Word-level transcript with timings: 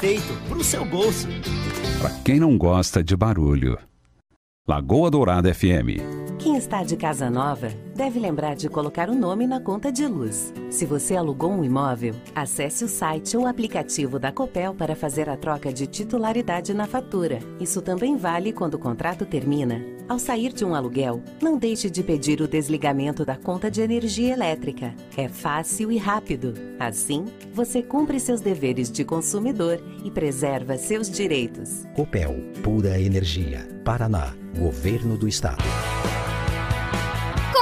perfeito 0.00 0.32
pro 0.48 0.64
seu 0.64 0.84
bolso. 0.84 1.28
Para 2.00 2.10
quem 2.24 2.40
não 2.40 2.56
gosta 2.56 3.04
de 3.04 3.14
barulho. 3.14 3.78
Lagoa 4.66 5.10
Dourada 5.10 5.52
FM. 5.52 6.00
Quem 6.38 6.56
está 6.56 6.82
de 6.82 6.96
casa 6.96 7.28
nova 7.28 7.68
deve 8.00 8.18
lembrar 8.18 8.56
de 8.56 8.66
colocar 8.66 9.10
o 9.10 9.14
nome 9.14 9.46
na 9.46 9.60
conta 9.60 9.92
de 9.92 10.06
luz. 10.06 10.54
Se 10.70 10.86
você 10.86 11.14
alugou 11.14 11.52
um 11.52 11.62
imóvel, 11.62 12.14
acesse 12.34 12.82
o 12.82 12.88
site 12.88 13.36
ou 13.36 13.46
aplicativo 13.46 14.18
da 14.18 14.32
Copel 14.32 14.72
para 14.72 14.96
fazer 14.96 15.28
a 15.28 15.36
troca 15.36 15.70
de 15.70 15.86
titularidade 15.86 16.72
na 16.72 16.86
fatura. 16.86 17.40
Isso 17.60 17.82
também 17.82 18.16
vale 18.16 18.54
quando 18.54 18.72
o 18.72 18.78
contrato 18.78 19.26
termina. 19.26 19.84
Ao 20.08 20.18
sair 20.18 20.50
de 20.50 20.64
um 20.64 20.74
aluguel, 20.74 21.22
não 21.42 21.58
deixe 21.58 21.90
de 21.90 22.02
pedir 22.02 22.40
o 22.40 22.48
desligamento 22.48 23.22
da 23.22 23.36
conta 23.36 23.70
de 23.70 23.82
energia 23.82 24.32
elétrica. 24.32 24.94
É 25.14 25.28
fácil 25.28 25.92
e 25.92 25.98
rápido. 25.98 26.54
Assim, 26.78 27.26
você 27.52 27.82
cumpre 27.82 28.18
seus 28.18 28.40
deveres 28.40 28.90
de 28.90 29.04
consumidor 29.04 29.78
e 30.02 30.10
preserva 30.10 30.78
seus 30.78 31.10
direitos. 31.10 31.84
Copel, 31.94 32.34
pura 32.62 32.98
energia. 32.98 33.68
Paraná, 33.84 34.34
Governo 34.58 35.18
do 35.18 35.28
Estado. 35.28 35.62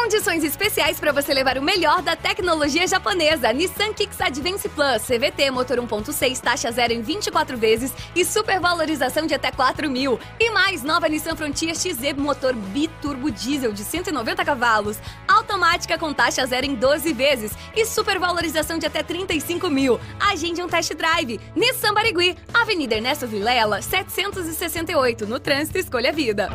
Condições 0.08 0.42
especiais 0.42 0.98
para 0.98 1.12
você 1.12 1.34
levar 1.34 1.58
o 1.58 1.62
melhor 1.62 2.00
da 2.00 2.16
tecnologia 2.16 2.86
japonesa. 2.86 3.52
Nissan 3.52 3.92
Kicks 3.92 4.18
Advance 4.18 4.66
Plus, 4.66 5.02
CVT, 5.02 5.50
motor 5.50 5.76
1.6, 5.76 6.40
taxa 6.40 6.72
zero 6.72 6.94
em 6.94 7.02
24 7.02 7.58
vezes 7.58 7.92
e 8.16 8.24
supervalorização 8.24 9.26
de 9.26 9.34
até 9.34 9.52
4 9.52 9.90
mil. 9.90 10.18
E 10.40 10.48
mais, 10.48 10.82
nova 10.82 11.10
Nissan 11.10 11.36
Frontier 11.36 11.74
XZ, 11.74 12.14
motor 12.16 12.54
biturbo 12.54 13.30
diesel 13.30 13.70
de 13.70 13.84
190 13.84 14.46
cavalos, 14.46 14.96
automática 15.28 15.98
com 15.98 16.10
taxa 16.14 16.46
zero 16.46 16.64
em 16.64 16.74
12 16.74 17.12
vezes 17.12 17.52
e 17.76 17.84
supervalorização 17.84 18.78
de 18.78 18.86
até 18.86 19.02
35 19.02 19.68
mil. 19.68 20.00
Agende 20.18 20.62
um 20.62 20.68
test 20.68 20.94
drive. 20.94 21.38
Nissan 21.54 21.92
Barigui, 21.92 22.34
Avenida 22.54 22.94
Ernesto 22.94 23.26
Vilela, 23.26 23.82
768, 23.82 25.26
no 25.26 25.38
trânsito 25.38 25.76
Escolha 25.76 26.14
Vida. 26.14 26.48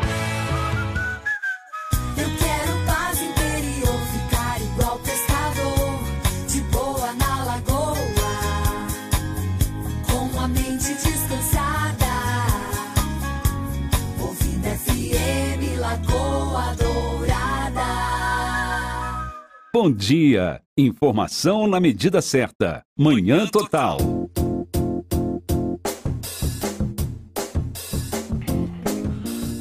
Bom 19.76 19.92
dia. 19.92 20.62
Informação 20.78 21.66
na 21.66 21.80
medida 21.80 22.22
certa. 22.22 22.86
Manhã 22.96 23.48
Total. 23.48 23.98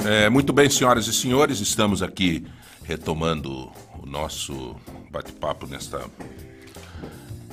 É, 0.06 0.28
muito 0.28 0.52
bem, 0.52 0.69
senhoras 0.69 1.06
e 1.06 1.14
senhores, 1.14 1.60
estamos 1.60 2.02
aqui 2.02 2.44
retomando 2.84 3.72
o 3.98 4.04
nosso 4.04 4.77
bate-papo 5.10 5.66
nesta, 5.66 6.04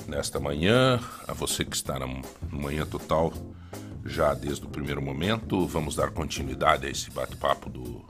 nesta 0.06 0.38
manhã. 0.38 1.00
A 1.26 1.32
você 1.32 1.64
que 1.64 1.74
está 1.74 1.98
no 1.98 2.20
Manhã 2.50 2.84
Total 2.84 3.32
já 4.04 4.34
desde 4.34 4.66
o 4.66 4.68
primeiro 4.68 5.00
momento, 5.00 5.66
vamos 5.66 5.96
dar 5.96 6.10
continuidade 6.10 6.86
a 6.86 6.90
esse 6.90 7.10
bate-papo 7.10 7.70
do, 7.70 8.04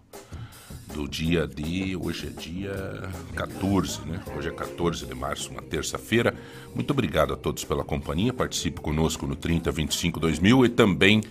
do 0.95 1.09
dia 1.09 1.47
de. 1.47 1.97
Hoje 1.97 2.27
é 2.27 2.41
dia 2.41 3.11
14, 3.35 4.01
né? 4.07 4.21
Hoje 4.37 4.49
é 4.49 4.53
14 4.53 5.07
de 5.07 5.15
março, 5.15 5.51
uma 5.51 5.63
terça-feira. 5.63 6.35
Muito 6.75 6.91
obrigado 6.91 7.33
a 7.33 7.37
todos 7.37 7.65
pela 7.65 7.85
companhia. 7.85 8.33
Participe 8.33 8.81
conosco 8.81 9.27
no 9.27 9.37
30 9.37 9.71
25 9.71 10.21
2000 10.21 10.65
e 10.65 10.69
também 10.69 11.23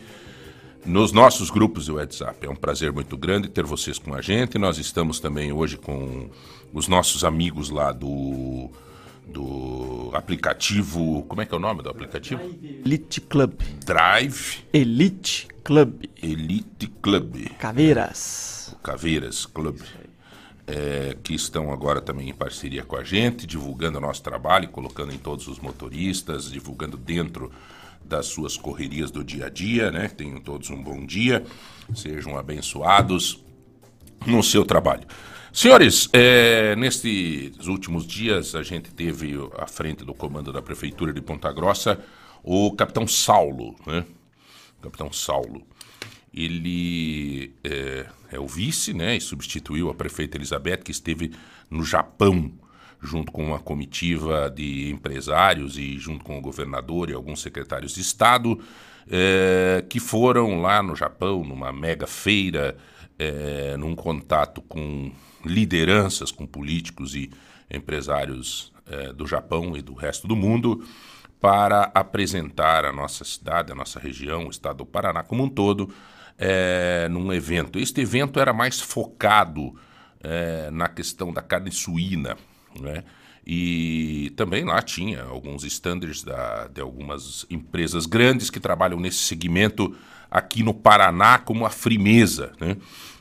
nos 0.85 1.11
nossos 1.11 1.49
grupos 1.49 1.87
do 1.87 1.95
WhatsApp. 1.95 2.45
É 2.45 2.49
um 2.49 2.55
prazer 2.55 2.91
muito 2.91 3.17
grande 3.17 3.49
ter 3.49 3.65
vocês 3.65 3.97
com 3.99 4.13
a 4.13 4.21
gente. 4.21 4.57
Nós 4.57 4.77
estamos 4.77 5.19
também 5.19 5.51
hoje 5.51 5.77
com 5.77 6.29
os 6.73 6.87
nossos 6.87 7.23
amigos 7.23 7.69
lá 7.69 7.91
do 7.91 8.69
do 9.27 10.09
aplicativo, 10.13 11.23
como 11.27 11.41
é 11.41 11.45
que 11.45 11.53
é 11.53 11.57
o 11.57 11.59
nome 11.59 11.83
do 11.83 11.89
aplicativo? 11.89 12.41
Elite 12.83 13.21
Club. 13.21 13.53
Drive 13.85 14.63
Elite 14.73 15.47
Club. 15.63 16.05
Elite 16.21 16.87
Club. 17.01 17.47
Caveiras. 17.59 18.58
Caveiras 18.81 19.45
Club. 19.45 19.79
É, 20.71 21.17
que 21.23 21.33
estão 21.33 21.73
agora 21.73 21.99
também 21.99 22.29
em 22.29 22.33
parceria 22.33 22.83
com 22.83 22.95
a 22.95 23.03
gente, 23.03 23.47
divulgando 23.47 23.97
o 23.97 24.01
nosso 24.01 24.21
trabalho, 24.21 24.69
colocando 24.69 25.11
em 25.11 25.17
todos 25.17 25.47
os 25.47 25.57
motoristas, 25.57 26.51
divulgando 26.51 26.95
dentro 26.95 27.51
das 28.05 28.27
suas 28.27 28.55
correrias 28.55 29.09
do 29.09 29.23
dia 29.23 29.47
a 29.47 29.49
dia, 29.49 29.89
né? 29.91 30.07
Tenham 30.07 30.39
todos 30.39 30.69
um 30.69 30.81
bom 30.81 31.05
dia, 31.05 31.43
sejam 31.95 32.37
abençoados 32.37 33.43
no 34.27 34.43
seu 34.43 34.63
trabalho. 34.63 35.07
Senhores, 35.51 36.07
é, 36.13 36.75
nestes 36.75 37.65
últimos 37.65 38.05
dias 38.05 38.53
a 38.53 38.61
gente 38.61 38.91
teve 38.91 39.33
à 39.57 39.65
frente 39.65 40.05
do 40.05 40.13
comando 40.13 40.53
da 40.53 40.61
Prefeitura 40.61 41.11
de 41.11 41.21
Ponta 41.21 41.51
Grossa 41.51 41.99
o 42.43 42.71
capitão 42.73 43.07
Saulo, 43.07 43.75
né? 43.85 44.05
Capitão 44.81 45.11
Saulo. 45.11 45.63
Ele 46.31 47.53
é, 47.63 48.05
é 48.31 48.39
o 48.39 48.47
vice, 48.47 48.93
né? 48.93 49.15
E 49.15 49.21
substituiu 49.21 49.89
a 49.89 49.93
prefeita 49.93 50.37
Elizabeth, 50.37 50.77
que 50.77 50.91
esteve 50.91 51.31
no 51.69 51.83
Japão 51.83 52.51
junto 53.01 53.31
com 53.31 53.45
uma 53.45 53.59
comitiva 53.59 54.49
de 54.53 54.91
empresários 54.91 55.77
e 55.77 55.97
junto 55.97 56.23
com 56.23 56.37
o 56.37 56.41
governador 56.41 57.09
e 57.09 57.13
alguns 57.13 57.41
secretários 57.41 57.93
de 57.93 58.01
Estado, 58.01 58.59
eh, 59.09 59.83
que 59.89 59.99
foram 59.99 60.61
lá 60.61 60.83
no 60.83 60.95
Japão, 60.95 61.43
numa 61.43 61.71
mega 61.71 62.05
feira, 62.05 62.77
eh, 63.17 63.75
num 63.77 63.95
contato 63.95 64.61
com 64.61 65.11
lideranças, 65.45 66.31
com 66.31 66.45
políticos 66.45 67.15
e 67.15 67.31
empresários 67.71 68.73
eh, 68.87 69.13
do 69.13 69.25
Japão 69.25 69.77
e 69.77 69.81
do 69.81 69.93
resto 69.93 70.27
do 70.27 70.35
mundo, 70.35 70.83
para 71.39 71.89
apresentar 71.93 72.83
a 72.83 72.91
nossa 72.91 73.23
cidade, 73.23 73.71
a 73.71 73.75
nossa 73.75 73.97
região, 73.97 74.47
o 74.47 74.49
estado 74.49 74.79
do 74.79 74.85
Paraná 74.85 75.23
como 75.23 75.43
um 75.43 75.49
todo, 75.49 75.89
num 77.09 77.33
evento. 77.33 77.77
Este 77.77 78.01
evento 78.01 78.39
era 78.39 78.53
mais 78.53 78.79
focado 78.79 79.75
na 80.71 80.87
questão 80.87 81.33
da 81.33 81.41
carne 81.41 81.71
suína, 81.71 82.37
né? 82.79 83.03
E 83.51 84.31
também 84.35 84.63
lá 84.63 84.79
tinha 84.79 85.23
alguns 85.23 85.63
standards 85.63 86.23
da, 86.23 86.67
de 86.67 86.79
algumas 86.81 87.47
empresas 87.49 88.05
grandes 88.05 88.51
que 88.51 88.59
trabalham 88.59 88.99
nesse 88.99 89.17
segmento 89.17 89.95
aqui 90.29 90.61
no 90.61 90.71
Paraná, 90.71 91.39
como 91.39 91.65
a 91.65 91.71
Frimeza. 91.71 92.51
Né? 92.59 92.77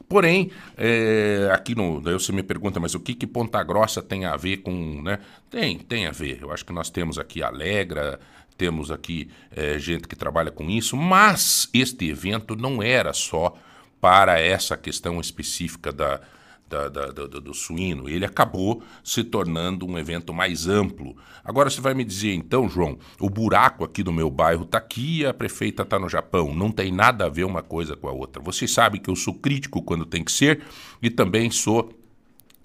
Porém, 0.07 0.51
é, 0.77 1.49
aqui 1.53 1.75
no. 1.75 2.01
Daí 2.01 2.13
você 2.13 2.31
me 2.31 2.43
pergunta, 2.43 2.79
mas 2.79 2.95
o 2.95 3.01
que, 3.01 3.15
que 3.15 3.27
Ponta 3.27 3.63
Grossa 3.63 4.03
tem 4.03 4.27
a 4.27 4.37
ver 4.37 4.59
com. 4.59 5.01
Né? 5.03 5.19
Tem, 5.51 5.79
tem 5.79 6.07
a 6.07 6.11
ver. 6.11 6.41
Eu 6.43 6.53
acho 6.53 6.65
que 6.65 6.75
nós 6.75 6.91
temos 6.91 7.19
aqui 7.19 7.43
Alegra, 7.43 8.21
temos 8.59 8.91
aqui 8.91 9.31
é, 9.51 9.79
gente 9.79 10.09
que 10.09 10.17
trabalha 10.17 10.51
com 10.51 10.69
isso, 10.69 10.97
mas 10.97 11.71
este 11.73 12.11
evento 12.11 12.57
não 12.57 12.83
era 12.83 13.13
só 13.13 13.55
para 14.01 14.41
essa 14.41 14.77
questão 14.77 15.21
específica 15.21 15.93
da, 15.93 16.21
da, 16.69 16.89
da, 16.89 17.07
do, 17.07 17.41
do, 17.41 17.55
suíno, 17.55 18.09
ele 18.09 18.25
acabou 18.25 18.83
se 19.03 19.25
tornando 19.25 19.87
um 19.87 19.97
evento 19.97 20.35
mais 20.35 20.67
amplo. 20.67 21.17
Agora 21.43 21.71
você 21.71 21.81
vai 21.81 21.95
me 21.95 22.05
dizer, 22.05 22.35
então, 22.35 22.69
João, 22.69 22.99
o 23.19 23.31
buraco 23.31 23.85
aqui 23.85 24.03
do 24.03 24.13
meu 24.13 24.31
bairro 24.31 24.65
está 24.65 24.79
aqui 24.79 25.21
e 25.21 25.27
a 25.27 25.33
prefeita 25.33 25.83
está 25.83 25.99
no 25.99 26.09
Japão. 26.09 26.55
Não 26.55 26.71
tem 26.71 26.93
nada 26.93 27.27
a 27.27 27.29
ver 27.29 27.45
uma 27.45 27.63
coisa 27.63 27.97
com 27.97 28.09
a 28.09 28.13
outra. 28.13 28.43
Você 28.43 28.69
sabe 28.69 28.99
que 28.99 29.09
eu 29.09 29.17
sou 29.17 29.35
crítico 29.35 29.81
quando 29.83 30.05
tem 30.05 30.23
que 30.23 30.33
ser 30.33 30.63
e 31.01 31.09
também 31.09 31.51
sou. 31.51 31.93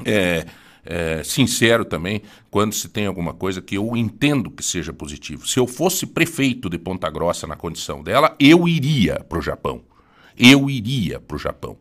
É, 0.03 0.45
é, 0.85 1.23
sincero 1.23 1.85
também 1.85 2.21
quando 2.51 2.73
se 2.73 2.89
tem 2.89 3.05
alguma 3.05 3.33
coisa 3.33 3.61
que 3.61 3.75
eu 3.75 3.95
entendo 3.95 4.51
que 4.51 4.63
seja 4.63 4.93
positivo. 4.93 5.47
Se 5.47 5.59
eu 5.59 5.67
fosse 5.67 6.05
prefeito 6.05 6.69
de 6.69 6.77
Ponta 6.77 7.09
Grossa 7.09 7.47
na 7.47 7.55
condição 7.55 8.03
dela, 8.03 8.35
eu 8.39 8.67
iria 8.67 9.23
para 9.27 9.39
o 9.39 9.41
Japão. 9.41 9.81
Eu 10.37 10.69
iria 10.69 11.19
para 11.19 11.35
o 11.35 11.39
Japão. 11.39 11.77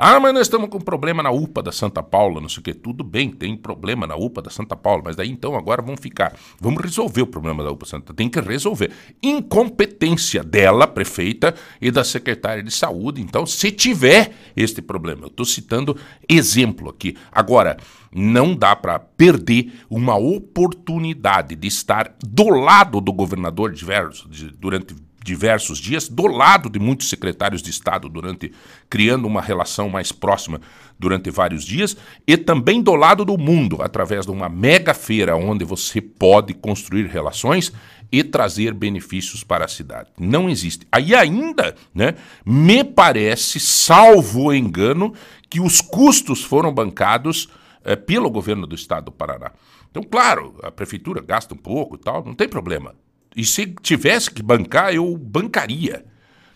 Ah, 0.00 0.20
mas 0.20 0.32
nós 0.32 0.42
estamos 0.42 0.70
com 0.70 0.78
problema 0.78 1.24
na 1.24 1.32
UPA 1.32 1.60
da 1.60 1.72
Santa 1.72 2.04
Paula, 2.04 2.40
não 2.40 2.48
sei 2.48 2.60
o 2.60 2.62
que. 2.62 2.72
Tudo 2.72 3.02
bem, 3.02 3.32
tem 3.32 3.56
problema 3.56 4.06
na 4.06 4.14
UPA 4.14 4.42
da 4.42 4.48
Santa 4.48 4.76
Paula, 4.76 5.02
mas 5.04 5.16
daí 5.16 5.28
então 5.28 5.56
agora 5.56 5.82
vamos 5.82 6.00
ficar. 6.00 6.36
Vamos 6.60 6.80
resolver 6.80 7.22
o 7.22 7.26
problema 7.26 7.64
da 7.64 7.72
UPA 7.72 7.84
Santa. 7.84 8.14
Tem 8.14 8.28
que 8.28 8.38
resolver. 8.38 8.92
Incompetência 9.20 10.44
dela, 10.44 10.86
prefeita, 10.86 11.52
e 11.82 11.90
da 11.90 12.04
secretária 12.04 12.62
de 12.62 12.70
saúde. 12.70 13.20
Então, 13.20 13.44
se 13.44 13.72
tiver 13.72 14.32
este 14.56 14.80
problema, 14.80 15.22
eu 15.22 15.26
estou 15.26 15.44
citando 15.44 15.96
exemplo 16.28 16.90
aqui. 16.90 17.16
Agora, 17.32 17.76
não 18.14 18.54
dá 18.54 18.76
para 18.76 19.00
perder 19.00 19.72
uma 19.90 20.16
oportunidade 20.16 21.56
de 21.56 21.66
estar 21.66 22.14
do 22.24 22.48
lado 22.50 23.00
do 23.00 23.12
governador 23.12 23.72
diversos, 23.72 24.30
de, 24.30 24.48
durante 24.52 24.94
diversos 25.22 25.78
dias, 25.78 26.08
do 26.08 26.26
lado 26.26 26.70
de 26.70 26.78
muitos 26.78 27.08
secretários 27.08 27.62
de 27.62 27.70
Estado, 27.70 28.08
durante 28.08 28.52
criando 28.88 29.26
uma 29.26 29.40
relação 29.40 29.88
mais 29.88 30.12
próxima 30.12 30.60
durante 30.98 31.30
vários 31.30 31.64
dias, 31.64 31.96
e 32.26 32.36
também 32.36 32.82
do 32.82 32.94
lado 32.94 33.24
do 33.24 33.36
mundo, 33.36 33.82
através 33.82 34.26
de 34.26 34.32
uma 34.32 34.48
mega 34.48 34.94
feira 34.94 35.36
onde 35.36 35.64
você 35.64 36.00
pode 36.00 36.54
construir 36.54 37.06
relações 37.06 37.72
e 38.10 38.24
trazer 38.24 38.72
benefícios 38.72 39.44
para 39.44 39.64
a 39.64 39.68
cidade. 39.68 40.10
Não 40.18 40.48
existe. 40.48 40.86
Aí 40.90 41.14
ainda, 41.14 41.74
né, 41.94 42.14
me 42.44 42.82
parece, 42.82 43.60
salvo 43.60 44.52
engano, 44.52 45.12
que 45.50 45.60
os 45.60 45.80
custos 45.80 46.42
foram 46.42 46.72
bancados 46.72 47.48
eh, 47.84 47.96
pelo 47.96 48.30
governo 48.30 48.66
do 48.66 48.74
estado 48.74 49.06
do 49.06 49.12
Paraná. 49.12 49.52
Então, 49.90 50.02
claro, 50.02 50.58
a 50.62 50.70
prefeitura 50.70 51.22
gasta 51.22 51.54
um 51.54 51.56
pouco 51.56 51.96
e 51.96 51.98
tal, 51.98 52.24
não 52.24 52.34
tem 52.34 52.48
problema. 52.48 52.94
E 53.36 53.44
se 53.44 53.66
tivesse 53.82 54.30
que 54.30 54.42
bancar, 54.42 54.94
eu 54.94 55.16
bancaria. 55.16 56.04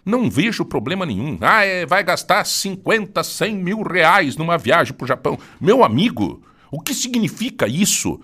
Não 0.05 0.29
vejo 0.29 0.65
problema 0.65 1.07
nenhum. 1.07 1.39
Ah, 1.41 1.65
é, 1.65 1.87
vai 1.87 2.03
gastar 2.03 2.45
50, 2.45 3.23
100 3.23 3.57
mil 3.57 3.83
reais 3.83 4.37
numa 4.37 4.59
viagem 4.59 4.93
para 4.93 5.05
o 5.05 5.09
Japão. 5.09 5.39
Meu 5.61 5.85
amigo, 5.85 6.43
o 6.71 6.81
que 6.81 6.93
significa 6.93 7.69
isso 7.69 8.21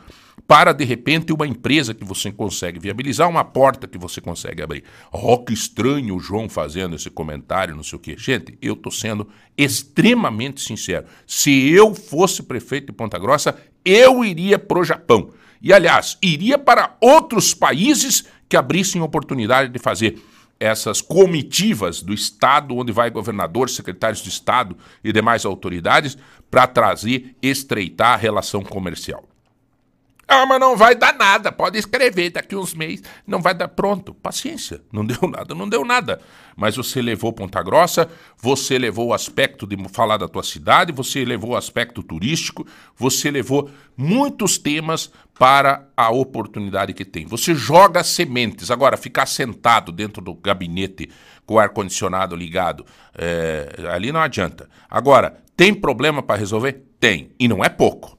para, 0.47 0.73
de 0.73 0.85
repente, 0.85 1.33
uma 1.33 1.47
empresa 1.47 1.93
que 1.93 2.05
você 2.05 2.33
consegue 2.33 2.81
viabilizar, 2.81 3.29
uma 3.29 3.45
porta 3.45 3.87
que 3.87 3.99
você 3.99 4.21
consegue 4.21 4.63
abrir? 4.63 4.83
Oh, 5.13 5.39
que 5.39 5.53
estranho 5.53 6.17
o 6.17 6.21
João 6.21 6.49
fazendo 6.49 6.97
esse 6.97 7.11
comentário, 7.11 7.77
não 7.77 7.83
sei 7.83 7.97
o 7.97 8.01
quê. 8.01 8.17
Gente, 8.19 8.57
eu 8.61 8.73
estou 8.73 8.91
sendo 8.91 9.29
extremamente 9.57 10.61
sincero. 10.61 11.07
Se 11.27 11.71
eu 11.71 11.95
fosse 11.95 12.43
prefeito 12.43 12.87
de 12.87 12.93
Ponta 12.93 13.19
Grossa, 13.19 13.57
eu 13.85 14.25
iria 14.25 14.59
para 14.59 14.79
o 14.79 14.85
Japão. 14.85 15.31
E, 15.61 15.73
aliás, 15.73 16.17
iria 16.23 16.59
para 16.59 16.97
outros 17.01 17.53
países 17.53 18.25
que 18.49 18.57
abrissem 18.57 19.03
oportunidade 19.03 19.73
de 19.73 19.79
fazer 19.79 20.21
essas 20.61 21.01
comitivas 21.01 22.03
do 22.03 22.13
Estado, 22.13 22.77
onde 22.77 22.91
vai 22.91 23.11
governador, 23.11 23.71
secretários 23.71 24.23
de 24.23 24.29
Estado 24.29 24.77
e 25.05 25.13
demais 25.13 25.45
autoridades, 25.45 26.19
para 26.51 26.67
trazer, 26.67 27.37
estreitar 27.41 28.15
a 28.15 28.17
relação 28.17 28.63
comercial. 28.63 29.25
Ah, 30.31 30.45
mas 30.45 30.61
não 30.61 30.77
vai 30.77 30.95
dar 30.95 31.15
nada, 31.15 31.51
pode 31.51 31.79
escrever 31.79 32.29
daqui 32.29 32.55
uns 32.55 32.75
meses, 32.75 33.03
não 33.27 33.41
vai 33.41 33.55
dar. 33.55 33.67
Pronto, 33.67 34.13
paciência, 34.13 34.83
não 34.93 35.03
deu 35.07 35.23
nada, 35.23 35.55
não 35.55 35.67
deu 35.67 35.87
nada. 35.87 36.21
Mas 36.55 36.77
você 36.77 37.01
levou 37.01 37.33
Ponta 37.33 37.63
Grossa, 37.63 38.11
você 38.37 38.79
levou 38.79 39.07
o 39.07 39.15
aspecto 39.15 39.67
de 39.67 39.77
falar 39.89 40.19
da 40.19 40.29
tua 40.29 40.43
cidade, 40.43 40.93
você 40.93 41.25
levou 41.25 41.53
o 41.53 41.57
aspecto 41.57 42.03
turístico, 42.03 42.67
você 42.95 43.31
levou 43.31 43.71
muitos 43.97 44.59
temas 44.59 45.11
para 45.39 45.89
a 45.97 46.11
oportunidade 46.11 46.93
que 46.93 47.07
tem. 47.07 47.25
Você 47.25 47.55
joga 47.55 48.05
sementes. 48.05 48.71
Agora, 48.71 48.99
ficar 48.99 49.25
sentado 49.25 49.91
dentro 49.91 50.21
do 50.21 50.35
gabinete 50.35 51.09
com 51.47 51.55
o 51.55 51.59
ar-condicionado 51.59 52.37
ligado, 52.37 52.85
é, 53.17 53.89
ali 53.91 54.13
não 54.13 54.21
adianta. 54.21 54.69
Agora, 54.91 55.43
tem 55.57 55.73
problema 55.73 56.23
para 56.23 56.39
resolver? 56.39 56.85
Tem. 57.01 57.31
E 57.41 57.49
não 57.49 57.65
é 57.65 57.71
pouco. 57.71 58.19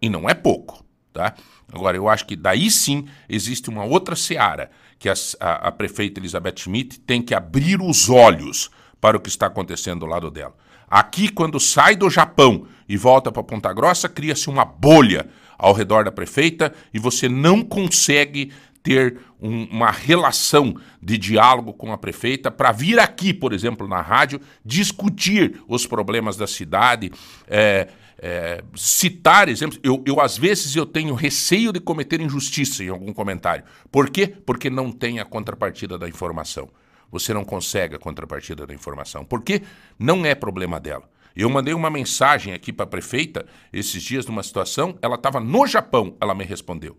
E 0.00 0.08
não 0.08 0.30
é 0.30 0.34
pouco. 0.34 0.86
Tá? 1.18 1.34
Agora, 1.72 1.96
eu 1.96 2.08
acho 2.08 2.24
que 2.24 2.36
daí 2.36 2.70
sim 2.70 3.08
existe 3.28 3.68
uma 3.68 3.82
outra 3.82 4.14
seara, 4.14 4.70
que 5.00 5.08
a, 5.08 5.14
a, 5.40 5.66
a 5.66 5.72
prefeita 5.72 6.20
Elizabeth 6.20 6.58
Schmidt 6.58 7.00
tem 7.00 7.20
que 7.20 7.34
abrir 7.34 7.82
os 7.82 8.08
olhos 8.08 8.70
para 9.00 9.16
o 9.16 9.20
que 9.20 9.28
está 9.28 9.46
acontecendo 9.46 9.98
do 9.98 10.06
lado 10.06 10.30
dela. 10.30 10.54
Aqui, 10.88 11.28
quando 11.28 11.58
sai 11.58 11.96
do 11.96 12.08
Japão 12.08 12.68
e 12.88 12.96
volta 12.96 13.32
para 13.32 13.42
Ponta 13.42 13.72
Grossa, 13.72 14.08
cria-se 14.08 14.48
uma 14.48 14.64
bolha 14.64 15.28
ao 15.58 15.72
redor 15.72 16.04
da 16.04 16.12
prefeita 16.12 16.72
e 16.94 17.00
você 17.00 17.28
não 17.28 17.62
consegue 17.64 18.52
ter 18.80 19.18
um, 19.40 19.64
uma 19.64 19.90
relação 19.90 20.76
de 21.02 21.18
diálogo 21.18 21.72
com 21.72 21.92
a 21.92 21.98
prefeita 21.98 22.48
para 22.48 22.70
vir 22.70 23.00
aqui, 23.00 23.34
por 23.34 23.52
exemplo, 23.52 23.88
na 23.88 24.00
rádio, 24.00 24.40
discutir 24.64 25.60
os 25.66 25.84
problemas 25.84 26.36
da 26.36 26.46
cidade. 26.46 27.10
É, 27.48 27.88
é, 28.18 28.62
citar 28.74 29.48
exemplos. 29.48 29.78
Eu, 29.82 30.02
eu, 30.06 30.20
às 30.20 30.36
vezes, 30.36 30.74
eu 30.74 30.84
tenho 30.84 31.14
receio 31.14 31.72
de 31.72 31.80
cometer 31.80 32.20
injustiça 32.20 32.82
em 32.82 32.88
algum 32.88 33.12
comentário. 33.12 33.64
Por 33.90 34.10
quê? 34.10 34.26
Porque 34.26 34.68
não 34.68 34.90
tem 34.90 35.20
a 35.20 35.24
contrapartida 35.24 35.96
da 35.96 36.08
informação. 36.08 36.68
Você 37.10 37.32
não 37.32 37.44
consegue 37.44 37.94
a 37.94 37.98
contrapartida 37.98 38.66
da 38.66 38.74
informação. 38.74 39.24
Porque 39.24 39.62
não 39.98 40.26
é 40.26 40.34
problema 40.34 40.80
dela. 40.80 41.08
Eu 41.34 41.48
mandei 41.48 41.72
uma 41.72 41.88
mensagem 41.88 42.52
aqui 42.52 42.72
para 42.72 42.84
a 42.84 42.88
prefeita 42.88 43.46
esses 43.72 44.02
dias 44.02 44.26
numa 44.26 44.42
situação, 44.42 44.98
ela 45.00 45.14
estava 45.14 45.38
no 45.38 45.66
Japão, 45.68 46.16
ela 46.20 46.34
me 46.34 46.44
respondeu. 46.44 46.98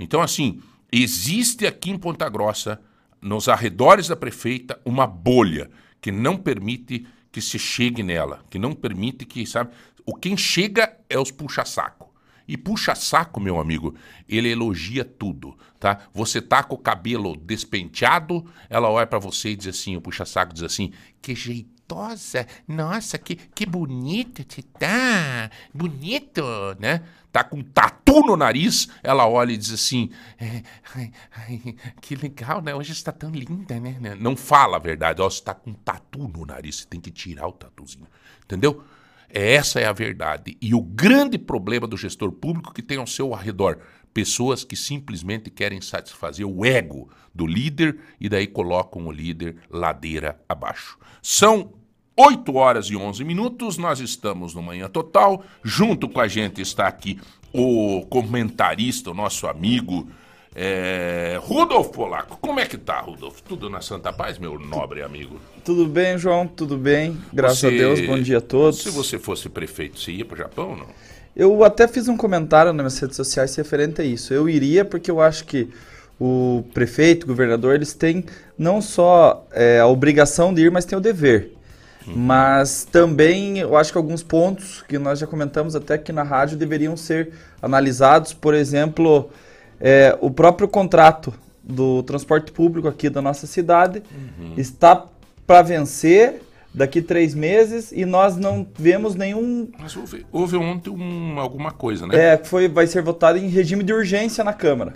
Então, 0.00 0.20
assim, 0.20 0.60
existe 0.90 1.64
aqui 1.64 1.90
em 1.90 1.98
Ponta 1.98 2.28
Grossa, 2.28 2.80
nos 3.22 3.48
arredores 3.48 4.08
da 4.08 4.16
prefeita, 4.16 4.80
uma 4.84 5.06
bolha 5.06 5.70
que 6.00 6.10
não 6.10 6.36
permite 6.36 7.06
que 7.30 7.40
se 7.40 7.58
chegue 7.58 8.02
nela, 8.02 8.44
que 8.50 8.58
não 8.58 8.72
permite 8.72 9.24
que, 9.24 9.46
sabe, 9.46 9.70
o 10.08 10.14
quem 10.14 10.38
chega 10.38 10.96
é 11.06 11.18
os 11.18 11.30
puxa-saco. 11.30 12.10
E 12.48 12.56
puxa-saco, 12.56 13.38
meu 13.38 13.60
amigo, 13.60 13.94
ele 14.26 14.48
elogia 14.48 15.04
tudo, 15.04 15.54
tá? 15.78 15.98
Você 16.14 16.40
tá 16.40 16.62
com 16.62 16.76
o 16.76 16.78
cabelo 16.78 17.36
despenteado, 17.36 18.42
ela 18.70 18.88
olha 18.88 19.06
para 19.06 19.18
você 19.18 19.50
e 19.50 19.56
diz 19.56 19.66
assim, 19.66 19.96
o 19.96 20.00
puxa-saco 20.00 20.54
diz 20.54 20.62
assim, 20.62 20.94
que 21.20 21.34
jeitosa, 21.34 22.46
nossa, 22.66 23.18
que, 23.18 23.36
que 23.36 23.66
bonito 23.66 24.42
você 24.48 24.62
tá, 24.62 25.50
bonito, 25.74 26.42
né? 26.80 27.02
Tá 27.30 27.44
com 27.44 27.62
tatu 27.62 28.20
no 28.22 28.34
nariz, 28.34 28.88
ela 29.02 29.28
olha 29.28 29.52
e 29.52 29.58
diz 29.58 29.74
assim, 29.74 30.10
é, 30.40 30.62
ai, 30.94 31.12
ai, 31.36 31.76
que 32.00 32.14
legal, 32.16 32.62
né? 32.62 32.74
Hoje 32.74 32.92
está 32.92 33.12
tão 33.12 33.30
linda, 33.30 33.78
né? 33.78 34.16
Não 34.18 34.34
fala 34.34 34.78
a 34.78 34.80
verdade, 34.80 35.20
ó, 35.20 35.28
você 35.28 35.42
tá 35.42 35.52
com 35.52 35.74
tatu 35.74 36.26
no 36.28 36.46
nariz, 36.46 36.76
você 36.76 36.86
tem 36.86 36.98
que 36.98 37.10
tirar 37.10 37.46
o 37.46 37.52
tatuzinho, 37.52 38.06
entendeu? 38.42 38.82
Essa 39.28 39.80
é 39.80 39.86
a 39.86 39.92
verdade. 39.92 40.56
E 40.60 40.74
o 40.74 40.80
grande 40.80 41.38
problema 41.38 41.86
do 41.86 41.96
gestor 41.96 42.32
público 42.32 42.72
que 42.72 42.82
tem 42.82 42.98
ao 42.98 43.06
seu 43.06 43.30
redor 43.32 43.78
pessoas 44.12 44.64
que 44.64 44.74
simplesmente 44.74 45.50
querem 45.50 45.80
satisfazer 45.80 46.46
o 46.46 46.64
ego 46.64 47.08
do 47.34 47.46
líder 47.46 47.98
e 48.20 48.28
daí 48.28 48.46
colocam 48.46 49.06
o 49.06 49.12
líder 49.12 49.56
ladeira 49.70 50.40
abaixo. 50.48 50.98
São 51.22 51.72
8 52.16 52.54
horas 52.56 52.86
e 52.86 52.96
11 52.96 53.22
minutos, 53.22 53.78
nós 53.78 54.00
estamos 54.00 54.54
no 54.54 54.62
Manhã 54.62 54.88
Total. 54.88 55.44
Junto 55.62 56.08
com 56.08 56.20
a 56.20 56.26
gente 56.26 56.60
está 56.60 56.88
aqui 56.88 57.20
o 57.52 58.04
comentarista, 58.06 59.10
o 59.10 59.14
nosso 59.14 59.46
amigo 59.46 60.08
é... 60.54 61.38
Rudolf 61.42 61.88
Polaco, 61.88 62.38
como 62.40 62.60
é 62.60 62.66
que 62.66 62.76
tá, 62.76 63.00
Rudolf? 63.00 63.40
Tudo 63.40 63.68
na 63.70 63.80
Santa 63.80 64.12
Paz, 64.12 64.38
meu 64.38 64.58
nobre 64.58 65.02
amigo? 65.02 65.40
Tudo 65.64 65.86
bem, 65.86 66.18
João, 66.18 66.46
tudo 66.46 66.76
bem. 66.76 67.16
Graças 67.32 67.60
você... 67.60 67.66
a 67.66 67.70
Deus, 67.70 68.00
bom 68.00 68.18
dia 68.18 68.38
a 68.38 68.40
todos. 68.40 68.82
Se 68.82 68.90
você 68.90 69.18
fosse 69.18 69.48
prefeito, 69.48 69.98
você 69.98 70.12
ia 70.12 70.24
para 70.24 70.34
o 70.34 70.38
Japão 70.38 70.70
ou 70.70 70.76
não? 70.76 70.86
Eu 71.36 71.62
até 71.62 71.86
fiz 71.86 72.08
um 72.08 72.16
comentário 72.16 72.72
nas 72.72 72.82
minhas 72.82 72.98
redes 72.98 73.16
sociais 73.16 73.54
referente 73.54 74.00
a 74.00 74.04
isso. 74.04 74.34
Eu 74.34 74.48
iria 74.48 74.84
porque 74.84 75.10
eu 75.10 75.20
acho 75.20 75.44
que 75.44 75.68
o 76.18 76.64
prefeito, 76.74 77.22
o 77.22 77.26
governador, 77.28 77.76
eles 77.76 77.92
têm 77.92 78.24
não 78.58 78.82
só 78.82 79.46
é, 79.52 79.78
a 79.78 79.86
obrigação 79.86 80.52
de 80.52 80.62
ir, 80.62 80.70
mas 80.70 80.84
têm 80.84 80.98
o 80.98 81.00
dever. 81.00 81.52
Uhum. 82.04 82.14
Mas 82.16 82.84
também 82.90 83.58
eu 83.58 83.76
acho 83.76 83.92
que 83.92 83.98
alguns 83.98 84.22
pontos 84.22 84.82
que 84.88 84.98
nós 84.98 85.20
já 85.20 85.26
comentamos 85.26 85.76
até 85.76 85.94
aqui 85.94 86.12
na 86.12 86.24
rádio 86.24 86.56
deveriam 86.56 86.96
ser 86.96 87.32
analisados. 87.62 88.32
Por 88.32 88.54
exemplo, 88.54 89.30
é, 89.80 90.16
o 90.20 90.30
próprio 90.30 90.68
contrato 90.68 91.32
do 91.62 92.02
transporte 92.02 92.50
público 92.50 92.88
aqui 92.88 93.10
da 93.10 93.20
nossa 93.20 93.46
cidade 93.46 94.02
uhum. 94.10 94.54
está 94.56 95.04
para 95.46 95.62
vencer 95.62 96.42
daqui 96.72 97.02
três 97.02 97.34
meses 97.34 97.92
e 97.92 98.04
nós 98.04 98.36
não 98.36 98.66
vemos 98.78 99.14
nenhum. 99.14 99.68
Mas 99.78 99.96
houve, 99.96 100.24
houve 100.32 100.56
ontem 100.56 100.90
um, 100.90 101.38
alguma 101.38 101.70
coisa, 101.70 102.06
né? 102.06 102.34
É, 102.34 102.36
foi, 102.38 102.68
vai 102.68 102.86
ser 102.86 103.02
votado 103.02 103.38
em 103.38 103.48
regime 103.48 103.82
de 103.82 103.92
urgência 103.92 104.44
na 104.44 104.52
Câmara. 104.52 104.94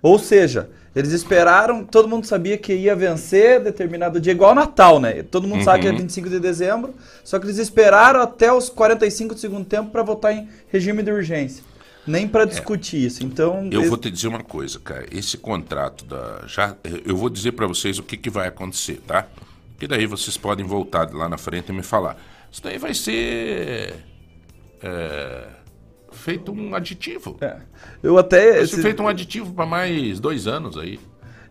Ou 0.00 0.18
seja, 0.18 0.68
eles 0.94 1.12
esperaram, 1.12 1.84
todo 1.84 2.08
mundo 2.08 2.26
sabia 2.26 2.56
que 2.58 2.74
ia 2.74 2.94
vencer 2.94 3.60
determinado 3.60 4.20
dia, 4.20 4.32
igual 4.32 4.54
Natal, 4.54 5.00
né? 5.00 5.22
Todo 5.22 5.48
mundo 5.48 5.58
uhum. 5.58 5.64
sabe 5.64 5.80
que 5.80 5.88
é 5.88 5.92
25 5.92 6.28
de 6.28 6.38
dezembro, 6.38 6.94
só 7.24 7.38
que 7.38 7.46
eles 7.46 7.58
esperaram 7.58 8.20
até 8.20 8.52
os 8.52 8.68
45 8.68 9.34
do 9.34 9.40
segundo 9.40 9.64
tempo 9.64 9.90
para 9.90 10.02
votar 10.02 10.32
em 10.32 10.48
regime 10.68 11.02
de 11.02 11.10
urgência 11.10 11.64
nem 12.06 12.28
para 12.28 12.44
discutir 12.44 12.96
é. 12.96 13.06
isso. 13.06 13.24
Então 13.24 13.68
eu 13.70 13.88
vou 13.88 13.96
te 13.96 14.10
dizer 14.10 14.28
uma 14.28 14.42
coisa, 14.42 14.78
cara. 14.78 15.06
Esse 15.10 15.38
contrato 15.38 16.04
da 16.04 16.44
já 16.46 16.76
eu 17.04 17.16
vou 17.16 17.30
dizer 17.30 17.52
para 17.52 17.66
vocês 17.66 17.98
o 17.98 18.02
que, 18.02 18.16
que 18.16 18.30
vai 18.30 18.48
acontecer, 18.48 19.00
tá? 19.06 19.26
Que 19.78 19.86
daí 19.86 20.06
vocês 20.06 20.36
podem 20.36 20.64
voltar 20.64 21.12
lá 21.12 21.28
na 21.28 21.38
frente 21.38 21.70
e 21.70 21.72
me 21.72 21.82
falar. 21.82 22.16
Isso 22.50 22.62
daí 22.62 22.78
vai 22.78 22.94
ser 22.94 23.94
é, 24.82 25.46
feito 26.12 26.52
um 26.52 26.74
aditivo. 26.74 27.36
É. 27.40 27.56
Eu 28.02 28.18
até 28.18 28.52
vai 28.52 28.66
ser 28.66 28.74
esse... 28.74 28.82
feito 28.82 29.02
um 29.02 29.08
aditivo 29.08 29.52
para 29.52 29.66
mais 29.66 30.20
dois 30.20 30.46
anos 30.46 30.76
aí. 30.76 31.00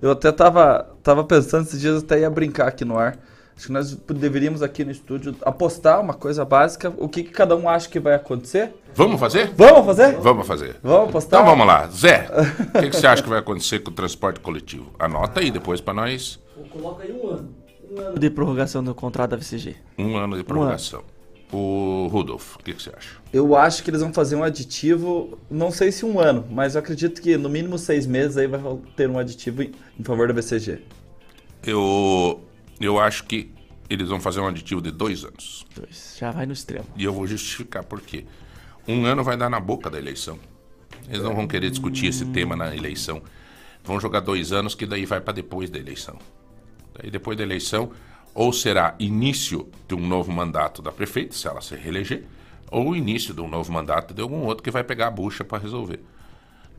Eu 0.02 0.12
até 0.12 0.32
tava 0.32 0.90
tava 1.02 1.24
pensando 1.24 1.66
esses 1.66 1.80
dias 1.80 2.04
até 2.04 2.20
ia 2.22 2.30
brincar 2.30 2.68
aqui 2.68 2.86
no 2.86 2.98
ar. 2.98 3.18
Acho 3.56 3.68
que 3.68 3.72
nós 3.72 3.96
deveríamos 3.96 4.62
aqui 4.62 4.84
no 4.84 4.92
estúdio 4.92 5.36
apostar 5.44 6.02
uma 6.02 6.14
coisa 6.14 6.44
básica. 6.44 6.94
O 6.98 7.08
que, 7.08 7.24
que 7.24 7.32
cada 7.32 7.56
um 7.56 7.70
acha 7.70 7.88
que 7.88 8.00
vai 8.00 8.16
acontecer? 8.16 8.74
Vamos 8.96 9.20
fazer? 9.20 9.52
Vamos 9.56 9.86
fazer? 9.86 10.18
Vamos 10.20 10.48
fazer. 10.48 10.76
Vamos 10.82 11.10
apostar? 11.10 11.42
Então 11.42 11.52
vamos 11.52 11.68
lá. 11.68 11.88
Zé, 11.88 12.30
o 12.76 12.82
que, 12.82 12.90
que 12.90 12.96
você 12.98 13.08
acha 13.08 13.22
que 13.22 13.30
vai 13.30 13.40
acontecer 13.40 13.80
com 13.80 13.92
o 13.92 13.94
transporte 13.94 14.40
coletivo? 14.40 14.92
Anota 14.98 15.40
aí 15.40 15.52
depois 15.52 15.80
pra 15.80 15.94
nós. 15.94 16.40
Coloca 16.70 17.04
aí 17.04 17.12
um 17.12 17.28
ano. 17.30 17.56
Um 17.92 18.00
ano 18.00 18.20
de 18.20 18.30
prorrogação 18.30 18.84
do 18.84 18.96
contrato 18.96 19.32
da 19.32 19.38
VCG. 19.38 19.76
Um 19.98 20.18
ano 20.18 20.36
de 20.36 20.44
prorrogação. 20.44 21.04
O 21.52 22.08
Rudolf, 22.12 22.56
o 22.56 22.60
que, 22.64 22.74
que 22.74 22.82
você 22.82 22.90
acha? 22.90 23.18
Eu 23.32 23.56
acho 23.56 23.84
que 23.84 23.92
eles 23.92 24.02
vão 24.02 24.12
fazer 24.12 24.36
um 24.36 24.44
aditivo, 24.44 25.38
não 25.52 25.70
sei 25.70 25.92
se 25.92 26.04
um 26.04 26.20
ano, 26.20 26.44
mas 26.50 26.74
eu 26.74 26.80
acredito 26.80 27.22
que 27.22 27.38
no 27.38 27.48
mínimo 27.48 27.78
seis 27.78 28.08
meses 28.08 28.38
aí 28.38 28.48
vai 28.48 28.60
ter 28.96 29.08
um 29.08 29.20
aditivo 29.20 29.62
em, 29.62 29.72
em 30.00 30.04
favor 30.04 30.28
da 30.28 30.34
BCG. 30.34 30.80
Eu, 31.64 32.42
eu 32.86 33.00
acho 33.00 33.24
que 33.26 33.52
eles 33.90 34.10
vão 34.10 34.20
fazer 34.20 34.40
um 34.40 34.48
aditivo 34.48 34.82
de 34.82 34.92
dois 34.92 35.24
anos. 35.24 35.66
Dois. 35.76 36.16
Já 36.20 36.32
vai 36.32 36.46
no 36.46 36.54
extremo. 36.54 36.86
E 36.96 37.04
eu 37.04 37.14
vou 37.14 37.28
justificar 37.28 37.84
por 37.84 38.02
quê. 38.02 38.26
Um 38.88 39.06
ano 39.06 39.24
vai 39.24 39.38
dar 39.38 39.50
na 39.50 39.60
boca 39.60 39.90
da 39.90 39.98
eleição. 39.98 40.40
Eles 41.08 41.22
não 41.22 41.36
vão 41.36 41.48
querer 41.48 41.70
discutir 41.70 42.08
esse 42.08 42.26
tema 42.28 42.56
na 42.56 42.76
eleição. 42.76 43.22
Vão 43.84 44.00
jogar 44.00 44.22
dois 44.22 44.52
anos, 44.52 44.76
que 44.76 44.86
daí 44.86 45.06
vai 45.06 45.20
para 45.20 45.34
depois 45.34 45.70
da 45.70 45.78
eleição. 45.78 46.18
Daí 46.96 47.12
depois 47.12 47.38
da 47.38 47.44
eleição, 47.44 47.92
ou 48.34 48.54
será 48.54 48.96
início 49.00 49.70
de 49.88 49.96
um 49.96 50.06
novo 50.06 50.32
mandato 50.32 50.82
da 50.82 50.92
prefeita, 50.92 51.36
se 51.36 51.48
ela 51.48 51.62
se 51.62 51.76
reeleger, 51.76 52.26
ou 52.72 52.96
início 52.96 53.34
de 53.34 53.42
um 53.42 53.48
novo 53.48 53.72
mandato 53.72 54.14
de 54.14 54.22
algum 54.22 54.46
outro 54.46 54.64
que 54.64 54.72
vai 54.72 54.84
pegar 54.84 55.08
a 55.08 55.12
bucha 55.12 55.44
para 55.44 55.62
resolver. 55.62 56.00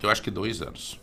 Eu 0.02 0.10
acho 0.10 0.22
que 0.22 0.30
dois 0.30 0.60
anos. 0.60 1.00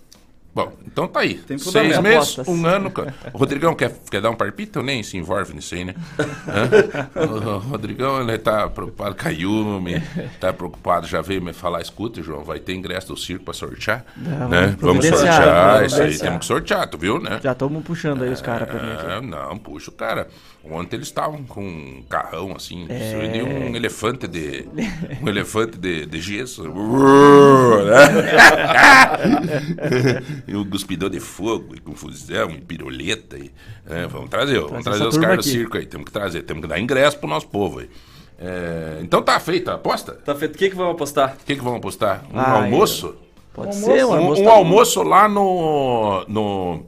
Bom, 0.53 0.73
então 0.85 1.07
tá 1.07 1.21
aí. 1.21 1.35
Tem 1.35 1.57
Seis 1.57 1.97
meses, 1.99 2.17
Apostas. 2.37 2.47
um 2.49 2.65
ano. 2.65 2.91
O 3.31 3.37
Rodrigão 3.37 3.73
quer, 3.73 3.93
quer 4.09 4.19
dar 4.21 4.29
um 4.29 4.35
palpite 4.35 4.77
ou 4.77 4.83
nem 4.83 5.01
se 5.01 5.15
envolve 5.17 5.53
nisso 5.53 5.75
aí, 5.75 5.85
né? 5.85 5.95
O 7.15 7.57
Rodrigão, 7.57 8.19
ele 8.21 8.37
tá 8.37 8.67
preocupado 8.69 9.15
com 9.15 9.27
a 9.27 9.31
Yumi, 9.31 10.03
tá 10.41 10.51
preocupado, 10.51 11.07
já 11.07 11.21
veio 11.21 11.41
me 11.41 11.53
falar, 11.53 11.81
escuta, 11.81 12.21
João, 12.21 12.43
vai 12.43 12.59
ter 12.59 12.73
ingresso 12.73 13.07
do 13.07 13.17
circo 13.17 13.45
pra 13.45 13.53
sortear? 13.53 14.05
Não, 14.17 14.49
né? 14.49 14.75
Vamos 14.79 15.05
sortear, 15.05 15.85
isso 15.85 16.01
aí 16.01 16.17
temos 16.17 16.39
que 16.39 16.45
sortear, 16.45 16.87
tu 16.89 16.97
viu, 16.97 17.17
né? 17.19 17.39
Já 17.41 17.53
estamos 17.53 17.81
puxando 17.83 18.23
aí 18.23 18.29
os 18.31 18.41
caras 18.41 18.67
pra 18.67 18.81
mim 18.81 18.91
aqui. 18.91 19.05
É, 19.05 19.21
não, 19.21 19.57
puxa 19.57 19.89
o 19.89 19.93
cara. 19.93 20.27
Ontem 20.63 20.97
eles 20.97 21.07
estavam 21.07 21.43
com 21.43 21.63
um 21.63 22.03
carrão 22.07 22.53
assim, 22.55 22.85
É. 22.87 23.43
um 23.43 23.75
elefante 23.75 24.27
de. 24.27 24.65
Um 25.21 25.27
elefante 25.27 25.77
de, 25.77 26.05
de 26.05 26.21
gesso. 26.21 26.63
né? 26.63 26.71
e 30.47 30.55
um 30.55 30.67
cuspidor 30.69 31.09
de 31.09 31.19
fogo, 31.19 31.75
e 31.75 31.79
com 31.79 31.95
fusão, 31.95 32.49
e 32.51 32.61
piruleta. 32.61 33.37
E, 33.37 33.51
é, 33.89 34.05
vamos 34.07 34.29
trazer, 34.29 34.55
vamos 34.59 34.83
Traz 34.83 34.97
trazer 34.97 35.07
os 35.07 35.17
caras 35.17 35.37
do 35.37 35.43
circo 35.43 35.77
aí. 35.77 35.85
Temos 35.85 36.05
que 36.05 36.11
trazer, 36.11 36.43
temos 36.43 36.61
que 36.61 36.67
dar 36.67 36.79
ingresso 36.79 37.17
pro 37.17 37.27
nosso 37.29 37.47
povo 37.47 37.79
aí. 37.79 37.89
É, 38.39 38.99
então 39.01 39.21
tá 39.21 39.39
feita 39.39 39.71
a 39.71 39.75
aposta? 39.75 40.13
Tá 40.13 40.33
feito. 40.35 40.55
O 40.55 40.57
que, 40.57 40.69
que 40.69 40.75
vamos 40.75 40.93
apostar? 40.93 41.37
O 41.41 41.45
que, 41.45 41.55
que 41.55 41.61
vamos 41.63 41.77
apostar? 41.79 42.23
Um 42.33 42.39
Ah, 42.39 42.51
almoço? 42.63 43.15
Pode 43.53 43.69
Um 43.69 43.73
ser, 43.73 44.05
um 44.05 44.13
almoço, 44.13 44.13
Um, 44.13 44.13
almoço. 44.13 44.43
um 44.43 44.49
almoço 44.49 45.03
lá 45.03 45.27
no, 45.29 46.25
no, 46.27 46.85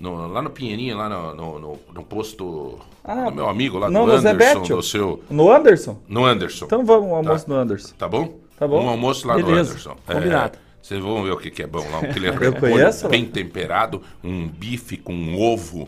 no- 0.00 0.26
Lá 0.26 0.42
no 0.42 0.50
Pinheirinho, 0.50 0.96
lá 0.96 1.08
no, 1.08 1.34
no, 1.34 1.58
no- 1.60 1.78
no 1.94 2.02
posto 2.02 2.78
Ah, 3.04 3.30
do 3.30 3.36
meu 3.36 3.48
amigo 3.48 3.78
lá 3.78 3.88
não, 3.90 4.06
do 4.06 4.12
no 4.12 4.18
Anderson, 4.18 4.60
Bétio? 4.60 4.76
do 4.76 4.82
seu. 4.82 5.22
No 5.30 5.52
Anderson? 5.52 5.98
No 6.08 6.24
Anderson. 6.24 6.64
Então 6.64 6.84
vamos, 6.84 7.08
um 7.08 7.14
almoço 7.14 7.46
Tá. 7.46 7.52
no 7.54 7.58
Anderson. 7.60 7.94
Tá 7.96 8.08
bom? 8.08 8.38
Tá 8.58 8.66
bom. 8.66 8.84
Um 8.84 8.88
almoço 8.88 9.28
lá 9.28 9.38
no 9.38 9.44
Beleza, 9.46 9.70
Anderson. 9.70 9.96
combinado. 10.06 10.56
É, 10.56 10.70
Vocês 10.82 11.00
vão 11.00 11.22
ver 11.22 11.30
o 11.32 11.36
que, 11.36 11.50
que 11.50 11.62
é 11.62 11.66
bom 11.66 11.84
lá. 11.90 11.98
Um 12.00 12.52
conheço, 12.60 13.08
bem 13.08 13.24
temperado, 13.26 14.02
um 14.24 14.48
bife 14.48 14.96
com 14.96 15.12
um 15.14 15.38
ovo. 15.40 15.86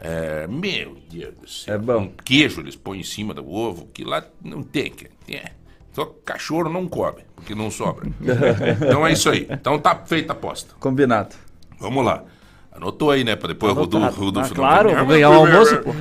É, 0.00 0.46
meu 0.48 0.96
Deus 1.08 1.34
do 1.40 1.48
céu. 1.48 1.74
É 1.74 1.78
bom. 1.78 1.98
Um 1.98 2.08
queijo 2.24 2.60
eles 2.60 2.74
põem 2.74 3.00
em 3.00 3.04
cima 3.04 3.32
do 3.32 3.48
ovo, 3.48 3.86
que 3.94 4.02
lá 4.04 4.24
não 4.44 4.62
tem. 4.62 4.90
que- 4.90 5.08
É. 5.32 5.52
Só 5.92 6.06
cachorro 6.24 6.68
não 6.70 6.88
come, 6.88 7.22
porque 7.36 7.54
não 7.54 7.70
sobra. 7.70 8.08
então 8.82 9.06
é 9.06 9.12
isso 9.12 9.28
aí. 9.30 9.46
Então 9.50 9.78
tá 9.78 9.94
feita 9.94 10.32
a 10.32 10.36
aposta. 10.36 10.74
Combinado. 10.80 11.36
Vamos 11.78 12.04
lá. 12.04 12.24
Anotou 12.74 13.10
aí, 13.10 13.22
né? 13.22 13.36
Pra 13.36 13.48
depois 13.48 13.72
o 13.72 13.76
Anotado. 13.76 13.98
Rodolfo, 13.98 14.24
Rodolfo 14.24 14.52
Ah, 14.52 14.56
claro, 14.56 14.94
vou 14.96 15.06
ganhar 15.06 15.30
o 15.30 15.34
almoço, 15.34 15.76
pô. 15.78 15.92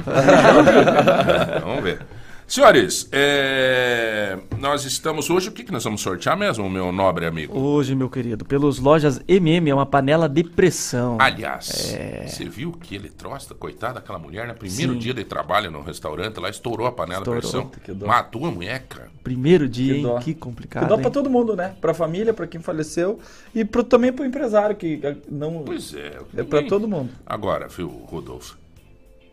Vamos 1.65 1.83
ver. 1.83 1.99
Senhores, 2.51 3.07
é, 3.13 4.37
nós 4.59 4.83
estamos 4.83 5.29
hoje. 5.29 5.47
O 5.47 5.53
que, 5.53 5.63
que 5.63 5.71
nós 5.71 5.85
vamos 5.85 6.01
sortear 6.01 6.35
mesmo, 6.37 6.69
meu 6.69 6.91
nobre 6.91 7.25
amigo? 7.25 7.57
Hoje, 7.57 7.95
meu 7.95 8.09
querido, 8.09 8.43
pelos 8.43 8.77
lojas 8.77 9.21
MM, 9.25 9.69
é 9.69 9.73
uma 9.73 9.85
panela 9.85 10.27
de 10.27 10.43
pressão. 10.43 11.15
Aliás, 11.17 11.95
você 12.27 12.49
viu 12.49 12.73
que 12.73 12.93
ele 12.93 13.07
trosta, 13.07 13.55
coitada 13.55 14.01
daquela 14.01 14.19
mulher, 14.19 14.49
no 14.49 14.53
primeiro 14.53 14.91
Sim. 14.91 14.99
dia 14.99 15.13
de 15.13 15.23
trabalho 15.23 15.71
no 15.71 15.81
restaurante, 15.81 16.41
lá 16.41 16.49
estourou 16.49 16.85
a 16.87 16.91
panela 16.91 17.21
Estourou. 17.21 17.39
de 17.39 17.47
pressão. 17.47 17.69
Que 17.85 17.93
dó. 17.93 18.05
Matou 18.05 18.45
a 18.45 18.51
mulher, 18.51 18.83
cara. 18.83 19.09
Primeiro 19.23 19.69
dia, 19.69 19.93
Que 19.93 19.99
hein? 19.99 20.03
dó. 20.03 20.17
Que 20.19 20.33
Que 20.33 20.35
complicado. 20.35 20.89
dá 20.89 20.95
hein? 20.95 21.01
pra 21.03 21.09
todo 21.09 21.29
mundo, 21.29 21.55
né? 21.55 21.73
Pra 21.79 21.93
família, 21.93 22.33
pra 22.33 22.47
quem 22.47 22.59
faleceu 22.59 23.17
e 23.55 23.63
pro, 23.63 23.81
também 23.81 24.11
pro 24.11 24.25
empresário, 24.25 24.75
que 24.75 24.99
eh, 25.01 25.15
não. 25.29 25.63
Pois 25.63 25.93
é. 25.93 26.19
É 26.35 26.43
pra 26.43 26.61
todo 26.63 26.85
mundo. 26.85 27.11
Agora, 27.25 27.69
viu, 27.69 27.87
Rodolfo? 27.87 28.57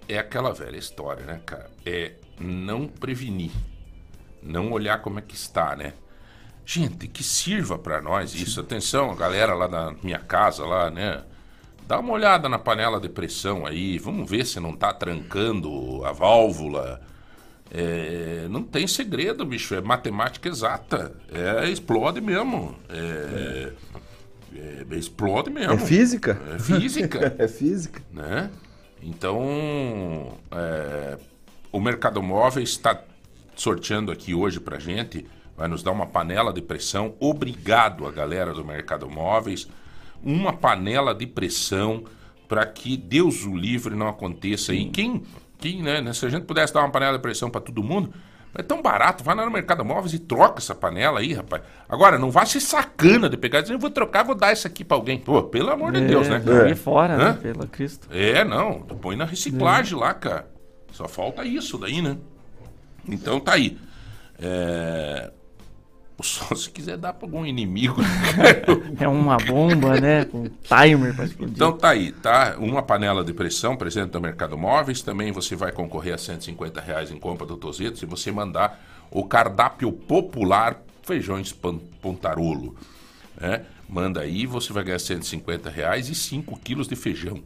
É 0.08 0.18
aquela 0.20 0.52
velha 0.52 0.76
história, 0.76 1.24
né, 1.24 1.40
cara? 1.44 1.68
É 1.84 2.12
não 2.40 2.86
prevenir. 2.86 3.50
Não 4.42 4.70
olhar 4.72 5.02
como 5.02 5.18
é 5.18 5.22
que 5.22 5.34
está, 5.34 5.74
né? 5.76 5.94
Gente, 6.64 7.08
que 7.08 7.24
sirva 7.24 7.78
pra 7.78 8.00
nós 8.00 8.34
isso. 8.34 8.60
Atenção, 8.60 9.10
a 9.10 9.14
galera 9.16 9.54
lá 9.54 9.66
da 9.66 9.94
minha 10.02 10.18
casa, 10.18 10.64
lá, 10.64 10.90
né? 10.90 11.22
Dá 11.86 11.98
uma 11.98 12.12
olhada 12.12 12.48
na 12.48 12.58
panela 12.58 13.00
de 13.00 13.08
pressão 13.08 13.64
aí. 13.66 13.98
Vamos 13.98 14.28
ver 14.30 14.44
se 14.44 14.60
não 14.60 14.76
tá 14.76 14.92
trancando 14.92 16.04
a 16.04 16.12
válvula. 16.12 17.00
É, 17.70 18.46
não 18.50 18.62
tem 18.62 18.86
segredo, 18.86 19.44
bicho. 19.46 19.74
É 19.74 19.80
matemática 19.80 20.48
exata. 20.48 21.16
É, 21.32 21.68
explode 21.70 22.20
mesmo. 22.20 22.76
É, 22.90 23.72
é, 24.54 24.94
explode 24.96 25.50
mesmo. 25.50 25.72
É 25.72 25.78
física? 25.78 26.38
É 26.54 26.58
física 26.58 27.34
É 27.38 27.48
física. 27.48 28.02
né? 28.12 28.50
Então, 29.02 30.36
é, 30.50 31.16
o 31.72 31.80
Mercado 31.80 32.22
Móvel 32.22 32.62
está 32.62 33.02
sorteando 33.54 34.12
aqui 34.12 34.34
hoje 34.34 34.60
pra 34.60 34.78
gente, 34.78 35.26
vai 35.56 35.68
nos 35.68 35.82
dar 35.82 35.90
uma 35.90 36.06
panela 36.06 36.52
de 36.52 36.62
pressão. 36.62 37.14
Obrigado 37.18 38.06
a 38.06 38.12
galera 38.12 38.52
do 38.54 38.64
Mercado 38.64 39.08
Móveis. 39.08 39.68
Uma 40.22 40.52
panela 40.52 41.14
de 41.14 41.26
pressão 41.26 42.04
para 42.48 42.64
que 42.64 42.96
Deus 42.96 43.44
o 43.44 43.54
livre 43.56 43.94
não 43.94 44.08
aconteça. 44.08 44.72
E 44.72 44.88
quem, 44.88 45.22
quem 45.58 45.82
né, 45.82 46.00
né, 46.00 46.12
se 46.12 46.24
a 46.24 46.28
gente 46.28 46.44
pudesse 46.44 46.72
dar 46.72 46.80
uma 46.80 46.90
panela 46.90 47.16
de 47.16 47.22
pressão 47.22 47.50
para 47.50 47.60
todo 47.60 47.82
mundo, 47.82 48.12
é 48.54 48.62
tão 48.62 48.80
barato, 48.80 49.22
vai 49.22 49.34
lá 49.34 49.44
no 49.44 49.50
Mercado 49.50 49.84
Móveis 49.84 50.14
e 50.14 50.18
troca 50.18 50.58
essa 50.58 50.74
panela 50.74 51.20
aí, 51.20 51.34
rapaz. 51.34 51.62
Agora, 51.88 52.18
não 52.18 52.30
vá 52.30 52.46
ser 52.46 52.60
sacana 52.60 53.28
de 53.28 53.36
pegar 53.36 53.58
e 53.58 53.62
dizer, 53.62 53.74
eu 53.74 53.78
vou 53.78 53.90
trocar, 53.90 54.24
vou 54.24 54.34
dar 54.34 54.52
isso 54.52 54.66
aqui 54.66 54.84
para 54.84 54.96
alguém. 54.96 55.18
Pô, 55.18 55.42
pelo 55.42 55.70
amor 55.70 55.92
de 55.92 56.00
Deus, 56.00 56.28
né? 56.28 56.42
Joguei 56.44 56.74
fora, 56.74 57.14
Hã? 57.14 57.32
né? 57.32 57.38
Pelo 57.40 57.66
Cristo. 57.66 58.08
É, 58.10 58.44
não. 58.44 58.80
Põe 58.80 59.16
na 59.16 59.26
reciclagem 59.26 59.98
lá, 59.98 60.14
cara. 60.14 60.57
Só 60.92 61.06
falta 61.08 61.44
isso 61.44 61.78
daí, 61.78 62.02
né? 62.02 62.16
Então 63.08 63.38
tá 63.40 63.54
aí. 63.54 63.78
É... 64.38 65.30
Só 66.20 66.52
se 66.56 66.68
quiser 66.70 66.96
dar 66.96 67.12
pra 67.12 67.26
algum 67.26 67.46
inimigo. 67.46 67.96
É 69.00 69.06
uma 69.06 69.36
bomba, 69.36 70.00
né? 70.00 70.24
Com 70.24 70.48
timer 70.48 71.14
pra 71.14 71.24
explodir. 71.24 71.54
então 71.54 71.72
tá 71.72 71.90
aí, 71.90 72.10
tá? 72.10 72.56
Uma 72.58 72.82
panela 72.82 73.22
de 73.22 73.32
pressão 73.32 73.76
presente 73.76 74.12
no 74.12 74.20
Mercado 74.20 74.58
Móveis. 74.58 75.02
Também 75.02 75.30
você 75.30 75.54
vai 75.54 75.70
concorrer 75.70 76.14
a 76.14 76.18
150 76.18 76.80
reais 76.80 77.10
em 77.12 77.18
compra 77.18 77.46
do 77.46 77.56
Tozeto 77.56 77.98
se 77.98 78.06
você 78.06 78.32
mandar 78.32 78.82
o 79.10 79.24
cardápio 79.24 79.92
popular 79.92 80.82
feijões 81.04 81.52
pontarolo. 82.02 82.76
né? 83.40 83.64
Manda 83.88 84.20
aí, 84.20 84.44
você 84.46 84.72
vai 84.72 84.82
ganhar 84.84 84.98
150 84.98 85.70
reais 85.70 86.08
e 86.08 86.14
5 86.14 86.58
quilos 86.58 86.88
de 86.88 86.96
feijão. 86.96 87.40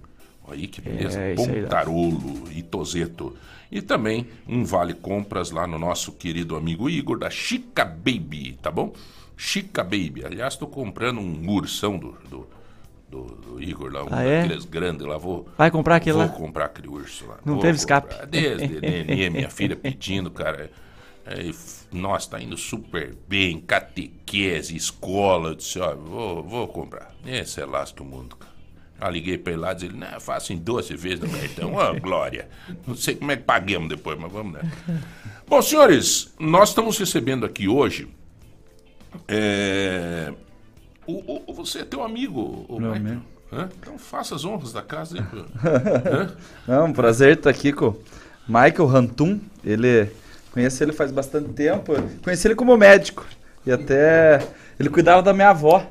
Aí 0.48 0.66
que 0.66 0.80
beleza. 0.80 1.18
É. 1.20 1.34
Pontarolo 1.34 2.44
e 2.50 2.62
Tozeto. 2.62 3.36
E 3.70 3.80
também 3.80 4.26
um 4.46 4.64
vale 4.64 4.92
compras 4.94 5.50
lá 5.50 5.66
no 5.66 5.78
nosso 5.78 6.12
querido 6.12 6.56
amigo 6.56 6.90
Igor 6.90 7.18
da 7.18 7.30
Chica 7.30 7.84
Baby, 7.84 8.58
tá 8.60 8.70
bom? 8.70 8.92
Chica 9.36 9.82
Baby. 9.82 10.22
Aliás, 10.24 10.54
estou 10.54 10.68
comprando 10.68 11.20
um 11.20 11.48
ursão 11.50 11.96
do, 11.96 12.12
do, 12.28 12.46
do- 13.08 13.34
do 13.36 13.62
Igor 13.62 13.90
lá, 13.92 14.04
um 14.04 14.08
Ah, 14.10 14.22
é? 14.24 14.42
daqueles 14.42 14.64
grandes 14.66 15.06
lá. 15.06 15.16
Vou, 15.16 15.48
Vai 15.56 15.70
comprar 15.70 15.96
aquele 15.96 16.16
vou 16.18 16.26
lá? 16.26 16.28
comprar 16.28 16.64
aquele 16.66 16.88
urso 16.88 17.26
lá. 17.26 17.38
Não 17.44 17.54
Vou 17.54 17.62
teve 17.62 17.78
comprar. 17.78 17.98
escape. 18.08 18.26
Desde 18.26 18.80
nenê, 18.80 19.30
minha 19.30 19.48
filha 19.50 19.74
pedindo, 19.76 20.30
cara. 20.30 20.70
É, 21.24 21.50
nossa, 21.92 22.30
tá 22.30 22.40
indo 22.42 22.56
super 22.58 23.14
bem, 23.28 23.58
catequese, 23.60 24.76
escola. 24.76 25.50
Eu 25.50 25.54
disse, 25.54 25.78
ó, 25.78 25.94
vou, 25.94 26.42
vou 26.42 26.68
comprar. 26.68 27.14
Esse 27.24 27.60
é 27.60 27.64
lasca 27.64 28.02
o 28.02 28.06
mundo, 28.06 28.36
cara. 28.36 28.51
Já 29.02 29.10
liguei 29.10 29.36
pra 29.36 29.52
ele 29.52 29.60
lá 29.62 29.72
e 29.72 29.74
disse, 29.74 29.92
não, 29.92 30.20
faço 30.20 30.52
em 30.52 30.56
12 30.56 30.94
vezes 30.94 31.18
no 31.20 31.28
cartão. 31.28 31.74
Ô, 31.74 31.94
glória. 32.00 32.48
Não 32.86 32.94
sei 32.94 33.16
como 33.16 33.32
é 33.32 33.36
que 33.36 33.42
paguemos 33.42 33.88
depois, 33.88 34.16
mas 34.16 34.30
vamos, 34.30 34.52
né? 34.52 34.72
Bom, 35.48 35.60
senhores, 35.60 36.32
nós 36.38 36.68
estamos 36.68 36.96
recebendo 36.96 37.44
aqui 37.44 37.66
hoje. 37.66 38.06
é, 39.28 40.32
o, 41.06 41.50
o- 41.50 41.52
você 41.54 41.80
é 41.80 41.84
teu 41.84 42.02
amigo, 42.04 42.64
o 42.68 42.78
Meu 42.78 42.92
Michael. 42.92 43.06
amigo. 43.12 43.22
Hã? 43.52 43.68
Então 43.80 43.98
faça 43.98 44.34
as 44.34 44.44
honras 44.44 44.72
da 44.72 44.82
casa. 44.82 45.18
hein, 45.18 45.26
pô. 45.30 45.42
É 46.72 46.80
um 46.80 46.92
prazer 46.92 47.36
estar 47.36 47.50
aqui 47.50 47.72
com 47.72 47.94
Michael 48.48 48.86
Rantum, 48.86 49.40
ele 49.64 50.08
conheço 50.52 50.82
ele 50.82 50.92
faz 50.92 51.10
bastante 51.10 51.50
tempo. 51.52 51.92
Conheci 52.22 52.46
ele 52.46 52.54
como 52.54 52.76
médico. 52.76 53.26
E 53.66 53.70
até 53.72 54.46
ele 54.78 54.88
cuidava 54.88 55.22
da 55.22 55.32
minha 55.34 55.50
avó. 55.50 55.84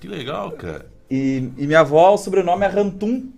Que 0.00 0.08
legal, 0.08 0.50
cara. 0.52 0.86
E, 1.10 1.50
e 1.56 1.66
minha 1.66 1.80
avó, 1.80 2.14
o 2.14 2.18
sobrenome 2.18 2.64
é 2.64 2.68
Rantum. 2.68 3.30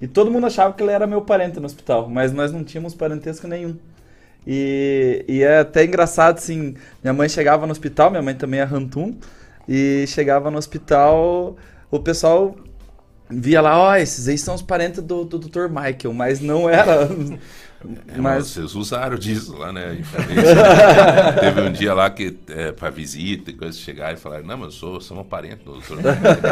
E 0.00 0.08
todo 0.08 0.30
mundo 0.30 0.46
achava 0.46 0.72
que 0.72 0.82
ele 0.82 0.92
era 0.92 1.06
meu 1.06 1.20
parente 1.20 1.60
no 1.60 1.66
hospital, 1.66 2.08
mas 2.08 2.32
nós 2.32 2.50
não 2.50 2.64
tínhamos 2.64 2.94
parentesco 2.94 3.46
nenhum. 3.46 3.76
E, 4.46 5.24
e 5.28 5.42
é 5.42 5.58
até 5.58 5.84
engraçado, 5.84 6.38
assim, 6.38 6.74
minha 7.02 7.12
mãe 7.12 7.28
chegava 7.28 7.66
no 7.66 7.72
hospital, 7.72 8.10
minha 8.10 8.22
mãe 8.22 8.34
também 8.34 8.60
é 8.60 8.64
Rantum, 8.64 9.14
e 9.68 10.06
chegava 10.08 10.50
no 10.50 10.56
hospital, 10.56 11.56
o 11.90 12.00
pessoal 12.00 12.56
via 13.28 13.60
lá, 13.60 13.78
ó, 13.78 13.96
esses 13.96 14.26
aí 14.26 14.38
são 14.38 14.54
os 14.54 14.62
parentes 14.62 15.02
do, 15.02 15.24
do 15.24 15.38
Dr. 15.38 15.68
Michael, 15.68 16.14
mas 16.14 16.40
não 16.40 16.68
era. 16.68 17.08
É, 18.08 18.18
mas 18.18 18.40
mas 18.40 18.46
vocês 18.48 18.74
usaram 18.74 19.16
disso 19.16 19.56
lá, 19.56 19.72
né? 19.72 20.02
Teve 21.40 21.60
um 21.62 21.72
dia 21.72 21.94
lá 21.94 22.10
que, 22.10 22.36
é, 22.48 22.72
pra 22.72 22.90
visita 22.90 23.50
e 23.50 23.54
coisa, 23.54 23.76
chegar 23.76 24.12
e 24.12 24.16
falar, 24.16 24.42
não, 24.42 24.58
mas 24.58 24.66
eu 24.66 24.72
sou, 24.72 25.00
sou 25.00 25.18
um 25.18 25.24
parente 25.24 25.64
do 25.64 25.72
doutor. 25.72 25.98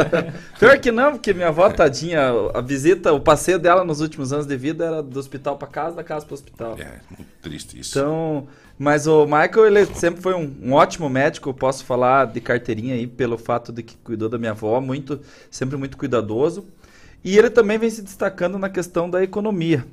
pior 0.59 0.79
que 0.79 0.91
não, 0.91 1.13
porque 1.13 1.33
minha 1.33 1.49
avó, 1.49 1.69
tadinha, 1.69 2.31
a 2.53 2.61
visita, 2.61 3.13
o 3.13 3.19
passeio 3.19 3.59
dela 3.59 3.83
nos 3.83 4.01
últimos 4.01 4.33
anos 4.33 4.45
de 4.45 4.57
vida 4.57 4.85
era 4.85 5.03
do 5.03 5.19
hospital 5.19 5.57
pra 5.57 5.67
casa, 5.67 5.95
da 5.95 6.03
casa 6.03 6.25
pro 6.25 6.33
hospital. 6.33 6.75
é, 6.79 6.99
muito 7.15 7.31
triste 7.41 7.79
isso. 7.79 7.97
Então, 7.97 8.47
mas 8.77 9.07
o 9.07 9.25
Michael, 9.25 9.67
ele 9.67 9.85
sempre 9.87 10.21
foi 10.21 10.33
um, 10.33 10.55
um 10.63 10.73
ótimo 10.73 11.09
médico, 11.09 11.49
eu 11.49 11.53
posso 11.53 11.85
falar 11.85 12.25
de 12.25 12.41
carteirinha 12.41 12.95
aí, 12.95 13.05
pelo 13.05 13.37
fato 13.37 13.71
de 13.71 13.83
que 13.83 13.95
cuidou 13.97 14.29
da 14.29 14.37
minha 14.37 14.51
avó, 14.51 14.79
muito, 14.81 15.19
sempre 15.51 15.77
muito 15.77 15.97
cuidadoso. 15.97 16.65
E 17.23 17.37
ele 17.37 17.49
também 17.49 17.77
vem 17.77 17.89
se 17.89 18.01
destacando 18.01 18.57
na 18.57 18.69
questão 18.69 19.09
da 19.09 19.21
economia, 19.21 19.85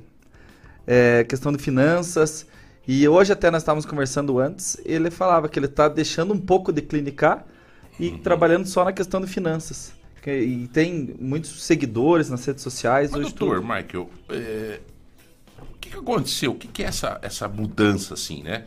é, 0.87 1.23
questão 1.25 1.51
de 1.51 1.59
finanças. 1.61 2.47
E 2.87 3.05
hoje 3.07 3.33
até 3.33 3.51
nós 3.51 3.61
estávamos 3.61 3.85
conversando 3.85 4.39
antes, 4.39 4.77
ele 4.85 5.11
falava 5.11 5.49
que 5.49 5.59
ele 5.59 5.65
está 5.65 5.89
deixando 5.89 6.33
um 6.33 6.39
pouco 6.39 6.71
de 6.71 6.81
clinicar 6.81 7.45
e 7.99 8.09
Uhum. 8.09 8.17
trabalhando 8.19 8.65
só 8.65 8.85
na 8.85 8.93
questão 8.93 9.19
de 9.19 9.27
finanças. 9.27 9.91
Que- 10.21 10.31
E 10.39 10.67
tem 10.69 11.15
muitos 11.19 11.63
seguidores 11.63 12.29
nas 12.29 12.45
redes 12.45 12.63
sociais. 12.63 13.11
Mas, 13.11 13.19
hoje 13.21 13.29
doutor, 13.35 13.55
tudo- 13.61 13.67
Michael, 13.67 14.09
é, 14.29 14.79
o 15.61 15.77
que, 15.79 15.89
que 15.89 15.97
aconteceu? 15.97 16.51
O 16.51 16.55
que, 16.55 16.67
que 16.67 16.81
é 16.83 16.85
essa, 16.87 17.19
essa 17.21 17.47
mudança, 17.47 18.13
assim, 18.13 18.41
né? 18.43 18.65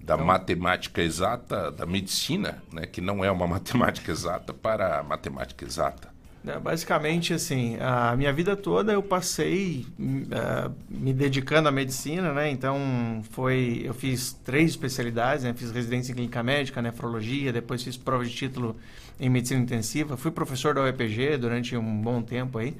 Da 0.00 0.18
matemática 0.18 1.00
exata, 1.02 1.70
da 1.70 1.86
medicina, 1.86 2.62
né? 2.70 2.84
Que 2.84 3.00
não 3.00 3.24
é 3.24 3.30
uma 3.30 3.46
matemática 3.48 4.12
exata, 4.12 4.52
para 4.52 4.98
a 5.00 5.02
matemática 5.02 5.64
exata. 5.64 6.12
É, 6.46 6.58
Basicamente, 6.58 7.32
assim, 7.32 7.76
a 7.80 8.14
minha 8.16 8.32
vida 8.32 8.54
toda 8.54 8.92
eu 8.92 9.02
passei 9.02 9.86
eh, 9.98 10.70
me 10.90 11.12
dedicando 11.12 11.68
à 11.68 11.72
medicina, 11.72 12.32
né? 12.34 12.50
Então, 12.50 13.22
foi, 13.30 13.82
eu 13.84 13.94
fiz 13.94 14.32
três 14.44 14.70
especialidades, 14.70 15.44
né? 15.44 15.54
Fiz 15.54 15.70
residência 15.70 16.12
em 16.12 16.14
clínica 16.14 16.42
médica, 16.42 16.82
nefrologia, 16.82 17.52
depois 17.52 17.82
fiz 17.82 17.96
prova 17.96 18.24
de 18.24 18.34
título 18.34 18.76
em 19.18 19.30
medicina 19.30 19.60
intensiva, 19.60 20.16
fui 20.16 20.30
professor 20.30 20.74
da 20.74 20.82
UEPG 20.82 21.38
durante 21.38 21.76
um 21.76 22.02
bom 22.02 22.20
tempo 22.20 22.58
aí. 22.58 22.76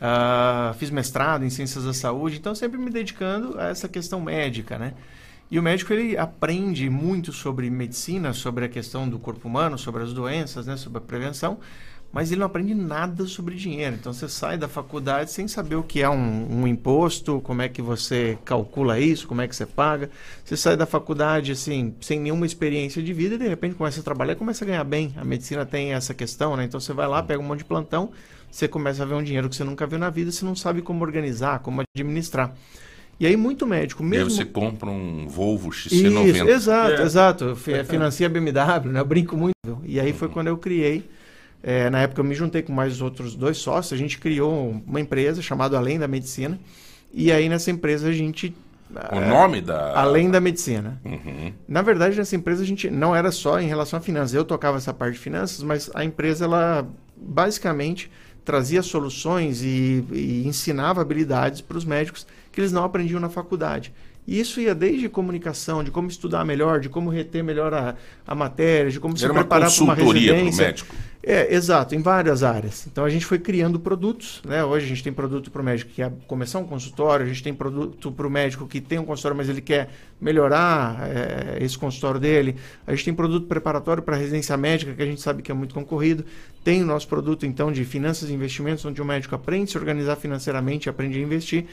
Ah, 0.00 0.74
fiz 0.78 0.90
mestrado 0.90 1.44
em 1.44 1.50
ciências 1.50 1.84
da 1.84 1.92
saúde, 1.92 2.36
então 2.36 2.54
sempre 2.54 2.78
me 2.78 2.90
dedicando 2.90 3.58
a 3.58 3.68
essa 3.68 3.88
questão 3.88 4.20
médica, 4.20 4.78
né? 4.78 4.94
E 5.50 5.58
o 5.58 5.62
médico 5.62 5.92
ele 5.92 6.16
aprende 6.16 6.90
muito 6.90 7.32
sobre 7.32 7.70
medicina, 7.70 8.32
sobre 8.34 8.66
a 8.66 8.68
questão 8.68 9.08
do 9.08 9.18
corpo 9.18 9.48
humano, 9.48 9.78
sobre 9.78 10.02
as 10.02 10.12
doenças, 10.12 10.66
né, 10.66 10.76
sobre 10.76 10.98
a 10.98 11.00
prevenção, 11.00 11.58
mas 12.12 12.30
ele 12.32 12.40
não 12.40 12.46
aprende 12.46 12.74
nada 12.74 13.26
sobre 13.26 13.54
dinheiro. 13.54 13.94
Então 13.98 14.12
você 14.12 14.28
sai 14.28 14.56
da 14.56 14.66
faculdade 14.66 15.30
sem 15.30 15.46
saber 15.46 15.74
o 15.76 15.82
que 15.82 16.00
é 16.02 16.08
um, 16.08 16.60
um 16.62 16.66
imposto, 16.66 17.40
como 17.42 17.60
é 17.62 17.68
que 17.68 17.82
você 17.82 18.38
calcula 18.44 18.98
isso, 18.98 19.26
como 19.28 19.40
é 19.42 19.48
que 19.48 19.54
você 19.54 19.66
paga. 19.66 20.08
Você 20.44 20.56
sai 20.56 20.76
da 20.76 20.86
faculdade 20.86 21.52
assim 21.52 21.94
sem 22.00 22.18
nenhuma 22.18 22.46
experiência 22.46 23.02
de 23.02 23.12
vida 23.12 23.34
e 23.34 23.38
de 23.38 23.46
repente 23.48 23.74
começa 23.74 24.00
a 24.00 24.02
trabalhar 24.02 24.32
e 24.32 24.36
começa 24.36 24.64
a 24.64 24.66
ganhar 24.66 24.84
bem. 24.84 25.12
A 25.16 25.24
medicina 25.24 25.66
tem 25.66 25.92
essa 25.92 26.14
questão, 26.14 26.56
né? 26.56 26.64
Então 26.64 26.80
você 26.80 26.92
vai 26.92 27.06
lá, 27.06 27.22
pega 27.22 27.40
um 27.40 27.46
monte 27.46 27.58
de 27.58 27.64
plantão, 27.66 28.10
você 28.50 28.66
começa 28.66 29.02
a 29.02 29.06
ver 29.06 29.14
um 29.14 29.22
dinheiro 29.22 29.48
que 29.48 29.54
você 29.56 29.64
nunca 29.64 29.86
viu 29.86 29.98
na 29.98 30.08
vida, 30.08 30.32
você 30.32 30.44
não 30.44 30.56
sabe 30.56 30.80
como 30.80 31.04
organizar, 31.04 31.58
como 31.58 31.82
administrar. 31.94 32.54
E 33.20 33.26
aí 33.26 33.36
muito 33.36 33.66
médico, 33.66 34.02
E 34.02 34.06
aí 34.06 34.10
mesmo 34.10 34.30
você 34.30 34.44
compra 34.44 34.88
um 34.88 35.26
Volvo 35.28 35.70
isso, 35.70 35.90
XC90. 35.90 36.48
exato, 36.48 37.02
É. 37.02 37.04
exato. 37.04 37.56
Fi- 37.56 37.84
Financia 37.84 38.26
a 38.26 38.30
BMW, 38.30 38.92
né? 38.92 39.00
Eu 39.00 39.04
brinco 39.04 39.36
muito. 39.36 39.52
E 39.84 39.98
aí 40.00 40.12
foi 40.14 40.28
quando 40.28 40.46
eu 40.46 40.56
criei. 40.56 41.04
É, 41.62 41.90
na 41.90 42.00
época 42.00 42.20
eu 42.20 42.24
me 42.24 42.34
juntei 42.34 42.62
com 42.62 42.72
mais 42.72 43.00
outros 43.00 43.34
dois 43.34 43.58
sócios. 43.58 43.92
A 43.92 43.96
gente 43.96 44.18
criou 44.18 44.82
uma 44.86 45.00
empresa 45.00 45.42
chamada 45.42 45.76
Além 45.76 45.98
da 45.98 46.08
Medicina. 46.08 46.58
E 47.12 47.32
aí 47.32 47.48
nessa 47.48 47.70
empresa 47.70 48.08
a 48.08 48.12
gente. 48.12 48.54
O 49.12 49.16
é, 49.16 49.28
nome 49.28 49.60
da... 49.60 49.98
Além 49.98 50.30
da 50.30 50.40
Medicina. 50.40 50.98
Uhum. 51.04 51.52
Na 51.66 51.82
verdade, 51.82 52.16
nessa 52.16 52.34
empresa 52.34 52.62
a 52.62 52.66
gente 52.66 52.88
não 52.88 53.14
era 53.14 53.30
só 53.30 53.60
em 53.60 53.66
relação 53.66 53.98
a 53.98 54.02
finanças. 54.02 54.32
Eu 54.32 54.44
tocava 54.44 54.78
essa 54.78 54.94
parte 54.94 55.14
de 55.14 55.20
finanças, 55.20 55.62
mas 55.62 55.90
a 55.94 56.04
empresa 56.04 56.46
ela 56.46 56.88
basicamente 57.14 58.10
trazia 58.46 58.82
soluções 58.82 59.62
e, 59.62 60.02
e 60.10 60.46
ensinava 60.46 61.02
habilidades 61.02 61.60
para 61.60 61.76
os 61.76 61.84
médicos 61.84 62.26
que 62.50 62.58
eles 62.58 62.72
não 62.72 62.82
aprendiam 62.82 63.20
na 63.20 63.28
faculdade. 63.28 63.92
E 64.28 64.38
isso 64.38 64.60
ia 64.60 64.74
desde 64.74 65.08
comunicação, 65.08 65.82
de 65.82 65.90
como 65.90 66.06
estudar 66.06 66.44
melhor, 66.44 66.80
de 66.80 66.90
como 66.90 67.08
reter 67.08 67.42
melhor 67.42 67.72
a, 67.72 67.94
a 68.26 68.34
matéria, 68.34 68.90
de 68.90 69.00
como 69.00 69.16
se 69.16 69.24
Era 69.24 69.32
uma 69.32 69.40
preparar 69.40 69.72
para 69.72 69.82
uma 69.82 69.94
residência. 69.94 70.66
médico. 70.66 70.94
É, 71.22 71.54
exato, 71.54 71.94
em 71.94 72.02
várias 72.02 72.42
áreas. 72.42 72.86
Então 72.86 73.06
a 73.06 73.08
gente 73.08 73.24
foi 73.24 73.38
criando 73.38 73.80
produtos, 73.80 74.42
né? 74.44 74.62
Hoje 74.62 74.84
a 74.84 74.88
gente 74.88 75.02
tem 75.02 75.14
produto 75.14 75.50
para 75.50 75.62
o 75.62 75.64
médico 75.64 75.88
que 75.88 75.96
quer 75.96 76.12
começar 76.26 76.58
um 76.58 76.64
consultório, 76.64 77.24
a 77.24 77.28
gente 77.28 77.42
tem 77.42 77.54
produto 77.54 78.12
para 78.12 78.26
o 78.26 78.30
médico 78.30 78.66
que 78.66 78.82
tem 78.82 78.98
um 78.98 79.04
consultório, 79.06 79.34
mas 79.34 79.48
ele 79.48 79.62
quer 79.62 79.88
melhorar 80.20 81.08
é, 81.08 81.64
esse 81.64 81.78
consultório 81.78 82.20
dele. 82.20 82.54
A 82.86 82.90
gente 82.94 83.06
tem 83.06 83.14
produto 83.14 83.46
preparatório 83.46 84.02
para 84.02 84.14
residência 84.14 84.54
médica, 84.58 84.92
que 84.92 85.02
a 85.02 85.06
gente 85.06 85.22
sabe 85.22 85.42
que 85.42 85.50
é 85.50 85.54
muito 85.54 85.74
concorrido. 85.74 86.22
Tem 86.62 86.82
o 86.82 86.86
nosso 86.86 87.08
produto, 87.08 87.46
então, 87.46 87.72
de 87.72 87.82
finanças 87.82 88.28
e 88.28 88.34
investimentos, 88.34 88.84
onde 88.84 89.00
o 89.00 89.06
médico 89.06 89.34
aprende 89.34 89.64
a 89.64 89.72
se 89.72 89.78
organizar 89.78 90.16
financeiramente, 90.16 90.90
aprende 90.90 91.18
a 91.18 91.22
investir. 91.22 91.64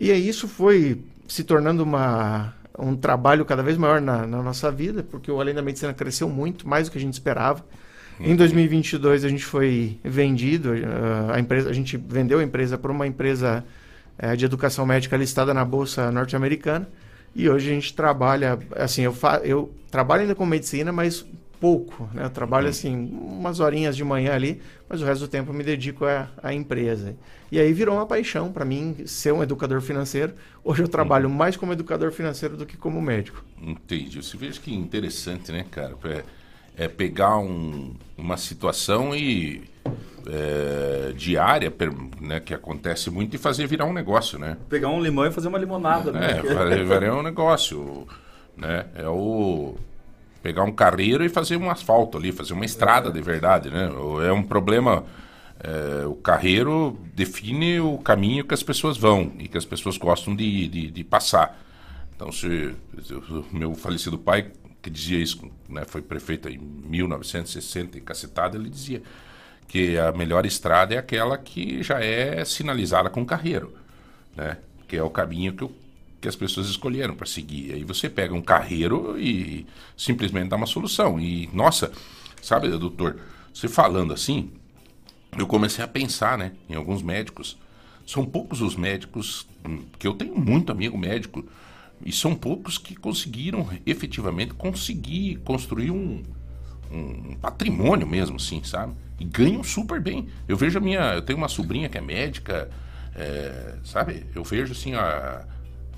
E 0.00 0.12
aí 0.12 0.28
isso 0.28 0.46
foi 0.46 1.00
se 1.26 1.42
tornando 1.42 1.82
uma, 1.82 2.54
um 2.78 2.96
trabalho 2.96 3.44
cada 3.44 3.62
vez 3.62 3.76
maior 3.76 4.00
na, 4.00 4.26
na 4.26 4.42
nossa 4.42 4.70
vida, 4.70 5.02
porque 5.02 5.30
o 5.30 5.40
Além 5.40 5.54
da 5.54 5.62
Medicina 5.62 5.92
cresceu 5.92 6.28
muito, 6.28 6.68
mais 6.68 6.88
do 6.88 6.92
que 6.92 6.98
a 6.98 7.00
gente 7.00 7.14
esperava. 7.14 7.64
Em 8.20 8.34
2022 8.34 9.24
a 9.24 9.28
gente 9.28 9.44
foi 9.44 9.98
vendido, 10.02 10.74
eh, 10.74 10.82
a 11.32 11.38
empresa, 11.38 11.70
a 11.70 11.72
gente 11.72 11.96
vendeu 11.96 12.40
a 12.40 12.42
empresa 12.42 12.76
para 12.76 12.90
uma 12.90 13.06
empresa 13.06 13.64
eh, 14.18 14.34
de 14.34 14.44
educação 14.44 14.84
médica 14.84 15.16
listada 15.16 15.54
na 15.54 15.64
bolsa 15.64 16.10
norte-americana. 16.10 16.88
E 17.34 17.48
hoje 17.48 17.70
a 17.70 17.74
gente 17.74 17.94
trabalha, 17.94 18.58
assim, 18.74 19.02
eu, 19.02 19.12
fa 19.12 19.40
eu 19.44 19.72
trabalho 19.90 20.22
ainda 20.22 20.34
com 20.34 20.44
medicina, 20.44 20.90
mas 20.90 21.24
pouco, 21.60 22.08
né? 22.14 22.24
Eu 22.24 22.30
trabalho 22.30 22.68
assim 22.68 22.94
umas 23.12 23.60
horinhas 23.60 23.96
de 23.96 24.04
manhã 24.04 24.32
ali, 24.34 24.60
mas 24.88 25.00
o 25.02 25.04
resto 25.04 25.22
do 25.22 25.28
tempo 25.28 25.50
eu 25.50 25.54
me 25.54 25.64
dedico 25.64 26.04
à, 26.04 26.28
à 26.42 26.52
empresa. 26.54 27.16
E 27.50 27.58
aí 27.58 27.72
virou 27.72 27.94
uma 27.96 28.06
paixão 28.06 28.52
para 28.52 28.64
mim 28.64 28.96
ser 29.06 29.32
um 29.32 29.42
educador 29.42 29.80
financeiro. 29.80 30.34
Hoje 30.62 30.82
eu 30.82 30.88
trabalho 30.88 31.28
mais 31.30 31.56
como 31.56 31.72
educador 31.72 32.12
financeiro 32.12 32.56
do 32.56 32.66
que 32.66 32.76
como 32.76 33.00
médico. 33.00 33.44
Entendi. 33.60 34.22
Você 34.22 34.36
veja 34.36 34.60
que 34.60 34.74
interessante, 34.74 35.50
né, 35.50 35.64
cara? 35.70 35.94
É, 36.04 36.84
é 36.84 36.88
pegar 36.88 37.38
um- 37.38 37.94
uma 38.16 38.36
situação 38.36 39.14
e 39.14 39.62
é, 40.26 41.12
diária, 41.16 41.70
per- 41.70 41.92
né, 42.20 42.38
que 42.40 42.52
acontece 42.52 43.10
muito, 43.10 43.34
e 43.34 43.38
fazer 43.38 43.66
virar 43.66 43.86
um 43.86 43.92
negócio, 43.92 44.38
né? 44.38 44.56
Pegar 44.68 44.88
um 44.90 45.00
limão 45.02 45.24
e 45.26 45.30
fazer 45.32 45.48
uma 45.48 45.58
limonada. 45.58 46.12
né? 46.12 46.32
É, 46.38 46.42
fazer 46.42 46.84
virar 46.84 47.16
um 47.16 47.22
negócio, 47.22 48.06
né? 48.56 48.86
É 48.94 49.08
o 49.08 49.76
pegar 50.48 50.62
um 50.64 50.72
carreiro 50.72 51.24
e 51.24 51.28
fazer 51.28 51.56
um 51.56 51.70
asfalto 51.70 52.16
ali, 52.18 52.32
fazer 52.32 52.54
uma 52.54 52.64
estrada 52.64 53.10
de 53.10 53.20
verdade, 53.20 53.70
né? 53.70 53.90
É 54.26 54.32
um 54.32 54.42
problema. 54.42 55.04
é, 55.62 56.06
o 56.06 56.14
carreiro 56.14 56.98
define 57.14 57.80
o 57.80 57.98
caminho 57.98 58.44
que 58.44 58.54
as 58.54 58.62
pessoas 58.62 58.96
vão 58.96 59.32
e 59.38 59.48
que 59.48 59.58
as 59.58 59.64
pessoas 59.64 59.98
gostam 59.98 60.34
de, 60.34 60.68
de, 60.68 60.90
de 60.90 61.04
passar. 61.04 61.58
Então, 62.14 62.32
se 62.32 62.74
o 63.30 63.44
meu 63.52 63.74
falecido 63.74 64.18
pai, 64.18 64.50
que 64.82 64.88
dizia 64.90 65.18
isso, 65.18 65.50
né, 65.68 65.84
foi 65.84 66.00
prefeito 66.02 66.48
em 66.48 66.58
1960 66.58 67.98
e 67.98 68.00
cacetada, 68.00 68.56
ele 68.56 68.70
dizia 68.70 69.02
que 69.68 69.98
a 69.98 70.12
melhor 70.12 70.46
estrada 70.46 70.94
é 70.94 70.98
aquela 70.98 71.36
que 71.36 71.82
já 71.82 72.00
é 72.00 72.44
sinalizada 72.44 73.10
com 73.10 73.24
carreiro, 73.26 73.74
né? 74.36 74.56
Que 74.88 74.96
é 74.96 75.02
o 75.02 75.10
caminho 75.10 75.52
que, 75.54 75.64
o- 75.64 75.72
que 76.20 76.28
as 76.28 76.36
pessoas 76.36 76.68
escolheram 76.68 77.14
para 77.14 77.26
seguir. 77.26 77.72
Aí 77.72 77.84
você 77.84 78.08
pega 78.08 78.34
um 78.34 78.42
carreiro 78.42 79.18
e 79.18 79.66
simplesmente 79.96 80.48
dá 80.48 80.56
uma 80.56 80.66
solução. 80.66 81.20
E, 81.20 81.48
nossa, 81.52 81.92
sabe, 82.42 82.68
doutor, 82.68 83.20
você 83.52 83.68
falando 83.68 84.12
assim, 84.12 84.50
eu 85.36 85.46
comecei 85.46 85.84
a 85.84 85.88
pensar, 85.88 86.36
né, 86.36 86.52
em 86.68 86.74
alguns 86.74 87.02
médicos. 87.02 87.56
São 88.06 88.24
poucos 88.24 88.60
os 88.60 88.74
médicos, 88.74 89.46
hum, 89.64 89.84
que 89.98 90.06
eu 90.06 90.14
tenho 90.14 90.36
muito 90.36 90.72
amigo 90.72 90.96
médico, 90.96 91.44
e 92.04 92.12
são 92.12 92.34
poucos 92.34 92.78
que 92.78 92.94
conseguiram 92.94 93.68
efetivamente 93.84 94.54
conseguir 94.54 95.36
construir 95.44 95.90
um, 95.90 96.22
um 96.90 97.34
patrimônio 97.34 98.06
mesmo, 98.06 98.36
assim, 98.36 98.62
sabe? 98.64 98.94
E 99.20 99.24
ganham 99.24 99.62
super 99.62 100.00
bem. 100.00 100.28
Eu 100.46 100.56
vejo 100.56 100.78
a 100.78 100.80
minha. 100.80 101.14
Eu 101.14 101.22
tenho 101.22 101.38
uma 101.38 101.48
sobrinha 101.48 101.88
que 101.88 101.98
é 101.98 102.00
médica, 102.00 102.70
é, 103.14 103.74
sabe? 103.84 104.24
Eu 104.34 104.44
vejo 104.44 104.72
assim, 104.72 104.94
a, 104.94 105.44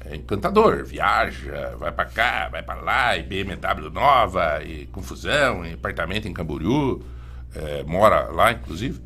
é, 0.04 0.12
é 0.12 0.16
encantador, 0.16 0.84
viaja, 0.84 1.74
vai 1.78 1.92
pra 1.92 2.04
cá, 2.04 2.48
vai 2.48 2.62
pra 2.62 2.74
lá, 2.74 3.16
e 3.16 3.22
BMW 3.22 3.90
nova, 3.90 4.62
e 4.64 4.86
confusão, 4.86 5.64
e 5.64 5.74
apartamento 5.74 6.28
em 6.28 6.32
Camboriú, 6.32 7.02
é, 7.54 7.82
mora 7.84 8.28
lá, 8.30 8.52
inclusive. 8.52 9.00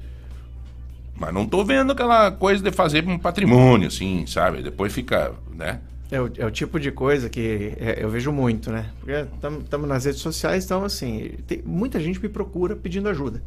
Mas 1.16 1.32
não 1.32 1.46
tô 1.46 1.64
vendo 1.64 1.92
aquela 1.92 2.30
coisa 2.32 2.62
de 2.62 2.72
fazer 2.72 3.06
um 3.06 3.18
patrimônio, 3.18 3.88
assim, 3.88 4.26
sabe? 4.26 4.62
Depois 4.62 4.92
fica, 4.92 5.32
né? 5.52 5.80
É 6.10 6.20
o, 6.20 6.30
é 6.36 6.44
o 6.44 6.50
tipo 6.50 6.78
de 6.78 6.90
coisa 6.90 7.28
que 7.28 7.72
é, 7.78 7.98
eu 8.02 8.10
vejo 8.10 8.30
muito, 8.30 8.70
né? 8.70 8.90
Porque 9.00 9.26
estamos 9.62 9.88
nas 9.88 10.04
redes 10.04 10.20
sociais, 10.20 10.64
então, 10.64 10.84
assim, 10.84 11.32
tem, 11.46 11.62
muita 11.64 12.00
gente 12.00 12.20
me 12.20 12.28
procura 12.28 12.76
pedindo 12.76 13.08
ajuda. 13.08 13.42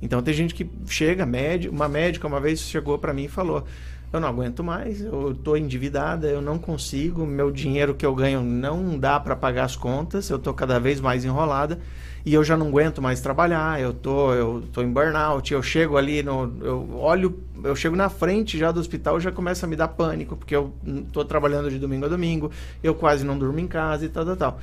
Então, 0.00 0.20
tem 0.20 0.34
gente 0.34 0.52
que 0.52 0.68
chega, 0.88 1.24
médico, 1.24 1.72
uma 1.72 1.88
médica 1.88 2.26
uma 2.26 2.40
vez 2.40 2.60
chegou 2.60 2.98
para 2.98 3.14
mim 3.14 3.24
e 3.24 3.28
falou: 3.28 3.64
Eu 4.12 4.20
não 4.20 4.28
aguento 4.28 4.62
mais, 4.62 5.00
eu 5.00 5.32
estou 5.32 5.56
endividada, 5.56 6.26
eu 6.26 6.42
não 6.42 6.58
consigo, 6.58 7.24
meu 7.24 7.50
dinheiro 7.50 7.94
que 7.94 8.04
eu 8.04 8.14
ganho 8.14 8.42
não 8.42 8.98
dá 8.98 9.18
para 9.18 9.34
pagar 9.34 9.64
as 9.64 9.74
contas, 9.74 10.28
eu 10.28 10.36
estou 10.36 10.52
cada 10.52 10.78
vez 10.78 11.00
mais 11.00 11.24
enrolada 11.24 11.78
e 12.24 12.34
eu 12.34 12.44
já 12.44 12.54
não 12.54 12.68
aguento 12.68 13.00
mais 13.00 13.22
trabalhar, 13.22 13.80
eu 13.80 13.94
tô, 13.94 14.34
eu 14.34 14.62
tô 14.70 14.82
em 14.82 14.92
burnout, 14.92 15.54
eu 15.54 15.62
chego 15.62 15.96
ali 15.96 16.22
no, 16.22 16.52
eu 16.60 16.94
olho, 16.98 17.42
eu 17.64 17.74
chego 17.74 17.96
na 17.96 18.10
frente 18.10 18.58
já 18.58 18.70
do 18.70 18.78
hospital, 18.80 19.18
já 19.18 19.32
começa 19.32 19.64
a 19.64 19.68
me 19.68 19.76
dar 19.76 19.88
pânico, 19.88 20.36
porque 20.36 20.54
eu 20.54 20.74
tô 21.10 21.24
trabalhando 21.24 21.70
de 21.70 21.78
domingo 21.78 22.04
a 22.04 22.08
domingo, 22.08 22.50
eu 22.82 22.94
quase 22.94 23.24
não 23.24 23.38
durmo 23.38 23.60
em 23.60 23.66
casa 23.66 24.04
e 24.04 24.10
tal, 24.10 24.26
tal, 24.26 24.36
tal. 24.36 24.60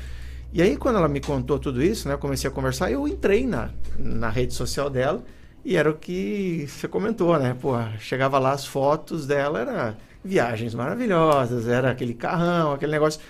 E 0.53 0.61
aí 0.61 0.77
quando 0.77 0.97
ela 0.97 1.07
me 1.07 1.19
contou 1.19 1.57
tudo 1.57 1.81
isso, 1.81 2.07
né, 2.07 2.13
eu 2.13 2.19
comecei 2.19 2.47
a 2.47 2.53
conversar, 2.53 2.91
eu 2.91 3.07
entrei 3.07 3.47
na, 3.47 3.71
na 3.97 4.29
rede 4.29 4.53
social 4.53 4.91
dela 4.91 5.23
e 5.69 5.75
era 5.75 5.87
o 5.87 5.93
que 5.93 6.65
você 6.67 6.87
comentou, 6.87 7.37
né? 7.37 7.55
Pô, 7.61 7.73
chegava 7.99 8.39
lá 8.39 8.53
as 8.53 8.65
fotos 8.65 9.27
dela, 9.27 9.59
era 9.59 9.97
viagens 10.25 10.73
maravilhosas, 10.73 11.67
era 11.67 11.91
aquele 11.91 12.15
carrão, 12.15 12.73
aquele 12.73 12.91
negócio. 12.91 13.21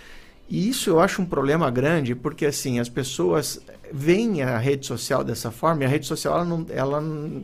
E 0.48 0.70
isso 0.70 0.90
eu 0.90 1.02
acho 1.02 1.22
um 1.22 1.26
problema 1.26 1.70
grande, 1.70 2.16
porque 2.16 2.46
assim, 2.46 2.80
as 2.80 2.88
pessoas 2.88 3.60
veem 3.92 4.42
a 4.42 4.58
rede 4.58 4.88
social 4.88 5.22
dessa 5.22 5.52
forma, 5.52 5.84
e 5.84 5.86
a 5.86 5.90
rede 5.90 6.08
social 6.08 6.36
ela, 6.36 6.46
não, 6.46 6.66
ela 6.70 7.02
não, 7.02 7.44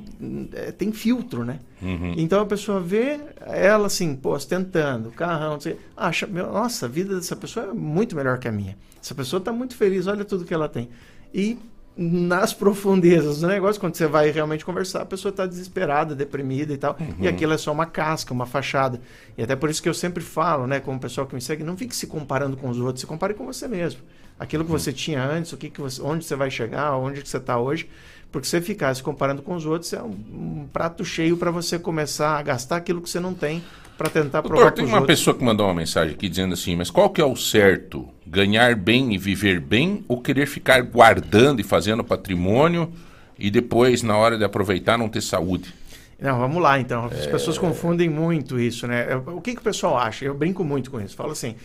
é, 0.53 0.71
tem 0.71 0.93
filtro, 0.93 1.43
né? 1.43 1.59
Uhum. 1.81 2.13
Então 2.15 2.39
a 2.39 2.45
pessoa 2.45 2.79
vê 2.79 3.19
ela 3.41 3.87
assim, 3.87 4.15
pô, 4.15 4.33
ostentando, 4.33 5.11
carrão, 5.11 5.55
não 5.55 5.59
sei, 5.59 5.77
acha, 5.97 6.25
meu, 6.25 6.53
nossa, 6.53 6.85
a 6.85 6.89
vida 6.89 7.17
dessa 7.17 7.35
pessoa 7.35 7.65
é 7.65 7.73
muito 7.73 8.15
melhor 8.15 8.39
que 8.39 8.47
a 8.47 8.51
minha. 8.51 8.77
Essa 9.03 9.13
pessoa 9.13 9.39
está 9.39 9.51
muito 9.51 9.75
feliz, 9.75 10.07
olha 10.07 10.23
tudo 10.23 10.45
que 10.45 10.53
ela 10.53 10.69
tem. 10.69 10.87
E 11.33 11.57
nas 11.97 12.53
profundezas 12.53 13.39
do 13.39 13.47
negócio, 13.47 13.79
quando 13.79 13.95
você 13.95 14.05
vai 14.05 14.29
realmente 14.29 14.65
conversar, 14.65 15.01
a 15.01 15.05
pessoa 15.05 15.29
está 15.29 15.45
desesperada, 15.45 16.13
deprimida 16.13 16.73
e 16.73 16.77
tal. 16.77 16.97
Uhum. 16.99 17.15
E 17.19 17.27
aquilo 17.27 17.53
é 17.53 17.57
só 17.57 17.71
uma 17.71 17.85
casca, 17.85 18.33
uma 18.33 18.45
fachada. 18.45 18.99
E 19.37 19.43
até 19.43 19.55
por 19.55 19.69
isso 19.69 19.81
que 19.81 19.87
eu 19.87 19.93
sempre 19.93 20.21
falo, 20.21 20.67
né, 20.67 20.79
como 20.79 20.97
o 20.97 20.99
pessoal 20.99 21.25
que 21.25 21.33
me 21.33 21.41
segue, 21.41 21.63
não 21.63 21.77
fique 21.77 21.95
se 21.95 22.07
comparando 22.07 22.57
com 22.57 22.69
os 22.69 22.79
outros, 22.79 22.99
se 22.99 23.07
compare 23.07 23.33
com 23.33 23.45
você 23.45 23.67
mesmo. 23.67 24.01
Aquilo 24.37 24.65
que 24.65 24.71
você 24.71 24.91
tinha 24.91 25.23
antes, 25.23 25.53
o 25.53 25.57
que, 25.57 25.69
que 25.69 25.79
você, 25.79 26.01
onde 26.01 26.25
você 26.25 26.35
vai 26.35 26.51
chegar, 26.51 26.97
onde 26.97 27.21
que 27.21 27.29
você 27.29 27.37
está 27.37 27.57
hoje. 27.57 27.89
Porque 28.31 28.47
você 28.47 28.61
ficar 28.61 28.93
se 28.93 29.01
comparando 29.01 29.41
com 29.41 29.55
os 29.55 29.65
outros 29.65 29.93
é 29.93 30.01
um, 30.01 30.09
um 30.33 30.67
prato 30.71 31.05
cheio 31.05 31.37
para 31.37 31.51
você 31.51 31.79
começar 31.79 32.37
a 32.37 32.41
gastar 32.41 32.77
aquilo 32.77 33.01
que 33.01 33.09
você 33.09 33.19
não 33.19 33.33
tem 33.33 33.63
para 33.97 34.09
tentar 34.09 34.41
provar 34.41 34.55
Doutor, 34.57 34.71
tem 34.73 34.83
pros 34.83 34.89
uma 34.93 34.99
outros. 35.01 35.19
pessoa 35.19 35.35
que 35.37 35.43
mandou 35.43 35.65
uma 35.67 35.73
mensagem 35.73 36.13
aqui 36.13 36.27
dizendo 36.27 36.53
assim, 36.53 36.75
mas 36.75 36.89
qual 36.91 37.09
que 37.09 37.21
é 37.21 37.25
o 37.25 37.35
certo? 37.37 38.09
Ganhar 38.27 38.75
bem 38.75 39.13
e 39.13 39.17
viver 39.17 39.61
bem 39.61 40.03
ou 40.07 40.19
querer 40.21 40.47
ficar 40.47 40.81
guardando 40.81 41.61
e 41.61 41.63
fazendo 41.63 42.03
patrimônio 42.03 42.91
e 43.39 43.49
depois, 43.49 44.03
na 44.03 44.17
hora 44.17 44.37
de 44.37 44.43
aproveitar, 44.43 44.97
não 44.97 45.07
ter 45.07 45.21
saúde? 45.21 45.73
Não, 46.19 46.39
vamos 46.39 46.61
lá 46.61 46.79
então. 46.79 47.05
As 47.05 47.27
pessoas 47.27 47.57
confundem 47.57 48.09
muito 48.09 48.57
isso, 48.59 48.85
né? 48.87 49.07
Eu- 49.13 49.35
O 49.37 49.41
que, 49.41 49.53
que 49.53 49.59
o 49.59 49.63
pessoal 49.63 49.97
acha? 49.97 50.23
Eu 50.25 50.33
brinco 50.33 50.63
muito 50.63 50.89
com 50.91 50.99
isso. 50.99 51.15
Falo 51.15 51.31
assim, 51.31 51.55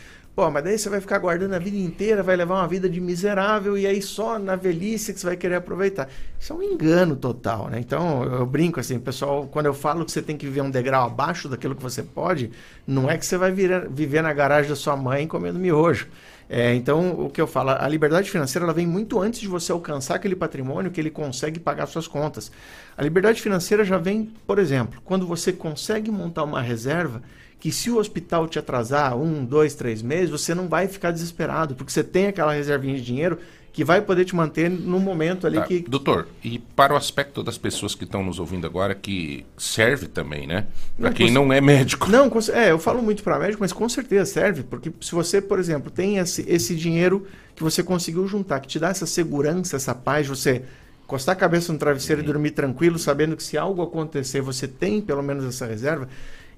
pô, 0.41 0.51
mas 0.51 0.65
daí 0.65 0.79
você 0.79 0.89
vai 0.89 1.03
ficar 1.03 1.19
guardando 1.19 1.53
a 1.53 1.59
vida 1.59 1.77
inteira, 1.77 2.23
vai 2.23 2.35
levar 2.35 2.55
uma 2.55 2.67
vida 2.67 2.89
de 2.89 2.99
miserável 2.99 3.77
e 3.77 3.87
aí 3.87 4.01
só 4.01 4.39
na 4.39 4.57
velhice 4.57 5.13
que 5.13 5.21
você 5.21 5.27
vai 5.27 5.37
querer 5.37 5.57
aproveitar. 5.57 6.09
Isso 6.39 6.55
é 6.55 6.57
um 6.57 6.63
engano 6.63 7.15
total, 7.15 7.69
né? 7.69 7.79
Então 7.79 8.25
eu 8.25 8.47
brinco 8.47 8.81
assim, 8.81 8.99
pessoal, 8.99 9.47
quando 9.53 9.67
eu 9.67 9.75
falo 9.75 10.03
que 10.03 10.11
você 10.11 10.23
tem 10.23 10.39
que 10.39 10.47
viver 10.47 10.63
um 10.63 10.71
degrau 10.71 11.07
abaixo 11.07 11.47
daquilo 11.47 11.75
que 11.75 11.83
você 11.83 12.03
pode, 12.03 12.51
não 12.87 13.11
é 13.11 13.19
que 13.19 13.27
você 13.27 13.37
vai 13.37 13.53
virar- 13.53 13.87
viver 13.91 14.23
na 14.23 14.33
garagem 14.33 14.71
da 14.71 14.77
sua 14.77 14.97
mãe 14.97 15.27
comendo 15.27 15.59
miojo. 15.59 16.09
É, 16.49 16.75
então, 16.75 17.21
o 17.21 17.29
que 17.29 17.41
eu 17.41 17.47
falo, 17.47 17.71
a 17.71 17.87
liberdade 17.87 18.31
financeira 18.31 18.65
ela 18.65 18.73
vem 18.73 18.87
muito 18.87 19.21
antes 19.21 19.41
de 19.41 19.47
você 19.47 19.71
alcançar 19.71 20.15
aquele 20.15 20.35
patrimônio 20.35 20.91
que 20.91 20.99
ele 21.01 21.11
consegue 21.11 21.61
pagar 21.61 21.87
suas 21.87 22.09
contas. 22.09 22.51
A 22.97 23.03
liberdade 23.03 23.43
financeira 23.43 23.85
já 23.85 23.99
vem, 23.99 24.33
por 24.47 24.59
exemplo, 24.59 25.01
quando 25.05 25.27
você 25.27 25.53
consegue 25.53 26.11
montar 26.11 26.45
uma 26.45 26.63
reserva 26.63 27.23
que 27.61 27.71
se 27.71 27.91
o 27.91 27.99
hospital 27.99 28.49
te 28.49 28.59
atrasar 28.59 29.17
um, 29.17 29.45
dois, 29.45 29.75
três 29.75 30.01
meses, 30.03 30.31
você 30.31 30.55
não 30.55 30.67
vai 30.69 30.89
ficar 30.89 31.11
desesperado, 31.11 31.75
porque 31.75 31.93
você 31.93 32.03
tem 32.03 32.27
aquela 32.27 32.53
reservinha 32.55 32.97
de 32.97 33.03
dinheiro 33.03 33.39
que 33.73 33.85
vai 33.85 34.01
poder 34.01 34.25
te 34.25 34.35
manter 34.35 34.69
no 34.69 34.99
momento 34.99 35.47
ali 35.47 35.59
Tá, 35.59 35.65
que 35.67 35.81
Doutor, 35.89 36.27
e 36.43 36.59
para 36.59 36.93
o 36.93 36.97
aspecto 36.97 37.41
das 37.43 37.57
pessoas 37.57 37.95
que 37.95 38.03
estão 38.03 38.25
nos 38.25 38.41
ouvindo 38.41 38.67
agora, 38.67 38.95
que 38.97 39.47
serve 39.57 40.09
também, 40.09 40.45
né? 40.47 40.67
Para 40.99 41.13
quem 41.13 41.27
cons- 41.27 41.35
não 41.35 41.53
é 41.53 41.61
médico. 41.61 42.11
Não, 42.11 42.41
cer- 42.41 42.57
é, 42.57 42.71
eu 42.73 42.79
falo 42.81 43.01
muito 43.01 43.23
para 43.23 43.39
médico, 43.39 43.61
mas 43.63 43.73
com 43.73 43.89
certeza 43.89 44.25
serve, 44.25 44.65
porque 44.65 44.91
se 45.01 45.13
você, 45.15 45.41
por 45.41 45.61
exemplo, 45.61 45.89
tem 45.91 46.17
esse, 46.19 46.45
esse 46.49 46.75
dinheiro 46.75 47.27
que 47.55 47.63
você 47.63 47.83
conseguiu 47.83 48.27
juntar, 48.27 48.59
que 48.61 48.67
te 48.69 48.79
dá 48.79 48.89
essa 48.89 49.07
segurança, 49.07 49.77
essa 49.77 49.95
paz, 49.95 50.27
você 50.27 50.63
encostar 51.05 51.35
a 51.35 51.39
cabeça 51.39 51.73
no 51.73 51.79
travesseiro 51.79 52.23
e 52.23 52.25
dormir 52.25 52.53
tranquilo, 52.53 52.99
sabendo 52.99 53.37
que 53.37 53.43
se 53.43 53.57
algo 53.59 53.83
acontecer, 53.83 54.41
você 54.41 54.67
tem 54.67 55.01
pelo 55.01 55.23
menos 55.23 55.45
essa 55.45 55.67
reserva, 55.67 56.09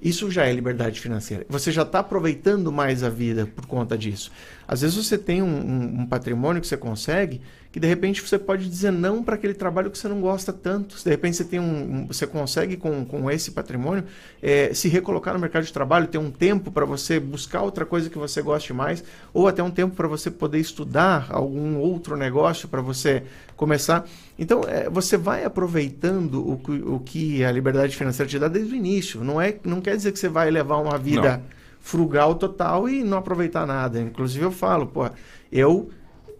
isso 0.02 0.30
já 0.30 0.44
é 0.44 0.52
liberdade 0.52 1.00
financeira. 1.00 1.46
Você 1.48 1.70
já 1.70 1.82
está 1.82 2.00
aproveitando 2.00 2.72
mais 2.72 3.04
a 3.04 3.08
vida 3.08 3.46
por 3.46 3.66
conta 3.66 3.96
disso. 3.96 4.32
Às 4.72 4.80
vezes 4.80 4.96
você 4.96 5.18
tem 5.18 5.42
um, 5.42 5.46
um- 5.46 6.00
um 6.02 6.06
patrimônio 6.06 6.60
que 6.62 6.66
você 6.66 6.76
consegue 6.78 7.40
que 7.70 7.80
de 7.80 7.86
repente 7.86 8.20
você 8.20 8.38
pode 8.38 8.68
dizer 8.68 8.90
não 8.92 9.22
para 9.22 9.34
aquele 9.34 9.54
trabalho 9.54 9.90
que 9.90 9.96
você 9.96 10.06
não 10.06 10.20
gosta 10.20 10.52
tanto. 10.52 10.94
De 11.02 11.08
repente 11.08 11.36
você 11.38 11.44
tem 11.44 11.58
um, 11.58 11.64
um- 12.02 12.06
você 12.06 12.26
consegue 12.26 12.76
com, 12.76 13.02
com 13.04 13.30
esse 13.30 13.50
patrimônio 13.50 14.04
eh, 14.42 14.72
se 14.74 14.88
recolocar 14.88 15.32
no 15.32 15.40
mercado 15.40 15.64
de 15.64 15.72
trabalho, 15.72 16.06
ter 16.06 16.18
um 16.18 16.30
tempo 16.30 16.70
para 16.70 16.84
você 16.84 17.18
buscar 17.18 17.62
outra 17.62 17.86
coisa 17.86 18.10
que 18.10 18.18
você 18.18 18.42
goste 18.42 18.74
mais, 18.74 19.02
ou 19.32 19.48
até 19.48 19.62
um 19.62 19.70
tempo 19.70 19.94
para 19.96 20.06
você 20.06 20.30
poder 20.30 20.58
estudar 20.58 21.28
algum 21.30 21.78
outro 21.78 22.14
negócio 22.14 22.68
para 22.68 22.82
você 22.82 23.22
começar. 23.56 24.06
Então 24.38 24.62
eh, 24.68 24.90
você 24.90 25.16
vai 25.16 25.42
aproveitando 25.44 26.34
o, 26.46 26.94
o 26.96 27.00
que 27.00 27.42
a 27.42 27.50
liberdade 27.50 27.96
financeira 27.96 28.28
te 28.28 28.38
dá 28.38 28.48
desde 28.48 28.74
o 28.74 28.76
início. 28.76 29.24
Não 29.24 29.40
é, 29.40 29.54
não 29.64 29.80
quer 29.80 29.96
dizer 29.96 30.12
que 30.12 30.18
você 30.18 30.28
vai 30.28 30.50
levar 30.50 30.76
uma 30.76 30.98
vida 30.98 31.38
Não. 31.38 31.61
Frugal 31.82 32.36
total 32.36 32.88
e 32.88 33.02
não 33.02 33.18
aproveitar 33.18 33.66
nada. 33.66 34.00
Inclusive 34.00 34.44
eu 34.44 34.52
falo, 34.52 34.86
pô, 34.86 35.10
eu 35.50 35.90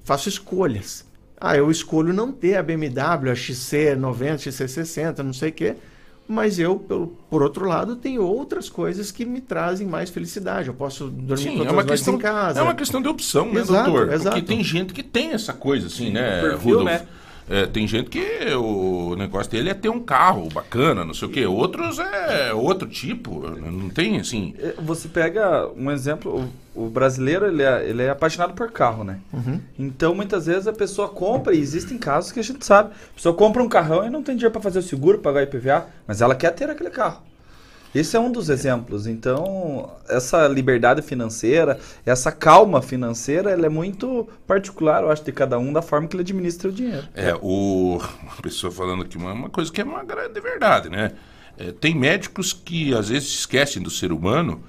faço 0.05 0.29
escolhas. 0.29 1.05
Ah, 1.39 1.57
eu 1.57 1.71
escolho 1.71 2.13
não 2.15 2.31
ter 2.33 2.57
a 2.57 2.63
BMW, 2.63 3.31
a 3.31 3.35
XC90, 3.35 4.37
XC60, 4.37 5.19
não 5.19 5.33
sei 5.33 5.49
o 5.51 5.53
quê, 5.53 5.75
mas 6.29 6.61
eu, 6.61 6.77
pelo, 6.79 7.09
por 7.29 7.43
outro 7.43 7.67
lado, 7.67 7.97
tenho 7.97 8.23
outras 8.23 8.71
coisas 8.71 9.11
que 9.11 9.25
me 9.25 9.41
trazem 9.41 9.87
mais 9.87 10.09
felicidade. 10.09 10.69
Eu 10.69 10.75
posso 10.75 11.09
dormir 11.09 11.43
Sim, 11.43 11.67
é 11.67 11.71
uma 11.71 11.83
questão, 11.83 12.15
em 12.15 12.19
casa. 12.19 12.61
é 12.61 12.63
uma 12.63 12.75
questão 12.77 13.03
de 13.03 13.09
opção, 13.09 13.53
né, 13.53 13.61
Exato, 13.61 13.91
doutor? 13.91 14.13
exato. 14.13 14.37
Porque 14.37 14.47
tem 14.55 14.63
gente 14.63 14.95
que 14.95 15.03
tem 15.03 15.33
essa 15.33 15.53
coisa, 15.53 15.89
assim, 15.89 16.11
né, 16.11 16.41
perfil, 16.41 16.79
Rudolf? 16.79 16.85
né? 16.85 17.07
É, 17.51 17.67
tem 17.67 17.87
gente 17.87 18.09
que 18.09 18.23
o 18.55 19.15
negócio 19.17 19.51
dele 19.51 19.71
é 19.71 19.75
ter 19.75 19.89
um 19.89 20.01
carro 20.01 20.49
bacana, 20.49 21.05
não 21.05 21.13
sei 21.15 21.29
o 21.29 21.31
quê. 21.31 21.45
Outros 21.47 21.99
é 21.99 22.53
outro 22.55 22.89
tipo, 22.89 23.49
não 23.51 23.91
tem, 23.91 24.19
assim... 24.19 24.55
É, 24.59 24.75
Você 24.79 25.09
pega 25.09 25.69
um 25.77 25.91
exemplo, 25.91 26.49
o, 26.75 26.87
o 26.87 26.89
brasileiro 26.89 27.47
ele 27.47 27.63
é, 27.63 27.89
ele 27.89 28.03
é 28.03 28.11
apaixonado 28.11 28.55
por 28.55 28.71
carro, 28.71 29.05
né? 29.05 29.19
Então 29.79 30.15
muitas 30.15 30.47
vezes 30.47 30.67
a 30.67 30.73
pessoa 30.73 31.09
compra, 31.09 31.55
e 31.55 31.61
existem 31.61 31.99
casos 31.99 32.33
que 32.33 32.41
a 32.41 32.45
gente 32.45 32.65
sabe, 32.65 32.91
a 32.91 33.15
pessoa 33.15 33.35
compra 33.35 33.63
um 33.63 33.69
carrão 33.69 34.07
e 34.07 34.11
não 34.11 34.23
tem 34.23 34.37
dinheiro 34.37 34.53
para 34.53 34.63
fazer 34.63 34.79
o 34.79 34.83
seguro, 34.83 35.19
pagar 35.19 35.43
IPVA, 35.43 35.87
mas 36.07 36.21
ela 36.21 36.35
quer 36.35 36.53
ter 36.53 36.71
aquele 36.71 36.91
carro. 36.91 37.23
Esse 37.95 38.17
é 38.17 38.21
um 38.21 38.33
dos 38.33 38.49
exemplos. 38.49 39.07
Então, 39.07 39.91
essa 40.09 40.49
liberdade 40.49 41.03
financeira, 41.03 41.79
essa 42.07 42.33
calma 42.33 42.81
financeira, 42.81 43.51
ela 43.51 43.67
é 43.67 43.69
muito 43.69 44.29
particular, 44.47 45.03
eu 45.03 45.11
acho, 45.11 45.25
de 45.25 45.33
cada 45.33 45.59
um, 45.59 45.73
da 45.73 45.83
forma 45.83 46.09
que 46.09 46.17
ele 46.17 46.23
administra 46.23 46.69
o 46.69 46.73
dinheiro. 46.73 47.07
É, 47.15 47.35
o... 47.41 48.01
Uma 48.23 48.37
pessoa 48.43 48.73
falando 48.73 49.03
aqui 49.03 49.17
uma, 49.17 49.33
uma 49.33 49.51
coisa 49.51 49.71
que 49.71 49.81
é 49.81 49.85
uma 49.85 50.03
grande 50.03 50.41
verdade, 50.41 50.89
né? 50.89 51.13
É, 51.59 51.71
tem 51.71 51.95
médicos 51.95 52.53
que 52.53 52.95
às 52.95 53.09
vezes 53.11 53.29
esquecem 53.29 53.83
do 53.83 53.91
ser 53.91 54.11
humano 54.11 54.63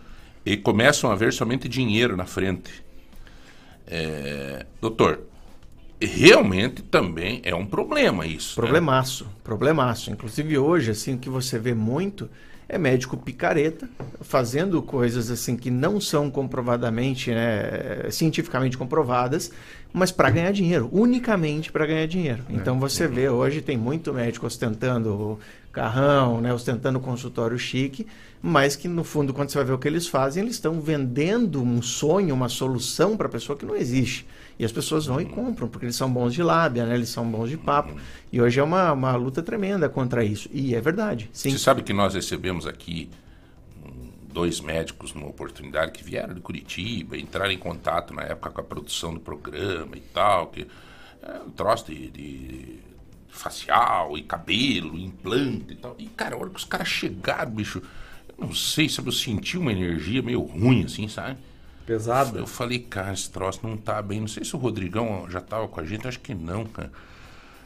e 0.46 0.58
começam 0.58 1.10
a 1.10 1.16
ver 1.16 1.32
somente 1.32 1.70
dinheiro 1.70 2.18
na 2.18 2.26
frente. 2.26 2.84
É, 3.88 4.66
doutor, 4.82 5.22
realmente 6.02 6.82
também 6.82 7.42
é 7.44 7.56
um 7.56 7.66
problema 7.66 8.26
isso. 8.26 8.60
né? 8.60 8.68
Problemaço, 8.68 9.28
problemaço. 9.44 10.12
Inclusive 10.12 10.58
hoje, 10.58 10.92
assim, 10.92 11.16
o 11.16 11.18
que 11.18 11.30
você 11.30 11.58
vê 11.58 11.74
muito 11.74 12.30
é 12.74 12.78
médico 12.78 13.16
picareta, 13.16 13.88
fazendo 14.22 14.82
coisas 14.82 15.30
assim 15.30 15.56
que 15.56 15.70
não 15.70 16.02
são 16.02 16.32
comprovadamente, 16.32 17.30
né, 17.30 18.10
cientificamente 18.10 18.78
comprovadas, 18.78 19.52
mas 19.94 20.12
para 20.12 20.32
ganhar 20.32 20.52
dinheiro, 20.52 20.90
unicamente 20.92 21.72
para 21.72 21.86
ganhar 21.86 22.08
dinheiro. 22.08 22.44
Então 22.50 22.80
você 22.80 23.08
vê 23.08 23.30
hoje 23.30 23.62
tem 23.62 23.78
muito 23.78 24.12
médico 24.12 24.48
ostentando 24.48 25.40
carrão, 25.72 26.42
né, 26.42 26.52
ostentando 26.52 27.00
consultório 27.00 27.58
chique, 27.60 28.08
mas 28.42 28.76
que 28.76 28.88
no 28.88 29.04
fundo, 29.04 29.34
quando 29.34 29.50
você 29.50 29.60
vai 29.60 29.66
ver 29.66 29.74
o 29.74 29.78
que 29.78 29.88
eles 29.88 30.08
fazem, 30.08 30.44
eles 30.44 30.56
estão 30.56 30.82
vendendo 30.82 31.62
um 31.62 31.80
sonho, 31.82 32.34
uma 32.34 32.50
solução 32.50 33.16
para 33.16 33.28
a 33.28 33.32
pessoa 33.32 33.58
que 33.58 33.66
não 33.66 33.76
existe. 33.76 34.26
E 34.58 34.66
as 34.66 34.72
pessoas 34.72 35.06
vão 35.06 35.20
e 35.20 35.26
compram, 35.26 35.68
porque 35.68 35.86
eles 35.86 35.96
são 35.96 36.12
bons 36.12 36.34
de 36.34 36.44
lábia, 36.44 36.86
né, 36.86 36.96
eles 36.96 37.10
são 37.10 37.30
bons 37.30 37.50
de 37.50 37.58
papo. 37.58 37.96
E 38.32 38.42
hoje 38.42 38.60
é 38.60 38.64
uma, 38.64 38.92
uma 38.92 39.16
luta 39.16 39.42
tremenda 39.42 39.90
contra 39.90 40.24
isso. 40.24 40.50
E 40.52 40.76
é 40.76 40.82
verdade. 40.82 41.30
Sim. 41.34 41.52
Você 41.52 41.58
sabe 41.58 41.82
que 41.82 41.94
nós 41.94 42.14
recebemos 42.14 42.68
aqui 42.68 43.10
hum, 43.84 44.10
dois 44.32 44.62
médicos 44.62 45.14
numa 45.14 45.28
oportunidade 45.28 45.92
que 45.92 46.04
vieram 46.04 46.34
de 46.34 46.42
Curitiba, 46.42 47.18
entraram 47.18 47.52
em 47.52 47.58
contato 47.58 48.14
na 48.14 48.24
época 48.24 48.52
com 48.52 48.62
a 48.62 48.64
produção 48.64 49.14
do 49.14 49.20
programa 49.20 49.98
e 49.98 50.02
tal, 50.02 50.48
que 50.48 50.68
é 51.22 51.40
um 51.46 51.50
troço 51.50 51.86
de, 51.86 52.10
de 52.10 52.80
facial 53.30 54.18
e 54.18 54.22
cabelo, 54.22 54.98
implante 54.98 55.74
e 55.74 55.76
tal. 55.76 55.96
E, 55.98 56.06
cara, 56.08 56.36
a 56.36 56.40
hora 56.40 56.50
que 56.50 56.58
os 56.58 56.66
caras 56.66 56.88
chegaram, 56.88 57.52
bicho, 57.52 57.82
eu 58.38 58.46
não 58.46 58.54
sei, 58.54 58.88
sabe, 58.88 59.08
eu 59.08 59.14
senti 59.14 59.58
uma 59.58 59.72
energia 59.72 60.22
meio 60.22 60.42
ruim, 60.42 60.86
assim, 60.86 61.08
sabe? 61.08 61.38
Pesado. 61.86 62.38
Eu 62.38 62.48
falei, 62.48 62.80
cara, 62.80 63.14
esse 63.14 63.30
troço 63.30 63.60
não 63.64 63.76
tá 63.76 64.02
bem. 64.02 64.22
Não 64.22 64.28
sei 64.28 64.44
se 64.44 64.56
o 64.56 64.60
Rodrigão 64.60 65.26
já 65.30 65.42
tava 65.42 65.68
com 65.68 65.80
a 65.80 65.86
gente, 65.86 66.08
acho 66.08 66.20
que 66.20 66.34
não, 66.34 66.66
cara. 66.66 66.92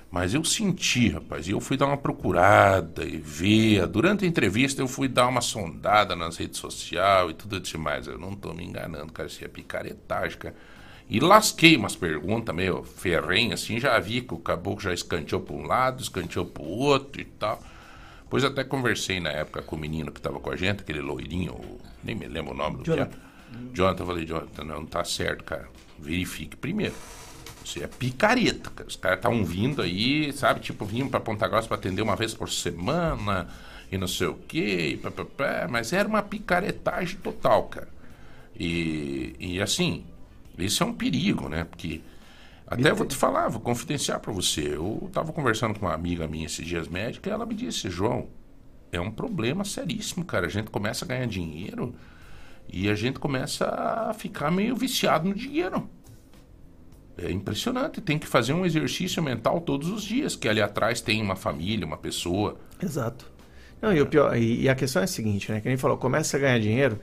Mas 0.09 0.33
eu 0.33 0.43
senti, 0.43 1.09
rapaz, 1.09 1.47
e 1.47 1.51
eu 1.51 1.59
fui 1.59 1.75
dar 1.75 1.85
uma 1.85 1.97
procurada 1.97 3.03
e 3.03 3.17
ver. 3.17 3.85
Durante 3.87 4.23
a 4.23 4.27
entrevista 4.27 4.81
eu 4.81 4.87
fui 4.87 5.07
dar 5.07 5.27
uma 5.27 5.41
sondada 5.41 6.15
nas 6.15 6.37
redes 6.37 6.59
sociais 6.59 7.31
e 7.31 7.33
tudo 7.33 7.59
demais. 7.59 8.07
Eu 8.07 8.17
não 8.17 8.33
tô 8.33 8.53
me 8.53 8.63
enganando, 8.63 9.11
cara, 9.11 9.27
isso 9.27 9.43
é 9.43 9.47
picaretagem, 9.47 10.37
cara. 10.37 10.55
E 11.09 11.19
lasquei 11.19 11.75
umas 11.75 11.95
perguntas 11.95 12.53
meio 12.53 12.83
ferrenhas, 12.83 13.63
assim, 13.63 13.79
já 13.79 13.97
vi 13.99 14.21
que 14.21 14.33
o 14.33 14.37
caboclo 14.37 14.81
já 14.81 14.93
escanteou 14.93 15.41
para 15.41 15.55
um 15.55 15.65
lado, 15.65 16.01
escanteou 16.01 16.45
para 16.45 16.63
o 16.63 16.79
outro 16.79 17.21
e 17.21 17.25
tal. 17.25 17.61
Pois 18.29 18.43
até 18.43 18.63
conversei 18.63 19.19
na 19.19 19.29
época 19.29 19.61
com 19.61 19.75
o 19.75 19.79
menino 19.79 20.11
que 20.11 20.19
estava 20.19 20.39
com 20.39 20.49
a 20.49 20.55
gente, 20.55 20.81
aquele 20.81 20.99
loirinho, 20.99 21.57
nem 22.03 22.13
me 22.13 22.27
lembro 22.27 22.53
o 22.53 22.57
nome 22.57 22.77
do 22.77 22.83
Jonathan. 22.83 23.26
Jonathan, 23.73 24.03
eu 24.03 24.07
falei, 24.07 24.25
Jonathan, 24.25 24.63
não 24.63 24.85
tá 24.85 25.03
certo, 25.03 25.43
cara. 25.43 25.67
Verifique 25.99 26.55
primeiro. 26.55 26.93
Você 27.63 27.83
é 27.83 27.87
picareta, 27.87 28.69
cara. 28.69 28.87
Os 28.87 28.95
caras 28.95 29.19
estavam 29.19 29.43
vindo 29.43 29.81
aí, 29.81 30.31
sabe? 30.33 30.61
Tipo, 30.61 30.85
vinham 30.85 31.09
pra 31.09 31.19
Ponta 31.19 31.47
Grossa 31.47 31.67
pra 31.67 31.77
atender 31.77 32.01
uma 32.01 32.15
vez 32.15 32.33
por 32.33 32.49
semana 32.49 33.47
e 33.91 33.97
não 33.97 34.07
sei 34.07 34.27
o 34.27 34.35
quê, 34.35 34.99
pá, 35.01 35.11
pá, 35.11 35.25
pá, 35.25 35.67
mas 35.69 35.93
era 35.93 36.07
uma 36.07 36.21
picaretagem 36.21 37.17
total, 37.19 37.63
cara. 37.65 37.89
E, 38.59 39.35
e 39.39 39.61
assim, 39.61 40.05
isso 40.57 40.83
é 40.83 40.85
um 40.85 40.93
perigo, 40.93 41.47
né? 41.47 41.63
Porque 41.63 42.01
até 42.65 42.91
vou 42.91 43.05
te 43.05 43.15
falar, 43.15 43.47
vou 43.47 43.61
confidenciar 43.61 44.19
pra 44.19 44.33
você. 44.33 44.75
Eu 44.75 45.09
tava 45.13 45.31
conversando 45.31 45.77
com 45.79 45.85
uma 45.85 45.93
amiga 45.93 46.27
minha 46.27 46.45
esses 46.45 46.65
dias 46.65 46.87
médica 46.87 47.29
e 47.29 47.33
ela 47.33 47.45
me 47.45 47.55
disse, 47.55 47.89
João, 47.89 48.27
é 48.91 48.99
um 48.99 49.11
problema 49.11 49.63
seríssimo, 49.63 50.25
cara. 50.25 50.47
A 50.47 50.49
gente 50.49 50.69
começa 50.69 51.05
a 51.05 51.07
ganhar 51.07 51.27
dinheiro 51.27 51.95
e 52.71 52.89
a 52.89 52.95
gente 52.95 53.19
começa 53.19 53.65
a 53.65 54.13
ficar 54.13 54.51
meio 54.51 54.75
viciado 54.75 55.27
no 55.27 55.35
dinheiro. 55.35 55.89
É 57.17 57.31
impressionante, 57.31 57.99
tem 57.99 58.19
que 58.19 58.27
fazer 58.27 58.53
um 58.53 58.65
exercício 58.65 59.23
mental 59.23 59.59
todos 59.59 59.89
os 59.89 60.03
dias, 60.03 60.35
que 60.35 60.47
ali 60.47 60.61
atrás 60.61 61.01
tem 61.01 61.21
uma 61.21 61.35
família, 61.35 61.85
uma 61.85 61.97
pessoa. 61.97 62.57
Exato. 62.81 63.25
Não, 63.81 63.91
e, 63.93 64.01
o 64.01 64.05
pior, 64.05 64.35
e, 64.37 64.69
a 64.69 64.75
questão 64.75 65.01
é 65.01 65.05
a 65.05 65.07
seguinte, 65.07 65.51
né? 65.51 65.59
Que 65.59 65.69
gente 65.69 65.79
falou, 65.79 65.97
começa 65.97 66.37
a 66.37 66.39
ganhar 66.39 66.59
dinheiro, 66.59 66.99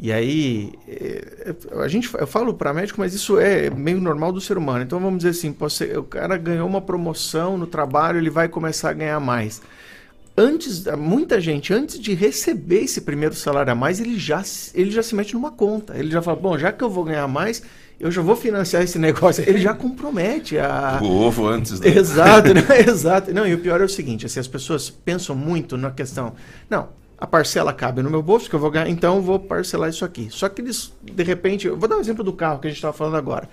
e 0.00 0.12
aí 0.12 0.72
é, 0.86 1.54
é, 1.74 1.82
a 1.82 1.88
gente, 1.88 2.08
eu 2.14 2.26
falo 2.26 2.54
para 2.54 2.72
médico, 2.72 3.00
mas 3.00 3.14
isso 3.14 3.36
é 3.40 3.68
meio 3.68 4.00
normal 4.00 4.30
do 4.30 4.40
ser 4.40 4.56
humano. 4.56 4.84
Então 4.84 5.00
vamos 5.00 5.18
dizer 5.18 5.30
assim, 5.30 5.54
ser- 5.68 5.98
o 5.98 6.04
cara 6.04 6.36
ganhou 6.36 6.68
uma 6.68 6.80
promoção 6.80 7.58
no 7.58 7.66
trabalho, 7.66 8.18
ele 8.18 8.30
vai 8.30 8.48
começar 8.48 8.90
a 8.90 8.92
ganhar 8.92 9.18
mais. 9.18 9.60
Antes, 10.40 10.84
muita 10.96 11.40
gente, 11.40 11.74
antes 11.74 11.98
de 11.98 12.14
receber 12.14 12.84
esse 12.84 13.00
primeiro 13.00 13.34
salário 13.34 13.72
a 13.72 13.74
mais, 13.74 13.98
ele 14.00 14.16
já, 14.16 14.42
se- 14.44 14.70
ele 14.78 14.90
já 14.90 15.02
se 15.02 15.12
mete 15.14 15.34
numa 15.34 15.50
conta. 15.50 15.98
Ele 15.98 16.10
já 16.12 16.22
fala, 16.22 16.36
bom, 16.38 16.56
já 16.56 16.70
que 16.70 16.84
eu 16.84 16.88
vou 16.88 17.02
ganhar 17.02 17.26
mais, 17.26 17.60
eu 17.98 18.08
já 18.08 18.22
vou 18.22 18.36
financiar 18.36 18.84
esse 18.84 18.98
negócio. 19.00 19.42
Ele 19.44 19.58
já 19.58 19.74
compromete 19.74 20.56
a, 20.56 21.00
O 21.02 21.06
ovo 21.22 21.48
antes 21.48 21.80
da... 21.80 21.88
Exato, 21.88 22.54
né? 22.54 22.62
exato. 22.86 23.34
Não, 23.34 23.44
e 23.44 23.52
o 23.54 23.58
pior 23.58 23.80
é 23.80 23.84
o 23.84 23.88
seguinte, 23.88 24.26
assim, 24.26 24.38
as 24.38 24.46
pessoas 24.46 24.88
pensam 24.88 25.34
muito 25.34 25.76
na 25.76 25.90
questão, 25.90 26.34
não, 26.70 26.90
a 27.18 27.26
parcela 27.26 27.72
cabe 27.72 28.00
no 28.00 28.08
meu 28.08 28.22
bolso 28.22 28.48
que 28.48 28.54
eu 28.54 28.60
vou 28.60 28.70
ganhar, 28.70 28.88
então 28.88 29.16
eu 29.16 29.22
vou 29.22 29.40
parcelar 29.40 29.90
isso 29.90 30.04
aqui. 30.04 30.28
Só 30.30 30.48
que 30.48 30.62
eles, 30.62 30.92
de 31.02 31.24
repente, 31.24 31.66
eu 31.66 31.76
vou 31.76 31.88
dar 31.88 31.96
um 31.96 32.00
exemplo 32.00 32.22
do 32.22 32.32
carro 32.32 32.60
que 32.60 32.68
a 32.68 32.70
gente 32.70 32.78
estava 32.78 32.92
falando 32.96 33.16
agora. 33.16 33.48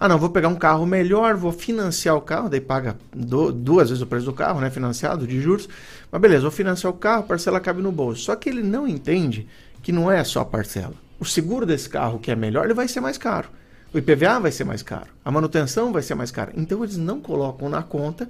Ah, 0.00 0.08
não, 0.08 0.18
vou 0.18 0.30
pegar 0.30 0.48
um 0.48 0.56
carro 0.56 0.86
melhor, 0.86 1.36
vou 1.36 1.52
financiar 1.52 2.16
o 2.16 2.22
carro, 2.22 2.48
daí 2.48 2.60
paga 2.60 2.96
do- 3.14 3.52
duas 3.52 3.90
vezes 3.90 4.02
o 4.02 4.06
preço 4.06 4.24
do 4.24 4.32
carro, 4.32 4.58
né, 4.58 4.70
financiado, 4.70 5.26
de 5.26 5.38
juros. 5.42 5.68
Mas 6.10 6.20
beleza, 6.22 6.40
vou 6.40 6.50
financiar 6.50 6.90
o 6.90 6.96
carro, 6.96 7.24
parcela 7.24 7.60
cabe 7.60 7.82
no 7.82 7.92
bolso. 7.92 8.22
Só 8.22 8.34
que 8.34 8.48
ele 8.48 8.62
não 8.62 8.88
entende 8.88 9.46
que 9.82 9.92
não 9.92 10.10
é 10.10 10.24
só 10.24 10.40
a 10.40 10.44
parcela. 10.44 10.94
O 11.18 11.24
seguro 11.26 11.66
desse 11.66 11.86
carro 11.88 12.18
que 12.18 12.30
é 12.30 12.34
melhor, 12.34 12.64
ele 12.64 12.72
vai 12.72 12.88
ser 12.88 13.00
mais 13.00 13.18
caro. 13.18 13.48
O 13.92 13.98
IPVA 13.98 14.40
vai 14.40 14.50
ser 14.50 14.64
mais 14.64 14.82
caro. 14.82 15.08
A 15.22 15.30
manutenção 15.30 15.92
vai 15.92 16.00
ser 16.00 16.14
mais 16.14 16.30
cara. 16.30 16.50
Então 16.56 16.82
eles 16.82 16.96
não 16.96 17.20
colocam 17.20 17.68
na 17.68 17.82
conta 17.82 18.26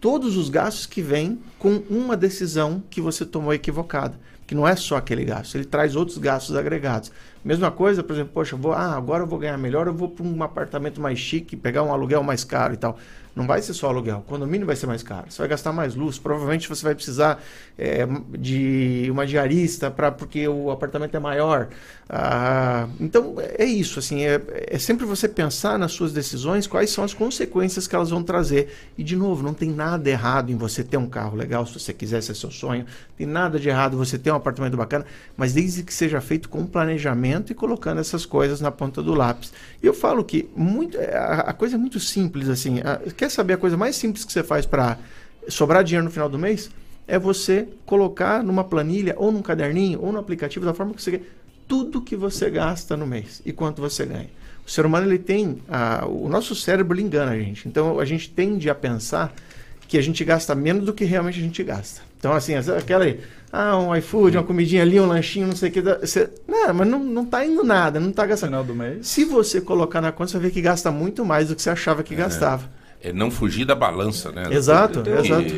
todos 0.00 0.36
os 0.36 0.48
gastos 0.48 0.84
que 0.86 1.00
vêm 1.00 1.38
com 1.60 1.76
uma 1.88 2.16
decisão 2.16 2.82
que 2.90 3.00
você 3.00 3.24
tomou 3.24 3.54
equivocada. 3.54 4.18
Que 4.46 4.54
não 4.54 4.68
é 4.68 4.76
só 4.76 4.96
aquele 4.96 5.24
gasto, 5.24 5.54
ele 5.54 5.64
traz 5.64 5.96
outros 5.96 6.18
gastos 6.18 6.54
agregados. 6.54 7.10
Mesma 7.44 7.70
coisa, 7.70 8.02
por 8.02 8.12
exemplo, 8.12 8.32
poxa, 8.32 8.56
vou, 8.56 8.72
ah, 8.72 8.94
agora 8.94 9.22
eu 9.22 9.26
vou 9.26 9.38
ganhar 9.38 9.56
melhor, 9.56 9.86
eu 9.86 9.94
vou 9.94 10.08
para 10.08 10.24
um 10.24 10.42
apartamento 10.42 11.00
mais 11.00 11.18
chique, 11.18 11.56
pegar 11.56 11.82
um 11.82 11.92
aluguel 11.92 12.22
mais 12.22 12.44
caro 12.44 12.74
e 12.74 12.76
tal. 12.76 12.98
Não 13.34 13.46
vai 13.48 13.60
ser 13.60 13.74
só 13.74 13.88
aluguel, 13.88 14.18
o 14.18 14.22
condomínio 14.22 14.64
vai 14.64 14.76
ser 14.76 14.86
mais 14.86 15.02
caro, 15.02 15.26
você 15.28 15.38
vai 15.38 15.48
gastar 15.48 15.72
mais 15.72 15.96
luz, 15.96 16.18
provavelmente 16.18 16.68
você 16.68 16.84
vai 16.84 16.94
precisar 16.94 17.42
é, 17.76 18.06
de 18.38 19.08
uma 19.10 19.26
diarista 19.26 19.90
pra, 19.90 20.12
porque 20.12 20.46
o 20.46 20.70
apartamento 20.70 21.16
é 21.16 21.18
maior. 21.20 21.68
Ah, 22.08 22.86
então 23.00 23.34
é 23.58 23.64
isso, 23.64 23.98
assim, 23.98 24.24
é, 24.24 24.40
é 24.68 24.78
sempre 24.78 25.04
você 25.06 25.26
pensar 25.28 25.78
nas 25.78 25.92
suas 25.92 26.12
decisões 26.12 26.66
quais 26.66 26.90
são 26.90 27.02
as 27.02 27.14
consequências 27.14 27.88
que 27.88 27.96
elas 27.96 28.10
vão 28.10 28.22
trazer. 28.22 28.72
E 28.96 29.02
de 29.02 29.16
novo, 29.16 29.42
não 29.42 29.54
tem 29.54 29.70
nada 29.70 30.08
errado 30.08 30.50
em 30.52 30.56
você 30.56 30.84
ter 30.84 30.96
um 30.96 31.08
carro 31.08 31.34
legal, 31.36 31.66
se 31.66 31.78
você 31.78 31.92
quiser, 31.92 32.22
se 32.22 32.30
é 32.30 32.34
seu 32.34 32.50
sonho. 32.50 32.84
Tem 33.16 33.26
nada 33.26 33.58
de 33.58 33.68
errado 33.68 33.96
você 33.96 34.18
ter 34.18 34.30
um 34.30 34.36
apartamento 34.36 34.76
bacana, 34.76 35.06
mas 35.36 35.52
desde 35.54 35.82
que 35.82 35.92
seja 35.94 36.20
feito 36.20 36.48
com 36.48 36.66
planejamento 36.66 37.50
e 37.52 37.54
colocando 37.54 38.00
essas 38.00 38.26
coisas 38.26 38.60
na 38.60 38.70
ponta 38.70 39.02
do 39.02 39.14
lápis. 39.14 39.52
E 39.82 39.86
eu 39.86 39.94
falo 39.94 40.22
que 40.24 40.48
muito, 40.54 40.98
a, 40.98 41.40
a 41.50 41.52
coisa 41.52 41.76
é 41.76 41.78
muito 41.78 41.98
simples, 41.98 42.48
assim. 42.48 42.80
a- 42.80 43.00
quer 43.24 43.30
saber 43.30 43.54
a 43.54 43.56
coisa 43.56 43.76
mais 43.76 43.96
simples 43.96 44.24
que 44.24 44.32
você 44.32 44.42
faz 44.42 44.66
para 44.66 44.98
sobrar 45.48 45.82
dinheiro 45.82 46.04
no 46.04 46.10
final 46.10 46.28
do 46.28 46.38
mês? 46.38 46.70
É 47.08 47.18
você 47.18 47.66
colocar 47.86 48.42
numa 48.42 48.64
planilha, 48.64 49.14
ou 49.18 49.32
num 49.32 49.42
caderninho, 49.42 50.00
ou 50.02 50.12
no 50.12 50.18
aplicativo, 50.18 50.64
da 50.64 50.74
forma 50.74 50.92
que 50.94 51.02
você 51.02 51.12
quer, 51.12 51.22
tudo 51.66 52.00
que 52.02 52.16
você 52.16 52.50
gasta 52.50 52.96
no 52.96 53.06
mês 53.06 53.40
e 53.44 53.52
quanto 53.52 53.80
você 53.80 54.04
ganha. 54.04 54.28
O 54.66 54.70
ser 54.70 54.84
humano 54.86 55.06
ele 55.06 55.18
tem, 55.18 55.58
a- 55.68 56.06
o 56.06 56.28
nosso 56.28 56.54
cérebro 56.54 56.98
engana 57.00 57.32
a 57.32 57.38
gente. 57.38 57.66
Então 57.68 57.98
a 57.98 58.04
gente 58.04 58.28
tende 58.30 58.68
a 58.70 58.74
pensar 58.74 59.32
que 59.88 59.96
a 59.98 60.02
gente 60.02 60.22
gasta 60.24 60.54
menos 60.54 60.84
do 60.84 60.92
que 60.92 61.04
realmente 61.04 61.38
a 61.38 61.42
gente 61.42 61.62
gasta. 61.62 62.00
Então 62.18 62.32
assim, 62.32 62.54
aquela 62.54 63.04
aí, 63.04 63.20
ah, 63.52 63.78
um 63.78 63.94
iFood, 63.96 64.36
uma 64.38 64.42
comidinha 64.42 64.80
ali, 64.82 64.98
um 64.98 65.06
lanchinho, 65.06 65.46
não 65.46 65.56
sei 65.56 65.68
o 65.68 65.72
que, 65.72 65.80
você, 65.82 66.30
não, 66.48 66.72
mas 66.74 66.88
não, 66.88 66.98
não 66.98 67.24
tá 67.26 67.44
indo 67.44 67.62
nada, 67.62 68.00
não 68.00 68.10
tá 68.12 68.24
gastando. 68.26 68.48
Final 68.50 68.64
do 68.64 68.74
mês. 68.74 69.06
Se 69.06 69.24
você 69.26 69.60
colocar 69.60 70.00
na 70.00 70.10
conta, 70.12 70.32
você 70.32 70.38
ver 70.38 70.50
que 70.50 70.60
gasta 70.62 70.90
muito 70.90 71.24
mais 71.24 71.48
do 71.48 71.56
que 71.56 71.60
você 71.62 71.68
achava 71.70 72.02
que 72.02 72.14
gastava. 72.14 72.70
É 73.04 73.12
não 73.12 73.30
fugir 73.30 73.64
da 73.66 73.74
balança, 73.74 74.32
né? 74.32 74.44
Exato, 74.50 75.02
exato. 75.08 75.54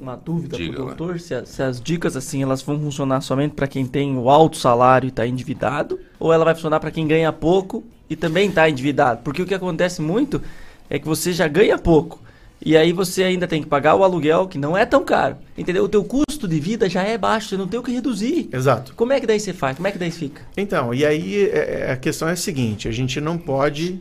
Uma 0.00 0.16
dúvida 0.16 0.56
Diga 0.56 0.72
pro 0.74 0.82
lá. 0.84 0.88
doutor, 0.94 1.18
se, 1.18 1.34
a- 1.34 1.46
se 1.46 1.62
as 1.62 1.80
dicas 1.80 2.14
assim, 2.16 2.42
elas 2.42 2.60
vão 2.62 2.78
funcionar 2.78 3.22
somente 3.22 3.52
para 3.54 3.66
quem 3.66 3.86
tem 3.86 4.16
o 4.18 4.28
alto 4.28 4.56
salário 4.58 5.06
e 5.06 5.08
está 5.08 5.26
endividado, 5.26 5.98
ou 6.20 6.32
ela 6.32 6.44
vai 6.44 6.54
funcionar 6.54 6.78
para 6.80 6.90
quem 6.90 7.06
ganha 7.08 7.32
pouco 7.32 7.82
e 8.10 8.14
também 8.14 8.48
está 8.50 8.68
endividado? 8.68 9.22
Porque 9.24 9.40
o 9.40 9.46
que 9.46 9.54
acontece 9.54 10.02
muito 10.02 10.42
é 10.90 10.98
que 10.98 11.06
você 11.06 11.32
já 11.32 11.48
ganha 11.48 11.78
pouco. 11.78 12.20
E 12.64 12.76
aí 12.76 12.92
você 12.92 13.22
ainda 13.24 13.46
tem 13.46 13.62
que 13.62 13.68
pagar 13.68 13.94
o 13.94 14.04
aluguel, 14.04 14.46
que 14.46 14.56
não 14.58 14.76
é 14.76 14.84
tão 14.86 15.04
caro. 15.04 15.36
Entendeu? 15.56 15.84
O 15.84 15.88
teu 15.88 16.04
custo 16.04 16.46
de 16.46 16.60
vida 16.60 16.88
já 16.88 17.02
é 17.02 17.16
baixo, 17.18 17.48
você 17.48 17.56
não 17.56 17.66
tem 17.66 17.80
o 17.80 17.82
que 17.82 17.92
reduzir. 17.92 18.48
Exato. 18.52 18.94
Como 18.94 19.12
é 19.12 19.20
que 19.20 19.26
daí 19.26 19.40
você 19.40 19.52
faz? 19.52 19.76
Como 19.76 19.86
é 19.88 19.92
que 19.92 19.98
daí 19.98 20.10
fica? 20.10 20.42
Então, 20.56 20.92
e 20.94 21.04
aí 21.04 21.44
é, 21.46 21.86
é, 21.88 21.92
a 21.92 21.96
questão 21.96 22.28
é 22.28 22.32
a 22.32 22.36
seguinte: 22.36 22.88
a 22.88 22.92
gente 22.92 23.20
não 23.20 23.36
pode, 23.36 24.00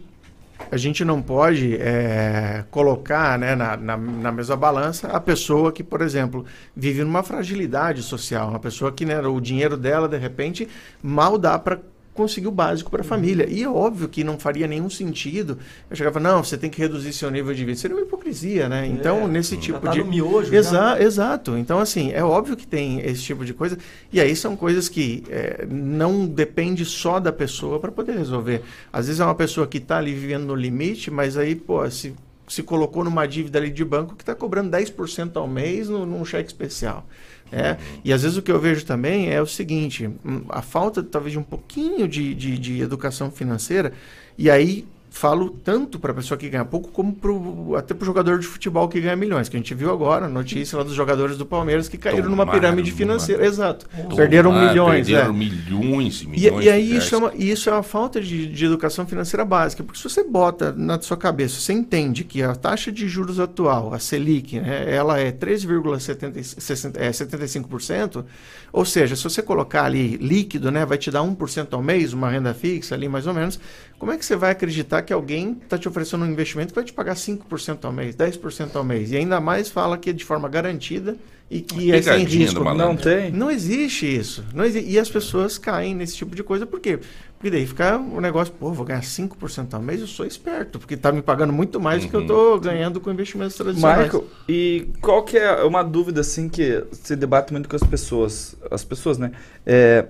a 0.71 0.77
gente 0.77 1.03
não 1.05 1.21
pode 1.21 1.75
é, 1.75 2.63
colocar 2.71 3.37
né, 3.37 3.55
na, 3.55 3.77
na, 3.77 3.97
na 3.97 4.31
mesma 4.31 4.55
balança 4.55 5.07
a 5.07 5.19
pessoa 5.19 5.71
que, 5.71 5.83
por 5.83 6.01
exemplo, 6.01 6.45
vive 6.75 7.03
numa 7.03 7.23
fragilidade 7.23 8.01
social, 8.01 8.49
uma 8.49 8.59
pessoa 8.59 8.91
que 8.91 9.05
né, 9.05 9.19
o 9.21 9.39
dinheiro 9.39 9.77
dela 9.77 10.07
de 10.07 10.17
repente 10.17 10.67
mal 11.01 11.37
dá 11.37 11.57
para 11.59 11.79
conseguir 12.13 12.47
o 12.47 12.51
básico 12.51 12.91
para 12.91 13.01
a 13.01 13.03
família. 13.03 13.47
E 13.49 13.63
é 13.63 13.69
óbvio 13.69 14.07
que 14.07 14.23
não 14.23 14.39
faria 14.39 14.67
nenhum 14.67 14.89
sentido. 14.89 15.57
Eu 15.89 15.95
chegava, 15.95 16.19
não, 16.19 16.43
você 16.43 16.57
tem 16.57 16.69
que 16.69 16.79
reduzir 16.79 17.13
seu 17.13 17.29
nível 17.31 17.53
de 17.53 17.65
vida. 17.65 17.77
Seria 17.77 17.97
uma 17.97 18.03
hipocrisia, 18.03 18.69
né? 18.69 18.85
Então, 18.85 19.27
nesse 19.27 19.57
tipo 19.57 19.79
tá 19.79 19.91
de. 19.91 19.99
no 19.99 20.05
miojo 20.05 20.51
já. 20.51 20.57
Exa 20.57 21.01
exato. 21.01 21.57
Então, 21.57 21.79
assim, 21.79 22.11
é 22.11 22.23
óbvio 22.23 22.55
que 22.55 22.67
tem 22.67 22.99
esse 23.01 23.21
tipo 23.21 23.43
de 23.43 23.53
coisa. 23.53 23.77
E 24.11 24.21
aí 24.21 24.35
são 24.35 24.55
coisas 24.55 24.87
que 24.87 25.23
é, 25.29 25.65
não 25.69 26.25
depende 26.25 26.85
só 26.85 27.19
da 27.19 27.31
pessoa 27.31 27.79
para 27.79 27.91
poder 27.91 28.17
resolver. 28.17 28.61
Às 28.91 29.07
vezes 29.07 29.19
é 29.19 29.25
uma 29.25 29.35
pessoa 29.35 29.65
que 29.67 29.77
está 29.77 29.97
ali 29.97 30.13
vivendo 30.13 30.45
no 30.45 30.55
limite, 30.55 31.09
mas 31.09 31.37
aí, 31.37 31.55
pô, 31.55 31.89
se 31.89 32.13
se 32.47 32.61
colocou 32.61 33.03
numa 33.03 33.25
dívida 33.25 33.57
ali 33.57 33.69
de 33.69 33.83
banco 33.85 34.15
que 34.15 34.21
está 34.21 34.35
cobrando 34.35 34.75
10% 34.75 35.37
ao 35.37 35.47
mês 35.47 35.89
no, 35.89 36.05
num 36.05 36.25
cheque 36.25 36.47
especial. 36.49 37.05
É, 37.51 37.77
e 38.03 38.11
às 38.11 38.23
vezes 38.23 38.37
o 38.37 38.41
que 38.41 38.51
eu 38.51 38.59
vejo 38.59 38.85
também 38.85 39.29
é 39.29 39.41
o 39.41 39.45
seguinte: 39.45 40.09
hum, 40.25 40.43
a 40.49 40.61
falta 40.61 41.03
talvez 41.03 41.33
de 41.33 41.39
um 41.39 41.43
pouquinho 41.43 42.07
de, 42.07 42.33
de, 42.33 42.57
de 42.57 42.81
educação 42.81 43.29
financeira, 43.29 43.93
e 44.37 44.49
aí 44.49 44.85
falo 45.13 45.51
tanto 45.51 45.99
para 45.99 46.11
a 46.11 46.15
pessoa 46.15 46.35
que 46.35 46.49
ganha 46.49 46.65
pouco, 46.65 46.89
como 46.89 47.13
pro, 47.13 47.75
até 47.77 47.93
para 47.93 48.01
o 48.01 48.05
jogador 48.05 48.39
de 48.39 48.47
futebol 48.47 48.89
que 48.89 48.99
ganha 48.99 49.15
milhões, 49.15 49.47
que 49.47 49.55
a 49.55 49.59
gente 49.59 49.73
viu 49.75 49.91
agora 49.91 50.25
a 50.25 50.27
notícia 50.27 50.75
lá 50.75 50.83
dos 50.83 50.95
jogadores 50.95 51.37
do 51.37 51.45
Palmeiras 51.45 51.87
que 51.87 51.99
caíram 51.99 52.27
numa 52.29 52.47
pirâmide 52.47 52.91
financeira. 52.91 53.45
Exato. 53.45 53.87
Perderam 54.15 54.51
milhões. 54.51 55.05
Perderam 55.05 55.29
é. 55.29 55.37
milhões 55.37 56.21
e 56.21 56.23
E, 56.23 56.27
milhões 56.27 56.65
e 56.65 56.69
aí 56.69 56.87
de 56.87 56.97
isso 56.97 57.13
é, 57.13 57.17
uma, 57.19 57.35
isso 57.35 57.69
é 57.69 57.73
uma 57.73 57.83
falta 57.83 58.19
de, 58.19 58.47
de 58.47 58.65
educação 58.65 59.05
financeira 59.05 59.45
básica, 59.45 59.83
porque 59.83 59.99
se 59.99 60.09
você 60.09 60.23
bota 60.23 60.71
na 60.71 60.99
sua 60.99 61.15
cabeça, 61.15 61.61
você 61.61 61.73
entende 61.73 62.23
que 62.23 62.41
a 62.41 62.55
taxa 62.55 62.91
de 62.91 63.07
juros 63.07 63.39
atual, 63.39 63.93
a 63.93 63.99
Selic, 63.99 64.59
né, 64.59 64.91
ela 64.91 65.19
é 65.19 65.31
13,75%, 65.31 66.95
é, 66.95 67.11
75%, 67.11 68.25
ou 68.73 68.83
seja, 68.83 69.15
se 69.15 69.23
você 69.23 69.43
colocar 69.43 69.83
ali 69.83 70.17
líquido, 70.17 70.71
né, 70.71 70.87
vai 70.87 70.97
te 70.97 71.11
dar 71.11 71.21
1% 71.21 71.67
ao 71.71 71.83
mês, 71.83 72.13
uma 72.13 72.31
renda 72.31 72.51
fixa 72.51 72.95
ali 72.95 73.07
mais 73.07 73.27
ou 73.27 73.33
menos, 73.35 73.59
como 74.03 74.11
é 74.11 74.17
que 74.17 74.25
você 74.25 74.35
vai 74.35 74.51
acreditar 74.51 75.01
que 75.01 75.13
alguém 75.13 75.57
está 75.63 75.77
te 75.77 75.87
oferecendo 75.87 76.25
um 76.25 76.29
investimento 76.29 76.73
que 76.73 76.75
vai 76.75 76.83
te 76.83 76.91
pagar 76.91 77.15
5% 77.15 77.85
ao 77.85 77.91
mês, 77.93 78.15
10% 78.15 78.75
ao 78.75 78.83
mês? 78.83 79.11
E 79.11 79.15
ainda 79.17 79.39
mais 79.39 79.69
fala 79.69 79.97
que 79.97 80.09
é 80.09 80.13
de 80.13 80.25
forma 80.25 80.49
garantida 80.49 81.15
e 81.49 81.61
que 81.61 81.89
é 81.91 82.01
sem 82.01 82.25
risco. 82.39 82.63
Não 82.73 82.95
tem? 82.97 83.31
Não 83.31 83.49
existe 83.49 84.05
isso. 84.05 84.43
Não 84.53 84.65
exi- 84.65 84.83
E 84.85 84.99
as 84.99 85.09
pessoas 85.09 85.57
caem 85.57 85.95
nesse 85.95 86.17
tipo 86.17 86.35
de 86.35 86.43
coisa. 86.43 86.65
Por 86.65 86.81
quê? 86.81 86.99
Porque 87.37 87.49
daí 87.49 87.65
fica 87.65 87.97
o 87.97 88.19
negócio, 88.19 88.53
pô, 88.53 88.71
vou 88.73 88.85
ganhar 88.85 89.03
5% 89.03 89.73
ao 89.73 89.81
mês, 89.81 90.01
eu 90.01 90.07
sou 90.07 90.25
esperto, 90.25 90.79
porque 90.79 90.97
tá 90.97 91.11
me 91.11 91.21
pagando 91.21 91.53
muito 91.53 91.79
mais 91.79 92.03
do 92.03 92.09
que 92.09 92.15
eu 92.15 92.25
tô 92.27 92.59
ganhando 92.59 92.99
com 92.99 93.09
investimentos 93.09 93.55
tradicionais. 93.55 94.03
Michael, 94.05 94.27
e 94.49 94.87
qual 95.01 95.23
que 95.23 95.37
é 95.37 95.63
uma 95.63 95.81
dúvida 95.83 96.19
assim 96.21 96.49
que 96.49 96.83
se 96.91 97.15
debate 97.15 97.53
muito 97.53 97.69
com 97.69 97.75
as 97.75 97.83
pessoas, 97.83 98.55
as 98.69 98.83
pessoas, 98.83 99.17
né? 99.17 99.31
É, 99.65 100.05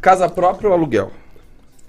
casa 0.00 0.28
própria 0.28 0.68
ou 0.68 0.74
aluguel? 0.74 1.12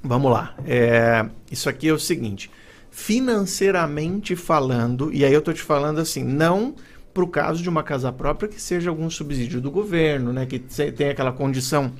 Vamos 0.03 0.31
lá. 0.31 0.55
É, 0.65 1.25
isso 1.49 1.69
aqui 1.69 1.87
é 1.87 1.93
o 1.93 1.99
seguinte: 1.99 2.49
financeiramente 2.89 4.35
falando, 4.35 5.13
e 5.13 5.23
aí 5.23 5.33
eu 5.33 5.41
tô 5.41 5.53
te 5.53 5.61
falando 5.61 5.99
assim, 5.99 6.23
não 6.23 6.75
para 7.13 7.23
o 7.23 7.27
caso 7.27 7.61
de 7.61 7.69
uma 7.69 7.83
casa 7.83 8.11
própria 8.11 8.47
que 8.47 8.61
seja 8.61 8.89
algum 8.89 9.09
subsídio 9.09 9.59
do 9.59 9.69
governo, 9.69 10.31
né? 10.31 10.45
Que 10.45 10.59
tem 10.59 11.09
aquela 11.09 11.31
condição 11.31 11.91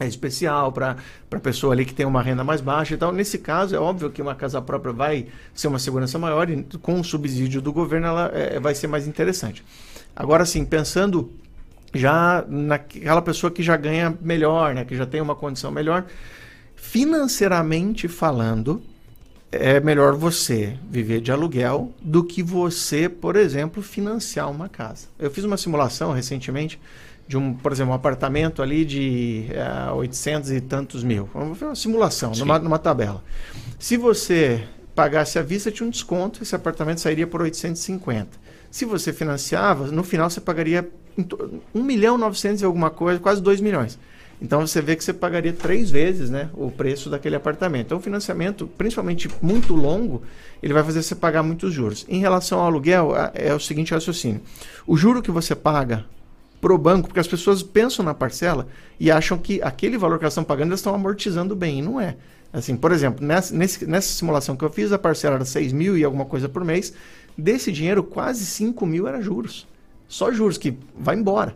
é 0.00 0.06
especial 0.06 0.72
para 0.72 0.96
a 1.30 1.38
pessoa 1.38 1.74
ali 1.74 1.84
que 1.84 1.92
tem 1.92 2.06
uma 2.06 2.22
renda 2.22 2.42
mais 2.42 2.62
baixa 2.62 2.94
e 2.94 2.96
tal. 2.96 3.12
Nesse 3.12 3.36
caso, 3.36 3.76
é 3.76 3.78
óbvio 3.78 4.10
que 4.10 4.22
uma 4.22 4.34
casa 4.34 4.60
própria 4.62 4.94
vai 4.94 5.26
ser 5.54 5.68
uma 5.68 5.78
segurança 5.78 6.18
maior 6.18 6.48
e 6.48 6.62
com 6.80 6.98
o 6.98 7.04
subsídio 7.04 7.60
do 7.60 7.70
governo 7.70 8.06
ela 8.06 8.30
é, 8.32 8.58
vai 8.58 8.74
ser 8.74 8.86
mais 8.86 9.06
interessante. 9.06 9.62
Agora, 10.16 10.46
sim, 10.46 10.64
pensando 10.64 11.30
já 11.92 12.42
naquela 12.48 13.20
pessoa 13.20 13.50
que 13.50 13.62
já 13.62 13.76
ganha 13.76 14.16
melhor, 14.22 14.74
né, 14.74 14.86
que 14.86 14.96
já 14.96 15.04
tem 15.04 15.20
uma 15.20 15.34
condição 15.34 15.70
melhor, 15.70 16.06
financeiramente 16.80 18.08
falando, 18.08 18.82
é 19.52 19.78
melhor 19.80 20.14
você 20.16 20.76
viver 20.90 21.20
de 21.20 21.30
aluguel 21.30 21.92
do 22.00 22.24
que 22.24 22.42
você, 22.42 23.08
por 23.08 23.36
exemplo, 23.36 23.82
financiar 23.82 24.50
uma 24.50 24.68
casa. 24.68 25.06
Eu 25.18 25.30
fiz 25.30 25.44
uma 25.44 25.56
simulação 25.56 26.12
recentemente 26.12 26.80
de 27.28 27.36
um, 27.36 27.54
por 27.54 27.70
exemplo, 27.70 27.92
um 27.92 27.94
apartamento 27.94 28.60
ali 28.62 28.84
de 28.84 29.46
eh, 29.50 29.92
800 29.92 30.50
e 30.50 30.60
tantos 30.60 31.04
mil. 31.04 31.28
Vamos 31.32 31.58
fazer 31.58 31.70
uma 31.70 31.76
simulação, 31.76 32.32
numa, 32.32 32.58
numa 32.58 32.78
tabela. 32.78 33.22
Se 33.78 33.96
você 33.96 34.64
pagasse 34.94 35.38
à 35.38 35.42
vista, 35.42 35.70
tinha 35.70 35.86
um 35.86 35.90
desconto, 35.90 36.42
esse 36.42 36.54
apartamento 36.56 37.00
sairia 37.00 37.26
por 37.26 37.40
850. 37.42 38.28
Se 38.70 38.84
você 38.84 39.12
financiava, 39.12 39.86
no 39.88 40.02
final 40.02 40.28
você 40.28 40.40
pagaria 40.40 40.88
em 41.16 41.22
to- 41.22 41.60
1 41.74 41.82
milhão 41.82 42.16
900 42.18 42.62
e 42.62 42.64
alguma 42.64 42.90
coisa, 42.90 43.20
quase 43.20 43.40
2 43.40 43.60
milhões. 43.60 43.96
Então 44.40 44.66
você 44.66 44.80
vê 44.80 44.96
que 44.96 45.04
você 45.04 45.12
pagaria 45.12 45.52
três 45.52 45.90
vezes 45.90 46.30
né, 46.30 46.48
o 46.54 46.70
preço 46.70 47.10
daquele 47.10 47.36
apartamento. 47.36 47.86
Então 47.86 47.98
o 47.98 48.00
financiamento, 48.00 48.66
principalmente 48.66 49.28
muito 49.42 49.74
longo, 49.74 50.22
ele 50.62 50.72
vai 50.72 50.82
fazer 50.82 51.02
você 51.02 51.14
pagar 51.14 51.42
muitos 51.42 51.74
juros. 51.74 52.06
Em 52.08 52.20
relação 52.20 52.58
ao 52.58 52.66
aluguel, 52.66 53.12
é 53.34 53.52
o 53.54 53.60
seguinte 53.60 53.92
raciocínio. 53.92 54.40
O 54.86 54.96
juro 54.96 55.20
que 55.20 55.30
você 55.30 55.54
paga 55.54 56.06
pro 56.60 56.76
banco, 56.78 57.08
porque 57.08 57.20
as 57.20 57.28
pessoas 57.28 57.62
pensam 57.62 58.04
na 58.04 58.14
parcela 58.14 58.66
e 58.98 59.10
acham 59.10 59.36
que 59.38 59.60
aquele 59.62 59.98
valor 59.98 60.18
que 60.18 60.24
elas 60.24 60.32
estão 60.32 60.44
pagando, 60.44 60.68
elas 60.68 60.80
estão 60.80 60.94
amortizando 60.94 61.54
bem, 61.56 61.78
e 61.78 61.82
não 61.82 62.00
é. 62.00 62.16
Assim, 62.52 62.76
por 62.76 62.92
exemplo, 62.92 63.24
nessa, 63.24 63.54
nesse- 63.54 63.86
nessa 63.86 64.08
simulação 64.12 64.56
que 64.56 64.64
eu 64.64 64.70
fiz, 64.70 64.90
a 64.92 64.98
parcela 64.98 65.36
era 65.36 65.44
6 65.44 65.72
mil 65.72 65.96
e 65.96 66.04
alguma 66.04 66.24
coisa 66.24 66.48
por 66.48 66.64
mês. 66.64 66.92
Desse 67.36 67.70
dinheiro, 67.70 68.02
quase 68.02 68.44
5 68.44 68.84
mil 68.84 69.06
era 69.06 69.22
juros. 69.22 69.66
Só 70.08 70.32
juros, 70.32 70.58
que 70.58 70.76
vai 70.98 71.16
embora. 71.16 71.54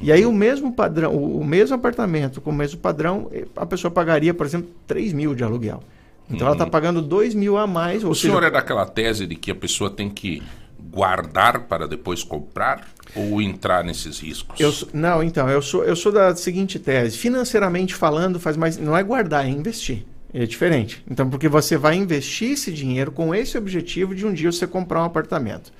E 0.00 0.12
aí 0.12 0.26
o 0.26 0.32
mesmo 0.32 0.72
padrão, 0.72 1.14
o 1.14 1.44
mesmo 1.44 1.74
apartamento 1.74 2.40
com 2.40 2.50
o 2.50 2.54
mesmo 2.54 2.78
padrão, 2.80 3.30
eh, 3.32 3.46
a 3.56 3.64
pessoa 3.64 3.90
pagaria, 3.90 4.34
por 4.34 4.44
exemplo, 4.44 4.68
3 4.86 5.12
mil 5.12 5.34
de 5.34 5.44
aluguel. 5.44 5.82
Então 6.28 6.46
ela 6.46 6.54
está 6.54 6.66
pagando 6.66 7.02
2 7.02 7.34
mil 7.34 7.56
a 7.56 7.66
mais. 7.66 8.02
O 8.02 8.14
seja, 8.14 8.28
senhor 8.28 8.42
é 8.42 8.50
daquela 8.50 8.86
tese 8.86 9.26
de 9.26 9.36
que 9.36 9.50
a 9.50 9.54
pessoa 9.54 9.90
tem 9.90 10.08
que 10.08 10.42
guardar 10.90 11.60
para 11.60 11.86
depois 11.86 12.22
comprar 12.22 12.86
ou 13.14 13.40
entrar 13.40 13.84
nesses 13.84 14.20
riscos? 14.20 14.58
Eu 14.58 14.72
não, 14.92 15.22
então, 15.22 15.48
eu 15.48 15.60
sou, 15.60 15.84
eu 15.84 15.96
sou 15.96 16.12
da 16.12 16.34
seguinte 16.34 16.78
tese. 16.78 17.16
Financeiramente 17.16 17.94
falando, 17.94 18.40
faz 18.40 18.56
mais. 18.56 18.76
Não 18.78 18.96
é 18.96 19.02
guardar, 19.02 19.44
é 19.44 19.48
investir. 19.48 20.04
É 20.32 20.46
diferente. 20.46 21.02
Então, 21.08 21.30
porque 21.30 21.48
você 21.48 21.76
vai 21.76 21.94
investir 21.94 22.52
esse 22.52 22.72
dinheiro 22.72 23.12
com 23.12 23.32
esse 23.32 23.56
objetivo 23.56 24.14
de 24.14 24.26
um 24.26 24.32
dia 24.32 24.50
você 24.50 24.66
comprar 24.66 25.00
um 25.02 25.04
apartamento. 25.04 25.72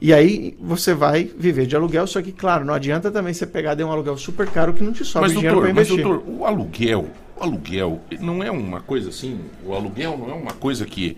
E 0.00 0.12
aí 0.12 0.56
você 0.60 0.92
vai 0.92 1.24
viver 1.24 1.66
de 1.66 1.74
aluguel, 1.74 2.06
só 2.06 2.20
que, 2.20 2.32
claro, 2.32 2.64
não 2.64 2.74
adianta 2.74 3.10
também 3.10 3.32
você 3.32 3.46
pegar 3.46 3.74
de 3.74 3.82
um 3.82 3.90
aluguel 3.90 4.16
super 4.18 4.46
caro 4.46 4.74
que 4.74 4.82
não 4.82 4.92
te 4.92 5.04
sobra 5.04 5.28
Mas 5.28 5.32
dinheiro 5.32 5.56
para 5.56 5.66
doutor, 5.66 5.74
mas 5.74 5.88
investir. 5.88 6.04
doutor, 6.04 6.32
o 6.32 6.44
aluguel, 6.44 7.10
o 7.36 7.42
aluguel 7.42 8.00
não 8.20 8.42
é 8.42 8.50
uma 8.50 8.80
coisa 8.80 9.08
assim, 9.08 9.40
o 9.64 9.74
aluguel 9.74 10.18
não 10.18 10.30
é 10.30 10.34
uma 10.34 10.52
coisa 10.52 10.84
que 10.84 11.16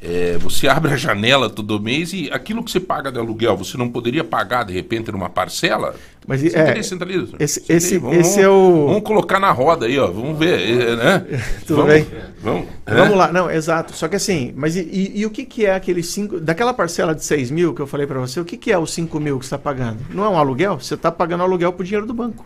é, 0.00 0.36
você 0.38 0.68
abre 0.68 0.92
a 0.92 0.96
janela 0.96 1.50
todo 1.50 1.80
mês 1.80 2.12
e 2.12 2.30
aquilo 2.30 2.62
que 2.62 2.70
você 2.70 2.80
paga 2.80 3.10
de 3.10 3.18
aluguel, 3.18 3.56
você 3.56 3.76
não 3.76 3.88
poderia 3.88 4.24
pagar 4.24 4.64
de 4.64 4.72
repente 4.72 5.10
numa 5.10 5.28
parcela? 5.28 5.94
Mas, 6.28 6.44
é, 6.44 6.48
entende, 6.70 6.86
centralista? 6.86 7.36
esse- 7.40 7.64
esse-? 7.72 7.96
Vamos- 7.98 8.18
esse 8.18 8.38
é 8.40 8.48
o- 8.48 8.86
Vamos 8.88 9.02
colocar 9.02 9.40
na 9.40 9.50
roda 9.50 9.86
aí, 9.86 9.98
ó, 9.98 10.08
vamos 10.08 10.38
ver, 10.38 10.60
é, 10.60 10.94
né? 10.94 11.24
Tudo 11.66 11.76
vamos, 11.78 11.92
bem. 11.94 12.06
Vamos, 12.42 12.66
Vamos 12.86 13.12
é? 13.14 13.16
lá, 13.16 13.32
não, 13.32 13.50
exato. 13.50 13.96
Só 13.96 14.06
que 14.08 14.16
assim, 14.16 14.52
mas 14.54 14.76
e, 14.76 14.80
e- 14.82 15.20
e 15.20 15.26
o 15.26 15.30
que, 15.30 15.46
que 15.46 15.64
é 15.64 15.74
aquele 15.74 16.02
5. 16.02 16.38
Daquela 16.38 16.74
parcela 16.74 17.14
de 17.14 17.24
6 17.24 17.50
mil 17.50 17.72
que 17.72 17.80
eu 17.80 17.86
falei 17.86 18.06
para 18.06 18.20
você, 18.20 18.38
o 18.38 18.44
que, 18.44 18.58
que 18.58 18.70
é 18.70 18.78
os 18.78 18.92
5 18.92 19.18
mil 19.18 19.38
que 19.38 19.46
você 19.46 19.54
está 19.54 19.58
pagando? 19.58 19.98
Não 20.12 20.22
é 20.22 20.28
um 20.28 20.36
aluguel? 20.36 20.78
Você 20.78 20.94
está 20.94 21.10
pagando 21.10 21.42
aluguel 21.42 21.72
pro 21.72 21.82
dinheiro 21.82 22.06
do 22.06 22.12
banco. 22.12 22.44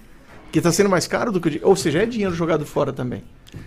Que 0.53 0.59
está 0.61 0.71
sendo 0.71 0.89
mais 0.89 1.07
caro 1.09 1.33
do 1.33 1.41
que 1.41 1.59
o. 1.63 1.69
Ou 1.69 1.75
seja, 1.75 2.03
é 2.03 2.07
dinheiro 2.07 2.35
jogado 2.35 2.65
fora 2.65 2.93
também. 2.93 3.25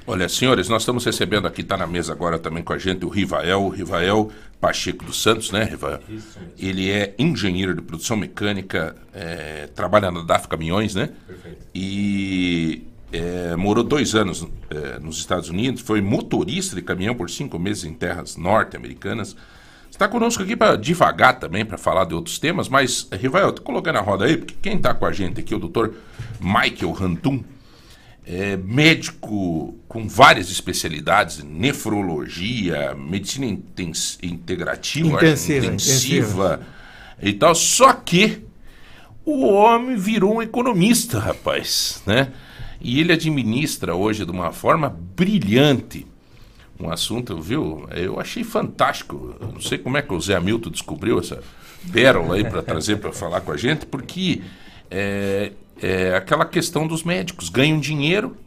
Olha, 0.08 0.28
senhores, 0.30 0.69
nós 0.69 0.82
estamos 0.82 1.06
recebendo 1.06 1.48
aqui, 1.48 1.62
está 1.62 1.78
na 1.78 1.88
mesa 1.88 2.12
agora 2.12 2.39
também 2.39 2.63
com 2.63 2.74
a 2.74 2.78
gente, 2.78 3.06
o 3.06 3.10
Rivael, 3.10 3.63
o 3.63 3.69
Rivael 3.69 4.32
Pacheco 4.60 5.06
dos 5.06 5.21
Santos, 5.21 5.52
né, 5.52 5.63
Rivael? 5.63 6.00
Ele 6.58 6.89
é 6.89 7.13
engenheiro 7.17 7.76
de 7.76 7.82
produção 7.82 8.17
mecânica, 8.17 8.95
é, 9.13 9.67
trabalha 9.76 10.12
na 10.12 10.21
DAF 10.21 10.48
Caminhões, 10.48 10.95
né? 10.95 11.10
Perfeito. 11.28 11.58
E 11.74 12.88
é, 13.12 13.56
morou 13.56 13.84
dois 13.84 14.15
anos 14.15 14.48
é, 14.69 15.00
nos 15.00 15.17
Estados 15.17 15.50
Unidos, 15.50 15.82
foi 15.82 16.02
motorista 16.02 16.76
de 16.76 16.82
caminhão 16.82 17.15
por 17.15 17.30
cinco 17.30 17.60
meses 17.60 17.84
em 17.84 17.93
terras 17.93 18.38
norte-americanas. 18.38 19.36
Está 19.89 20.10
conosco 20.10 20.43
aqui 20.43 20.58
para 20.58 20.76
devagar 20.76 21.39
também, 21.39 21.63
para 21.63 21.78
falar 21.78 22.04
de 22.06 22.13
outros 22.13 22.38
temas, 22.38 22.67
mas, 22.67 23.08
Rivael, 23.13 23.54
tô 23.54 23.62
colocando 23.62 23.98
a 23.98 24.02
roda 24.02 24.26
aí, 24.26 24.36
porque 24.36 24.56
quem 24.62 24.76
está 24.76 24.93
com 24.93 25.06
a 25.06 25.12
gente 25.13 25.39
aqui 25.39 25.54
é 25.54 25.58
o 25.58 25.60
doutor 25.60 25.95
Michael 26.41 26.91
Rantum, 26.91 27.41
é 28.26 28.58
médico 28.58 29.76
com 29.88 30.08
várias 30.08 30.50
especialidades, 30.50 31.44
nefrologia, 31.44 32.96
medicina 32.96 33.46
intens- 33.46 34.18
integrativa, 34.22 35.18
Intensiva, 35.18 35.66
intensiva 35.66 36.62
e 37.22 37.34
tal. 37.34 37.54
Só 37.54 37.94
que 37.94 38.42
o 39.24 39.46
homem 39.46 39.96
virou 39.96 40.36
um 40.36 40.42
economista, 40.42 41.20
rapaz, 41.20 42.02
né? 42.06 42.32
E 42.82 43.00
ele 43.00 43.14
administra 43.14 43.96
hoje 43.96 44.26
de 44.26 44.32
uma 44.32 44.52
forma 44.52 44.90
brilhante 45.16 46.06
um 46.80 46.90
assunto, 46.90 47.42
viu? 47.42 47.88
Eu 47.92 48.20
achei 48.20 48.44
fantástico. 48.44 49.36
Eu 49.40 49.48
não 49.54 49.62
sei 49.62 49.78
como 49.78 49.98
é 49.98 50.02
que 50.02 50.14
o 50.14 50.20
Zé 50.20 50.36
Hamilton 50.36 50.70
descobriu 50.70 51.20
essa 51.20 51.42
pérola 51.92 52.36
aí 52.36 52.44
para 52.44 52.62
trazer 52.62 52.98
para 52.98 53.14
falar 53.14 53.42
com 53.42 53.52
a 53.52 53.58
gente, 53.58 53.86
porque 53.86 54.42
é, 54.92 55.54
é 55.82 56.16
aquela 56.16 56.46
questão 56.46 56.88
dos 56.88 57.04
médicos 57.04 57.50
ganham 57.50 57.80
dinheiro, 57.80 58.38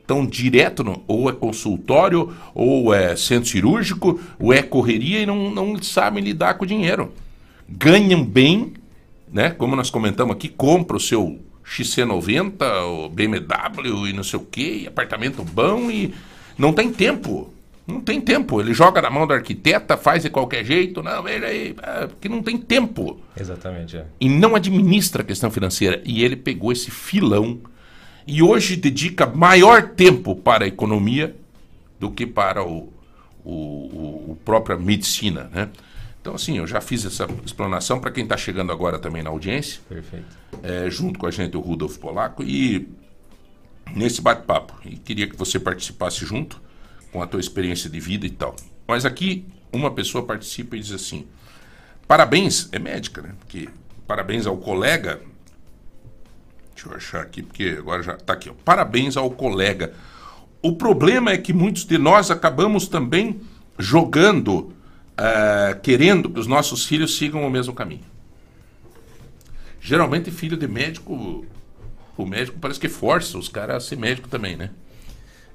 estão 0.00 0.24
direto 0.26 0.82
no, 0.82 1.02
ou 1.06 1.28
é 1.28 1.32
consultório, 1.32 2.34
ou 2.54 2.94
é 2.94 3.14
centro 3.14 3.50
cirúrgico, 3.50 4.18
ou 4.38 4.52
é 4.52 4.62
correria 4.62 5.20
e 5.20 5.26
não, 5.26 5.50
não 5.50 5.82
sabem 5.82 6.24
lidar 6.24 6.54
com 6.54 6.64
o 6.64 6.68
dinheiro. 6.68 7.12
Ganham 7.68 8.24
bem, 8.24 8.72
né? 9.30 9.50
Como 9.50 9.76
nós 9.76 9.90
comentamos 9.90 10.34
aqui, 10.34 10.48
compra 10.48 10.96
o 10.96 11.00
seu 11.00 11.38
XC90, 11.66 12.62
o 12.86 13.08
BMW 13.10 14.08
e 14.08 14.12
não 14.14 14.24
sei 14.24 14.38
o 14.38 14.42
quê, 14.42 14.84
apartamento 14.88 15.44
bom 15.44 15.90
e 15.90 16.14
não 16.56 16.72
tem 16.72 16.90
tempo. 16.90 17.52
Não 17.88 18.00
tem 18.02 18.20
tempo. 18.20 18.60
Ele 18.60 18.74
joga 18.74 19.00
na 19.00 19.08
mão 19.08 19.26
do 19.26 19.32
arquiteta, 19.32 19.96
faz 19.96 20.22
de 20.22 20.28
qualquer 20.30 20.62
jeito. 20.64 21.02
Não, 21.02 21.22
veja 21.22 21.46
aí. 21.46 21.74
é, 21.82 22.06
Porque 22.06 22.28
não 22.28 22.42
tem 22.42 22.58
tempo. 22.58 23.18
Exatamente, 23.34 23.96
é. 23.96 24.04
E 24.20 24.28
não 24.28 24.54
administra 24.54 25.22
a 25.22 25.24
questão 25.24 25.50
financeira. 25.50 26.02
E 26.04 26.22
ele 26.22 26.36
pegou 26.36 26.70
esse 26.70 26.90
filão 26.90 27.58
e 28.26 28.42
hoje 28.42 28.76
dedica 28.76 29.24
maior 29.26 29.82
tempo 29.90 30.36
para 30.36 30.64
a 30.64 30.68
economia 30.68 31.34
do 31.98 32.10
que 32.10 32.26
para 32.26 32.62
o, 32.62 32.92
o, 33.42 33.50
o- 33.52 34.24
o 34.32 34.38
própria 34.44 34.76
medicina, 34.76 35.50
né? 35.52 35.70
Então, 36.20 36.34
assim, 36.34 36.58
eu 36.58 36.66
já 36.66 36.82
fiz 36.82 37.06
essa 37.06 37.26
explanação 37.46 37.98
para 38.00 38.10
quem 38.10 38.24
está 38.24 38.36
chegando 38.36 38.70
agora 38.70 38.98
também 38.98 39.22
na 39.22 39.30
audiência 39.30 39.80
Perfeito. 39.88 40.26
é, 40.62 40.90
junto 40.90 41.18
com 41.18 41.26
a 41.26 41.30
gente 41.30 41.56
o 41.56 41.60
Rudolf 41.60 41.96
Polaco 41.96 42.42
e 42.42 42.86
nesse 43.94 44.20
bate-papo. 44.20 44.74
E 44.84 44.96
queria 44.96 45.26
que 45.26 45.34
você 45.36 45.58
participasse 45.58 46.26
junto 46.26 46.60
com 47.12 47.22
a 47.22 47.26
tua 47.26 47.40
experiência 47.40 47.88
de 47.88 48.00
vida 48.00 48.26
e 48.26 48.30
tal. 48.30 48.54
Mas 48.86 49.04
aqui 49.04 49.46
uma 49.72 49.90
pessoa 49.90 50.24
participa 50.24 50.76
e 50.76 50.80
diz 50.80 50.92
assim: 50.92 51.26
parabéns, 52.06 52.68
é 52.72 52.78
médica, 52.78 53.22
né? 53.22 53.34
Porque 53.38 53.68
parabéns 54.06 54.46
ao 54.46 54.56
colega. 54.56 55.20
Deixa 56.74 56.88
eu 56.88 56.96
achar 56.96 57.22
aqui, 57.22 57.42
porque 57.42 57.76
agora 57.78 58.02
já 58.02 58.14
está 58.14 58.32
aqui. 58.32 58.48
Ó. 58.48 58.54
Parabéns 58.64 59.16
ao 59.16 59.30
colega. 59.30 59.92
O 60.62 60.76
problema 60.76 61.32
é 61.32 61.38
que 61.38 61.52
muitos 61.52 61.84
de 61.84 61.98
nós 61.98 62.30
acabamos 62.30 62.88
também 62.88 63.40
jogando, 63.78 64.72
eh, 65.16 65.78
querendo 65.82 66.30
que 66.30 66.38
os 66.38 66.46
nossos 66.46 66.84
filhos 66.84 67.16
sigam 67.16 67.46
o 67.46 67.50
mesmo 67.50 67.72
caminho. 67.74 68.04
Geralmente, 69.80 70.30
filho 70.30 70.56
de 70.56 70.66
médico, 70.66 71.44
o 72.16 72.26
médico 72.26 72.58
parece 72.60 72.80
que 72.80 72.88
força 72.88 73.38
os 73.38 73.48
caras 73.48 73.76
a 73.76 73.80
ser 73.80 73.96
médico 73.96 74.28
também, 74.28 74.56
né? 74.56 74.70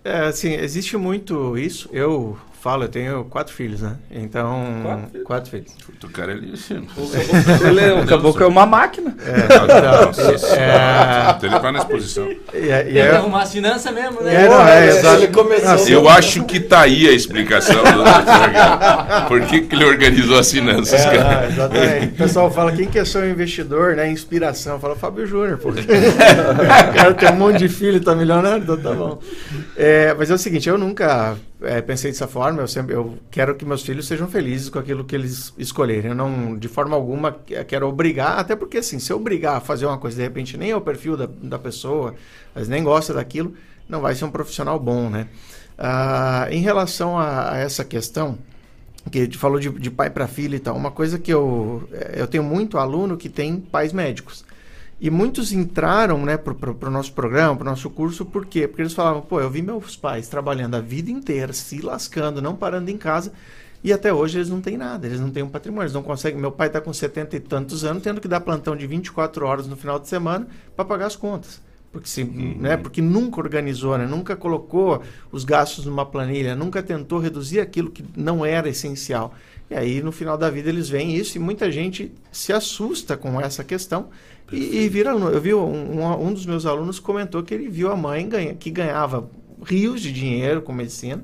É, 0.04 0.26
assim, 0.26 0.54
existe 0.54 0.98
muito 0.98 1.58
isso. 1.58 1.90
Eu 1.92 2.38
falo, 2.64 2.86
eu 2.86 2.88
tenho 2.88 3.26
quatro 3.26 3.54
filhos, 3.54 3.82
né? 3.82 3.98
Então. 4.10 5.10
Quatro 5.26 5.52
filhos. 5.52 5.74
O 6.02 6.10
cara 6.10 6.32
ele. 6.32 6.54
Ele, 6.54 8.02
o 8.02 8.06
caboclo 8.06 8.42
é 8.42 8.48
uma 8.48 8.66
máquina. 8.66 9.14
Nossa 10.06 10.38
senhora. 10.38 11.36
Então 11.38 11.50
ele 11.50 11.60
vai 11.60 11.72
na 11.74 11.80
exposição. 11.80 12.30
E, 12.54 12.70
é- 12.70 12.88
e 12.90 12.94
Tem 12.94 13.02
é- 13.02 13.10
que 13.10 13.16
arrumar 13.16 13.42
as 13.42 13.52
finanças 13.52 13.94
mesmo, 13.94 14.22
né? 14.22 14.46
É, 14.46 14.48
não, 14.48 14.66
é, 14.66 15.16
Ele 15.18 15.28
começou- 15.28 15.88
Eu 15.90 16.08
acho 16.08 16.46
que 16.46 16.62
tá 16.62 16.82
aí 16.82 17.06
a 17.08 17.12
explicação 17.12 17.84
do. 17.84 19.28
Por 19.28 19.42
que, 19.42 19.62
que 19.62 19.76
ele 19.76 19.84
organizou 19.84 20.40
as 20.40 20.50
finanças, 20.50 21.02
É, 21.02 21.18
cara? 21.18 21.40
ah, 21.42 21.48
exatamente. 21.48 22.06
O 22.14 22.18
pessoal 22.18 22.50
fala, 22.50 22.72
quem 22.72 22.88
que 22.88 22.98
é 22.98 23.04
seu 23.04 23.30
investidor, 23.30 23.96
né? 23.98 24.10
Inspiração. 24.10 24.80
Fala, 24.80 24.96
Fábio 24.96 25.26
Júnior, 25.28 25.58
pô. 25.58 25.70
o 25.76 26.94
cara 26.96 27.14
tem 27.14 27.30
um 27.30 27.36
monte 27.36 27.58
de 27.60 27.68
filho, 27.68 28.00
tá 28.00 28.16
milionário, 28.16 28.64
então 28.64 28.78
tá 28.78 28.92
bom. 28.94 29.20
É, 29.76 30.14
mas 30.18 30.32
é 30.32 30.34
o 30.34 30.38
seguinte, 30.38 30.70
eu 30.70 30.78
nunca 30.78 31.36
é, 31.64 31.82
pensei 31.82 32.12
dessa 32.12 32.28
forma, 32.28 32.62
eu 32.62 32.68
sempre 32.68 32.96
eu 32.96 33.18
quero 33.32 33.56
que 33.56 33.66
meus 33.66 33.82
filhos 33.84 34.08
sejam 34.08 34.28
felizes 34.28 34.70
com 34.70 34.80
aquilo 34.80 35.04
que 35.04 35.16
eles 35.16 35.54
escolherem. 35.58 36.12
Eu 36.12 36.16
não, 36.16 36.58
de 36.58 36.68
forma 36.68 36.96
alguma, 36.96 37.32
que- 37.32 37.64
quero 37.66 37.88
obrigar, 37.88 38.38
até 38.40 38.56
porque 38.56 38.78
assim, 38.80 39.00
se 39.00 39.12
eu 39.12 39.18
obrigar 39.18 39.58
a 39.58 39.60
fazer 39.62 39.86
uma 39.86 39.98
coisa, 39.98 40.18
de 40.18 40.24
repente 40.24 40.58
nem 40.58 40.72
é 40.72 40.76
o 40.76 40.82
perfil 40.82 41.18
da, 41.18 41.28
da 41.28 41.60
pessoa, 41.60 42.16
mas 42.56 42.68
nem 42.68 42.84
gosta 42.84 43.14
daquilo, 43.14 43.54
não 43.88 44.02
vai 44.02 44.16
ser 44.16 44.26
um 44.26 44.32
profissional 44.32 44.80
bom, 44.80 45.10
né? 45.10 45.28
Ah, 45.78 46.48
em 46.52 46.62
relação 46.62 47.18
a- 47.18 47.54
a 47.54 47.58
essa 47.58 47.84
questão, 47.84 48.38
que 49.12 49.30
falou 49.38 49.60
de, 49.60 49.70
de 49.70 49.92
pai 49.92 50.10
para 50.10 50.28
filho 50.28 50.56
e 50.56 50.60
tal. 50.60 50.76
Uma 50.76 50.92
coisa 50.92 51.20
que 51.20 51.32
eu, 51.34 51.88
eh, 51.92 52.16
eu 52.22 52.28
tenho 52.28 52.44
muito 52.44 52.78
aluno 52.78 53.18
que 53.18 53.30
tem 53.30 53.58
pais 53.60 53.92
médicos. 53.92 54.46
E 55.04 55.10
muitos 55.10 55.52
entraram 55.52 56.24
né, 56.24 56.38
para 56.38 56.54
o 56.54 56.90
nosso 56.90 57.12
programa, 57.12 57.58
para 57.58 57.68
o 57.68 57.70
nosso 57.70 57.90
curso, 57.90 58.24
por 58.24 58.46
quê? 58.46 58.70
Porque 58.70 58.84
eles 58.84 58.94
falavam, 58.94 59.22
pô, 59.22 59.42
eu 59.42 59.50
vi 59.50 59.62
meus 59.62 59.98
pais 59.98 60.30
trabalhando 60.30 60.76
a 60.76 60.80
vida 60.80 61.12
inteira, 61.12 61.52
se 61.52 61.82
lascando, 61.82 62.42
não 62.42 62.56
parando 62.56 62.90
em 62.90 62.98
casa, 62.98 63.34
e 63.84 63.92
até 63.92 64.14
hoje 64.14 64.38
eles 64.38 64.48
não 64.50 64.62
têm 64.62 64.78
nada, 64.78 65.06
eles 65.06 65.20
não 65.20 65.30
têm 65.30 65.44
um 65.44 65.50
patrimônio, 65.50 65.84
eles 65.84 65.94
não 65.94 66.04
conseguem. 66.04 66.40
Meu 66.40 66.54
pai 66.54 66.68
está 66.68 66.80
com 66.80 66.94
70 66.94 67.36
e 67.36 67.40
tantos 67.42 67.84
anos, 67.84 68.02
tendo 68.02 68.22
que 68.22 68.30
dar 68.30 68.40
plantão 68.40 68.78
de 68.78 68.88
24 68.88 69.46
horas 69.46 69.68
no 69.68 69.76
final 69.76 70.00
de 70.00 70.08
semana 70.08 70.48
para 70.74 70.86
pagar 70.86 71.08
as 71.08 71.18
contas. 71.18 71.62
Porque, 71.92 72.08
se, 72.08 72.24
né, 72.24 72.78
porque 72.78 73.02
nunca 73.02 73.42
organizou, 73.42 73.98
né, 73.98 74.08
nunca 74.08 74.38
colocou 74.38 75.04
os 75.34 75.44
gastos 75.44 75.86
numa 75.86 76.06
planilha, 76.06 76.56
nunca 76.56 76.82
tentou 76.82 77.20
reduzir 77.20 77.60
aquilo 77.60 77.92
que 77.92 78.06
não 78.16 78.46
era 78.46 78.70
essencial. 78.70 79.34
E 79.70 79.76
aí, 79.76 80.02
no 80.02 80.14
final 80.14 80.38
da 80.38 80.50
vida, 80.50 80.70
eles 80.70 80.88
veem 80.88 81.14
isso 81.14 81.38
e 81.38 81.40
muita 81.42 81.70
gente 81.70 82.10
se 82.32 82.54
assusta 82.54 83.18
com 83.18 83.42
essa 83.42 83.66
questão 83.66 84.08
e, 84.52 84.84
e 84.84 84.90
vira 84.90 85.12
aluno. 85.12 85.30
Eu 85.30 85.42
vi 85.42 85.54
um, 85.54 86.02
um, 86.02 86.28
um 86.28 86.34
dos 86.34 86.46
meus 86.46 86.66
alunos 86.66 87.00
comentou 87.00 87.44
que 87.44 87.54
ele 87.54 87.70
viu 87.70 87.92
a 87.92 87.96
mãe 87.96 88.28
ganha, 88.28 88.54
que 88.54 88.70
ganhava 88.70 89.30
rios 89.66 90.02
de 90.02 90.12
dinheiro 90.12 90.62
com 90.62 90.74
medicina. 90.74 91.24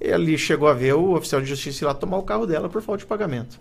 E 0.00 0.06
ele 0.06 0.36
chegou 0.38 0.68
a 0.68 0.74
ver 0.74 0.94
o 0.94 1.14
oficial 1.14 1.40
de 1.40 1.48
justiça 1.48 1.84
ir 1.84 1.86
lá 1.86 1.94
tomar 1.94 2.18
o 2.18 2.22
carro 2.22 2.46
dela 2.46 2.68
por 2.68 2.82
falta 2.82 3.00
de 3.00 3.06
pagamento. 3.06 3.60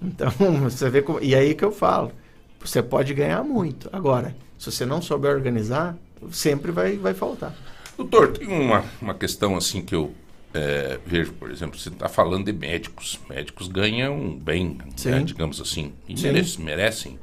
Então, 0.00 0.30
você 0.62 0.88
vê 0.90 1.02
como. 1.02 1.20
E 1.22 1.34
aí 1.34 1.54
que 1.54 1.64
eu 1.64 1.72
falo. 1.72 2.12
Você 2.60 2.82
pode 2.82 3.12
ganhar 3.12 3.42
muito. 3.44 3.90
Agora, 3.92 4.34
se 4.58 4.72
você 4.72 4.86
não 4.86 5.02
souber 5.02 5.30
organizar, 5.30 5.98
sempre 6.30 6.72
vai, 6.72 6.96
vai 6.96 7.12
faltar. 7.12 7.54
Doutor, 7.94 8.28
tem 8.28 8.48
uma, 8.48 8.82
uma 9.02 9.14
questão 9.14 9.54
assim 9.54 9.82
que 9.82 9.94
eu 9.94 10.14
é, 10.54 10.98
vejo, 11.04 11.32
por 11.34 11.50
exemplo, 11.50 11.78
você 11.78 11.90
está 11.90 12.08
falando 12.08 12.46
de 12.46 12.52
médicos. 12.52 13.20
Médicos 13.28 13.68
ganham 13.68 14.36
bem, 14.36 14.78
né, 15.04 15.22
digamos 15.22 15.60
assim, 15.60 15.92
e 16.08 16.18
merecem, 16.18 16.64
merecem. 16.64 17.18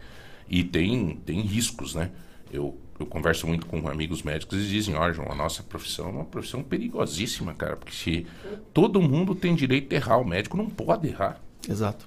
E 0.51 0.65
tem, 0.65 1.15
tem 1.25 1.39
riscos, 1.39 1.95
né? 1.95 2.11
Eu, 2.51 2.77
eu 2.99 3.05
converso 3.05 3.47
muito 3.47 3.65
com 3.65 3.87
amigos 3.87 4.21
médicos 4.21 4.59
e 4.59 4.67
dizem, 4.67 4.95
olha, 4.95 5.13
João, 5.13 5.31
a 5.31 5.35
nossa 5.35 5.63
profissão 5.63 6.07
é 6.07 6.11
uma 6.11 6.25
profissão 6.25 6.61
perigosíssima, 6.61 7.53
cara, 7.53 7.77
porque 7.77 7.95
se 7.95 8.27
todo 8.73 9.01
mundo 9.01 9.33
tem 9.33 9.55
direito 9.55 9.87
de 9.87 9.95
errar, 9.95 10.17
o 10.17 10.25
médico 10.25 10.57
não 10.57 10.69
pode 10.69 11.07
errar. 11.07 11.39
Exato. 11.67 12.05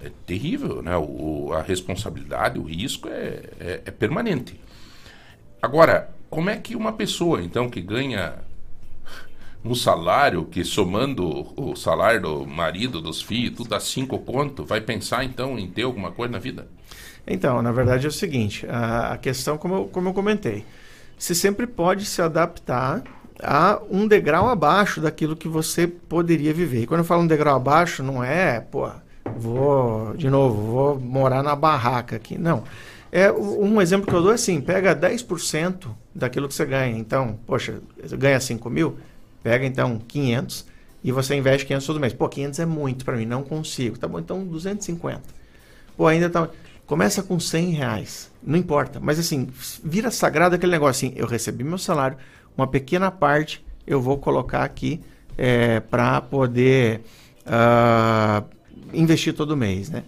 É 0.00 0.10
terrível, 0.24 0.80
né? 0.80 0.96
O, 0.96 1.52
a 1.52 1.60
responsabilidade, 1.60 2.58
o 2.58 2.62
risco 2.62 3.08
é, 3.08 3.42
é, 3.60 3.82
é 3.84 3.90
permanente. 3.90 4.58
Agora, 5.60 6.14
como 6.30 6.48
é 6.48 6.56
que 6.56 6.74
uma 6.74 6.94
pessoa, 6.94 7.42
então, 7.42 7.68
que 7.68 7.82
ganha 7.82 8.38
um 9.62 9.74
salário, 9.74 10.46
que 10.46 10.64
somando 10.64 11.52
o 11.60 11.76
salário 11.76 12.22
do 12.22 12.46
marido, 12.46 13.02
dos 13.02 13.20
filhos, 13.20 13.56
tudo 13.56 13.70
dá 13.70 13.80
cinco 13.80 14.18
conto, 14.18 14.64
vai 14.64 14.80
pensar, 14.80 15.24
então, 15.24 15.58
em 15.58 15.68
ter 15.68 15.82
alguma 15.82 16.10
coisa 16.10 16.32
na 16.32 16.38
vida? 16.38 16.68
Então, 17.26 17.60
na 17.60 17.72
verdade 17.72 18.06
é 18.06 18.08
o 18.08 18.12
seguinte, 18.12 18.66
a, 18.68 19.12
a 19.14 19.18
questão, 19.18 19.58
como 19.58 19.74
eu, 19.74 19.84
como 19.86 20.08
eu 20.08 20.14
comentei, 20.14 20.64
você 21.18 21.34
sempre 21.34 21.66
pode 21.66 22.04
se 22.04 22.22
adaptar 22.22 23.02
a 23.42 23.80
um 23.90 24.06
degrau 24.06 24.48
abaixo 24.48 25.00
daquilo 25.00 25.36
que 25.36 25.48
você 25.48 25.86
poderia 25.86 26.52
viver. 26.52 26.82
E 26.82 26.86
quando 26.86 27.00
eu 27.00 27.04
falo 27.04 27.22
um 27.22 27.26
degrau 27.26 27.56
abaixo, 27.56 28.02
não 28.02 28.22
é, 28.22 28.60
pô, 28.60 28.88
vou, 29.36 30.14
de 30.14 30.30
novo, 30.30 30.72
vou 30.72 31.00
morar 31.00 31.42
na 31.42 31.56
barraca 31.56 32.16
aqui. 32.16 32.38
Não. 32.38 32.64
É, 33.10 33.30
um 33.32 33.80
exemplo 33.80 34.06
que 34.06 34.14
eu 34.14 34.20
dou 34.20 34.32
é 34.32 34.34
assim, 34.34 34.60
pega 34.60 34.94
10% 34.94 35.88
daquilo 36.14 36.48
que 36.48 36.54
você 36.54 36.64
ganha. 36.64 36.96
Então, 36.98 37.38
poxa, 37.46 37.80
ganha 38.18 38.38
5 38.40 38.68
mil, 38.68 38.98
pega 39.42 39.64
então 39.64 40.00
500 40.06 40.66
e 41.04 41.12
você 41.12 41.34
investe 41.34 41.66
500 41.66 41.86
todo 41.86 42.00
mês. 42.00 42.12
Pô, 42.12 42.28
500 42.28 42.58
é 42.60 42.66
muito 42.66 43.04
para 43.04 43.16
mim, 43.16 43.24
não 43.24 43.42
consigo. 43.42 43.98
Tá 43.98 44.08
bom, 44.08 44.18
então 44.18 44.44
250. 44.44 45.22
Pô, 45.96 46.06
ainda 46.06 46.28
tá... 46.28 46.48
Começa 46.86 47.22
com 47.22 47.38
100 47.38 47.70
reais, 47.70 48.30
não 48.42 48.56
importa. 48.56 49.00
Mas 49.00 49.18
assim, 49.18 49.48
vira 49.82 50.10
sagrado 50.10 50.54
aquele 50.54 50.72
negócio 50.72 51.08
assim, 51.08 51.18
eu 51.18 51.26
recebi 51.26 51.64
meu 51.64 51.78
salário, 51.78 52.16
uma 52.56 52.66
pequena 52.66 53.10
parte 53.10 53.64
eu 53.86 54.00
vou 54.00 54.18
colocar 54.18 54.62
aqui 54.62 55.00
para 55.90 56.20
poder 56.20 57.02
ah, 57.44 58.42
investir 58.92 59.34
todo 59.34 59.56
mês, 59.56 59.90
né? 59.90 60.02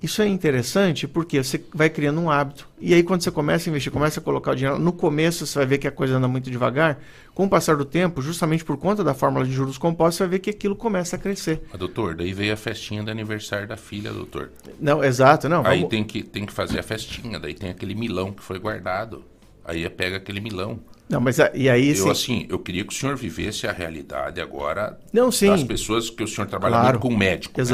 Isso 0.00 0.22
é 0.22 0.28
interessante 0.28 1.08
porque 1.08 1.42
você 1.42 1.60
vai 1.74 1.90
criando 1.90 2.20
um 2.20 2.30
hábito. 2.30 2.68
E 2.80 2.94
aí, 2.94 3.02
quando 3.02 3.20
você 3.22 3.32
começa 3.32 3.68
a 3.68 3.70
investir, 3.70 3.90
começa 3.90 4.20
a 4.20 4.22
colocar 4.22 4.52
o 4.52 4.54
dinheiro, 4.54 4.78
no 4.78 4.92
começo 4.92 5.44
você 5.44 5.58
vai 5.58 5.66
ver 5.66 5.78
que 5.78 5.88
a 5.88 5.90
coisa 5.90 6.16
anda 6.16 6.28
muito 6.28 6.48
devagar. 6.50 7.00
Com 7.34 7.46
o 7.46 7.48
passar 7.48 7.76
do 7.76 7.84
tempo, 7.84 8.22
justamente 8.22 8.64
por 8.64 8.76
conta 8.76 9.02
da 9.02 9.12
fórmula 9.12 9.44
de 9.44 9.50
juros 9.52 9.76
compostos, 9.76 10.16
você 10.18 10.22
vai 10.24 10.30
ver 10.30 10.38
que 10.38 10.50
aquilo 10.50 10.76
começa 10.76 11.16
a 11.16 11.18
crescer. 11.18 11.62
Mas, 11.70 11.78
doutor, 11.80 12.14
daí 12.14 12.32
veio 12.32 12.52
a 12.52 12.56
festinha 12.56 13.02
do 13.02 13.10
aniversário 13.10 13.66
da 13.66 13.76
filha, 13.76 14.12
doutor. 14.12 14.50
Não, 14.80 15.02
exato, 15.02 15.48
não. 15.48 15.66
Aí 15.66 15.78
vamos- 15.78 15.90
tem 15.90 16.04
que, 16.04 16.22
tem 16.22 16.46
que 16.46 16.52
fazer 16.52 16.78
a 16.78 16.82
festinha, 16.82 17.38
daí 17.40 17.54
tem 17.54 17.70
aquele 17.70 17.94
milão 17.96 18.30
que 18.32 18.42
foi 18.42 18.58
guardado. 18.60 19.24
Aí 19.64 19.88
pega 19.90 20.16
aquele 20.18 20.40
milão. 20.40 20.78
Não, 21.08 21.20
mas 21.20 21.40
a- 21.40 21.50
e 21.54 21.68
aí 21.70 21.88
Eu, 21.90 21.94
sim. 21.96 22.10
assim, 22.10 22.46
eu 22.50 22.58
queria 22.58 22.84
que 22.84 22.92
o 22.92 22.96
senhor 22.96 23.16
vivesse 23.16 23.66
a 23.66 23.72
realidade 23.72 24.40
agora 24.40 24.98
Não, 25.12 25.32
sim. 25.32 25.48
das 25.48 25.62
pessoas 25.64 26.10
que 26.10 26.22
o 26.22 26.26
senhor 26.28 26.46
trabalha 26.46 26.72
Claro. 26.74 26.88
muito 26.88 27.00
com 27.00 27.16
médico. 27.16 27.54
né? 27.58 27.64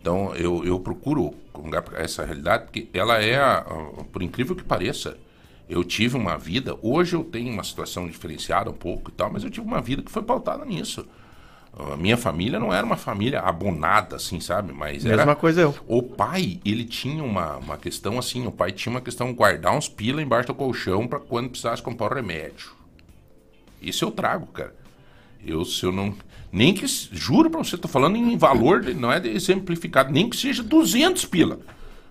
Então, 0.00 0.34
eu, 0.34 0.64
eu 0.64 0.80
procuro 0.80 1.34
comungar 1.52 1.84
essa 1.94 2.24
realidade, 2.24 2.64
porque 2.64 2.88
ela 2.94 3.22
é, 3.22 3.38
por 4.10 4.22
incrível 4.22 4.56
que 4.56 4.64
pareça, 4.64 5.18
eu 5.68 5.84
tive 5.84 6.16
uma 6.16 6.38
vida, 6.38 6.76
hoje 6.82 7.14
eu 7.14 7.22
tenho 7.22 7.52
uma 7.52 7.62
situação 7.62 8.08
diferenciada 8.08 8.70
um 8.70 8.74
pouco 8.74 9.10
e 9.10 9.12
tal, 9.12 9.30
mas 9.30 9.44
eu 9.44 9.50
tive 9.50 9.66
uma 9.66 9.80
vida 9.80 10.02
que 10.02 10.10
foi 10.10 10.22
pautada 10.22 10.64
nisso. 10.64 11.06
A 11.72 11.96
minha 11.96 12.16
família 12.16 12.58
não 12.58 12.74
era 12.74 12.84
uma 12.84 12.96
família 12.96 13.40
abonada, 13.40 14.16
assim, 14.16 14.40
sabe? 14.40 14.72
Mas 14.72 15.04
era... 15.06 15.18
Mesma 15.18 15.36
coisa 15.36 15.60
eu. 15.60 15.74
O 15.86 16.02
pai, 16.02 16.60
ele 16.64 16.84
tinha 16.84 17.22
uma, 17.22 17.58
uma 17.58 17.76
questão 17.76 18.18
assim, 18.18 18.44
o 18.46 18.50
pai 18.50 18.72
tinha 18.72 18.92
uma 18.92 19.00
questão 19.00 19.28
de 19.28 19.34
guardar 19.34 19.76
uns 19.76 19.88
pila 19.88 20.20
embaixo 20.20 20.48
do 20.48 20.54
colchão 20.54 21.06
para 21.06 21.20
quando 21.20 21.50
precisasse 21.50 21.80
comprar 21.80 22.10
o 22.10 22.14
remédio. 22.14 22.72
Isso 23.80 24.04
eu 24.04 24.10
trago, 24.10 24.46
cara. 24.46 24.74
Eu, 25.46 25.64
se 25.64 25.84
eu 25.84 25.92
não 25.92 26.12
Nem 26.52 26.74
que, 26.74 26.84
juro 27.12 27.48
pra 27.48 27.62
você, 27.62 27.76
tô 27.78 27.86
falando 27.88 28.16
em 28.16 28.36
valor, 28.36 28.82
não 28.94 29.12
é 29.12 29.20
de 29.20 29.28
exemplificado, 29.28 30.12
nem 30.12 30.28
que 30.28 30.36
seja 30.36 30.62
200 30.62 31.24
pila. 31.26 31.60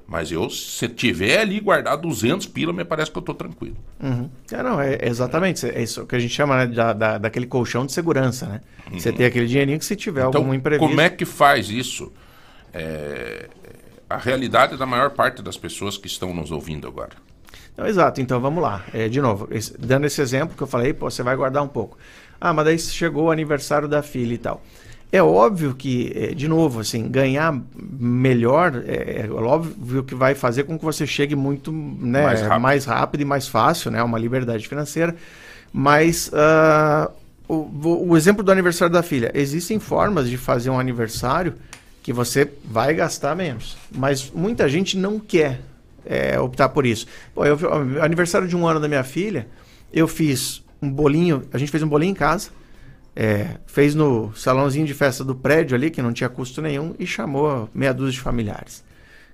Mas 0.07 0.31
eu, 0.31 0.49
se 0.49 0.87
tiver 0.87 1.39
ali 1.39 1.59
guardado 1.59 2.01
200 2.01 2.47
pila, 2.47 2.73
me 2.73 2.83
parece 2.83 3.11
que 3.11 3.17
eu 3.17 3.21
tô 3.21 3.33
tranquilo. 3.33 3.75
Uhum. 4.01 4.27
É, 4.51 4.63
não, 4.63 4.81
é 4.81 4.97
exatamente. 5.03 5.65
É 5.67 5.83
isso 5.83 6.03
que 6.07 6.15
a 6.15 6.19
gente 6.19 6.33
chama 6.33 6.65
né, 6.65 6.73
da, 6.73 6.93
da- 6.93 7.17
daquele 7.19 7.45
colchão 7.45 7.85
de 7.85 7.91
segurança, 7.91 8.47
né? 8.47 8.61
Você 8.91 9.11
tem 9.11 9.25
aquele 9.27 9.45
dinheirinho 9.45 9.77
que 9.77 9.85
se 9.85 9.95
tiver 9.95 10.25
Então, 10.27 10.41
algum 10.41 10.53
imprevisto. 10.53 10.87
como 10.89 10.99
é 10.99 11.09
que 11.11 11.25
faz 11.25 11.69
isso? 11.69 12.11
É, 12.73 13.49
a 14.09 14.17
realidade 14.17 14.77
da 14.77 14.85
maior 14.85 15.11
parte 15.11 15.41
das 15.43 15.57
pessoas 15.57 15.95
que 15.97 16.07
estão 16.07 16.33
nos 16.33 16.49
ouvindo 16.49 16.87
agora. 16.87 17.11
Não, 17.79 17.87
exato, 17.87 18.19
então 18.21 18.39
vamos 18.41 18.61
lá. 18.61 18.83
É, 18.93 19.07
de 19.07 19.21
novo, 19.21 19.47
esse- 19.51 19.73
dando 19.79 20.05
esse 20.05 20.21
exemplo 20.21 20.55
que 20.55 20.61
eu 20.63 20.67
falei, 20.67 20.93
pô, 20.93 21.09
você 21.09 21.23
vai 21.23 21.35
guardar 21.35 21.63
um 21.63 21.67
pouco. 21.67 21.97
Ah, 22.41 22.53
mas 22.53 22.65
daí 22.65 22.77
chegou 22.79 23.25
o 23.25 23.31
aniversário 23.31 23.87
da 23.87 24.01
filha 24.01 24.33
e 24.33 24.37
tal. 24.37 24.61
É 25.11 25.23
óbvio 25.23 25.73
que, 25.73 26.11
é, 26.15 26.27
de 26.35 26.47
novo, 26.47 26.81
assim, 26.81 27.07
ganhar 27.09 27.57
melhor 27.99 28.83
é, 28.85 29.25
é 29.25 29.29
óbvio 29.31 30.03
que 30.03 30.13
vai 30.13 30.35
fazer 30.35 30.63
com 30.65 30.77
que 30.77 30.85
você 30.85 31.07
chegue 31.07 31.35
muito 31.35 31.71
né, 31.71 32.23
Mais 32.23 32.41
rápido. 32.41 32.61
mais 32.61 32.85
rápido 32.85 33.21
e 33.21 33.25
mais 33.25 33.47
fácil, 33.47 33.89
né? 33.91 34.03
Uma 34.03 34.19
liberdade 34.19 34.67
financeira. 34.67 35.15
Mas 35.73 36.31
o, 37.47 37.53
o- 37.55 38.09
o 38.09 38.17
exemplo 38.17 38.43
do 38.43 38.51
aniversário 38.51 38.93
da 38.93 39.01
filha. 39.01 39.31
Existem 39.33 39.79
formas 39.79 40.29
de 40.29 40.37
fazer 40.37 40.69
um 40.69 40.79
aniversário 40.79 41.55
que 42.03 42.13
você 42.13 42.47
vai 42.63 42.93
gastar 42.93 43.35
menos. 43.35 43.77
Mas 43.91 44.31
muita 44.31 44.69
gente 44.69 44.97
não 44.97 45.19
quer 45.19 45.61
é, 46.05 46.39
optar 46.39 46.69
por 46.69 46.85
isso. 46.85 47.07
Pô, 47.33 47.45
eu, 47.45 47.57
aniversário 48.01 48.47
de 48.47 48.55
um 48.55 48.67
ano 48.67 48.79
da 48.79 48.87
minha 48.87 49.03
filha, 49.03 49.47
eu 49.93 50.07
fiz 50.07 50.63
um 50.81 50.89
bolinho, 50.89 51.43
a 51.51 51.57
gente 51.57 51.71
fez 51.71 51.83
um 51.83 51.87
bolinho 51.87 52.11
em 52.11 52.15
casa, 52.15 52.49
é, 53.15 53.57
fez 53.65 53.95
no 53.95 54.33
salãozinho 54.35 54.85
de 54.85 54.93
festa 54.93 55.23
do 55.23 55.35
prédio 55.35 55.75
ali, 55.75 55.89
que 55.89 56.01
não 56.01 56.13
tinha 56.13 56.29
custo 56.29 56.61
nenhum, 56.61 56.95
e 56.97 57.05
chamou 57.05 57.69
meia 57.73 57.93
dúzia 57.93 58.13
de 58.13 58.21
familiares. 58.21 58.83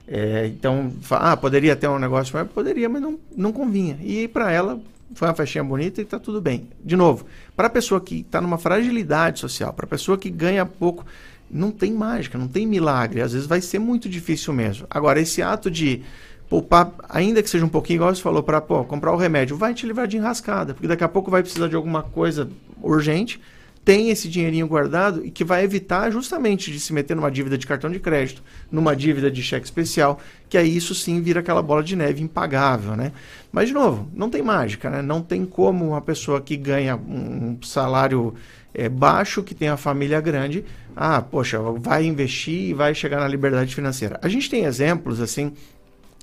É, 0.07 0.47
então, 0.47 0.91
ah, 1.11 1.35
poderia 1.35 1.75
ter 1.75 1.87
um 1.87 1.99
negócio, 1.99 2.45
poderia, 2.47 2.87
mas 2.87 3.01
não, 3.01 3.19
não 3.35 3.51
convinha. 3.51 3.97
E 4.01 4.27
para 4.27 4.51
ela 4.51 4.79
foi 5.13 5.27
uma 5.27 5.33
festinha 5.33 5.63
bonita 5.63 6.01
e 6.01 6.05
tá 6.05 6.19
tudo 6.19 6.41
bem. 6.41 6.67
De 6.83 6.95
novo, 6.95 7.25
para 7.55 7.67
a 7.67 7.69
pessoa 7.69 8.01
que 8.01 8.21
está 8.21 8.41
numa 8.41 8.57
fragilidade 8.57 9.39
social, 9.39 9.73
para 9.73 9.85
a 9.85 9.89
pessoa 9.89 10.17
que 10.17 10.29
ganha 10.29 10.65
pouco, 10.65 11.05
não 11.49 11.71
tem 11.71 11.93
mágica, 11.93 12.37
não 12.37 12.47
tem 12.47 12.65
milagre. 12.65 13.21
Às 13.21 13.33
vezes 13.33 13.47
vai 13.47 13.61
ser 13.61 13.79
muito 13.79 14.09
difícil 14.09 14.53
mesmo. 14.53 14.87
Agora, 14.89 15.19
esse 15.19 15.41
ato 15.41 15.69
de 15.69 16.01
poupar, 16.49 16.93
ainda 17.09 17.41
que 17.41 17.49
seja 17.49 17.65
um 17.65 17.69
pouquinho, 17.69 17.97
igual 17.97 18.13
você 18.13 18.21
falou, 18.21 18.43
para 18.43 18.61
comprar 18.61 19.11
o 19.11 19.17
remédio, 19.17 19.57
vai 19.57 19.73
te 19.73 19.85
livrar 19.85 20.07
de 20.07 20.17
enrascada, 20.17 20.73
porque 20.73 20.87
daqui 20.87 21.03
a 21.03 21.09
pouco 21.09 21.31
vai 21.31 21.41
precisar 21.41 21.67
de 21.67 21.75
alguma 21.75 22.03
coisa 22.03 22.49
urgente. 22.81 23.39
Tem 23.83 24.09
esse 24.09 24.27
dinheirinho 24.27 24.67
guardado 24.67 25.23
e 25.23 25.29
que 25.29 25.43
vai 25.43 25.63
evitar 25.63 26.11
justamente 26.11 26.71
de 26.71 26.79
se 26.79 26.91
meter 26.91 27.15
numa 27.15 27.29
dívida 27.29 27.55
de 27.55 27.67
cartão 27.67 27.91
de 27.91 27.99
crédito, 27.99 28.41
numa 28.71 28.95
dívida 28.95 29.29
de 29.29 29.43
cheque 29.43 29.63
especial, 29.63 30.19
que 30.49 30.57
aí 30.57 30.75
isso 30.75 30.95
sim 30.95 31.21
vira 31.21 31.39
aquela 31.39 31.61
bola 31.61 31.83
de 31.83 31.95
neve 31.95 32.23
impagável, 32.23 32.95
né? 32.95 33.11
Mas, 33.51 33.67
de 33.67 33.75
novo, 33.75 34.09
não 34.11 34.27
tem 34.27 34.41
mágica, 34.41 34.89
né? 34.89 35.03
Não 35.03 35.21
tem 35.21 35.45
como 35.45 35.89
uma 35.89 36.01
pessoa 36.01 36.41
que 36.41 36.57
ganha 36.57 36.95
um 36.95 37.59
salário 37.61 38.33
é, 38.73 38.89
baixo, 38.89 39.43
que 39.43 39.53
tem 39.53 39.69
a 39.69 39.77
família 39.77 40.19
grande, 40.19 40.65
ah, 40.95 41.21
poxa, 41.21 41.59
vai 41.77 42.05
investir 42.05 42.69
e 42.69 42.73
vai 42.73 42.95
chegar 42.95 43.19
na 43.19 43.27
liberdade 43.27 43.73
financeira. 43.75 44.19
A 44.21 44.27
gente 44.27 44.49
tem 44.49 44.65
exemplos, 44.65 45.21
assim, 45.21 45.53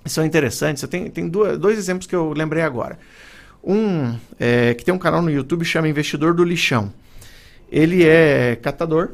são 0.06 0.24
interessantes. 0.24 0.82
Tem, 0.88 1.10
tem 1.10 1.28
duas- 1.28 1.58
dois 1.58 1.78
exemplos 1.78 2.06
que 2.06 2.14
eu 2.14 2.32
lembrei 2.32 2.62
agora. 2.62 2.98
Um 3.64 4.16
é, 4.40 4.74
que 4.74 4.84
tem 4.84 4.92
um 4.92 4.98
canal 4.98 5.22
no 5.22 5.30
YouTube 5.30 5.64
chama 5.64 5.88
Investidor 5.88 6.34
do 6.34 6.44
Lixão. 6.44 6.92
Ele 7.70 8.04
é 8.04 8.56
catador 8.56 9.10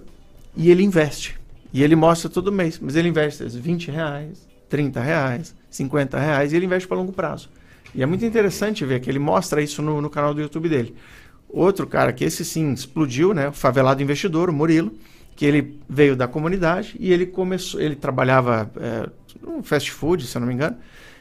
e 0.57 0.71
ele 0.71 0.83
investe. 0.83 1.39
E 1.73 1.83
ele 1.83 1.95
mostra 1.95 2.31
todo 2.31 2.51
mês, 2.51 2.79
mas 2.81 2.97
ele 2.97 3.09
investe 3.09 3.43
às 3.43 3.53
vezes, 3.53 3.65
20 3.65 3.91
reais, 3.91 4.49
30 4.71 5.01
reais, 5.01 5.55
50 5.71 6.19
reais 6.19 6.53
e 6.53 6.57
ele 6.57 6.65
investe 6.67 6.89
para 6.89 6.97
longo 6.97 7.13
prazo. 7.13 7.51
E 7.95 8.03
é 8.03 8.07
muito 8.07 8.25
interessante 8.25 8.85
ver 8.85 9.01
que 9.01 9.11
ele 9.11 9.19
mostra 9.19 9.63
isso 9.63 9.83
no, 9.83 10.01
no 10.01 10.09
canal 10.11 10.33
do 10.33 10.41
YouTube 10.41 10.69
dele. 10.69 10.95
Outro 11.49 11.87
cara 11.87 12.13
que 12.13 12.25
esse 12.25 12.45
sim 12.45 12.73
explodiu, 12.73 13.33
né? 13.33 13.49
O 13.49 13.53
favelado 13.53 14.03
investidor, 14.03 14.51
o 14.51 14.53
Murilo, 14.53 14.93
que 15.37 15.45
ele 15.47 15.79
veio 15.89 16.17
da 16.17 16.27
comunidade 16.27 16.97
e 16.99 17.13
ele 17.13 17.25
começou, 17.27 17.81
ele 17.81 17.97
trabalhava 17.97 18.71
é, 18.77 19.09
no 19.57 19.63
fast 19.63 19.91
food, 19.91 20.27
se 20.27 20.37
eu 20.37 20.41
não 20.41 20.49
me 20.49 20.55
engano, 20.55 20.77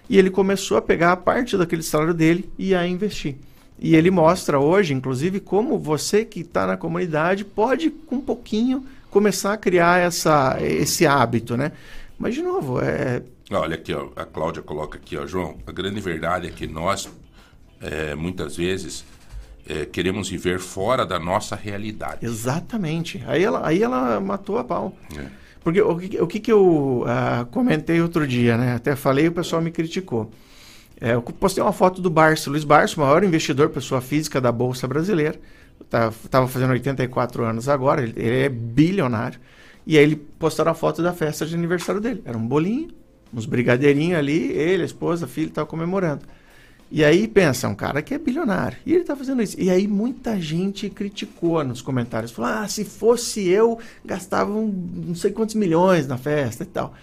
e 0.10 0.18
ele 0.18 0.30
começou 0.30 0.78
a 0.78 0.82
pegar 0.82 1.12
a 1.12 1.18
parte 1.18 1.58
daquele 1.58 1.84
salário 1.84 2.14
dele 2.14 2.50
e 2.58 2.74
a 2.74 2.88
investir. 2.88 3.36
E 3.80 3.96
ele 3.96 4.10
mostra 4.10 4.60
hoje, 4.60 4.94
inclusive, 4.94 5.40
como 5.40 5.78
você 5.78 6.26
que 6.26 6.42
está 6.42 6.66
na 6.66 6.78
comunidade 6.78 7.46
pode, 7.46 7.90
com 7.90 8.16
um 8.16 8.22
pouquinho, 8.22 8.86
começar 9.10 9.54
a 9.54 9.58
criar 9.58 10.00
essa, 10.00 10.58
esse 10.62 11.06
hábito, 11.06 11.56
né? 11.56 11.72
Mas, 12.18 12.34
de 12.34 12.42
novo, 12.42 12.82
é, 12.82 13.22
Olha 13.50 13.76
aqui, 13.76 13.94
ó, 13.94 14.10
a 14.16 14.26
Cláudia 14.26 14.62
coloca 14.62 14.98
aqui, 14.98 15.16
ó, 15.16 15.26
João, 15.26 15.58
a 15.66 15.72
grande 15.72 16.02
verdade 16.02 16.48
é 16.48 16.52
que 16.52 16.68
nós, 16.68 17.10
é, 17.80 18.14
muitas 18.14 18.58
vezes, 18.58 19.06
é, 19.66 19.86
queremos 19.86 20.28
viver 20.28 20.60
fora 20.60 21.06
da 21.06 21.18
nossa 21.18 21.56
realidade. 21.56 22.26
Exatamente. 22.26 23.24
Aí 23.26 23.44
ela, 23.44 23.66
aí 23.66 23.82
ela 23.82 24.20
matou 24.20 24.58
a 24.58 24.66
pau. 24.66 24.98
É. 25.18 25.28
Porque 25.68 25.82
o 25.82 25.98
que, 25.98 26.22
o 26.22 26.28
que, 26.28 26.40
que 26.40 26.50
eu 26.50 27.04
ah, 27.06 27.46
comentei 27.52 28.00
outro 28.00 28.26
dia, 28.26 28.56
né? 28.58 28.76
Até 28.76 28.96
falei 28.96 29.26
e 29.26 29.28
o 29.28 29.34
pessoal 29.34 29.62
me 29.62 29.70
criticou. 29.70 30.32
É, 30.98 31.14
eu 31.14 31.22
postei 31.22 31.62
uma 31.62 31.74
foto 31.74 32.02
do 32.02 32.10
Barço, 32.10 32.50
Luiz 32.50 32.64
Barço, 32.64 33.02
maior 33.02 33.22
investidor, 33.22 33.68
pessoa 33.68 34.00
física 34.00 34.40
da 34.40 34.50
Bolsa 34.50 34.88
Brasileira. 34.88 35.38
Tá, 35.90 36.10
tava 36.30 36.48
fazendo 36.48 36.72
84 36.72 37.44
anos 37.44 37.68
agora, 37.68 38.02
ele, 38.02 38.14
ele 38.16 38.44
é 38.44 38.48
bilionário. 38.48 39.42
E 39.86 39.98
aí 39.98 40.04
ele 40.06 40.16
postaram 40.16 40.72
a 40.72 40.74
foto 40.74 41.04
da 41.04 41.12
festa 41.12 41.46
de 41.46 41.54
aniversário 41.54 42.00
dele. 42.00 42.22
Era 42.24 42.38
um 42.38 42.48
bolinho, 42.48 42.88
uns 43.34 43.46
brigadeirinhos 43.46 44.18
ali, 44.18 44.54
ele, 44.54 44.84
a 44.84 44.86
esposa, 44.86 45.26
a 45.26 45.28
filha, 45.28 45.48
estavam 45.48 45.70
comemorando. 45.70 46.22
E 46.90 47.04
aí 47.04 47.28
pensa, 47.28 47.68
um 47.68 47.76
cara 47.76 48.02
que 48.02 48.14
é 48.14 48.18
bilionário. 48.18 48.78
E 48.86 48.94
ele 48.94 49.04
tá 49.04 49.16
fazendo 49.16 49.42
isso. 49.42 49.60
E 49.60 49.70
aí 49.70 49.88
muita 49.88 50.40
gente 50.40 50.90
criticou 50.90 51.64
nos 51.64 51.82
comentários. 51.82 52.32
Falou, 52.32 52.52
ah, 52.52 52.68
se 52.68 52.86
fosse 52.86 53.48
eu, 53.48 53.78
gastava 54.06 54.52
um, 54.52 54.68
não 55.08 55.16
sei 55.16 55.32
quantos 55.32 55.56
milhões 55.56 56.08
na 56.08 56.18
festa 56.18 56.64
e 56.64 56.68
tal. 56.68 56.94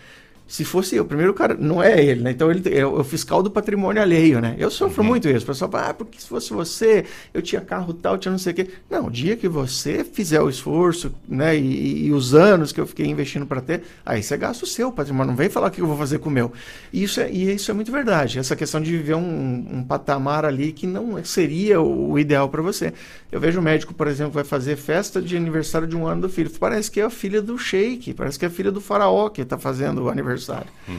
Se 0.47 0.63
fosse 0.63 0.95
eu, 0.95 1.07
primeiro 1.07 1.33
o 1.33 1.35
cara, 1.35 1.57
não 1.59 1.83
é 1.83 2.05
ele, 2.05 2.21
né? 2.21 2.31
Então 2.31 2.51
ele 2.51 2.63
é 2.77 2.87
o 2.87 3.03
fiscal 3.03 3.43
do 3.43 3.51
patrimônio 3.51 4.03
alheio, 4.03 4.41
né? 4.41 4.55
Eu 4.59 4.71
sofro 4.71 5.03
muito 5.03 5.27
isso. 5.27 5.45
O 5.45 5.47
pessoal 5.47 5.71
fala, 5.71 5.89
ah, 5.89 5.95
porque 5.95 6.21
se 6.21 6.29
fosse 6.29 6.53
você, 6.53 7.07
eu 7.33 7.41
tinha 7.41 7.63
carro 7.63 7.95
tal, 7.95 8.19
tinha 8.19 8.31
não 8.31 8.39
sei 8.39 8.53
o 8.53 8.57
quê. 8.57 8.69
Não, 8.91 9.07
o 9.07 9.11
dia 9.11 9.37
que 9.37 9.49
você 9.49 10.05
fizer 10.05 10.43
o 10.43 10.49
esforço, 10.49 11.15
né? 11.27 11.57
E, 11.57 12.07
e 12.07 12.13
os 12.13 12.35
anos 12.35 12.73
que 12.73 12.81
eu 12.81 12.87
fiquei 12.87 13.07
investindo 13.07 13.47
para 13.47 13.63
ter, 13.63 13.85
aí 14.05 14.23
você 14.23 14.37
gasta 14.37 14.65
o 14.65 14.69
seu 14.69 14.93
patrimônio. 14.93 15.31
Não 15.31 15.37
vem 15.37 15.49
falar 15.49 15.69
o 15.69 15.71
que 15.71 15.81
eu 15.81 15.87
vou 15.87 15.97
fazer 15.97 16.19
com 16.19 16.29
o 16.29 16.33
meu. 16.33 16.53
E 16.93 17.03
isso 17.03 17.21
é, 17.21 17.33
e 17.33 17.55
isso 17.55 17.71
é 17.71 17.75
muito 17.75 17.91
verdade. 17.91 18.39
Essa 18.39 18.55
questão 18.55 18.83
de 18.83 18.91
viver 18.91 19.15
um, 19.15 19.67
um 19.73 19.83
patamar 19.83 20.45
ali 20.45 20.73
que 20.73 20.87
não 20.87 21.25
seria 21.25 21.81
o, 21.81 22.13
o 22.13 22.19
ideal 22.19 22.51
para 22.51 22.61
você. 22.61 22.93
Eu 23.33 23.41
vejo 23.41 23.59
um 23.61 23.63
médico, 23.63 23.95
por 23.95 24.07
exemplo, 24.07 24.33
vai 24.33 24.45
fazer 24.45 24.77
festa 24.77 25.23
de 25.23 25.37
aniversário 25.39 25.89
de 25.89 25.97
um 25.97 26.07
ano 26.07 26.23
do 26.23 26.29
filho. 26.29 26.51
Parece 26.61 26.91
que 26.91 27.01
é 27.01 27.05
a 27.05 27.11
filha 27.11 27.41
do 27.41 27.57
sheik, 27.57 28.13
parece 28.13 28.39
que 28.39 28.45
é 28.45 28.49
a 28.49 28.51
filha 28.51 28.71
do 28.71 28.81
faraó 28.81 29.31
que 29.31 29.41
está 29.41 29.59
fazendo 29.59 30.05
o 30.05 30.09
aniversário. 30.11 30.34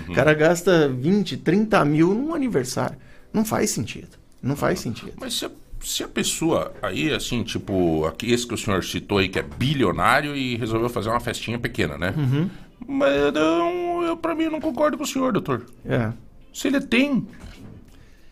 O 0.09 0.13
cara 0.13 0.33
gasta 0.33 0.87
20, 0.89 1.37
30 1.37 1.83
mil 1.85 2.13
num 2.13 2.33
aniversário. 2.33 2.97
Não 3.33 3.43
faz 3.45 3.69
sentido. 3.69 4.17
Não 4.41 4.55
faz 4.55 4.79
sentido. 4.79 5.13
Mas 5.19 5.33
se 5.33 5.45
a, 5.45 5.49
se 5.81 6.03
a 6.03 6.07
pessoa 6.07 6.73
aí, 6.81 7.11
assim, 7.13 7.43
tipo, 7.43 8.05
aqui, 8.05 8.31
esse 8.31 8.47
que 8.47 8.53
o 8.53 8.57
senhor 8.57 8.83
citou 8.83 9.17
aí, 9.17 9.27
que 9.29 9.39
é 9.39 9.43
bilionário 9.43 10.35
e 10.35 10.55
resolveu 10.55 10.89
fazer 10.89 11.09
uma 11.09 11.19
festinha 11.19 11.57
pequena, 11.59 11.97
né? 11.97 12.13
Uhum. 12.15 12.49
Mas 12.87 13.33
não, 13.33 14.03
eu, 14.03 14.15
pra 14.17 14.35
mim, 14.35 14.45
não 14.45 14.61
concordo 14.61 14.97
com 14.97 15.03
o 15.03 15.07
senhor, 15.07 15.31
doutor. 15.33 15.65
É. 15.85 16.11
Se 16.53 16.67
ele 16.67 16.79
tem, 16.79 17.27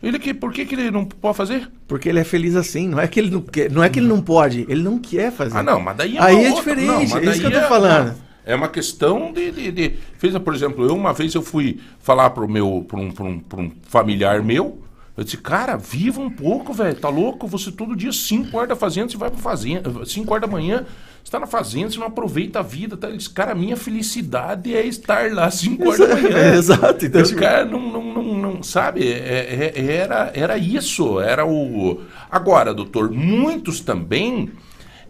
ele 0.02 0.18
que, 0.18 0.32
por 0.34 0.52
que, 0.52 0.64
que 0.66 0.74
ele 0.74 0.90
não 0.90 1.04
pode 1.04 1.36
fazer? 1.36 1.70
Porque 1.88 2.08
ele 2.08 2.20
é 2.20 2.24
feliz 2.24 2.54
assim. 2.54 2.88
Não 2.88 3.00
é 3.00 3.06
que 3.08 3.18
ele 3.18 3.30
não 3.30 3.40
quer, 3.40 3.70
não 3.70 3.82
é 3.82 3.88
que 3.88 3.98
ele 3.98 4.06
não 4.06 4.20
pode, 4.20 4.66
ele 4.68 4.82
não 4.82 4.98
quer 4.98 5.32
fazer. 5.32 5.56
Ah, 5.56 5.62
não, 5.62 5.80
mas 5.80 5.96
daí 5.96 6.16
é 6.16 6.22
Aí 6.22 6.34
é 6.44 6.50
outra- 6.50 6.54
diferente, 6.74 7.10
não, 7.10 7.18
é 7.18 7.24
isso 7.24 7.40
que 7.40 7.46
eu 7.46 7.50
tô 7.62 7.68
falando. 7.68 8.14
É 8.46 8.54
uma 8.54 8.68
questão 8.68 9.32
de, 9.32 9.50
de, 9.50 9.72
de- 9.72 9.92
Fez, 10.18 10.36
por 10.38 10.54
exemplo, 10.54 10.84
eu 10.86 10.94
uma 10.94 11.12
vez 11.12 11.34
eu 11.34 11.42
fui 11.42 11.80
falar 12.00 12.30
pro 12.30 12.48
meu, 12.48 12.84
pra 12.86 12.98
um, 13.00 13.10
pra 13.10 13.24
um, 13.24 13.38
pra 13.38 13.60
um 13.60 13.70
familiar 13.88 14.42
meu, 14.42 14.78
eu 15.16 15.22
disse, 15.22 15.36
cara, 15.36 15.76
viva 15.76 16.20
um 16.20 16.28
pouco, 16.28 16.72
velho, 16.72 16.96
tá 16.96 17.08
louco? 17.08 17.46
Você 17.46 17.70
todo 17.70 17.94
dia, 17.94 18.12
5 18.12 18.56
horas 18.56 18.68
da 18.70 18.76
fazenda, 18.76 19.08
você 19.08 19.16
vai 19.16 19.30
pra 19.30 19.38
fazenda, 19.38 20.04
5 20.04 20.28
horas 20.32 20.42
da 20.48 20.52
manhã, 20.52 20.84
você 21.22 21.30
tá 21.30 21.38
na 21.38 21.46
fazenda, 21.46 21.88
você 21.90 21.98
não 22.00 22.08
aproveita 22.08 22.58
a 22.58 22.62
vida, 22.62 22.96
tá? 22.96 23.08
Ele 23.08 23.16
disse, 23.18 23.30
cara, 23.30 23.52
a 23.52 23.54
minha 23.54 23.76
felicidade 23.76 24.74
é 24.74 24.84
estar 24.84 25.32
lá 25.32 25.48
5 25.50 25.86
horas 25.88 25.98
da 26.00 26.16
manhã. 26.20 26.54
Exato, 26.56 27.06
então, 27.06 27.20
E 27.20 27.24
o 27.24 27.26
tipo- 27.28 27.40
cara 27.40 27.64
não, 27.64 27.80
não, 27.92 28.12
não, 28.12 28.22
não- 28.38 28.62
sabe, 28.64 29.06
é- 29.10 29.72
é- 29.76 29.92
era, 29.94 30.32
era 30.34 30.58
isso, 30.58 31.20
era 31.20 31.46
o... 31.46 32.00
Agora, 32.30 32.74
doutor, 32.74 33.08
muitos 33.10 33.78
também 33.80 34.50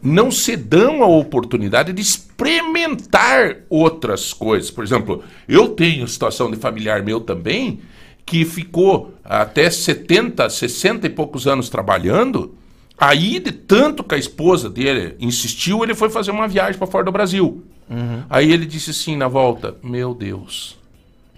não 0.05 0.30
se 0.30 0.55
dão 0.57 1.02
a 1.02 1.07
oportunidade 1.07 1.92
de 1.92 2.02
experimentar 2.02 3.57
outras 3.68 4.32
coisas. 4.32 4.70
Por 4.70 4.84
exemplo, 4.84 5.24
eu 5.48 5.68
tenho 5.70 6.07
situação 6.07 6.50
de 6.50 6.57
familiar 6.57 7.02
meu 7.02 7.20
também, 7.20 7.80
que 8.26 8.44
ficou 8.44 9.14
até 9.24 9.68
70, 9.70 10.48
60 10.48 11.07
e 11.07 11.11
poucos 11.11 11.46
anos 11.46 11.68
trabalhando 11.68 12.55
Aí, 12.98 13.40
de 13.40 13.50
tanto 13.52 14.05
que 14.05 14.14
a 14.14 14.18
esposa 14.18 14.70
dele 14.70 15.16
insistiu, 15.18 15.82
ele 15.82 15.94
foi 15.94 16.09
fazer 16.11 16.30
uma 16.30 16.46
viagem 16.46 16.78
para 16.78 16.86
fora 16.86 17.05
do 17.05 17.12
Brasil. 17.12 17.62
Uhum. 17.90 18.22
Aí 18.30 18.52
ele 18.52 18.64
disse 18.64 18.90
assim 18.90 19.16
na 19.16 19.26
volta: 19.26 19.74
Meu 19.82 20.14
Deus, 20.14 20.78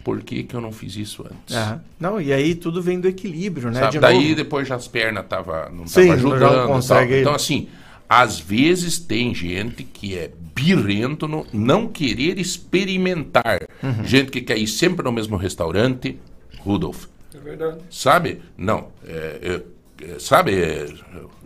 por 0.05 0.21
que, 0.23 0.43
que 0.43 0.55
eu 0.55 0.61
não 0.61 0.71
fiz 0.71 0.97
isso 0.97 1.25
antes? 1.25 1.57
Aham. 1.57 1.81
Não, 1.99 2.21
e 2.21 2.33
aí 2.33 2.55
tudo 2.55 2.83
vem 2.83 3.01
do 3.01 3.09
equilíbrio, 3.09 3.71
né? 3.71 3.81
Sabe? 3.81 3.93
De 3.93 3.99
Daí 3.99 4.23
novo. 4.23 4.35
depois 4.37 4.69
já 4.69 4.75
as 4.77 4.87
pernas 4.87 5.25
tava, 5.27 5.71
não 5.75 5.85
estavam 5.85 6.17
já 6.17 6.23
não 6.23 6.35
ajudando. 6.35 6.67
consegue. 6.67 7.21
Então, 7.21 7.35
assim, 7.35 7.69
às 8.09 8.39
vezes 8.39 8.99
tem 8.99 9.35
gente 9.35 9.83
que 9.85 10.17
é 10.17 10.31
birrento 10.55 11.27
no 11.29 11.47
não 11.53 11.87
querer 11.89 12.39
experimentar. 12.39 13.67
Uhum. 13.83 14.05
Gente 14.05 14.31
que 14.31 14.41
quer 14.41 14.59
ir 14.59 14.67
sempre 14.67 15.05
no 15.05 15.13
mesmo 15.13 15.37
restaurante. 15.37 16.19
Rudolf. 16.61 17.07
É 17.35 17.39
verdade. 17.39 17.79
Sabe? 17.91 18.41
Não. 18.57 18.89
é- 19.07 19.61
é- 20.03 20.07
é- 20.15 20.19
sabe? 20.19 20.55
é- 20.55 20.89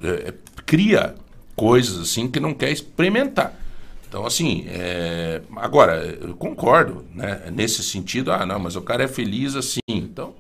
é- 0.03 0.29
é- 0.29 0.35
cria 0.65 1.15
coisas 1.57 1.99
assim 2.01 2.29
que 2.31 2.41
não 2.41 2.55
quer 2.55 2.71
experimentar. 2.71 3.59
Então, 4.09 4.27
assim, 4.27 4.65
é, 4.69 5.41
agora, 5.55 6.19
eu 6.21 6.35
concordo, 6.35 7.05
né? 7.15 7.49
Nesse 7.53 7.83
sentido, 7.85 8.33
ah, 8.33 8.45
não, 8.45 8.59
mas 8.59 8.75
o 8.75 8.83
cara 8.83 9.05
é 9.05 9.09
feliz 9.09 9.55
assim. 9.55 9.79
Então, 9.89 10.35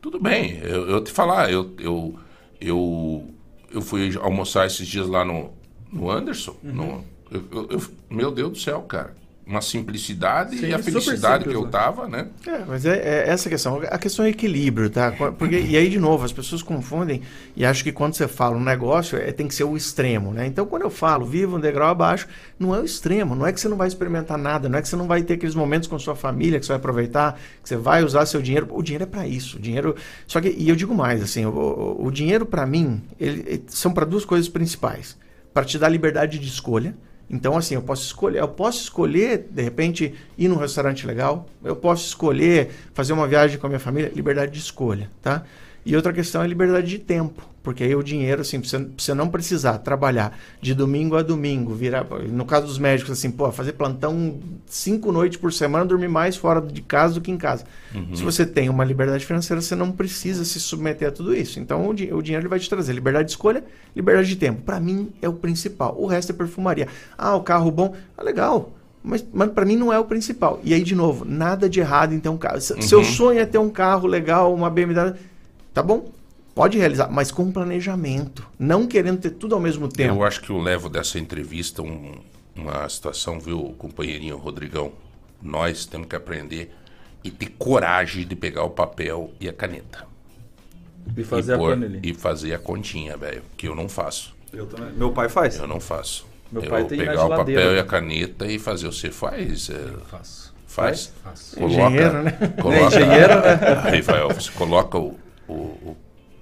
tudo 0.00 0.18
bem. 0.18 0.58
Eu, 0.62 0.88
eu 0.88 1.04
te 1.04 1.10
falar, 1.10 1.50
eu, 1.52 1.74
eu, 1.78 2.18
eu, 2.58 3.33
eu 3.74 3.82
fui 3.82 4.16
almoçar 4.20 4.66
esses 4.66 4.86
dias 4.86 5.06
lá 5.08 5.24
no, 5.24 5.50
no 5.92 6.10
Anderson. 6.10 6.56
no- 6.62 7.04
eu- 7.30 7.44
eu- 7.52 7.68
eu- 7.70 7.82
meu 8.08 8.30
Deus 8.30 8.52
do 8.52 8.58
céu, 8.58 8.82
cara. 8.82 9.14
Uma 9.46 9.60
simplicidade 9.60 10.56
Sim, 10.56 10.68
e 10.68 10.72
a 10.74 10.78
super 10.78 10.92
felicidade 11.02 11.44
que 11.44 11.50
simples, 11.50 11.54
eu 11.56 11.64
né? 11.66 11.70
tava, 11.70 12.08
né? 12.08 12.28
É, 12.46 12.64
mas 12.66 12.86
é, 12.86 12.96
é 12.96 13.28
essa 13.28 13.48
a 13.48 13.50
questão. 13.52 13.78
A 13.90 13.98
questão 13.98 14.24
é 14.24 14.30
equilíbrio, 14.30 14.88
tá? 14.88 15.12
Porque, 15.38 15.58
e 15.60 15.76
aí, 15.76 15.90
de 15.90 15.98
novo, 15.98 16.24
as 16.24 16.32
pessoas 16.32 16.62
confundem 16.62 17.20
e 17.54 17.62
acham 17.62 17.84
que 17.84 17.92
quando 17.92 18.14
você 18.14 18.26
fala 18.26 18.56
um 18.56 18.62
negócio, 18.64 19.18
é, 19.18 19.30
tem 19.32 19.46
que 19.46 19.54
ser 19.54 19.64
o 19.64 19.76
extremo, 19.76 20.32
né? 20.32 20.46
Então, 20.46 20.64
quando 20.64 20.82
eu 20.82 20.88
falo 20.90 21.26
viva 21.26 21.56
um 21.56 21.60
degrau 21.60 21.90
abaixo, 21.90 22.26
não 22.58 22.74
é 22.74 22.80
o 22.80 22.84
extremo. 22.86 23.34
Não 23.34 23.46
é 23.46 23.52
que 23.52 23.60
você 23.60 23.68
não 23.68 23.76
vai 23.76 23.86
experimentar 23.86 24.38
nada, 24.38 24.66
não 24.66 24.78
é 24.78 24.82
que 24.82 24.88
você 24.88 24.96
não 24.96 25.06
vai 25.06 25.22
ter 25.22 25.34
aqueles 25.34 25.54
momentos 25.54 25.88
com 25.88 25.98
sua 25.98 26.16
família, 26.16 26.58
que 26.58 26.64
você 26.64 26.72
vai 26.72 26.78
aproveitar, 26.78 27.38
que 27.62 27.68
você 27.68 27.76
vai 27.76 28.02
usar 28.02 28.24
seu 28.24 28.40
dinheiro. 28.40 28.66
O 28.70 28.82
dinheiro 28.82 29.04
é 29.04 29.06
para 29.06 29.26
isso. 29.28 29.58
O 29.58 29.60
dinheiro. 29.60 29.94
Só 30.26 30.40
que, 30.40 30.48
e 30.56 30.70
eu 30.70 30.74
digo 30.74 30.94
mais, 30.94 31.22
assim, 31.22 31.44
o, 31.44 31.50
o- 31.50 32.06
o 32.06 32.10
dinheiro, 32.10 32.46
para 32.46 32.64
mim, 32.64 33.02
ele, 33.20 33.44
ele- 33.46 33.64
são 33.66 33.92
para 33.92 34.06
duas 34.06 34.24
coisas 34.24 34.48
principais. 34.48 35.18
Para 35.52 35.66
te 35.66 35.78
dar 35.78 35.90
liberdade 35.90 36.38
de 36.38 36.48
escolha. 36.48 36.94
Então, 37.28 37.56
assim, 37.56 37.74
eu 37.74 37.82
posso 37.82 38.04
escolher, 38.04 38.40
eu 38.40 38.48
posso 38.48 38.82
escolher, 38.82 39.46
de 39.50 39.62
repente, 39.62 40.14
ir 40.36 40.48
num 40.48 40.56
restaurante 40.56 41.06
legal, 41.06 41.46
eu 41.62 41.74
posso 41.74 42.06
escolher 42.06 42.70
fazer 42.92 43.12
uma 43.12 43.26
viagem 43.26 43.58
com 43.58 43.66
a 43.66 43.68
minha 43.68 43.80
família, 43.80 44.12
liberdade 44.14 44.52
de 44.52 44.58
escolha, 44.58 45.10
tá? 45.22 45.42
E 45.86 45.96
outra 45.96 46.12
questão 46.12 46.42
é 46.42 46.46
liberdade 46.46 46.86
de 46.86 46.98
tempo, 46.98 47.42
porque 47.64 47.82
aí 47.82 47.96
o 47.96 48.02
dinheiro, 48.02 48.42
assim, 48.42 48.60
pra 48.60 48.68
você, 48.68 48.78
pra 48.78 48.88
você 48.96 49.14
não 49.14 49.28
precisar 49.28 49.78
trabalhar 49.78 50.38
de 50.60 50.74
domingo 50.74 51.16
a 51.16 51.22
domingo, 51.22 51.74
virar, 51.74 52.06
no 52.30 52.44
caso 52.44 52.66
dos 52.66 52.78
médicos, 52.78 53.10
assim, 53.18 53.30
pô, 53.30 53.50
fazer 53.50 53.72
plantão 53.72 54.38
cinco 54.66 55.10
noites 55.10 55.38
por 55.38 55.52
semana, 55.52 55.84
dormir 55.84 56.08
mais 56.08 56.36
fora 56.36 56.60
de 56.60 56.82
casa 56.82 57.14
do 57.14 57.20
que 57.20 57.30
em 57.32 57.36
casa. 57.38 57.64
Se 58.12 58.22
você 58.22 58.44
tem 58.44 58.68
uma 58.68 58.84
liberdade 58.84 59.24
financeira, 59.26 59.60
você 59.62 59.74
não 59.74 59.90
precisa 59.90 60.44
se 60.44 60.60
submeter 60.60 61.08
a 61.08 61.10
tudo 61.10 61.34
isso. 61.34 61.58
Então, 61.58 61.88
o, 61.88 61.94
di- 61.94 62.12
o 62.12 62.20
dinheiro 62.22 62.42
ele 62.42 62.48
vai 62.50 62.58
te 62.60 62.68
trazer 62.68 62.92
liberdade 62.92 63.24
de 63.26 63.30
escolha, 63.32 63.64
liberdade 63.96 64.28
de 64.28 64.36
tempo. 64.36 64.62
Para 64.62 64.78
mim, 64.78 65.10
é 65.22 65.28
o 65.28 65.32
principal. 65.32 65.96
O 65.98 66.06
resto 66.06 66.30
é 66.30 66.34
perfumaria. 66.34 66.86
Ah, 67.16 67.34
o 67.34 67.42
carro 67.42 67.70
bom, 67.70 67.94
ah, 68.16 68.22
legal. 68.22 68.72
Mas, 69.02 69.24
mas 69.32 69.50
para 69.52 69.64
mim 69.64 69.76
não 69.76 69.92
é 69.92 69.98
o 69.98 70.04
principal. 70.04 70.60
E 70.64 70.74
aí, 70.74 70.82
de 70.82 70.94
novo, 70.94 71.24
nada 71.24 71.68
de 71.68 71.80
errado 71.80 72.12
em 72.14 72.20
ter 72.20 72.28
um 72.28 72.36
carro. 72.38 72.60
Se- 72.60 72.80
Seu 72.82 73.00
sonho 73.04 73.38
é 73.40 73.46
ter 73.46 73.58
um 73.58 73.70
carro 73.70 74.06
legal, 74.06 74.52
uma 74.54 74.68
BMW. 74.70 75.14
Tá 75.72 75.82
bom? 75.82 76.10
Pode 76.54 76.78
realizar, 76.78 77.08
mas 77.10 77.30
com 77.32 77.50
planejamento. 77.50 78.46
Não 78.58 78.86
querendo 78.86 79.18
ter 79.20 79.30
tudo 79.30 79.54
ao 79.54 79.60
mesmo 79.60 79.88
tempo. 79.88 80.14
Eu 80.14 80.24
acho 80.24 80.40
que 80.40 80.50
eu 80.50 80.58
levo 80.60 80.88
dessa 80.88 81.18
entrevista 81.18 81.82
um- 81.82 82.14
uma 82.54 82.88
situação, 82.88 83.40
viu, 83.40 83.74
companheirinho 83.76 84.36
Rodrigão? 84.36 84.92
Nós 85.42 85.84
temos 85.84 86.06
que 86.06 86.14
aprender 86.14 86.72
e 87.24 87.30
ter 87.30 87.48
coragem 87.58 88.24
de 88.26 88.36
pegar 88.36 88.62
o 88.64 88.70
papel 88.70 89.32
e 89.40 89.48
a 89.48 89.52
caneta. 89.52 90.06
E 91.16 91.24
fazer 91.24 91.52
e 91.52 91.54
a 91.54 91.58
planilha. 91.58 92.00
E 92.02 92.14
fazer 92.14 92.54
a 92.54 92.58
continha, 92.58 93.16
velho. 93.16 93.42
Que 93.56 93.66
eu 93.68 93.74
não 93.74 93.88
faço. 93.88 94.34
Eu 94.52 94.66
também. 94.66 94.92
Meu 94.94 95.10
pai 95.10 95.28
faz. 95.28 95.58
Eu 95.58 95.66
não 95.66 95.80
faço. 95.80 96.24
Meu 96.52 96.62
eu 96.62 96.70
pai 96.70 96.84
tem 96.84 96.98
pegar 96.98 97.24
o 97.26 97.28
papel 97.30 97.74
e 97.74 97.78
a 97.80 97.84
caneta 97.84 98.46
e 98.46 98.58
fazer. 98.60 98.86
Você 98.86 99.10
faz? 99.10 99.68
é, 99.70 99.92
Faço. 100.08 100.54
faz? 100.68 101.12
Faço. 101.22 101.56
Coloca, 101.56 101.74
Engenheiro, 101.90 102.22
né? 102.22 102.30
Coloca, 102.62 102.78
É 102.78 102.86
engenheiro, 102.86 103.34
né? 103.40 103.54
Rafael, 103.98 104.28
você 104.28 104.50
coloca 104.52 104.96
o, 104.98 105.18
o, 105.48 105.52
o 105.52 105.96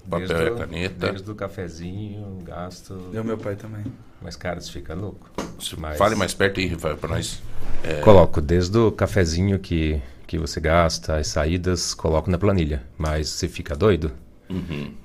papel 0.09 0.27
Desde 0.27 0.45
e 0.47 0.55
caneta. 0.57 1.11
Desde 1.11 1.31
o 1.31 1.35
cafezinho, 1.35 2.39
gasto. 2.43 3.09
Eu, 3.13 3.23
meu 3.23 3.37
pai 3.37 3.55
também. 3.55 3.83
Mas, 4.21 4.35
cara, 4.35 4.59
você 4.61 4.71
fica 4.71 4.93
louco. 4.93 5.29
Mas- 5.77 5.97
Fale 5.97 6.15
mais 6.15 6.33
perto 6.33 6.59
aí, 6.59 6.67
Rafael, 6.67 6.97
pra 6.97 7.09
nós. 7.09 7.41
Coloco 8.03 8.39
desde 8.41 8.77
o 8.77 8.91
cafezinho 8.91 9.59
que, 9.59 10.01
que 10.25 10.37
você 10.37 10.59
gasta, 10.59 11.17
as 11.17 11.27
saídas, 11.27 11.93
coloco 11.93 12.29
na 12.31 12.37
planilha. 12.37 12.83
Mas 12.97 13.29
você 13.29 13.47
fica 13.47 13.75
doido? 13.75 14.11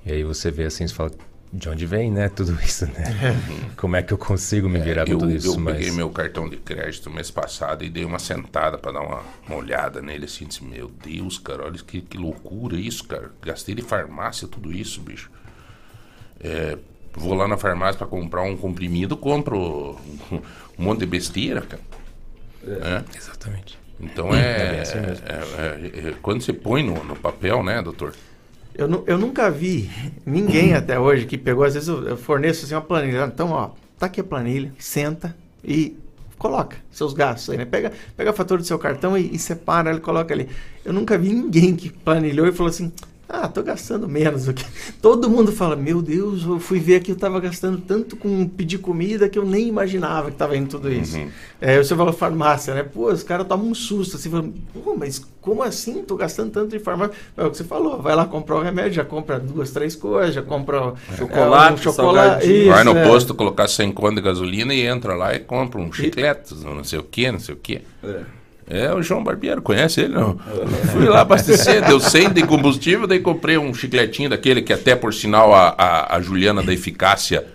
E 0.04 0.12
aí 0.12 0.24
você 0.24 0.50
vê 0.50 0.64
assim, 0.64 0.86
você 0.86 0.94
fala, 0.94 1.10
de 1.52 1.68
onde 1.68 1.86
vem, 1.86 2.10
né? 2.10 2.28
Tudo 2.28 2.58
isso, 2.62 2.86
né? 2.86 3.34
Como 3.76 3.96
é 3.96 4.02
que 4.02 4.12
eu 4.12 4.18
consigo 4.18 4.68
me 4.68 4.78
virar 4.78 5.06
com 5.06 5.12
eu, 5.12 5.18
tudo 5.18 5.30
isso? 5.30 5.48
eu 5.48 5.58
mas... 5.58 5.76
peguei 5.76 5.90
meu 5.90 6.10
cartão 6.10 6.48
de 6.48 6.56
crédito 6.56 7.10
mês 7.10 7.30
passado 7.30 7.84
e 7.84 7.88
dei 7.88 8.04
uma 8.04 8.18
sentada 8.18 8.76
pra 8.76 8.92
dar 8.92 9.00
uma, 9.00 9.22
uma 9.46 9.56
olhada 9.56 10.02
nele 10.02 10.26
assim, 10.26 10.46
disse, 10.46 10.64
meu 10.64 10.88
Deus, 10.88 11.38
cara, 11.38 11.64
olha 11.64 11.78
que, 11.78 12.00
que 12.00 12.18
loucura 12.18 12.76
isso, 12.76 13.04
cara. 13.04 13.30
Gastei 13.42 13.74
de 13.74 13.82
farmácia 13.82 14.46
tudo 14.46 14.72
isso, 14.72 15.00
bicho. 15.00 15.30
É, 16.40 16.78
vou 17.14 17.34
lá 17.34 17.48
na 17.48 17.56
farmácia 17.56 17.98
pra 17.98 18.06
comprar 18.06 18.42
um 18.42 18.56
comprimido, 18.56 19.16
compro 19.16 19.98
um, 20.30 20.40
monte 20.76 21.00
de 21.00 21.06
besteira, 21.06 21.62
cara. 21.62 21.82
É. 22.66 23.16
Exatamente. 23.16 23.78
Então 24.00 24.32
é, 24.32 24.70
bem 24.70 24.80
assim 24.80 24.98
é- 24.98 26.02
é- 26.04 26.08
é- 26.10 26.14
quando 26.22 26.42
você 26.42 26.52
põe 26.52 26.84
no, 26.84 27.02
no 27.02 27.16
papel, 27.16 27.64
né, 27.64 27.82
doutor? 27.82 28.14
Eu, 28.78 29.04
eu 29.08 29.18
nunca 29.18 29.50
vi 29.50 29.90
ninguém 30.24 30.72
até 30.72 31.00
hoje 31.00 31.26
que 31.26 31.36
pegou, 31.36 31.64
às 31.64 31.74
vezes 31.74 31.88
eu, 31.88 32.10
eu 32.10 32.16
forneço 32.16 32.64
assim 32.64 32.76
uma 32.76 32.80
planilha. 32.80 33.24
Então, 33.24 33.50
ó, 33.50 33.70
tá 33.98 34.06
aqui 34.06 34.20
a 34.20 34.24
planilha, 34.24 34.72
senta 34.78 35.36
e 35.64 35.96
coloca 36.38 36.76
seus 36.92 37.12
gastos 37.12 37.50
aí, 37.50 37.58
né? 37.58 37.64
Pega, 37.64 37.90
pega 38.16 38.30
a 38.30 38.32
fatura 38.32 38.60
do 38.60 38.66
seu 38.66 38.78
cartão 38.78 39.18
e, 39.18 39.34
e 39.34 39.38
separa, 39.38 39.90
ele 39.90 39.98
coloca 39.98 40.32
ali. 40.32 40.48
Eu 40.84 40.92
nunca 40.92 41.18
vi 41.18 41.30
ninguém 41.30 41.74
que 41.74 41.90
planilhou 41.90 42.46
e 42.46 42.52
falou 42.52 42.70
assim. 42.70 42.92
Ah, 43.28 43.46
tô 43.46 43.62
gastando 43.62 44.08
menos 44.08 44.48
aqui. 44.48 44.64
Todo 45.02 45.28
mundo 45.28 45.52
fala, 45.52 45.76
meu 45.76 46.00
Deus, 46.00 46.44
eu 46.44 46.58
fui 46.58 46.80
ver 46.80 46.96
aqui, 46.96 47.12
eu 47.12 47.16
tava 47.16 47.38
gastando 47.38 47.78
tanto 47.78 48.16
com 48.16 48.48
pedir 48.48 48.78
comida 48.78 49.28
que 49.28 49.38
eu 49.38 49.44
nem 49.44 49.68
imaginava 49.68 50.30
que 50.30 50.36
tava 50.36 50.56
indo 50.56 50.70
tudo 50.70 50.90
isso. 50.90 51.18
É, 51.60 51.76
você 51.76 51.94
falou 51.94 52.12
farmácia, 52.14 52.72
né? 52.72 52.82
Pô, 52.82 53.12
os 53.12 53.22
caras 53.22 53.46
tomam 53.46 53.68
um 53.68 53.74
susto, 53.74 54.16
assim, 54.16 54.30
falam, 54.30 54.54
pô, 54.82 54.96
mas 54.96 55.22
como 55.42 55.62
assim? 55.62 56.02
Tô 56.04 56.16
gastando 56.16 56.50
tanto 56.52 56.74
em 56.74 56.78
farmácia. 56.78 57.14
É 57.36 57.44
o 57.44 57.50
que 57.50 57.58
você 57.58 57.64
falou, 57.64 58.00
vai 58.00 58.16
lá 58.16 58.24
comprar 58.24 58.56
o 58.56 58.62
remédio, 58.62 58.94
já 58.94 59.04
compra 59.04 59.38
duas, 59.38 59.72
três 59.72 59.94
coisas, 59.94 60.34
já 60.34 60.42
compra 60.42 60.94
Chocolate, 61.14 61.70
é, 61.70 61.74
um 61.74 61.76
chocolate. 61.76 62.46
Isso, 62.46 62.70
Vai 62.70 62.84
no 62.84 62.96
é. 62.96 63.06
posto 63.06 63.34
colocar 63.34 63.68
100 63.68 63.92
conto 63.92 64.14
de 64.14 64.22
gasolina 64.22 64.72
e 64.72 64.86
entra 64.86 65.14
lá 65.14 65.34
e 65.34 65.40
compra 65.40 65.78
um 65.78 65.92
chiclete, 65.92 66.54
não 66.64 66.82
sei 66.82 66.98
o 66.98 67.02
que, 67.02 67.30
não 67.30 67.40
sei 67.40 67.54
o 67.54 67.58
que. 67.58 67.82
É. 68.02 68.37
É 68.70 68.92
o 68.92 69.02
João 69.02 69.24
Barbiero, 69.24 69.62
conhece 69.62 70.02
ele 70.02 70.14
não? 70.14 70.38
Fui 70.92 71.06
lá 71.06 71.22
abastecer, 71.22 71.82
deu 71.86 71.98
100 71.98 72.34
de 72.34 72.42
combustível, 72.42 73.06
daí 73.06 73.18
comprei 73.18 73.56
um 73.56 73.72
chicletinho 73.72 74.28
daquele 74.28 74.60
que 74.60 74.74
até 74.74 74.94
por 74.94 75.14
sinal 75.14 75.54
a, 75.54 75.68
a, 75.70 76.16
a 76.16 76.20
Juliana 76.20 76.62
da 76.62 76.72
Eficácia, 76.72 77.46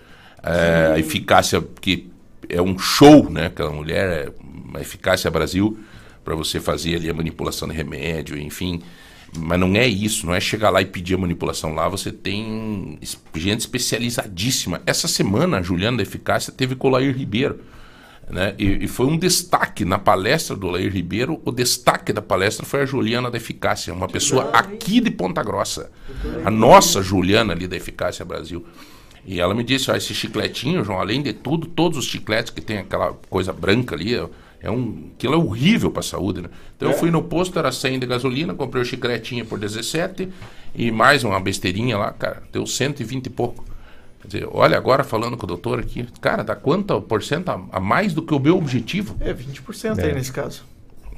é, 0.42 0.94
a 0.96 1.00
Eficácia 1.00 1.64
que 1.80 2.12
é 2.50 2.62
um 2.62 2.80
show, 2.80 3.30
né? 3.30 3.48
Aquela 3.48 3.72
mulher, 3.72 4.28
é 4.28 4.32
uma 4.68 4.82
Eficácia 4.82 5.30
Brasil, 5.30 5.78
para 6.26 6.34
você 6.34 6.60
fazer 6.60 6.96
ali 6.96 7.10
a 7.10 7.14
manipulação 7.14 7.68
de 7.68 7.76
remédio, 7.76 8.38
enfim. 8.38 8.82
Mas 9.38 9.60
não 9.60 9.76
é 9.76 9.88
isso, 9.88 10.26
não 10.26 10.34
é 10.34 10.40
chegar 10.40 10.70
lá 10.70 10.82
e 10.82 10.86
pedir 10.86 11.16
a 11.16 11.18
manipulação 11.18 11.74
lá, 11.74 11.88
você 11.90 12.12
tem 12.12 13.00
gente 13.36 13.62
especializadíssima. 13.62 14.82
Essa 14.86 15.08
semana 15.08 15.58
a 15.58 15.62
Juliana 15.62 15.98
da 15.98 16.04
Eficácia 16.04 16.54
teve 16.54 16.76
com 16.76 16.88
o 16.88 16.92
Lair 16.92 17.16
Ribeiro. 17.16 17.60
Né? 18.30 18.56
E, 18.58 18.86
e 18.86 18.88
foi 18.88 19.06
um 19.06 19.18
destaque 19.18 19.84
na 19.86 20.00
palestra 20.00 20.56
do 20.56 20.68
Lair 20.68 20.92
Ribeiro. 20.92 21.42
O 21.46 21.52
destaque 21.52 22.14
da 22.14 22.22
palestra 22.22 22.66
foi 22.66 22.82
a 22.82 22.86
Juliana 22.86 23.30
da 23.30 23.38
Eficácia, 23.38 23.94
uma 23.94 24.08
pessoa 24.08 24.50
aqui 24.52 25.00
de 25.00 25.12
Ponta 25.12 25.44
Grossa. 25.44 25.92
A 26.46 26.50
nossa 26.50 27.02
Juliana 27.02 27.54
ali 27.54 27.68
da 27.68 27.76
Eficácia 27.76 28.24
Brasil. 28.26 28.66
E 29.26 29.40
ela 29.40 29.54
me 29.54 29.64
disse: 29.64 29.90
ó, 29.92 29.96
esse 29.96 30.14
chicletinho, 30.14 30.84
João, 30.84 31.00
além 31.00 31.22
de 31.22 31.34
tudo, 31.34 31.68
todos 31.68 31.98
os 31.98 32.06
chicletes 32.06 32.52
que 32.52 32.62
tem 32.62 32.78
aquela 32.80 33.14
coisa 33.30 33.54
branca 33.54 33.96
ali, 33.96 34.16
é- 34.16 34.28
é 34.62 34.72
um, 34.72 35.10
aquilo 35.16 35.34
é 35.34 35.38
horrível 35.38 35.92
para 35.92 36.00
a 36.00 36.04
saúde. 36.04 36.42
Né? 36.42 36.50
Então 36.78 36.90
eu 36.90 36.98
fui 36.98 37.12
no 37.12 37.22
posto, 37.22 37.60
era 37.60 37.72
100 37.72 38.00
de 38.00 38.06
gasolina, 38.06 38.54
comprei 38.54 38.82
o 38.82 38.86
chicletinho 38.86 39.46
por 39.46 39.60
17 39.60 40.30
e 40.74 40.90
mais 40.90 41.24
uma 41.26 41.40
besteirinha 41.40 41.98
lá, 41.98 42.12
cara, 42.14 42.44
deu 42.52 42.66
120 42.66 43.26
e 43.26 43.30
pouco. 43.30 43.66
Quer 44.24 44.28
dizer, 44.28 44.48
olha, 44.52 44.78
agora 44.78 45.04
falando 45.04 45.36
com 45.38 45.44
o 45.46 45.48
doutor 45.48 45.80
aqui, 45.80 46.08
cara, 46.22 46.44
dá 46.44 46.56
quanto 46.56 47.00
por 47.02 47.22
cento 47.22 47.50
a, 47.50 47.62
a 47.74 47.80
mais 47.80 48.14
do 48.14 48.22
que 48.22 48.34
o 48.34 48.40
meu 48.40 48.58
objetivo? 48.58 49.16
É, 49.20 49.34
20% 49.34 50.00
aí 50.00 50.14
nesse 50.14 50.32
caso. 50.32 50.64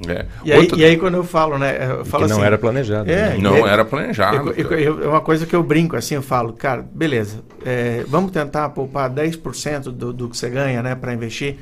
É. 0.06 0.26
E 0.44 0.52
aí, 0.52 0.58
Outra- 0.60 0.78
e 0.78 0.84
aí 0.84 0.96
quando 0.98 1.14
eu 1.14 1.24
falo, 1.24 1.56
né? 1.56 1.78
Eu 2.00 2.04
falo 2.04 2.24
que 2.24 2.28
não 2.30 2.36
assim, 2.38 2.46
era 2.46 2.58
planejado, 2.58 3.10
É, 3.10 3.30
né? 3.30 3.38
Não 3.38 3.54
aí- 3.54 3.62
era 3.62 3.82
planejado, 3.84 4.50
eu- 4.50 4.54
eu- 4.54 4.68
cara. 4.68 4.80
eu- 4.80 5.04
É 5.04 5.08
uma 5.08 5.20
coisa 5.22 5.46
que 5.46 5.56
eu 5.56 5.62
brinco 5.62 5.96
assim, 5.96 6.16
eu 6.16 6.20
falo, 6.22 6.52
cara, 6.52 6.82
beleza, 6.92 7.42
é, 7.64 8.04
vamos 8.08 8.30
tentar 8.30 8.68
poupar 8.70 9.08
10% 9.08 9.84
do, 9.92 10.12
do 10.12 10.28
que 10.28 10.36
você 10.36 10.50
ganha, 10.50 10.82
né, 10.82 10.94
para 10.94 11.14
investir. 11.14 11.56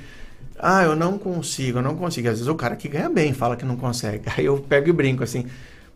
Ah, 0.59 0.83
eu 0.83 0.97
não 0.97 1.17
consigo, 1.19 1.79
eu 1.79 1.83
não 1.83 1.95
consigo. 1.95 2.27
Às 2.29 2.35
vezes 2.39 2.49
o 2.49 2.55
cara 2.57 2.75
que 2.75 2.89
ganha 2.89 3.09
bem 3.11 3.33
fala 3.33 3.55
que 3.55 3.65
não 3.65 3.77
consegue. 3.77 4.23
Aí 4.37 4.47
eu 4.47 4.57
pego 4.59 4.89
e 4.89 4.93
brinco 4.93 5.23
assim, 5.23 5.47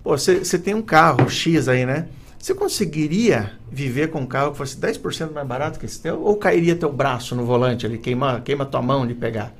pô, 0.05 0.16
você 0.16 0.44
você 0.44 0.59
tem 0.59 0.74
um 0.74 0.82
carro 0.82 1.28
X 1.28 1.68
aí, 1.68 1.84
né? 1.86 2.07
Você 2.39 2.55
conseguiria 2.55 3.53
viver 3.70 4.11
com 4.11 4.20
um 4.20 4.26
carro 4.26 4.53
que 4.53 4.59
fosse 4.59 4.76
10% 4.76 5.32
mais 5.32 5.47
barato 5.47 5.78
que 5.78 5.86
esse 5.86 6.01
teu? 6.01 6.22
Ou 6.22 6.36
cairia 6.36 6.76
teu 6.76 6.93
braço 6.93 7.34
no 7.34 7.45
volante 7.45 7.84
ali, 7.84 7.99
queima, 7.99 8.41
queima 8.41 8.64
tua 8.64 8.80
mão 8.80 9.07
de 9.07 9.14
pegar? 9.14 9.53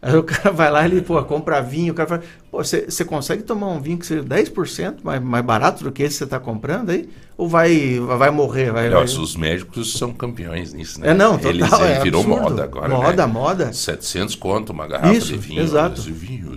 Aí 0.00 0.16
o 0.16 0.24
cara 0.24 0.50
vai 0.50 0.70
lá, 0.70 0.84
ele, 0.84 1.00
pô, 1.02 1.22
compra 1.24 1.60
vinho, 1.60 1.92
o 1.92 1.96
cara 1.96 2.08
fala, 2.08 2.22
você 2.60 2.84
você 2.88 3.04
consegue 3.04 3.42
tomar 3.42 3.68
um 3.68 3.80
vinho 3.80 3.98
que 3.98 4.06
seja 4.06 4.22
10% 4.22 4.96
mais, 5.02 5.22
mais 5.22 5.44
barato 5.44 5.84
do 5.84 5.92
que 5.92 6.02
esse 6.02 6.14
que 6.14 6.18
você 6.18 6.24
está 6.24 6.38
comprando 6.40 6.90
aí? 6.90 7.08
Ou 7.38 7.48
vai, 7.48 7.98
vai 7.98 8.30
morrer? 8.30 8.70
Vai, 8.70 8.90
vai... 8.90 9.00
Nossa, 9.00 9.18
os 9.20 9.34
médicos 9.34 9.94
são 9.94 10.12
campeões 10.12 10.74
nisso, 10.74 11.00
né? 11.00 11.08
É, 11.10 11.14
não, 11.14 11.38
total, 11.38 11.50
Eles, 11.50 11.72
é 11.72 12.00
virou 12.02 12.20
absurdo. 12.20 12.42
moda 12.42 12.62
agora, 12.62 12.88
Moda, 12.90 13.26
né? 13.26 13.32
moda. 13.32 13.72
700 13.72 14.34
conto 14.34 14.70
uma 14.70 14.86
garrafa 14.86 15.14
Isso, 15.14 15.28
de 15.28 15.38
vinho. 15.38 15.62
exato. 15.62 15.98
Esse 15.98 16.10
vinho, 16.12 16.52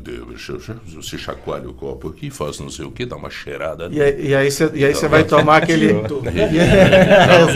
você 0.94 1.18
chacoalha 1.18 1.70
o 1.70 1.74
copo 1.74 2.10
aqui, 2.10 2.30
faz 2.30 2.60
não 2.60 2.70
sei 2.70 2.86
o 2.86 2.92
que, 2.92 3.06
dá 3.06 3.16
uma 3.16 3.30
cheirada. 3.30 3.88
E 3.90 4.02
aí, 4.02 4.28
e 4.28 4.36
aí 4.36 4.52
você 4.52 4.70
e 4.74 4.86
aí 4.86 4.94
você 4.94 5.06
Então, 5.06 5.10
vai 5.10 5.24
tomar 5.24 5.58
aquele. 5.64 5.94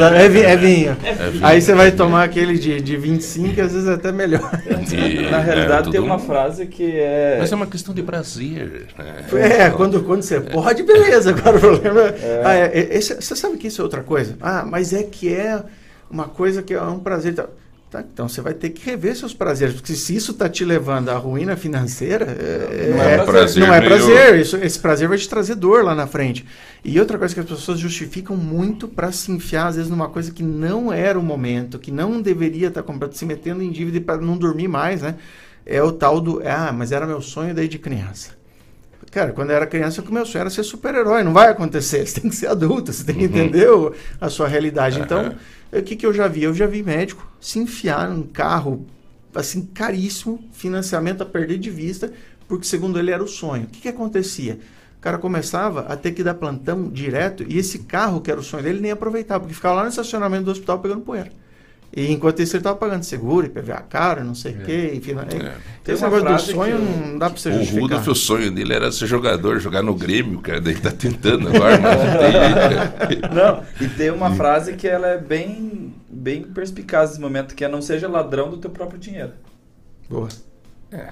É. 0.10 0.26
É, 0.26 0.30
vi- 0.30 0.42
é 0.42 0.56
vinho. 0.58 0.98
É 1.04 1.30
vinho. 1.30 1.46
Aí 1.46 1.62
você 1.62 1.74
vai 1.74 1.92
tomar 1.92 2.24
aquele 2.24 2.58
de, 2.58 2.82
de 2.82 2.98
25, 2.98 3.54
que 3.54 3.62
às 3.62 3.74
vezes 3.74 3.88
é 3.88 3.94
até 3.94 4.12
melhor. 4.12 4.50
E, 4.92 5.30
Na 5.30 5.40
realidade, 5.40 5.90
é, 5.90 5.92
tem 5.92 6.02
uma 6.02 6.20
frase 6.20 6.66
que 6.68 6.84
é. 6.96 7.38
Mas 7.40 7.52
é 7.52 7.56
uma 7.56 7.68
questão 7.68 7.94
de 7.94 8.02
prazer, 8.04 8.29
né? 8.38 9.26
É, 9.66 9.70
quando, 9.72 10.04
quando 10.04 10.22
você 10.22 10.40
pode, 10.40 10.84
beleza. 10.84 11.32
Agora 11.32 11.58
o 11.58 11.60
problema 11.60 12.02
é. 12.22 12.42
Ah, 12.46 12.54
é, 12.56 12.66
é, 12.80 12.98
esse- 12.98 13.16
você 13.16 13.36
sabe 13.36 13.58
que 13.58 13.68
isso 13.68 13.82
é 13.82 13.84
outra 13.84 14.04
coisa? 14.04 14.38
Ah, 14.42 14.66
mas 14.66 14.94
é 14.94 15.04
que 15.04 15.34
é 15.34 15.64
uma 16.10 16.26
coisa 16.26 16.62
que 16.62 16.74
é 16.74 16.82
um 16.82 17.00
prazer. 17.00 17.34
tal. 17.36 17.50
Tá, 17.90 18.02
então 18.02 18.30
você 18.30 18.40
vai 18.40 18.54
ter 18.54 18.70
que 18.70 18.86
rever 18.88 19.16
seus 19.16 19.34
prazeres, 19.34 19.74
porque 19.74 19.94
se 19.96 20.16
isso 20.16 20.30
está 20.32 20.48
te 20.48 20.64
levando 20.64 21.10
à 21.10 21.16
ruína 21.18 21.58
financeira, 21.58 22.24
é, 22.40 22.90
Não 22.92 23.02
é 23.02 23.18
prazer 23.26 23.66
não 23.66 23.74
é 23.74 23.82
prazer. 23.82 24.40
Isso, 24.40 24.58
esse 24.58 24.78
prazer 24.78 25.08
vai 25.08 25.18
te 25.18 25.28
trazer 25.28 25.56
dor 25.56 25.84
lá 25.84 25.96
na 25.96 26.06
frente. 26.06 26.46
E 26.86 27.00
outra 27.00 27.18
coisa 27.18 27.34
que 27.34 27.40
as 27.40 27.48
pessoas 27.48 27.80
justificam 27.80 28.38
muito 28.38 28.88
para 28.88 29.12
se 29.12 29.32
enfiar, 29.32 29.66
às 29.70 29.76
vezes, 29.76 29.90
numa 29.90 30.08
coisa 30.08 30.32
que 30.32 30.44
não 30.44 30.94
era 30.94 31.18
o 31.18 31.24
momento, 31.24 31.80
que 31.80 31.92
não 31.92 32.22
deveria 32.22 32.68
estar 32.68 32.84
comprando, 32.84 33.14
se 33.14 33.26
metendo 33.26 33.64
em 33.64 33.72
dívida 33.72 34.00
para 34.00 34.22
não 34.22 34.38
dormir 34.38 34.68
mais, 34.68 35.02
né? 35.02 35.16
É 35.72 35.84
o 35.84 35.92
tal 35.92 36.20
do, 36.20 36.42
ah, 36.48 36.72
mas 36.74 36.92
era 36.92 37.06
meu 37.06 37.22
sonho 37.22 37.54
desde 37.54 37.78
criança. 37.78 38.32
Cara, 39.12 39.32
quando 39.32 39.52
eu 39.52 39.56
era 39.56 39.68
criança, 39.68 40.02
o 40.02 40.14
meu 40.14 40.26
sonho 40.26 40.42
era 40.42 40.50
ser 40.50 40.64
super-herói. 40.64 41.24
Não 41.24 41.34
vai 41.34 41.50
acontecer. 41.50 42.06
Você 42.08 42.20
tem 42.22 42.30
que 42.30 42.36
ser 42.36 42.48
adulto, 42.48 42.92
você 42.92 43.04
tem 43.04 43.16
que 43.16 43.24
entender 43.26 43.70
o- 43.70 43.94
a 44.20 44.30
sua 44.30 44.48
realidade. 44.48 45.00
Então, 45.00 45.36
o 45.72 45.82
que, 45.82 45.96
que 45.96 46.06
eu 46.06 46.14
já 46.14 46.28
vi? 46.28 46.44
Eu 46.44 46.54
já 46.54 46.66
vi 46.68 46.82
médico 46.84 47.28
se 47.40 47.60
enfiar 47.60 48.10
num 48.10 48.24
carro, 48.24 48.86
assim, 49.34 49.66
caríssimo, 49.68 50.40
financiamento 50.52 51.22
a 51.22 51.26
perder 51.26 51.58
de 51.60 51.70
vista, 51.70 52.12
porque, 52.48 52.66
segundo 52.66 52.98
ele, 53.00 53.12
era 53.12 53.24
o 53.24 53.28
sonho. 53.28 53.64
O 53.66 53.68
que, 53.68 53.82
que 53.82 53.90
acontecia? 53.90 54.60
O 54.98 55.02
cara 55.02 55.18
começava 55.18 55.82
a 55.82 55.96
ter 55.96 56.12
que 56.12 56.24
dar 56.24 56.34
plantão 56.34 56.90
direto 56.90 57.44
e 57.48 57.58
esse 57.58 57.80
carro, 57.80 58.22
que 58.22 58.30
era 58.32 58.40
o 58.40 58.44
sonho 58.44 58.64
dele, 58.64 58.80
nem 58.82 58.92
aproveitava, 58.92 59.40
porque 59.42 59.54
ficava 59.56 59.76
lá 59.76 59.84
no 59.84 59.90
estacionamento 59.90 60.46
do 60.46 60.52
hospital 60.52 60.80
pegando 60.80 61.02
poeira. 61.02 61.32
E 61.96 62.12
enquanto 62.12 62.40
isso 62.42 62.56
ele 62.56 62.60
estava 62.60 62.76
pagando 62.78 63.04
seguro, 63.04 63.48
IPVA 63.48 63.82
caro, 63.90 64.24
não 64.24 64.36
sei 64.36 64.54
o 64.54 64.60
quê. 64.60 64.92
Enfim, 64.94 65.14
É. 65.14 65.56
Tem 65.84 65.96
Esse 65.96 66.04
uma 66.06 66.10
negócio 66.18 66.22
do 66.22 66.28
frase 66.28 66.52
sonho 66.54 66.78
que- 66.78 66.84
não 67.10 67.18
dá 67.18 67.30
para 67.30 67.40
você 67.40 67.50
O 67.50 67.54
justificar. 67.54 67.82
Rudolf, 67.82 68.08
o 68.08 68.16
sonho 68.16 68.52
dele 68.52 68.74
era 68.74 68.92
ser 68.92 69.08
jogador, 69.08 69.60
jogar 69.60 69.82
no 69.82 69.96
Grêmio, 69.96 70.40
cara. 70.40 70.62
Daí 70.62 70.76
tá 70.76 70.92
tentando 70.92 71.48
agora, 71.48 71.80
mas 71.80 71.98
não 71.98 73.08
tem. 73.08 73.20
Não, 73.34 73.64
e 73.82 73.88
tem 73.90 74.12
uma 74.12 74.34
frase 74.36 74.74
que 74.76 74.88
ela 74.88 75.08
é 75.08 75.18
bem, 75.18 75.94
bem 76.10 76.44
perspicaz 76.44 77.10
nesse 77.10 77.22
momento, 77.22 77.56
que 77.56 77.64
é 77.66 77.68
não 77.68 77.82
seja 77.82 78.08
ladrão 78.08 78.50
do 78.52 78.58
teu 78.58 78.70
próprio 78.70 79.00
dinheiro. 79.00 79.32
Boa. 80.10 80.28
É, 80.92 81.10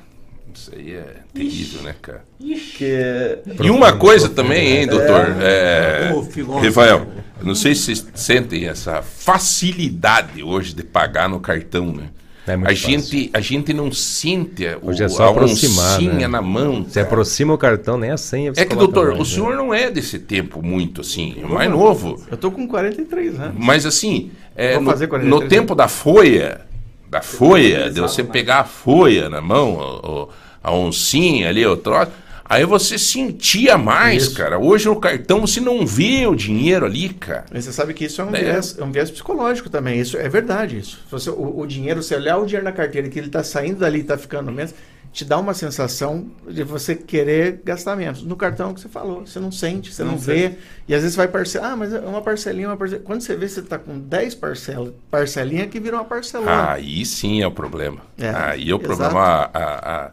isso 0.54 0.72
aí 0.76 0.93
é 0.93 1.18
terrível, 1.34 1.82
né, 1.82 1.95
cara? 2.02 2.24
Que... 2.39 3.39
E 3.64 3.70
uma 3.70 3.93
coisa 3.93 4.30
também, 4.30 4.78
hein, 4.78 4.88
doutor? 4.88 5.36
É, 5.41 6.10
filósofo. 6.32 6.66
Rafael, 6.66 7.08
não 7.41 7.56
sei 7.56 7.76
se 7.76 7.95
vocês 7.95 8.08
sentem 8.16 8.68
essa 8.68 9.02
facilidade 9.02 10.41
hoje 10.43 10.74
de 10.74 10.84
pagar 10.84 11.30
no 11.30 11.39
cartão, 11.39 11.93
né? 11.93 12.10
É 12.48 12.54
a, 12.64 12.74
gente, 12.74 13.30
a 13.34 13.41
gente 13.41 13.74
não 13.74 13.91
sente 13.91 14.66
a, 14.66 14.78
o, 14.78 14.88
Hoje 14.89 15.04
é 15.04 15.10
só 15.10 15.26
a 15.28 15.30
aproximar, 15.32 16.02
né? 16.02 16.28
na 16.28 16.41
mão. 16.41 16.86
Você 16.86 17.02
aproxima 17.02 17.54
o 17.54 17.58
cartão, 17.58 17.98
nem 17.98 18.12
a 18.12 18.18
senha 18.18 18.54
você 18.54 18.62
É 18.62 18.66
que, 18.66 18.74
doutor, 18.74 19.08
mais, 19.08 19.20
o 19.20 19.24
né? 19.24 19.26
senhor 19.26 19.56
não 19.58 19.74
é 19.74 19.91
desse 19.91 20.18
tempo 20.18 20.64
muito 20.64 21.02
assim, 21.02 21.36
é 21.43 21.45
mais 21.45 21.70
novo. 21.70 22.24
Eu 22.32 22.38
tô 22.38 22.50
com 22.50 22.66
43 22.66 23.38
anos. 23.38 23.56
Mas 23.60 23.86
assim, 23.86 24.32
é, 24.56 24.80
no, 24.80 24.86
fazer 24.86 25.08
43 25.08 25.41
no 25.41 25.50
tempo 25.50 25.76
da 25.76 25.89
folha, 25.89 26.62
da 27.10 27.22
folha, 27.22 27.89
de 27.89 27.99
você 28.01 28.24
pegar 28.24 28.60
a 28.60 28.64
folha 28.64 29.30
na 29.30 29.41
mão, 29.41 29.74
o- 30.03 30.30
a 30.64 30.72
oncinha 30.74 31.49
ali, 31.49 31.66
o 31.66 31.78
troço, 31.78 32.12
aí 32.43 32.66
você 32.66 32.97
sentia 32.97 33.78
mais, 33.78 34.24
Isso. 34.24 34.36
cara. 34.36 34.60
Hoje 34.60 34.88
no 34.88 34.95
cartão 34.99 35.41
você 35.41 35.60
não 35.62 35.86
vê 35.86 36.28
o 36.28 36.36
dinheiro 36.36 36.86
ali, 36.86 37.10
cara. 37.10 37.45
Mas 37.51 37.64
você 37.66 37.72
sabe 37.72 37.93
que 37.93 38.05
isso 38.05 38.22
é 38.22 38.26
um, 38.26 38.36
É. 38.36 38.39
viés, 38.43 38.76
é 38.78 38.84
um 38.84 38.91
viés 38.91 39.10
psicológico 39.10 39.70
também. 39.70 39.99
Isso 39.99 40.18
é 40.18 40.28
verdade. 40.28 40.78
Isso. 40.80 40.99
Você, 41.10 41.30
o, 41.30 41.60
o 41.60 41.66
dinheiro, 41.66 42.03
você 42.03 42.16
olhar 42.16 42.38
o 42.38 42.45
dinheiro 42.45 42.66
na 42.66 42.72
carteira 42.74 43.08
que 43.08 43.18
ele 43.18 43.28
está 43.28 43.43
saindo 43.43 43.80
dali 43.80 43.99
e 43.99 44.01
está 44.01 44.18
ficando 44.18 44.51
menos, 44.51 44.74
te 45.18 45.26
dá 45.26 45.39
uma 45.39 45.53
sensação 45.55 46.30
de 46.47 46.63
você 46.63 46.95
querer 46.95 47.59
gastar 47.65 47.95
menos. 47.95 48.22
No 48.22 48.36
cartão 48.36 48.72
que 48.72 48.80
você 48.82 48.88
falou, 48.88 49.26
você 49.26 49.39
não 49.39 49.51
sente, 49.51 49.91
você 49.91 50.03
não, 50.03 50.11
Não 50.11 50.18
vê. 50.20 50.59
E 50.88 50.93
às 50.93 51.01
vezes 51.01 51.15
você 51.15 51.18
vai 51.18 51.28
parcelar. 51.28 51.72
Ah, 51.72 51.76
mas 51.76 51.91
é 51.91 51.99
uma 52.01 52.22
parcelinha, 52.22 52.70
uma 52.70 52.78
parcelinha. 52.78 53.03
Quando 53.03 53.22
você 53.22 53.36
vê, 53.36 53.49
você 53.49 53.61
está 53.61 53.80
com 53.80 53.97
10 53.97 54.36
parcela, 54.36 54.93
parcelinha 55.09 55.65
que 55.68 55.80
virou 55.80 55.99
uma 55.99 56.05
parcelona. 56.05 56.72
Aí 56.72 57.03
sim 57.03 57.41
é 57.41 57.47
o 57.47 57.51
problema. 57.51 57.99
É, 58.15 58.30
Aí 58.30 58.70
é 58.70 58.76
o 58.76 58.78
exato. 58.78 58.84
problema. 58.84 59.20
A, 59.22 59.57
a, 59.57 60.05
a- 60.05 60.11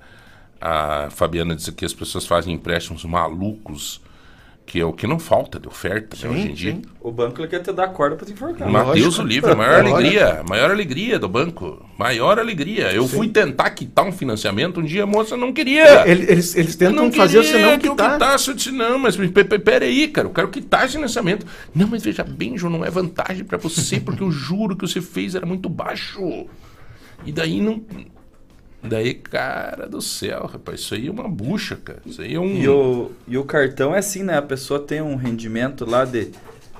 a 1.06 1.10
Fabiana 1.10 1.54
disse 1.54 1.70
que 1.72 1.84
as 1.84 1.92
pessoas 1.92 2.24
fazem 2.26 2.54
empréstimos 2.54 3.04
malucos, 3.04 4.00
que 4.66 4.80
é 4.80 4.84
o 4.84 4.92
que 4.94 5.06
não 5.06 5.18
falta 5.18 5.60
de 5.60 5.68
oferta 5.68 6.16
né, 6.22 6.28
hoje 6.34 6.48
em 6.50 6.54
dia. 6.54 6.78
O 7.00 7.12
banco 7.12 7.38
ele 7.40 7.48
quer 7.48 7.60
te 7.60 7.70
dar 7.70 7.88
corda 7.88 8.16
pra 8.16 8.24
te 8.26 8.32
enforcar. 8.32 8.68
Mateus 8.68 9.18
o 9.18 9.22
livre, 9.22 9.50
a 9.52 9.54
maior 9.54 9.82
Lógico. 9.82 9.96
alegria, 9.96 10.40
a 10.40 10.42
maior 10.42 10.70
alegria 10.70 11.18
do 11.18 11.28
banco, 11.28 11.84
maior 11.98 12.38
alegria. 12.38 12.90
Eu 12.92 13.06
fui 13.06 13.28
tentar 13.28 13.68
quitar 13.70 14.06
um 14.06 14.10
financiamento 14.12 14.80
um 14.80 14.82
dia, 14.84 15.02
a 15.02 15.06
moça 15.06 15.36
não 15.36 15.52
queria. 15.52 16.08
Eles, 16.08 16.56
eles, 16.56 16.74
tentam 16.76 17.04
não 17.04 17.12
fazer 17.12 17.44
você 17.44 17.58
não 17.58 17.78
que 17.78 17.86
eu 17.88 17.92
quitar. 17.92 18.12
quitasse. 18.14 18.48
Eu 18.48 18.54
disse, 18.54 18.70
não, 18.70 18.98
mas 18.98 19.16
pe- 19.16 19.44
pe- 19.44 19.58
peraí, 19.58 20.08
cara, 20.08 20.28
eu 20.28 20.32
quero 20.32 20.48
quitar 20.48 20.86
esse 20.86 20.94
financiamento. 20.94 21.46
Não, 21.74 21.86
mas 21.86 22.02
veja 22.02 22.24
bem, 22.24 22.56
João, 22.56 22.72
não 22.72 22.84
é 22.84 22.90
vantagem 22.90 23.44
pra 23.44 23.58
você, 23.58 24.00
porque 24.00 24.24
o 24.24 24.30
juro 24.30 24.74
que 24.76 24.86
você 24.88 25.00
fez 25.00 25.34
era 25.34 25.44
muito 25.44 25.68
baixo. 25.68 26.46
E 27.26 27.30
daí 27.32 27.60
não... 27.60 27.82
Daí, 28.86 29.14
cara 29.14 29.86
do 29.88 30.02
céu, 30.02 30.46
rapaz, 30.46 30.80
isso 30.80 30.94
aí 30.94 31.06
é 31.06 31.10
uma 31.10 31.28
bucha, 31.28 31.76
cara. 31.76 32.00
Isso 32.04 32.20
aí 32.20 32.34
é 32.34 32.40
um... 32.40 32.54
E 32.56 32.68
o, 32.68 33.10
e 33.26 33.38
o 33.38 33.44
cartão 33.44 33.94
é 33.94 33.98
assim, 33.98 34.22
né? 34.22 34.36
A 34.36 34.42
pessoa 34.42 34.78
tem 34.78 35.00
um 35.00 35.16
rendimento 35.16 35.88
lá 35.88 36.04
de 36.04 36.30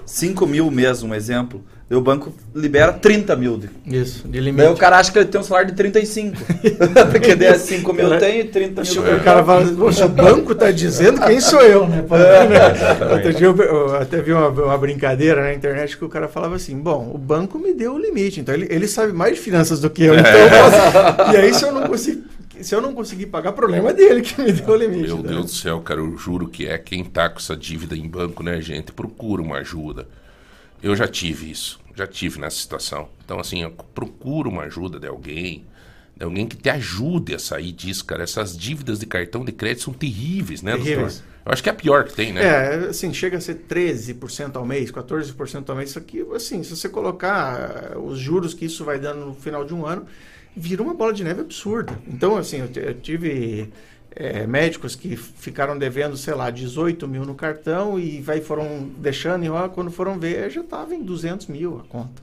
5 0.05 0.47
mil 0.47 0.71
mesmo, 0.71 1.11
um 1.11 1.15
exemplo. 1.15 1.65
E 1.91 1.95
o 1.95 2.01
banco 2.01 2.32
libera 2.55 2.95
30 2.95 3.37
mil. 3.37 3.59
De... 3.59 3.68
Isso, 3.87 4.26
de 4.26 4.32
Daí 4.32 4.41
limite. 4.41 4.68
o 4.68 4.74
cara 4.76 4.99
acha 4.99 5.12
que 5.12 5.18
ele 5.18 5.26
tem 5.26 5.39
um 5.39 5.45
salário 5.45 5.68
de 5.70 5.76
35. 5.76 6.35
Porque 7.12 7.35
daí 7.35 7.49
é 7.49 7.59
5 7.59 7.93
mil 7.93 8.09
Cara, 8.09 8.20
tem 8.20 8.41
e 8.41 8.45
30 8.45 8.82
mil. 8.82 9.03
O 9.16 9.20
cara 9.22 9.45
fala, 9.45 9.66
poxa, 9.72 10.07
o 10.07 10.09
banco 10.09 10.55
tá 10.55 10.70
dizendo 10.70 11.20
quem 11.20 11.41
sou 11.41 11.61
eu, 11.61 11.87
né? 11.87 12.03
Outro 13.12 13.35
dia 13.35 13.47
eu, 13.49 13.57
eu 13.57 13.97
até 13.97 14.22
vi 14.22 14.32
uma, 14.32 14.49
uma 14.49 14.78
brincadeira 14.78 15.43
na 15.43 15.53
internet 15.53 15.99
que 15.99 16.05
o 16.05 16.09
cara 16.09 16.26
falava 16.26 16.57
assim: 16.57 16.78
bom, 16.78 17.11
o 17.14 17.18
banco 17.18 17.59
me 17.59 17.74
deu 17.74 17.95
o 17.95 17.99
limite, 17.99 18.41
então 18.41 18.55
ele, 18.55 18.66
ele 18.70 18.89
sabe 18.89 19.12
mais 19.12 19.35
de 19.35 19.41
finanças 19.41 19.78
do 19.80 19.91
que 19.91 20.05
eu. 20.05 20.14
Então 20.18 20.32
eu 20.32 20.49
posso- 20.49 21.32
E 21.35 21.37
aí, 21.37 21.53
se 21.53 21.64
eu 21.64 21.72
não 21.72 21.87
conseguir, 21.87 22.24
se 22.62 22.74
eu 22.74 22.80
não 22.80 22.95
conseguir 22.95 23.26
pagar, 23.26 23.53
problema 23.53 23.93
dele 23.93 24.22
que 24.22 24.41
me 24.41 24.53
deu 24.53 24.74
o 24.74 24.76
limite. 24.76 25.09
Meu 25.09 25.18
né? 25.18 25.28
Deus 25.28 25.45
do 25.45 25.51
céu, 25.51 25.80
cara, 25.80 26.01
eu 26.01 26.16
juro 26.16 26.49
que 26.49 26.66
é 26.66 26.78
quem 26.78 27.05
tá 27.05 27.28
com 27.28 27.39
essa 27.39 27.55
dívida 27.55 27.95
em 27.95 28.09
banco, 28.09 28.43
né, 28.43 28.59
gente? 28.62 28.91
Procura 28.91 29.43
uma 29.43 29.59
ajuda. 29.59 30.07
Eu 30.85 30.95
já 30.95 31.09
tive 31.09 31.51
isso, 31.51 31.80
já 31.97 32.07
tive 32.07 32.39
nessa 32.39 32.59
situação. 32.59 33.09
Então, 33.24 33.41
assim, 33.41 33.62
eu 33.62 33.70
procuro 33.70 34.51
uma 34.51 34.64
ajuda 34.64 35.01
de 35.01 35.07
alguém, 35.07 35.64
de 36.14 36.22
alguém 36.22 36.47
que 36.47 36.57
te 36.57 36.68
ajude 36.68 37.35
a 37.35 37.39
sair 37.39 37.72
disso, 37.72 38.05
cara. 38.05 38.22
Essas 38.22 38.55
dívidas 38.55 38.99
de 38.99 39.07
cartão 39.07 39.47
de 39.47 39.51
crédito 39.51 39.85
são 39.85 39.95
terríveis, 39.95 40.61
né, 40.61 40.72
Terríveis. 40.72 41.20
doutor? 41.20 41.35
Eu 41.47 41.53
acho 41.53 41.62
que 41.62 41.70
é 41.70 41.72
a 41.72 41.74
pior 41.74 42.05
que 42.05 42.12
tem, 42.12 42.35
né? 42.35 42.45
É, 42.45 42.74
assim, 42.91 43.14
chega 43.14 43.39
a 43.39 43.41
ser 43.41 43.64
13% 43.66 44.57
ao 44.57 44.66
mês, 44.66 44.93
14% 44.93 45.70
ao 45.70 45.74
mês. 45.74 45.89
Isso 45.89 45.99
aqui, 45.99 46.22
assim, 46.35 46.62
se 46.62 46.76
você 46.76 46.87
colocar 46.87 47.93
eh, 47.93 47.99
os 47.99 48.18
juros 48.18 48.53
que 48.53 48.66
isso 48.66 48.85
vai 48.85 48.99
dando 48.99 49.24
no 49.24 49.35
final 49.35 49.64
de 49.64 49.72
um 49.72 49.87
ano, 49.87 50.05
vira 50.55 50.82
uma 50.82 50.93
bola 50.93 51.14
de 51.14 51.24
neve 51.24 51.41
absurda. 51.41 51.99
Então, 52.07 52.37
assim, 52.37 52.59
eu, 52.59 52.82
eu 52.82 52.95
tive 53.01 53.70
eh, 54.17 54.47
médicos 54.47 54.95
que 54.95 55.17
ficaram 55.17 55.77
devendo, 55.77 56.17
sei 56.17 56.35
lá, 56.35 56.51
18 56.51 57.07
mil 57.09 57.25
no 57.25 57.35
cartão 57.35 57.99
e 57.99 58.21
vai, 58.21 58.41
foram 58.41 58.89
deixando, 58.99 59.45
e 59.45 59.51
ó, 59.51 59.69
quando 59.69 59.91
foram 59.91 60.19
ver, 60.19 60.51
já 60.51 60.61
estava 60.61 60.95
em 60.95 61.03
200 61.03 61.47
mil 61.49 61.81
a 61.85 61.89
conta. 61.89 62.23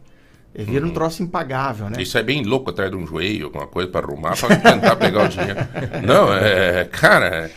E 0.54 0.64
vira 0.64 0.86
um 0.86 0.89
troço 0.92 1.24
impagável, 1.24 1.89
né? 1.89 2.02
Isso 2.02 2.18
é 2.18 2.24
bem 2.24 2.44
louco 2.44 2.70
atrás 2.70 2.92
de 2.92 2.98
um 2.98 3.08
joelho, 3.08 3.46
alguma 3.46 3.68
coisa 3.68 3.89
pra 3.89 4.02
arrumar, 4.02 4.36
pra 4.38 4.54
tentar 4.58 4.96
pegar 4.98 5.24
o 5.24 5.28
dinheiro. 5.30 5.60
Não, 6.06 6.34
é. 6.34 6.84
Cara, 6.92 7.50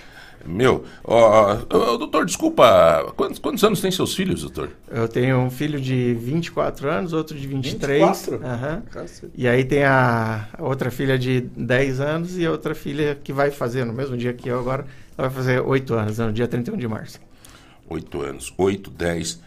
Meu, 0.46 0.84
ó, 1.02 1.58
ó, 1.70 1.96
doutor, 1.96 2.26
desculpa, 2.26 3.12
quantos, 3.16 3.38
quantos 3.38 3.64
anos 3.64 3.80
tem 3.80 3.90
seus 3.90 4.14
filhos, 4.14 4.42
doutor? 4.42 4.70
Eu 4.90 5.08
tenho 5.08 5.38
um 5.38 5.50
filho 5.50 5.80
de 5.80 6.14
24 6.14 6.88
anos, 6.88 7.12
outro 7.12 7.38
de 7.38 7.46
23. 7.46 8.00
24? 8.00 8.46
Aham. 8.46 8.82
Cacete. 8.90 9.32
E 9.34 9.48
aí 9.48 9.64
tem 9.64 9.84
a, 9.84 10.48
outra 10.58 10.90
filha 10.90 11.18
de 11.18 11.40
10 11.40 12.00
anos 12.00 12.38
e 12.38 12.44
a 12.44 12.50
outra 12.50 12.74
filha 12.74 13.18
que 13.22 13.32
vai 13.32 13.50
fazer 13.50 13.84
no 13.84 13.92
mesmo 13.92 14.16
dia 14.16 14.32
que 14.32 14.48
eu 14.48 14.58
agora, 14.58 14.86
ela 15.16 15.28
vai 15.28 15.36
fazer 15.36 15.60
8 15.60 15.94
anos, 15.94 16.18
no 16.18 16.32
dia 16.32 16.46
31 16.46 16.76
de 16.76 16.88
março. 16.88 17.20
Oito 17.88 18.22
anos, 18.22 18.52
oito, 18.56 18.90
dez. 18.90 19.40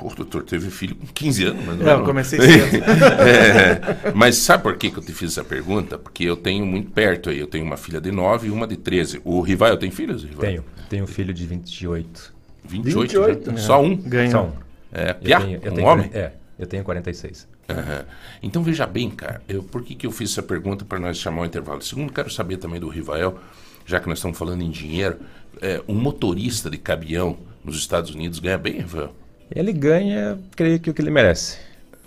O 0.00 0.14
doutor 0.14 0.42
teve 0.44 0.70
filho 0.70 0.94
com 0.94 1.06
15 1.06 1.44
anos, 1.44 1.64
mas 1.66 1.78
Não, 1.78 1.98
eu 1.98 2.04
comecei 2.04 2.38
cedo. 2.40 2.84
É, 2.84 4.12
mas 4.14 4.36
sabe 4.36 4.62
por 4.62 4.76
que, 4.76 4.90
que 4.90 4.98
eu 4.98 5.02
te 5.02 5.12
fiz 5.12 5.32
essa 5.32 5.44
pergunta? 5.44 5.98
Porque 5.98 6.24
eu 6.24 6.36
tenho 6.36 6.64
muito 6.64 6.90
perto 6.90 7.30
aí. 7.30 7.38
Eu 7.38 7.46
tenho 7.46 7.64
uma 7.64 7.76
filha 7.76 8.00
de 8.00 8.10
9 8.10 8.48
e 8.48 8.50
uma 8.50 8.66
de 8.66 8.76
13. 8.76 9.20
O 9.24 9.40
Rival 9.40 9.76
tem 9.76 9.90
filhos? 9.90 10.22
Rival? 10.22 10.40
Tenho. 10.40 10.64
Tenho 10.88 11.04
um 11.04 11.06
filho 11.06 11.34
de 11.34 11.46
28. 11.46 12.34
28? 12.64 13.00
28, 13.00 13.46
já? 13.46 13.52
né? 13.52 13.58
Só 13.58 13.82
um? 13.82 13.96
Ganhou. 13.96 14.30
Só 14.30 14.44
um. 14.44 14.52
É, 14.92 15.10
Eu 15.10 15.14
piá? 15.16 15.40
tenho, 15.40 15.60
eu 15.62 15.72
um 15.72 15.74
tenho 15.74 15.88
homem? 15.88 16.08
40 16.08 16.18
É, 16.18 16.32
eu 16.58 16.66
tenho 16.66 16.84
46. 16.84 17.48
Aham. 17.68 18.04
Então 18.42 18.62
veja 18.62 18.86
bem, 18.86 19.10
cara, 19.10 19.40
eu, 19.48 19.62
por 19.62 19.82
que, 19.82 19.94
que 19.94 20.06
eu 20.06 20.10
fiz 20.10 20.32
essa 20.32 20.42
pergunta 20.42 20.84
para 20.84 20.98
nós 20.98 21.16
chamar 21.18 21.42
o 21.42 21.44
intervalo? 21.44 21.80
Segundo, 21.82 22.12
quero 22.12 22.30
saber 22.30 22.56
também 22.56 22.80
do 22.80 22.88
Rivael, 22.88 23.38
já 23.86 24.00
que 24.00 24.08
nós 24.08 24.18
estamos 24.18 24.36
falando 24.36 24.62
em 24.62 24.70
dinheiro, 24.70 25.18
é, 25.60 25.80
um 25.86 25.94
motorista 25.94 26.68
de 26.68 26.78
caminhão 26.78 27.38
nos 27.64 27.76
Estados 27.76 28.12
Unidos 28.14 28.38
ganha 28.40 28.58
bem, 28.58 28.78
Rivael? 28.78 29.14
Ele 29.54 29.72
ganha, 29.72 30.38
creio 30.54 30.78
que 30.78 30.90
o 30.90 30.94
que 30.94 31.02
ele 31.02 31.10
merece. 31.10 31.58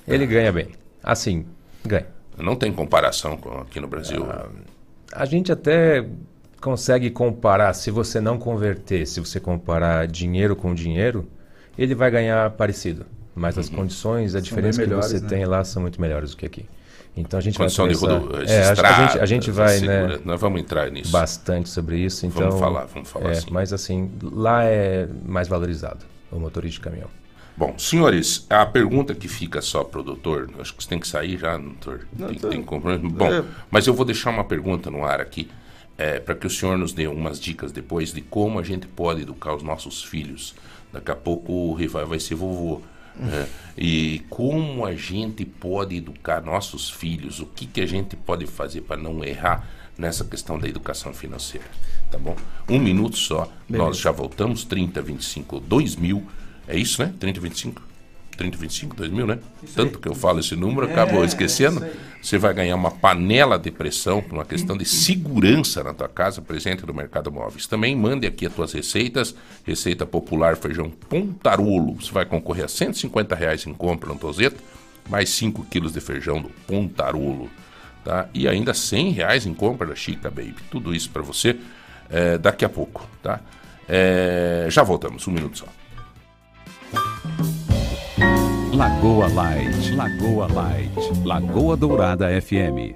Ele 0.07 0.25
ganha 0.25 0.51
bem. 0.51 0.69
Assim, 1.03 1.45
ganha. 1.85 2.07
Não 2.37 2.55
tem 2.55 2.71
comparação 2.71 3.37
com 3.37 3.49
aqui 3.59 3.79
no 3.79 3.87
Brasil. 3.87 4.25
Ah, 4.29 4.47
A 5.11 5.25
gente 5.25 5.51
até 5.51 6.05
consegue 6.61 7.09
comparar, 7.09 7.73
se 7.73 7.91
você 7.91 8.19
não 8.21 8.37
converter, 8.37 9.05
se 9.05 9.19
você 9.19 9.39
comparar 9.39 10.07
dinheiro 10.07 10.55
com 10.55 10.73
dinheiro, 10.73 11.27
ele 11.77 11.93
vai 11.93 12.09
ganhar 12.09 12.49
parecido. 12.51 13.05
Mas 13.35 13.57
as 13.57 13.67
condições, 13.67 14.35
a 14.35 14.39
diferença 14.39 14.81
que 14.81 14.87
melhores, 14.87 15.07
você 15.11 15.19
né? 15.19 15.27
tem 15.27 15.45
lá 15.45 15.63
são 15.63 15.81
muito 15.81 15.99
melhores 15.99 16.31
do 16.31 16.37
que 16.37 16.45
aqui. 16.45 16.65
Então 17.15 17.37
a 17.37 17.41
gente 17.41 17.57
Condição 17.57 17.85
vai 17.85 17.93
de 17.93 17.99
rodo, 17.99 18.37
é, 18.49 18.69
acho 18.69 18.81
que 18.81 18.87
a 18.87 19.07
gente, 19.07 19.19
a 19.19 19.25
gente 19.25 19.51
vai, 19.51 19.79
né, 19.81 20.01
segura- 20.01 20.21
Nós 20.25 20.41
vamos 20.41 20.59
entrar 20.61 20.89
nisso. 20.89 21.11
bastante 21.11 21.69
sobre 21.69 21.97
isso. 21.99 22.25
Então, 22.25 22.41
Vamos 22.43 22.59
falar, 22.59 22.85
vamos 22.85 23.09
falar 23.09 23.29
é, 23.31 23.33
sim. 23.35 23.47
Mas 23.51 23.71
assim, 23.73 24.11
lá 24.21 24.63
é 24.63 25.07
mais 25.25 25.47
valorizado 25.47 26.03
o 26.31 26.39
motorista 26.39 26.77
de 26.79 26.81
caminhão. 26.81 27.09
Bom, 27.55 27.77
senhores, 27.77 28.45
a 28.49 28.65
pergunta 28.65 29.13
que 29.13 29.27
fica 29.27 29.61
só 29.61 29.83
para 29.83 29.99
o 29.99 30.03
doutor, 30.03 30.49
acho 30.59 30.73
que 30.73 30.83
você 30.83 30.89
tem 30.89 30.99
que 30.99 31.07
sair 31.07 31.37
já, 31.37 31.55
doutor. 31.57 32.07
Tem, 32.17 32.35
tô- 32.35 32.49
tem 32.49 32.63
compromisso. 32.63 33.13
Bom, 33.15 33.31
É. 33.31 33.43
mas 33.69 33.85
eu 33.85 33.93
vou 33.93 34.05
deixar 34.05 34.31
uma 34.31 34.43
pergunta 34.43 34.89
no 34.89 35.05
ar 35.05 35.21
aqui, 35.21 35.49
para 36.25 36.33
que 36.35 36.47
o 36.47 36.49
senhor 36.49 36.77
nos 36.77 36.93
dê 36.93 37.05
umas 37.07 37.39
dicas 37.39 37.71
depois 37.71 38.11
de 38.11 38.21
como 38.21 38.57
a 38.59 38.63
gente 38.63 38.87
pode 38.87 39.21
educar 39.21 39.53
os 39.55 39.61
nossos 39.63 40.03
filhos. 40.03 40.55
Daqui 40.91 41.11
a 41.11 41.15
pouco 41.15 41.51
o 41.53 41.73
Rival 41.75 42.07
vai 42.07 42.19
ser 42.19 42.35
vovô. 42.35 42.81
né? 43.15 43.47
E 43.77 44.23
como 44.27 44.83
a 44.87 44.95
gente 44.95 45.45
pode 45.45 45.95
educar 45.97 46.41
nossos 46.41 46.89
filhos, 46.89 47.39
o 47.39 47.45
que, 47.45 47.67
que 47.67 47.79
a 47.81 47.85
gente 47.85 48.15
pode 48.15 48.47
fazer 48.47 48.81
para 48.81 48.97
não 48.97 49.23
errar 49.23 49.67
nessa 49.95 50.25
questão 50.25 50.57
da 50.57 50.67
educação 50.67 51.13
financeira. 51.13 51.67
Tá 52.09 52.17
bom? 52.17 52.35
Um 52.67 52.79
minuto 52.79 53.15
só, 53.15 53.47
nós 53.69 53.99
já 53.99 54.09
voltamos, 54.11 54.63
30, 54.63 54.99
25, 55.03 55.59
2 55.59 55.95
mil. 55.95 56.25
É 56.67 56.77
isso, 56.77 57.01
né? 57.01 57.13
30, 57.19 57.39
25? 57.39 57.81
30, 58.37 58.57
25, 58.57 58.95
2 58.95 59.11
mil, 59.11 59.27
né? 59.27 59.39
Tanto 59.75 59.99
que 59.99 60.07
eu 60.07 60.15
falo 60.15 60.39
esse 60.39 60.55
número, 60.55 60.87
acabo 60.87 61.23
esquecendo. 61.23 61.85
Você 62.21 62.37
vai 62.37 62.53
ganhar 62.53 62.75
uma 62.75 62.89
panela 62.89 63.59
de 63.59 63.69
pressão 63.69 64.21
por 64.21 64.33
uma 64.33 64.45
questão 64.45 64.77
de 64.77 64.85
segurança 64.85 65.83
na 65.83 65.93
tua 65.93 66.07
casa, 66.07 66.41
presente 66.41 66.85
no 66.85 66.93
Mercado 66.93 67.31
Móveis. 67.31 67.67
Também 67.67 67.95
mande 67.95 68.25
aqui 68.25 68.45
as 68.45 68.53
tuas 68.53 68.73
receitas. 68.73 69.35
Receita 69.63 70.05
popular 70.05 70.55
feijão 70.55 70.89
pontarolo. 70.89 71.95
Você 71.95 72.11
vai 72.11 72.25
concorrer 72.25 72.65
a 72.65 72.67
150 72.67 73.35
reais 73.35 73.67
em 73.67 73.73
compra 73.73 74.09
no 74.09 74.17
Tozeto, 74.17 74.61
mais 75.09 75.29
5 75.29 75.65
quilos 75.65 75.93
de 75.93 75.99
feijão 75.99 76.41
do 76.41 76.49
pontarolo. 76.65 77.49
Tá? 78.03 78.27
E 78.33 78.47
ainda 78.47 78.73
100 78.73 79.11
reais 79.11 79.45
em 79.45 79.53
compra 79.53 79.87
da 79.87 79.95
Chica 79.95 80.29
Baby. 80.29 80.55
Tudo 80.71 80.95
isso 80.95 81.09
para 81.09 81.21
você 81.21 81.57
eh, 82.09 82.37
daqui 82.37 82.65
a 82.65 82.69
pouco, 82.69 83.07
tá? 83.21 83.39
Eh, 83.87 84.67
já 84.69 84.83
voltamos, 84.83 85.27
um 85.27 85.31
minuto 85.31 85.57
só. 85.59 85.67
Lagoa 88.73 89.27
Light, 89.35 89.93
Lagoa 89.93 90.47
Light, 90.49 90.89
Lagoa 91.23 91.77
Dourada 91.77 92.25
FM. 92.41 92.95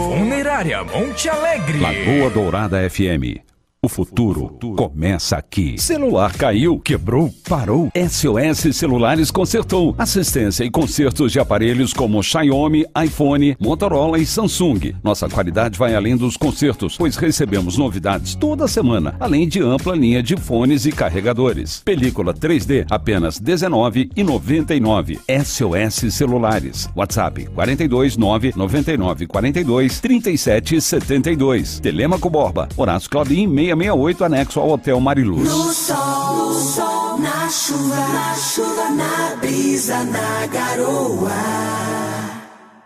Funerária 0.11 0.83
Monte 0.83 1.29
Alegre. 1.29 1.79
Lagoa 1.79 2.29
Dourada 2.29 2.81
FM. 2.83 3.50
O 3.83 3.89
futuro 3.89 4.59
começa 4.77 5.37
aqui. 5.37 5.75
Celular 5.79 6.31
caiu, 6.33 6.79
quebrou, 6.79 7.33
parou. 7.49 7.89
SOS 7.95 8.75
Celulares 8.75 9.31
consertou. 9.31 9.95
Assistência 9.97 10.63
e 10.63 10.69
consertos 10.69 11.31
de 11.31 11.39
aparelhos 11.39 11.91
como 11.91 12.21
Xiaomi, 12.21 12.85
iPhone, 13.03 13.57
Motorola 13.59 14.19
e 14.19 14.25
Samsung. 14.27 14.93
Nossa 15.03 15.27
qualidade 15.27 15.79
vai 15.79 15.95
além 15.95 16.15
dos 16.15 16.37
consertos, 16.37 16.95
pois 16.95 17.15
recebemos 17.15 17.75
novidades 17.75 18.35
toda 18.35 18.67
semana, 18.67 19.15
além 19.19 19.47
de 19.47 19.59
ampla 19.63 19.95
linha 19.95 20.21
de 20.21 20.37
fones 20.37 20.85
e 20.85 20.91
carregadores. 20.91 21.81
Película 21.83 22.35
3D 22.35 22.85
apenas 22.87 23.39
R$19,99. 23.39 25.17
SOS 25.43 26.13
Celulares. 26.13 26.87
WhatsApp 26.95 27.47
42 27.47 28.15
999 28.15 29.25
42 29.25 29.99
37 29.99 30.79
72. 30.79 31.79
Telemaco 31.79 32.29
Borba. 32.29 32.69
Horácio 32.77 33.09
Claudin 33.09 33.47
6 33.47 33.70
668, 33.75 34.23
anexo 34.25 34.59
ao 34.59 34.71
Hotel 34.71 34.99
Mariluz. 34.99 35.49
No 35.49 35.73
sol, 35.73 36.35
no 36.35 36.53
sol, 36.53 37.17
na 37.19 37.49
chuva, 37.49 37.95
na 37.95 38.35
chuva, 38.35 38.89
na 38.89 39.35
brisa, 39.39 40.03
na 40.03 40.47
garoa. 40.47 41.31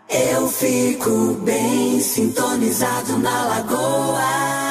Eu 0.08 0.48
fico 0.48 1.34
bem 1.44 2.00
sintonizado 2.00 3.18
na 3.18 3.44
lagoa. 3.46 4.65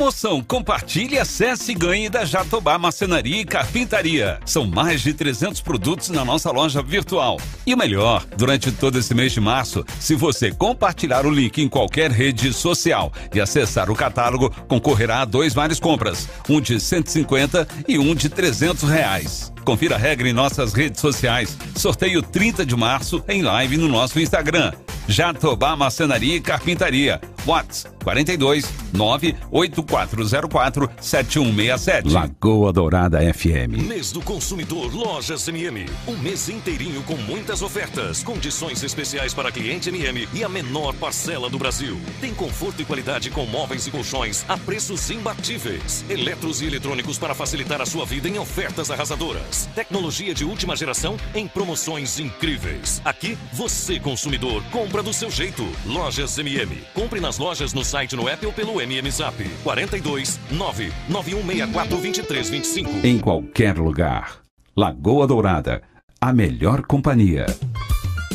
Promoção 0.00 0.42
Compartilhe, 0.42 1.18
acesse 1.18 1.72
e 1.72 1.74
ganhe 1.74 2.08
da 2.08 2.24
Jatobá 2.24 2.78
Marcenaria 2.78 3.42
e 3.42 3.44
Carpintaria. 3.44 4.40
São 4.46 4.64
mais 4.64 5.02
de 5.02 5.12
300 5.12 5.60
produtos 5.60 6.08
na 6.08 6.24
nossa 6.24 6.50
loja 6.50 6.82
virtual. 6.82 7.38
E 7.66 7.74
o 7.74 7.76
melhor, 7.76 8.24
durante 8.34 8.72
todo 8.72 8.98
esse 8.98 9.12
mês 9.12 9.30
de 9.30 9.42
março, 9.42 9.84
se 9.98 10.14
você 10.14 10.50
compartilhar 10.50 11.26
o 11.26 11.30
link 11.30 11.60
em 11.60 11.68
qualquer 11.68 12.10
rede 12.10 12.50
social 12.50 13.12
e 13.34 13.42
acessar 13.42 13.90
o 13.90 13.94
catálogo, 13.94 14.50
concorrerá 14.66 15.20
a 15.20 15.26
dois 15.26 15.52
vales 15.52 15.78
compras, 15.78 16.26
um 16.48 16.62
de 16.62 16.80
150 16.80 17.68
e 17.86 17.98
um 17.98 18.14
de 18.14 18.30
300 18.30 18.88
reais. 18.88 19.52
Confira 19.64 19.96
a 19.96 19.98
regra 19.98 20.28
em 20.28 20.32
nossas 20.32 20.72
redes 20.72 21.00
sociais. 21.00 21.56
Sorteio 21.76 22.22
30 22.22 22.64
de 22.64 22.76
março 22.76 23.22
em 23.28 23.42
live 23.42 23.76
no 23.76 23.88
nosso 23.88 24.20
Instagram. 24.20 24.72
Jatobá 25.08 25.74
Marcenaria 25.74 26.36
e 26.36 26.40
Carpintaria. 26.40 27.20
WhatsApp 27.46 28.00
42 28.04 28.64
98404 28.92 30.90
7167. 31.00 32.08
Lagoa 32.08 32.72
Dourada 32.72 33.18
FM. 33.32 33.88
Mês 33.88 34.12
do 34.12 34.20
Consumidor 34.22 34.94
Lojas 34.94 35.48
MM. 35.48 35.86
Um 36.06 36.16
mês 36.16 36.48
inteirinho 36.48 37.02
com 37.02 37.16
muitas 37.16 37.62
ofertas, 37.62 38.22
condições 38.22 38.82
especiais 38.82 39.34
para 39.34 39.52
cliente 39.52 39.88
MM 39.88 40.28
e 40.32 40.44
a 40.44 40.48
menor 40.48 40.94
parcela 40.94 41.48
do 41.50 41.58
Brasil. 41.58 41.98
Tem 42.20 42.34
conforto 42.34 42.82
e 42.82 42.84
qualidade 42.84 43.30
com 43.30 43.44
móveis 43.46 43.86
e 43.86 43.90
colchões 43.90 44.44
a 44.48 44.56
preços 44.56 45.10
imbatíveis. 45.10 46.04
Eletros 46.08 46.62
e 46.62 46.66
eletrônicos 46.66 47.18
para 47.18 47.34
facilitar 47.34 47.80
a 47.80 47.86
sua 47.86 48.04
vida 48.04 48.28
em 48.28 48.38
ofertas 48.38 48.90
arrasadoras. 48.90 49.49
Tecnologia 49.74 50.34
de 50.34 50.44
última 50.44 50.76
geração 50.76 51.16
em 51.34 51.46
promoções 51.46 52.18
incríveis. 52.18 53.00
Aqui, 53.04 53.36
você 53.52 53.98
consumidor 53.98 54.62
compra 54.70 55.02
do 55.02 55.12
seu 55.12 55.30
jeito. 55.30 55.66
Lojas 55.86 56.38
MM. 56.38 56.82
Compre 56.94 57.20
nas 57.20 57.38
lojas 57.38 57.72
no 57.72 57.84
site 57.84 58.16
no 58.16 58.28
app 58.28 58.44
ou 58.46 58.52
pelo 58.52 58.80
MM 58.80 59.10
Zap. 59.10 59.42
42 59.62 60.38
99164 60.50 61.96
2325. 61.96 63.06
Em 63.06 63.18
qualquer 63.18 63.78
lugar. 63.78 64.40
Lagoa 64.76 65.26
Dourada. 65.26 65.82
A 66.20 66.32
melhor 66.32 66.82
companhia. 66.82 67.46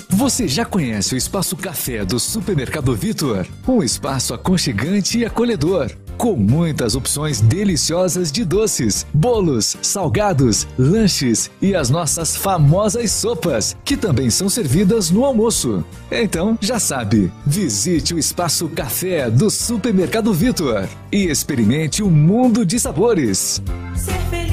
Você 0.10 0.48
já 0.48 0.64
conhece 0.64 1.14
o 1.14 1.18
Espaço 1.18 1.58
Café 1.58 2.06
do 2.06 2.20
Supermercado 2.20 2.96
Vitor? 2.96 3.46
Um 3.68 3.84
espaço 3.84 4.34
aconchegante 4.34 5.20
e 5.20 5.26
acolhedor, 5.26 5.92
com 6.18 6.36
muitas 6.36 6.96
opções 6.96 7.42
deliciosas 7.42 8.32
de 8.32 8.44
doces, 8.46 9.06
bolos, 9.14 9.78
salgados, 9.82 10.68
lanches 10.78 11.50
e 11.62 11.76
as 11.76 11.90
nossas 11.90 12.36
famosas 12.36 13.12
sopas, 13.12 13.76
que 13.84 13.98
também 13.98 14.30
são 14.30 14.50
servidas 14.50 15.12
no 15.12 15.26
almoço. 15.26 15.84
Então, 16.12 16.58
já 16.62 16.80
sabe, 16.80 17.32
visite 17.46 18.14
o 18.14 18.20
Espaço 18.20 18.68
Café 18.70 19.30
do 19.30 19.50
Supermercado 19.50 20.34
Vitor 20.34 20.88
e 21.12 21.26
experimente 21.26 22.04
um 22.04 22.10
mundo 22.10 22.66
de 22.66 22.80
sabores. 22.80 23.62
Ser 23.96 24.45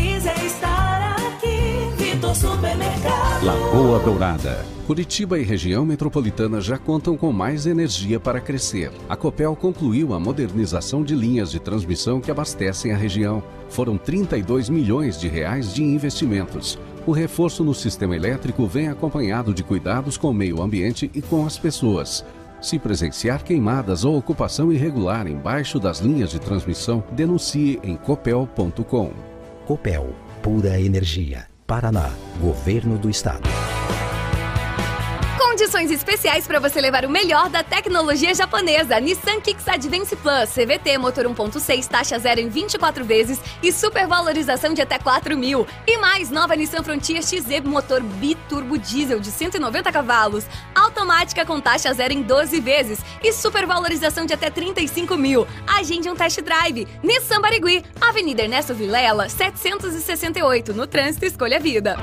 Vitor 2.22 2.36
Supermercado. 2.36 3.44
Lagoa 3.44 3.98
Dourada. 3.98 4.64
Curitiba 4.86 5.40
e 5.40 5.42
região 5.42 5.84
metropolitana 5.84 6.60
já 6.60 6.78
contam 6.78 7.16
com 7.16 7.32
mais 7.32 7.66
energia 7.66 8.20
para 8.20 8.40
crescer. 8.40 8.92
A 9.08 9.16
Copel 9.16 9.56
concluiu 9.56 10.14
a 10.14 10.20
modernização 10.20 11.02
de 11.02 11.16
linhas 11.16 11.50
de 11.50 11.58
transmissão 11.58 12.20
que 12.20 12.30
abastecem 12.30 12.92
a 12.92 12.96
região. 12.96 13.42
Foram 13.68 13.98
32 13.98 14.68
milhões 14.68 15.18
de 15.18 15.26
reais 15.26 15.74
de 15.74 15.82
investimentos. 15.82 16.78
O 17.04 17.10
reforço 17.10 17.64
no 17.64 17.74
sistema 17.74 18.14
elétrico 18.14 18.68
vem 18.68 18.86
acompanhado 18.86 19.52
de 19.52 19.64
cuidados 19.64 20.16
com 20.16 20.30
o 20.30 20.34
meio 20.34 20.62
ambiente 20.62 21.10
e 21.12 21.20
com 21.20 21.44
as 21.44 21.58
pessoas. 21.58 22.24
Se 22.60 22.78
presenciar 22.78 23.42
queimadas 23.42 24.04
ou 24.04 24.16
ocupação 24.16 24.72
irregular 24.72 25.26
embaixo 25.26 25.80
das 25.80 25.98
linhas 25.98 26.30
de 26.30 26.38
transmissão, 26.38 27.02
denuncie 27.10 27.80
em 27.82 27.96
copel.com. 27.96 29.10
Copel, 29.66 30.14
pura 30.40 30.80
energia. 30.80 31.51
Paraná, 31.72 32.12
Governo 32.38 32.98
do 32.98 33.08
Estado. 33.08 33.48
Condições 35.62 35.92
especiais 35.92 36.44
para 36.44 36.58
você 36.58 36.80
levar 36.80 37.04
o 37.04 37.08
melhor 37.08 37.48
da 37.48 37.62
tecnologia 37.62 38.34
japonesa. 38.34 38.98
Nissan 38.98 39.40
Kicks 39.40 39.68
Advance 39.68 40.16
Plus, 40.16 40.50
CVT, 40.50 40.98
motor 40.98 41.24
1.6, 41.24 41.86
taxa 41.86 42.18
zero 42.18 42.40
em 42.40 42.48
24 42.48 43.04
vezes 43.04 43.40
e 43.62 43.70
supervalorização 43.70 44.74
de 44.74 44.82
até 44.82 44.98
4 44.98 45.38
mil. 45.38 45.64
E 45.86 45.96
mais, 45.98 46.30
nova 46.32 46.56
Nissan 46.56 46.82
Frontier 46.82 47.22
XZ, 47.22 47.60
motor 47.64 48.02
biturbo 48.02 48.76
diesel 48.76 49.20
de 49.20 49.30
190 49.30 49.92
cavalos, 49.92 50.46
automática 50.74 51.46
com 51.46 51.60
taxa 51.60 51.94
zero 51.94 52.12
em 52.12 52.22
12 52.22 52.60
vezes 52.60 52.98
e 53.22 53.32
supervalorização 53.32 54.26
de 54.26 54.34
até 54.34 54.50
35 54.50 55.16
mil. 55.16 55.46
Agende 55.64 56.10
um 56.10 56.16
test 56.16 56.40
drive. 56.40 56.88
Nissan 57.04 57.40
Barigui, 57.40 57.84
Avenida 58.00 58.42
Ernesto 58.42 58.74
Vilela, 58.74 59.28
768, 59.28 60.74
no 60.74 60.88
Trânsito 60.88 61.24
Escolha 61.24 61.60
Vida. 61.60 61.96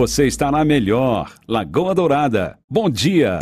Você 0.00 0.26
está 0.26 0.50
na 0.50 0.64
melhor. 0.64 1.30
Lagoa 1.46 1.94
Dourada. 1.94 2.58
Bom 2.70 2.88
dia. 2.88 3.38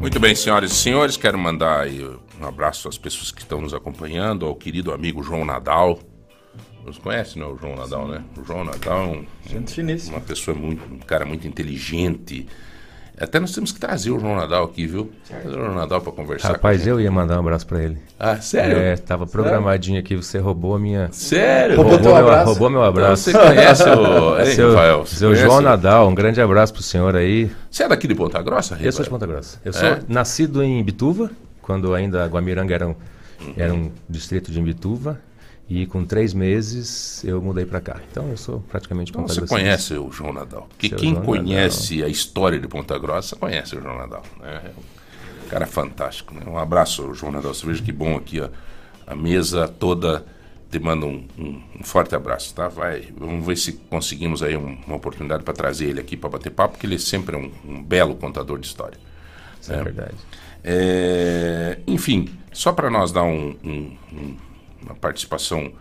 Muito 0.00 0.18
bem, 0.18 0.34
senhoras 0.34 0.72
e 0.72 0.74
senhores, 0.74 1.16
quero 1.16 1.38
mandar 1.38 1.82
aí 1.82 2.04
um 2.04 2.44
abraço 2.44 2.88
às 2.88 2.98
pessoas 2.98 3.30
que 3.30 3.42
estão 3.42 3.60
nos 3.60 3.72
acompanhando, 3.72 4.44
ao 4.44 4.56
querido 4.56 4.92
amigo 4.92 5.22
João 5.22 5.44
Nadal. 5.44 6.00
Nos 6.84 6.98
conhece, 6.98 7.38
não, 7.38 7.52
o 7.52 7.56
João 7.56 7.76
Nadal, 7.76 8.08
né? 8.08 8.24
O 8.36 8.42
João 8.42 8.64
Nadal 8.64 9.02
é 9.02 9.06
um, 9.06 9.26
Gente 9.46 9.74
finíssima. 9.74 10.16
uma 10.16 10.20
pessoa 10.20 10.56
muito, 10.56 10.82
um 10.92 10.98
cara 10.98 11.24
muito 11.24 11.46
inteligente. 11.46 12.48
Até 13.20 13.38
nós 13.38 13.52
temos 13.52 13.70
que 13.70 13.78
trazer 13.78 14.10
o 14.10 14.18
João 14.18 14.34
Nadal 14.34 14.64
aqui, 14.64 14.86
viu? 14.86 15.10
Trazer 15.28 15.48
o 15.48 15.52
João 15.52 15.74
Nadal 15.74 16.00
para 16.00 16.10
conversar 16.10 16.52
Rapaz, 16.52 16.86
eu 16.86 16.98
ia 16.98 17.10
mandar 17.10 17.36
um 17.36 17.40
abraço 17.40 17.66
pra 17.66 17.82
ele. 17.82 17.98
Ah, 18.18 18.40
sério? 18.40 18.78
É, 18.78 18.96
tava 18.96 19.26
programadinho 19.26 20.00
aqui, 20.00 20.16
você 20.16 20.38
roubou 20.38 20.74
a 20.74 20.78
minha. 20.78 21.08
Sério? 21.12 21.76
Roubou, 21.76 21.92
Roubou 21.96 22.14
meu, 22.14 22.22
abraço? 22.26 22.44
roubou 22.46 22.70
meu 22.70 22.80
Então 22.80 22.88
abraço. 22.90 23.22
você 23.24 23.32
conhece 23.38 23.82
o- 23.90 24.38
Hein, 24.40 24.46
seu, 24.54 24.68
Rafael, 24.70 25.04
você 25.06 25.16
seu 25.16 25.28
conhece 25.28 25.44
João 25.46 25.58
o- 25.58 25.60
Nadal, 25.60 26.08
um 26.08 26.14
grande 26.14 26.40
abraço 26.40 26.72
pro 26.72 26.82
senhor 26.82 27.14
aí. 27.14 27.50
Você 27.70 27.82
é 27.82 27.88
daqui 27.88 28.08
de 28.08 28.14
Ponta 28.14 28.40
Grossa, 28.40 28.78
Eu 28.80 28.90
sou 28.90 29.04
de? 29.04 29.10
Ponta 29.10 29.26
Grossa. 29.26 29.58
Eu 29.64 29.70
É? 29.70 29.72
sou 29.74 29.98
nascido 30.08 30.62
em 30.62 30.82
Bituva, 30.82 31.30
quando 31.60 31.92
ainda 31.94 32.24
Guamiranga 32.26 32.74
era 32.74 32.88
um, 32.88 32.94
era 33.56 33.74
um 33.74 33.90
distrito 34.08 34.50
de 34.50 34.58
Imbituva. 34.58 35.20
E 35.72 35.86
com 35.86 36.04
três 36.04 36.34
meses 36.34 37.22
eu 37.24 37.40
mudei 37.40 37.64
pra 37.64 37.80
cá. 37.80 38.00
Então 38.10 38.28
eu 38.28 38.36
sou 38.36 38.58
praticamente 38.68 39.12
Então 39.12 39.22
Ponta 39.22 39.32
você 39.34 39.46
conhece 39.46 39.94
o 39.94 40.10
João 40.10 40.32
Nadal. 40.32 40.66
Porque 40.68 40.88
Seu 40.88 40.98
quem 40.98 41.12
João 41.12 41.24
conhece 41.24 42.02
a 42.02 42.08
história 42.08 42.58
de 42.58 42.66
Ponta 42.66 42.98
Grossa 42.98 43.36
conhece 43.36 43.76
o 43.76 43.80
João 43.80 43.96
Nadal. 43.96 44.24
né? 44.40 44.62
É 44.64 44.70
um 45.46 45.48
cara 45.48 45.66
fantástico. 45.66 46.34
Né? 46.34 46.42
Um 46.44 46.58
abraço, 46.58 47.14
João 47.14 47.30
Nadal. 47.30 47.54
Você 47.54 47.64
veja 47.64 47.80
que 47.84 47.92
bom 47.92 48.16
aqui, 48.16 48.40
ó. 48.40 48.48
A 49.06 49.14
mesa 49.14 49.68
toda 49.68 50.26
te 50.72 50.78
manda 50.80 51.06
um, 51.06 51.24
um- 51.38 51.62
um 51.80 51.84
forte 51.84 52.16
abraço, 52.16 52.52
tá? 52.52 52.66
Vai, 52.66 53.08
vamos 53.16 53.46
ver 53.46 53.56
se 53.56 53.72
conseguimos 53.72 54.42
aí 54.42 54.56
um- 54.56 54.76
uma 54.86 54.96
oportunidade 54.96 55.44
para 55.44 55.54
trazer 55.54 55.86
ele 55.88 56.00
aqui 56.00 56.16
para 56.16 56.30
bater 56.30 56.50
papo, 56.50 56.74
porque 56.74 56.86
ele 56.86 56.98
sempre 56.98 57.36
é 57.36 57.38
um, 57.38 57.50
um 57.64 57.80
belo 57.82 58.16
contador 58.16 58.58
de 58.58 58.66
história. 58.66 58.98
Isso 59.60 59.72
é 59.72 59.82
verdade. 59.84 60.14
É, 60.64 61.78
enfim, 61.86 62.28
só 62.52 62.72
para 62.72 62.90
nós 62.90 63.10
dar 63.12 63.22
um- 63.22 63.56
uma 64.90 64.96
participação, 64.96 65.72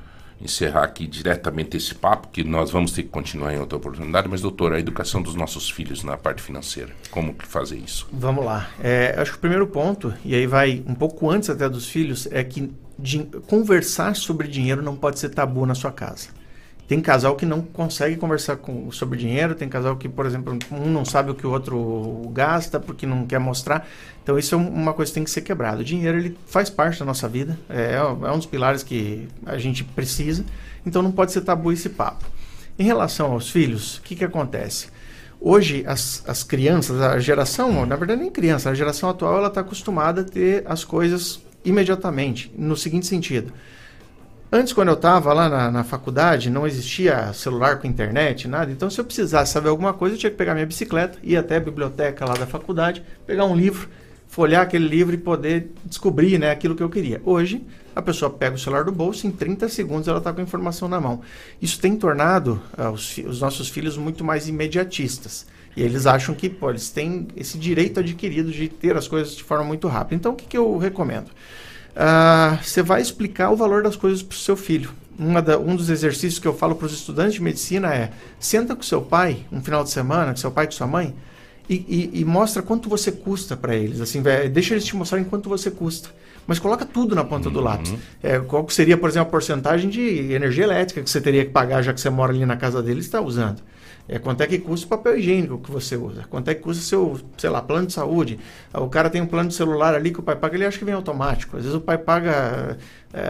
encerrar 0.42 0.84
aqui 0.84 1.06
diretamente 1.06 1.76
esse 1.76 1.94
papo, 1.94 2.30
que 2.30 2.44
nós 2.44 2.72
vamos 2.72 2.92
ter 2.92 3.04
que 3.04 3.10
continuar 3.10 3.54
em 3.54 3.60
outra 3.60 3.78
oportunidade, 3.78 4.28
mas 4.30 4.42
doutor, 4.42 4.74
a 4.74 4.80
educação 4.80 5.22
dos 5.22 5.36
nossos 5.36 5.70
filhos 5.70 6.04
na 6.04 6.16
parte 6.16 6.42
financeira, 6.42 6.92
como 7.12 7.36
fazer 7.40 7.78
isso? 7.78 8.08
Vamos 8.12 8.46
lá. 8.46 8.70
É, 8.82 9.16
acho 9.18 9.32
que 9.32 9.38
o 9.38 9.42
primeiro 9.42 9.68
ponto, 9.68 10.14
e 10.24 10.34
aí 10.34 10.48
vai 10.48 10.84
um 10.88 10.96
pouco 10.96 11.30
antes 11.30 11.50
até 11.50 11.68
dos 11.68 11.90
filhos, 11.90 12.28
é 12.32 12.44
que 12.44 12.72
conversar 13.48 14.16
sobre 14.16 14.48
dinheiro 14.48 14.82
não 14.82 14.96
pode 14.96 15.20
ser 15.20 15.30
tabu 15.30 15.66
na 15.66 15.76
sua 15.76 15.92
casa. 15.92 16.30
Tem 16.90 17.00
casal 17.00 17.36
que 17.36 17.46
não 17.46 17.62
consegue 17.62 18.16
conversar 18.16 18.56
com, 18.56 18.92
sobre 18.92 19.20
dinheiro, 19.20 19.54
tem 19.54 19.70
casal 19.70 19.96
que, 19.96 20.10
por 20.10 20.26
exemplo, 20.26 20.58
um 20.72 20.90
não 20.90 21.06
sabe 21.06 21.30
o 21.30 21.36
que 21.36 21.46
o 21.46 21.52
outro 21.52 22.32
gasta 22.34 22.80
porque 22.80 23.06
não 23.06 23.28
quer 23.28 23.40
mostrar. 23.40 23.88
Então 24.24 24.40
isso 24.40 24.56
é 24.56 24.58
uma 24.58 24.92
coisa 24.92 25.12
que 25.12 25.14
tem 25.14 25.24
que 25.24 25.30
ser 25.30 25.42
quebrada. 25.42 25.82
O 25.82 25.84
dinheiro 25.84 26.18
ele 26.18 26.36
faz 26.48 26.68
parte 26.68 26.98
da 26.98 27.06
nossa 27.06 27.30
vida, 27.30 27.56
é, 27.70 27.94
é 27.94 28.32
um 28.32 28.38
dos 28.38 28.48
pilares 28.48 28.82
que 28.82 29.28
a 29.46 29.56
gente 29.60 29.84
precisa, 29.84 30.44
então 30.84 31.04
não 31.04 31.12
pode 31.12 31.32
ser 31.32 31.42
tabu 31.42 31.72
esse 31.72 31.90
papo. 31.90 32.26
Em 32.80 32.86
relação 32.86 33.34
aos 33.34 33.52
filhos, 33.52 33.98
o 33.98 34.02
que, 34.02 34.16
que 34.16 34.26
acontece? 34.26 34.88
Hoje, 35.40 35.84
as, 35.86 36.24
as 36.28 36.44
crianças, 36.44 37.00
a 37.00 37.20
geração, 37.20 37.86
na 37.86 37.96
verdade 37.96 38.20
nem 38.20 38.32
criança, 38.32 38.72
a 38.72 38.74
geração 38.74 39.12
atual 39.12 39.38
ela 39.38 39.48
está 39.48 39.62
acostumada 39.62 40.22
a 40.22 40.24
ter 40.24 40.64
as 40.66 40.84
coisas 40.84 41.40
imediatamente, 41.64 42.52
no 42.58 42.76
seguinte 42.76 43.06
sentido. 43.06 43.54
Antes, 44.52 44.74
quando 44.74 44.88
eu 44.88 44.96
estava 44.96 45.32
lá 45.32 45.48
na, 45.48 45.70
na, 45.70 45.84
faculdade, 45.84 46.50
não 46.50 46.66
existia 46.66 47.32
celular 47.34 47.78
com 47.78 47.86
internet, 47.86 48.48
nada. 48.48 48.72
Então, 48.72 48.90
se 48.90 49.00
eu 49.00 49.06
precisasse 49.06 49.52
saber 49.54 49.70
alguma 49.70 49.94
coisa, 49.94 50.16
eu 50.16 50.20
tinha 50.20 50.32
que 50.32 50.38
pegar 50.38 50.56
minha 50.56 50.66
bicicleta, 50.66 51.20
ir 51.22 51.38
até 51.38 51.58
a 51.58 51.60
biblioteca 51.60 52.26
lá 52.26 52.34
da 52.34 52.48
faculdade, 52.48 53.04
pegar 53.28 53.46
um 53.46 53.56
livro, 53.56 53.88
folhear 54.28 54.64
aquele 54.64 54.88
livro 54.88 55.14
e 55.14 55.20
poder 55.20 55.72
descobrir 55.86 56.40
né, 56.40 56.50
aquilo 56.50 56.76
que 56.76 56.82
eu 56.82 56.90
queria. 56.90 57.22
Hoje, 57.24 57.64
a 57.96 58.02
pessoa 58.02 58.32
pega 58.32 58.56
o 58.56 58.60
celular 58.60 58.86
do 58.86 58.92
bolso 58.92 59.28
em 59.28 59.32
30 59.32 59.70
segundos 59.70 60.08
ela 60.08 60.18
está 60.18 60.34
com 60.34 60.40
a 60.40 60.44
informação 60.44 60.88
na 60.88 61.00
mão. 61.00 61.22
Isso 61.62 61.80
tem 61.80 61.96
tornado 61.96 62.60
uh, 62.76 62.90
os, 62.90 63.20
os, 63.20 63.42
nossos 63.42 63.70
filhos 63.70 63.98
muito 63.98 64.24
mais 64.24 64.48
imediatistas. 64.48 65.46
E 65.78 65.84
eles 65.84 66.08
acham 66.08 66.34
que 66.34 66.50
pô, 66.50 66.72
eles 66.72 66.90
têm 66.90 67.28
esse 67.36 67.56
direito 67.58 68.00
adquirido 68.00 68.52
de 68.52 68.68
ter 68.68 68.98
as 68.98 69.08
coisas 69.08 69.36
de 69.36 69.44
forma 69.44 69.64
muito 69.64 69.88
rápida. 69.88 70.16
Então, 70.16 70.32
o 70.32 70.36
que, 70.36 70.46
que 70.46 70.58
eu 70.58 70.76
recomendo? 70.78 71.30
Ah, 72.02 72.58
você 72.64 72.82
vai 72.82 73.02
explicar 73.02 73.50
o 73.50 73.58
valor 73.58 73.84
das 73.84 73.98
coisas 73.98 74.24
para 74.24 74.34
o 74.34 74.38
seu 74.38 74.56
filho. 74.56 74.92
Da, 75.46 75.60
um 75.60 75.76
dos 75.76 75.90
exercícios 75.90 76.40
que 76.40 76.48
eu 76.48 76.54
falo 76.54 76.74
para 76.74 76.86
os 76.86 76.94
estudantes 76.94 77.34
de 77.34 77.42
medicina 77.42 77.94
é: 77.94 78.12
senta 78.40 78.74
com 78.74 78.82
seu 78.82 79.02
pai 79.02 79.46
um 79.52 79.62
final 79.62 79.84
de 79.84 79.90
semana, 79.90 80.32
com 80.32 80.38
seu 80.38 80.50
pai 80.50 80.64
e 80.64 80.68
com 80.68 80.72
sua 80.72 80.88
mãe, 80.88 81.14
e, 81.70 81.76
e, 82.14 82.22
e 82.22 82.26
mostra 82.26 82.64
quanto 82.64 82.88
você 82.88 83.12
custa 83.12 83.58
para 83.58 83.76
eles. 83.76 84.00
Assim, 84.00 84.24
deixa 84.50 84.76
eles 84.76 84.86
te 84.86 84.96
mostrarem 84.96 85.26
quanto 85.26 85.50
você 85.50 85.70
custa. 85.70 86.10
Mas 86.48 86.58
coloca 86.58 86.86
tudo 86.86 87.14
na 87.14 87.26
ponta 87.26 87.50
uhum. 87.50 87.54
do 87.54 87.60
lápis. 87.60 87.94
É, 88.24 88.40
qual 88.40 88.68
seria, 88.70 88.98
por 88.98 89.10
exemplo, 89.10 89.28
a 89.28 89.32
porcentagem 89.32 89.90
de 89.90 90.32
energia 90.32 90.64
elétrica 90.64 91.04
que 91.04 91.10
você 91.10 91.20
teria 91.20 91.44
que 91.44 91.52
pagar, 91.52 91.82
já 91.82 91.94
que 91.94 92.00
você 92.00 92.10
mora 92.10 92.32
ali 92.32 92.46
na 92.46 92.56
casa 92.56 92.82
dele 92.82 93.00
e 93.00 93.04
está 93.04 93.20
usando? 93.20 93.62
É, 94.12 94.18
quanto 94.18 94.42
é 94.42 94.48
que 94.48 94.58
custa 94.58 94.88
o 94.88 94.90
papel 94.90 95.20
higiênico 95.20 95.60
que 95.60 95.70
você 95.70 95.96
usa? 95.96 96.24
Quanto 96.28 96.50
é 96.50 96.56
que 96.56 96.62
custa 96.62 96.84
seu, 96.84 97.20
sei 97.38 97.48
lá, 97.48 97.62
plano 97.62 97.86
de 97.86 97.94
saúde? 97.94 98.40
O 98.74 98.90
cara 98.90 99.08
tem 99.08 99.22
um 99.22 99.28
plano 99.28 99.50
de 99.50 99.56
celular 99.56 99.94
ali 99.94 100.10
que 100.10 100.20
o 100.20 100.24
pai 100.24 100.36
paga, 100.36 100.56
ele 100.56 100.66
acha 100.66 100.80
que 100.80 100.84
vem 100.84 100.96
automático. 100.96 101.56
Às 101.56 101.62
vezes 101.62 101.78
o 101.78 101.82
pai 101.82 102.00
paga 102.00 102.76
é, 103.14 103.22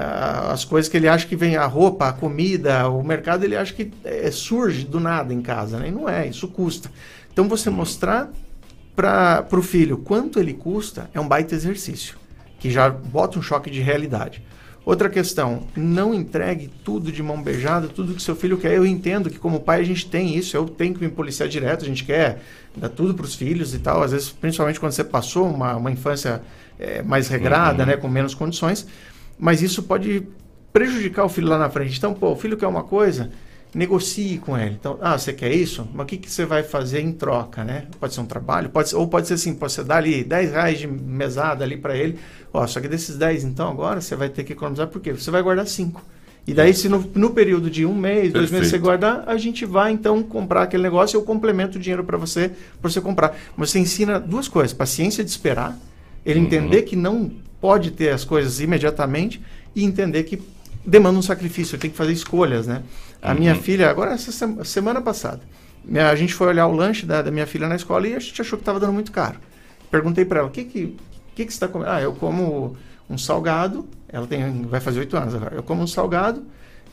as 0.49 0.63
coisas 0.63 0.89
que 0.89 0.95
ele 0.95 1.09
acha 1.09 1.27
que 1.27 1.35
vem 1.35 1.57
a 1.57 1.65
roupa, 1.65 2.07
a 2.07 2.13
comida, 2.13 2.87
o 2.87 3.03
mercado, 3.03 3.43
ele 3.43 3.57
acha 3.57 3.73
que 3.73 3.91
é, 4.05 4.31
surge 4.31 4.85
do 4.85 5.01
nada 5.01 5.33
em 5.33 5.41
casa, 5.41 5.77
né? 5.77 5.89
E 5.89 5.91
não 5.91 6.07
é, 6.07 6.25
isso 6.25 6.47
custa. 6.47 6.89
Então 7.33 7.49
você 7.49 7.69
mostrar 7.69 8.31
para 8.95 9.45
o 9.51 9.61
filho 9.61 9.97
quanto 9.97 10.39
ele 10.39 10.53
custa 10.53 11.09
é 11.13 11.19
um 11.19 11.27
baita 11.27 11.55
exercício, 11.55 12.15
que 12.57 12.71
já 12.71 12.89
bota 12.89 13.37
um 13.37 13.41
choque 13.41 13.69
de 13.69 13.81
realidade. 13.81 14.41
Outra 14.85 15.09
questão, 15.09 15.63
não 15.75 16.13
entregue 16.13 16.69
tudo 16.83 17.11
de 17.11 17.21
mão 17.21 17.41
beijada, 17.41 17.87
tudo 17.87 18.15
que 18.15 18.21
seu 18.21 18.35
filho 18.35 18.57
quer. 18.57 18.73
Eu 18.73 18.85
entendo 18.85 19.29
que 19.29 19.37
como 19.37 19.59
pai 19.59 19.81
a 19.81 19.83
gente 19.83 20.09
tem 20.09 20.35
isso, 20.35 20.55
eu 20.57 20.67
tenho 20.67 20.95
que 20.95 21.01
me 21.01 21.09
policiar 21.09 21.47
direto, 21.47 21.83
a 21.83 21.87
gente 21.87 22.03
quer 22.03 22.41
dar 22.75 22.89
tudo 22.89 23.13
para 23.13 23.25
os 23.25 23.35
filhos 23.35 23.73
e 23.75 23.79
tal. 23.79 24.01
Às 24.01 24.11
vezes, 24.11 24.29
principalmente 24.29 24.79
quando 24.79 24.93
você 24.93 25.03
passou 25.03 25.47
uma, 25.47 25.75
uma 25.75 25.91
infância 25.91 26.41
é, 26.79 27.03
mais 27.03 27.27
regrada, 27.27 27.83
uhum. 27.83 27.89
né, 27.89 27.97
com 27.97 28.07
menos 28.07 28.33
condições. 28.33 28.87
Mas 29.37 29.61
isso 29.61 29.83
pode 29.83 30.23
prejudicar 30.71 31.25
o 31.25 31.29
filho 31.29 31.47
lá 31.47 31.57
na 31.57 31.69
frente. 31.69 31.97
Então, 31.97 32.13
pô, 32.13 32.31
o 32.31 32.35
filho 32.35 32.57
quer 32.57 32.67
uma 32.67 32.83
coisa, 32.83 33.29
negocie 33.73 34.37
com 34.39 34.57
ele. 34.57 34.75
Então, 34.79 34.97
ah, 35.01 35.17
você 35.17 35.31
quer 35.31 35.53
isso? 35.53 35.87
Mas 35.93 36.03
o 36.03 36.07
que, 36.07 36.17
que 36.17 36.31
você 36.31 36.45
vai 36.45 36.63
fazer 36.63 37.01
em 37.01 37.11
troca, 37.11 37.63
né? 37.63 37.85
Pode 37.99 38.13
ser 38.13 38.21
um 38.21 38.25
trabalho, 38.25 38.69
pode 38.69 38.89
ser, 38.89 38.95
ou 38.95 39.07
pode 39.07 39.27
ser 39.27 39.35
assim, 39.35 39.53
pode 39.53 39.73
ser 39.73 39.83
dar 39.83 39.97
ali 39.97 40.23
10 40.23 40.51
reais 40.51 40.79
de 40.79 40.87
mesada 40.87 41.63
ali 41.63 41.77
para 41.77 41.95
ele. 41.95 42.17
Ó, 42.51 42.65
só 42.65 42.79
que 42.79 42.87
desses 42.87 43.15
10, 43.15 43.43
então, 43.43 43.69
agora 43.69 44.01
você 44.01 44.15
vai 44.15 44.29
ter 44.29 44.43
que 44.43 44.53
economizar, 44.53 44.87
por 44.87 45.01
quê? 45.01 45.13
Você 45.13 45.29
vai 45.29 45.41
guardar 45.41 45.67
5. 45.67 46.01
E 46.47 46.53
daí, 46.53 46.73
se 46.73 46.89
no, 46.89 47.07
no, 47.13 47.29
período 47.29 47.69
de 47.69 47.85
um 47.85 47.93
mês, 47.93 48.15
Perfeito. 48.15 48.33
dois 48.33 48.51
meses 48.51 48.69
você 48.69 48.77
guardar, 48.79 49.23
a 49.27 49.37
gente 49.37 49.65
vai 49.65 49.91
então 49.91 50.23
comprar 50.23 50.63
aquele 50.63 50.81
negócio 50.81 51.15
e 51.15 51.17
eu 51.19 51.23
complemento 51.23 51.77
o 51.77 51.81
dinheiro 51.81 52.03
para 52.03 52.17
você, 52.17 52.51
para 52.81 52.89
você 52.89 52.99
comprar. 52.99 53.37
Mas 53.55 53.69
você 53.69 53.77
ensina 53.77 54.19
duas 54.19 54.47
coisas: 54.47 54.73
paciência 54.73 55.23
de 55.23 55.29
esperar, 55.29 55.77
ele 56.25 56.39
uhum. 56.39 56.45
entender 56.45 56.81
que 56.83 56.95
não 56.95 57.31
pode 57.61 57.91
ter 57.91 58.09
as 58.09 58.25
coisas 58.25 58.59
imediatamente 58.59 59.39
e 59.75 59.83
entender 59.83 60.23
que 60.23 60.41
demanda 60.83 61.19
um 61.19 61.21
sacrifício, 61.21 61.75
ele 61.75 61.81
tem 61.81 61.91
que 61.91 61.97
fazer 61.97 62.13
escolhas, 62.13 62.65
né? 62.65 62.81
A 63.21 63.31
uhum. 63.31 63.39
minha 63.39 63.55
filha, 63.55 63.89
agora 63.89 64.11
essa 64.11 64.31
semana 64.63 65.01
passada, 65.01 65.41
a 66.09 66.15
gente 66.15 66.33
foi 66.33 66.47
olhar 66.47 66.67
o 66.67 66.73
lanche 66.73 67.05
da, 67.05 67.21
da 67.21 67.31
minha 67.31 67.47
filha 67.47 67.67
na 67.67 67.75
escola 67.75 68.07
e 68.07 68.15
a 68.15 68.19
gente 68.19 68.41
achou 68.41 68.57
que 68.57 68.61
estava 68.61 68.79
dando 68.79 68.93
muito 68.93 69.11
caro. 69.11 69.39
Perguntei 69.91 70.23
para 70.23 70.39
ela, 70.39 70.47
o 70.47 70.51
que 70.51 70.63
que, 70.63 70.97
que, 71.35 71.45
que 71.45 71.51
você 71.51 71.55
está 71.55 71.67
comendo? 71.67 71.91
Ah, 71.91 72.01
eu 72.01 72.13
como 72.13 72.77
um 73.09 73.17
salgado, 73.17 73.87
ela 74.07 74.27
tem, 74.27 74.63
vai 74.63 74.79
fazer 74.79 74.99
oito 74.99 75.17
anos 75.17 75.33
agora. 75.33 75.55
Eu 75.55 75.63
como 75.63 75.81
um 75.81 75.87
salgado, 75.87 76.43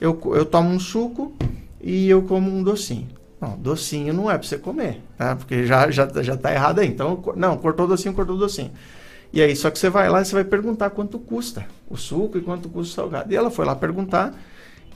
eu, 0.00 0.18
eu 0.34 0.44
tomo 0.44 0.70
um 0.70 0.80
suco 0.80 1.36
e 1.80 2.08
eu 2.08 2.22
como 2.22 2.50
um 2.50 2.62
docinho. 2.62 3.08
Não, 3.40 3.56
docinho 3.58 4.14
não 4.14 4.30
é 4.30 4.38
para 4.38 4.48
você 4.48 4.56
comer, 4.56 5.02
tá? 5.18 5.36
Porque 5.36 5.66
já, 5.66 5.90
já, 5.90 6.08
já 6.22 6.36
tá 6.36 6.52
errado 6.52 6.78
aí. 6.78 6.88
Então, 6.88 7.22
não, 7.36 7.56
cortou 7.58 7.84
o 7.84 7.88
docinho, 7.88 8.14
cortou 8.14 8.34
o 8.34 8.38
docinho. 8.38 8.72
E 9.32 9.42
aí, 9.42 9.54
só 9.54 9.70
que 9.70 9.78
você 9.78 9.90
vai 9.90 10.08
lá 10.08 10.22
e 10.22 10.24
você 10.24 10.34
vai 10.34 10.44
perguntar 10.44 10.90
quanto 10.90 11.18
custa 11.18 11.66
o 11.90 11.96
suco 11.96 12.38
e 12.38 12.40
quanto 12.40 12.70
custa 12.70 12.92
o 12.92 12.94
salgado. 12.94 13.32
E 13.32 13.36
ela 13.36 13.50
foi 13.50 13.66
lá 13.66 13.74
perguntar 13.74 14.34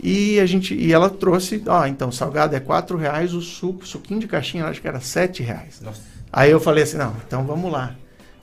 e 0.02 0.40
a 0.40 0.46
gente 0.46 0.74
e 0.74 0.92
ela 0.92 1.10
trouxe, 1.10 1.62
ó, 1.66 1.86
então 1.86 2.10
salgado 2.10 2.54
é 2.56 2.60
quatro 2.60 2.96
reais, 2.96 3.34
o 3.34 3.40
suco, 3.40 3.86
suquinho 3.86 4.20
de 4.20 4.26
caixinha, 4.26 4.66
acho 4.66 4.80
que 4.80 4.88
era 4.88 5.00
sete 5.00 5.42
reais. 5.42 5.80
Nossa. 5.80 6.00
Aí 6.32 6.50
eu 6.50 6.60
falei 6.60 6.84
assim, 6.84 6.96
não, 6.96 7.14
então 7.26 7.44
vamos 7.44 7.70
lá. 7.70 7.94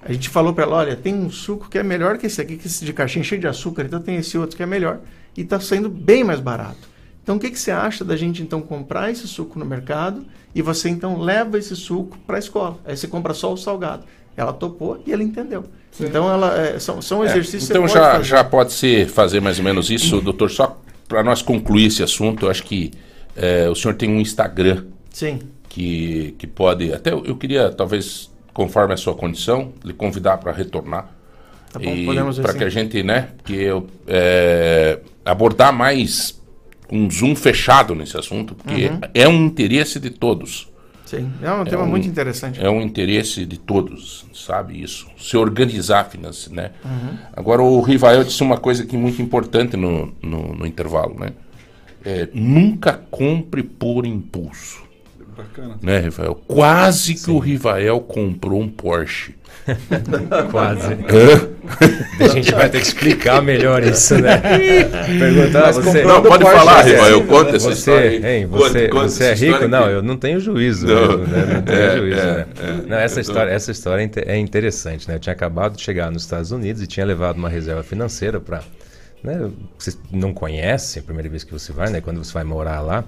A 0.02 0.12
gente 0.14 0.30
falou 0.30 0.54
para 0.54 0.64
ela, 0.64 0.78
olha, 0.78 0.96
tem 0.96 1.14
um 1.14 1.30
suco 1.30 1.70
que 1.70 1.78
é 1.78 1.84
melhor 1.84 2.18
que 2.18 2.28
esse 2.28 2.40
aqui, 2.40 2.58
que 2.58 2.68
esse 2.68 2.86
de 2.86 2.94
caixinha 2.94 3.24
cheio 3.24 3.42
de 3.42 3.48
açúcar, 3.48 3.84
então 3.84 4.00
tem 4.00 4.18
esse 4.18 4.38
outro 4.38 4.56
que 4.56 4.64
é 4.64 4.66
melhor 4.66 5.00
e 5.36 5.42
está 5.42 5.60
saindo 5.60 5.90
bem 5.90 6.24
mais 6.24 6.40
barato. 6.40 6.90
Então 7.24 7.36
o 7.36 7.40
que, 7.40 7.50
que 7.50 7.60
você 7.60 7.72
acha 7.72 8.06
da 8.06 8.16
gente 8.16 8.42
então 8.42 8.62
comprar 8.62 9.12
esse 9.12 9.28
suco 9.28 9.60
no 9.60 9.66
mercado 9.66 10.26
e 10.56 10.62
você 10.62 10.88
então 10.88 11.20
leva 11.20 11.58
esse 11.58 11.76
suco 11.76 12.18
para 12.26 12.38
a 12.38 12.40
escola? 12.40 12.80
Aí 12.86 12.96
você 12.96 13.08
compra 13.08 13.34
só 13.34 13.52
o 13.52 13.58
salgado. 13.58 14.06
Ela 14.38 14.54
topou 14.54 15.02
e 15.06 15.12
ela 15.12 15.24
entendeu. 15.24 15.66
Sim. 15.92 16.06
Então 16.06 16.32
ela 16.32 16.56
é, 16.58 16.80
são, 16.80 17.02
são 17.02 17.24
é, 17.24 17.28
exercícios. 17.28 17.70
Então 17.70 17.88
já, 17.88 18.22
já 18.22 18.44
pode 18.44 18.72
ser 18.72 19.10
fazer 19.10 19.42
mais 19.42 19.58
ou 19.58 19.66
menos 19.66 19.90
isso, 19.90 20.22
doutor. 20.22 20.52
Só 20.52 20.80
para 21.08 21.24
nós 21.24 21.42
concluir 21.42 21.86
esse 21.86 22.04
assunto, 22.04 22.46
eu 22.46 22.50
acho 22.52 22.64
que 22.64 22.92
é, 23.36 23.70
o 23.70 23.76
senhor 23.76 23.94
tem 23.96 24.10
um 24.10 24.20
Instagram. 24.20 24.86
Sim. 25.12 25.40
Que, 25.70 26.36
que 26.38 26.48
pode. 26.48 26.92
Até 26.94 27.12
eu, 27.14 27.36
queria, 27.36 27.70
talvez, 27.70 28.32
conforme 28.54 28.94
a 28.94 28.98
sua 28.98 29.14
condição, 29.14 29.74
lhe 29.84 29.94
convidar 29.94 30.38
para 30.38 30.52
retornar. 30.52 31.12
Tá 31.72 31.80
bom, 31.80 32.06
podemos 32.06 32.40
Para 32.40 32.54
que 32.54 32.64
a 32.64 32.70
gente, 32.70 33.04
né? 33.04 33.30
Que 33.44 33.56
eu, 33.56 33.88
é, 34.08 35.00
abordar 35.24 35.72
mais 35.72 36.42
um 36.92 37.10
zoom 37.12 37.36
fechado 37.36 37.94
nesse 37.94 38.18
assunto, 38.18 38.56
porque 38.56 38.88
uhum. 38.88 39.00
é 39.14 39.28
um 39.28 39.46
interesse 39.46 40.00
de 40.00 40.10
todos. 40.10 40.70
Sim, 41.08 41.32
é 41.42 41.50
um 41.50 41.64
tema 41.64 41.84
é 41.84 41.86
um, 41.86 41.90
muito 41.90 42.06
interessante. 42.06 42.62
É 42.62 42.70
um 42.70 42.82
interesse 42.82 43.46
de 43.46 43.58
todos, 43.58 44.26
sabe 44.34 44.84
isso? 44.84 45.08
Se 45.18 45.38
organizar 45.38 46.04
financeiramente, 46.10 46.54
né? 46.54 46.72
Uhum. 46.84 47.18
Agora, 47.32 47.62
o 47.62 47.80
Rivael 47.80 48.26
disse 48.26 48.44
uma 48.44 48.58
coisa 48.58 48.86
que 48.86 48.94
é 48.94 49.00
muito 49.00 49.22
importante 49.22 49.78
no, 49.78 50.14
no, 50.22 50.54
no 50.54 50.66
intervalo, 50.66 51.18
né? 51.18 51.30
É, 52.04 52.28
nunca 52.34 52.92
compre 53.10 53.64
por 53.64 54.06
impulso. 54.06 54.84
Bacana. 55.38 55.78
Né, 55.82 56.00
Rivael? 56.00 56.36
Quase 56.46 57.14
que 57.14 57.20
Sim. 57.22 57.32
o 57.32 57.40
Rivael 57.40 58.02
comprou 58.02 58.60
um 58.60 58.68
Porsche. 58.68 59.34
Quase. 60.52 60.98
a 62.20 62.28
gente 62.30 62.52
vai 62.54 62.70
ter 62.70 62.80
que 62.80 62.88
explicar 62.88 63.42
melhor 63.42 63.84
isso, 63.84 64.16
né? 64.16 64.42
Perguntar 65.20 65.72
você. 65.72 66.04
Não, 66.04 66.22
pode 66.22 66.44
falar, 66.44 66.82
Rivael, 66.84 67.12
eu 67.12 67.26
conto 67.26 67.56
essa 67.56 67.70
você, 67.70 67.74
história. 67.74 68.38
Hein, 68.38 68.46
você, 68.46 68.88
conta, 68.88 69.10
você 69.10 69.24
é 69.26 69.34
rico? 69.34 69.68
Não, 69.68 69.90
eu 69.90 70.02
não 70.02 70.16
tenho 70.16 70.40
juízo. 70.40 70.88
Não, 70.88 71.18
mesmo, 71.18 71.28
né? 71.28 71.54
não 71.56 71.62
tenho 71.62 71.80
é, 71.80 71.98
juízo, 71.98 72.20
é, 72.20 72.26
né? 72.26 72.46
É, 72.60 72.90
não, 72.90 72.98
essa, 72.98 73.20
história, 73.20 73.52
essa 73.52 73.72
história 73.72 74.12
é, 74.16 74.34
é 74.34 74.38
interessante, 74.38 75.08
né? 75.08 75.16
Eu 75.16 75.20
tinha 75.20 75.34
acabado 75.34 75.76
de 75.76 75.82
chegar 75.82 76.12
nos 76.12 76.24
Estados 76.24 76.52
Unidos 76.52 76.82
e 76.82 76.88
tinha 76.88 77.06
levado 77.06 77.38
uma 77.38 77.50
reserva 77.50 77.84
financeira 77.84 78.40
para 78.40 78.62
né, 79.24 79.52
você 79.78 79.94
não 80.12 80.34
conhece, 80.34 81.00
a 81.00 81.04
primeira 81.04 81.30
vez 81.30 81.44
que 81.44 81.52
você 81.52 81.72
vai, 81.72 81.90
né, 81.90 82.02
quando 82.02 82.24
você 82.24 82.34
vai 82.34 82.44
morar 82.44 82.82
lá. 82.82 83.04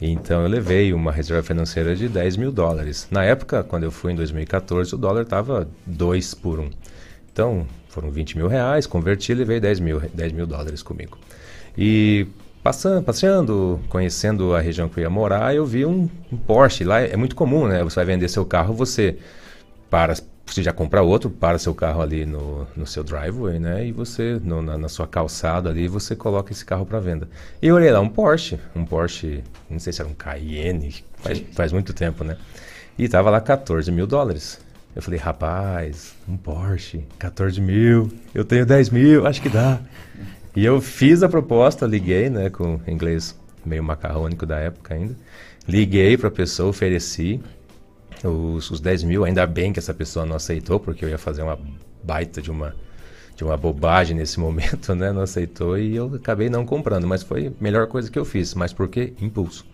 Então 0.00 0.42
eu 0.42 0.48
levei 0.48 0.92
uma 0.92 1.10
reserva 1.10 1.42
financeira 1.42 1.96
de 1.96 2.08
10 2.08 2.36
mil 2.36 2.52
dólares. 2.52 3.08
Na 3.10 3.24
época, 3.24 3.62
quando 3.62 3.84
eu 3.84 3.90
fui 3.90 4.12
em 4.12 4.16
2014, 4.16 4.94
o 4.94 4.98
dólar 4.98 5.22
estava 5.22 5.68
2 5.86 6.34
por 6.34 6.60
1. 6.60 6.62
Um. 6.62 6.70
Então 7.32 7.66
foram 7.88 8.10
20 8.10 8.36
mil 8.36 8.48
reais, 8.48 8.86
converti 8.86 9.32
e 9.32 9.34
levei 9.34 9.60
10 9.60 9.80
mil, 9.80 10.00
10 10.00 10.32
mil 10.32 10.46
dólares 10.46 10.82
comigo. 10.82 11.18
E 11.76 12.26
passando, 12.62 13.02
passeando, 13.02 13.80
conhecendo 13.88 14.54
a 14.54 14.60
região 14.60 14.88
que 14.88 14.98
eu 14.98 15.02
ia 15.02 15.10
morar, 15.10 15.54
eu 15.54 15.66
vi 15.66 15.84
um, 15.84 16.08
um 16.32 16.36
Porsche. 16.36 16.84
Lá 16.84 17.00
é 17.00 17.16
muito 17.16 17.34
comum, 17.34 17.66
né? 17.66 17.82
Você 17.84 17.96
vai 17.96 18.04
vender 18.04 18.28
seu 18.28 18.44
carro, 18.44 18.74
você 18.74 19.18
para 19.90 20.14
você 20.46 20.62
já 20.62 20.72
compra 20.72 21.02
outro, 21.02 21.30
para 21.30 21.58
seu 21.58 21.74
carro 21.74 22.02
ali 22.02 22.26
no, 22.26 22.66
no 22.76 22.86
seu 22.86 23.02
driveway, 23.02 23.58
né? 23.58 23.86
E 23.86 23.92
você, 23.92 24.40
no, 24.42 24.60
na, 24.60 24.76
na, 24.76 24.88
sua 24.88 25.06
calçada 25.06 25.70
ali, 25.70 25.88
você 25.88 26.14
coloca 26.14 26.52
esse 26.52 26.64
carro 26.64 26.84
para 26.84 27.00
venda. 27.00 27.28
E 27.62 27.68
eu 27.68 27.74
olhei 27.74 27.90
lá, 27.90 28.00
um 28.00 28.08
Porsche, 28.08 28.58
um 28.76 28.84
Porsche, 28.84 29.42
não 29.68 29.78
sei 29.78 29.92
se 29.92 30.00
era 30.00 30.08
um 30.08 30.14
Cayenne, 30.14 30.94
faz, 31.16 31.42
faz 31.52 31.72
muito 31.72 31.92
tempo, 31.92 32.22
né? 32.24 32.36
E 32.98 33.08
tava 33.08 33.30
lá 33.30 33.40
14 33.40 33.90
mil 33.90 34.06
dólares. 34.06 34.60
Eu 34.94 35.02
falei, 35.02 35.18
rapaz, 35.18 36.14
um 36.28 36.36
Porsche, 36.36 37.04
14 37.18 37.60
mil, 37.60 38.12
eu 38.32 38.44
tenho 38.44 38.64
10 38.64 38.90
mil, 38.90 39.26
acho 39.26 39.42
que 39.42 39.48
dá. 39.48 39.80
E 40.54 40.64
eu 40.64 40.80
fiz 40.80 41.22
a 41.24 41.28
proposta, 41.28 41.84
liguei, 41.84 42.30
né, 42.30 42.48
com 42.48 42.80
inglês 42.86 43.36
meio 43.66 43.82
macarrônico 43.82 44.46
da 44.46 44.58
época 44.58 44.94
ainda. 44.94 45.16
Liguei 45.66 46.16
para 46.16 46.28
a 46.28 46.30
pessoa, 46.30 46.68
ofereci 46.68 47.40
os, 48.28 48.70
os 48.70 48.80
10 48.80 49.04
mil. 49.04 49.24
Ainda 49.24 49.46
bem 49.46 49.72
que 49.72 49.78
essa 49.78 49.94
pessoa 49.94 50.24
não 50.24 50.36
aceitou, 50.36 50.80
porque 50.80 51.04
eu 51.04 51.08
ia 51.08 51.18
fazer 51.18 51.42
uma 51.42 51.58
baita 52.02 52.40
de 52.40 52.50
uma, 52.50 52.74
de 53.36 53.44
uma 53.44 53.56
bobagem 53.56 54.16
nesse 54.16 54.38
momento, 54.40 54.94
né? 54.94 55.12
Não 55.12 55.22
aceitou 55.22 55.78
e 55.78 55.96
eu 55.96 56.14
acabei 56.14 56.48
não 56.48 56.64
comprando. 56.64 57.06
Mas 57.06 57.22
foi 57.22 57.48
a 57.48 57.52
melhor 57.60 57.86
coisa 57.86 58.10
que 58.10 58.18
eu 58.18 58.24
fiz. 58.24 58.54
Mas 58.54 58.72
por 58.72 58.88
quê? 58.88 59.12
Impulso. 59.20 59.64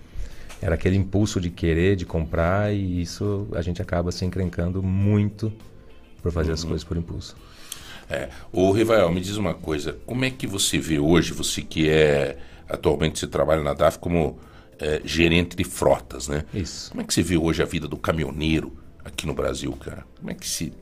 Era 0.62 0.74
aquele 0.74 0.96
impulso 0.96 1.40
de 1.40 1.48
querer, 1.48 1.96
de 1.96 2.04
comprar, 2.04 2.72
e 2.74 3.00
isso 3.00 3.48
a 3.54 3.62
gente 3.62 3.80
acaba 3.80 4.12
se 4.12 4.26
encrencando 4.26 4.82
muito 4.82 5.50
por 6.22 6.30
fazer 6.30 6.48
uhum. 6.50 6.54
as 6.54 6.64
coisas 6.64 6.84
por 6.84 6.96
impulso. 6.98 7.34
É. 8.10 8.28
O 8.52 8.70
Rivael, 8.72 9.10
me 9.10 9.20
diz 9.20 9.36
uma 9.36 9.54
coisa, 9.54 9.96
como 10.04 10.24
é 10.24 10.30
que 10.30 10.46
você 10.46 10.78
vê 10.78 10.98
hoje, 10.98 11.32
você 11.32 11.62
que 11.62 11.88
é 11.88 12.36
atualmente 12.68 13.18
você 13.18 13.26
trabalha 13.26 13.62
na 13.62 13.74
DAF 13.74 13.98
como 13.98 14.38
é, 14.80 15.00
gerente 15.04 15.56
de 15.56 15.64
frotas, 15.64 16.28
né? 16.28 16.44
Isso. 16.54 16.90
Como 16.90 17.02
é 17.02 17.04
que 17.04 17.12
você 17.12 17.22
vê 17.22 17.36
hoje 17.36 17.62
a 17.62 17.66
vida 17.66 17.86
do 17.86 17.96
caminhoneiro 17.96 18.72
aqui 19.04 19.26
no 19.26 19.34
Brasil, 19.34 19.72
cara? 19.72 20.04
Como 20.18 20.30
é 20.30 20.34
que 20.34 20.48
se 20.48 20.72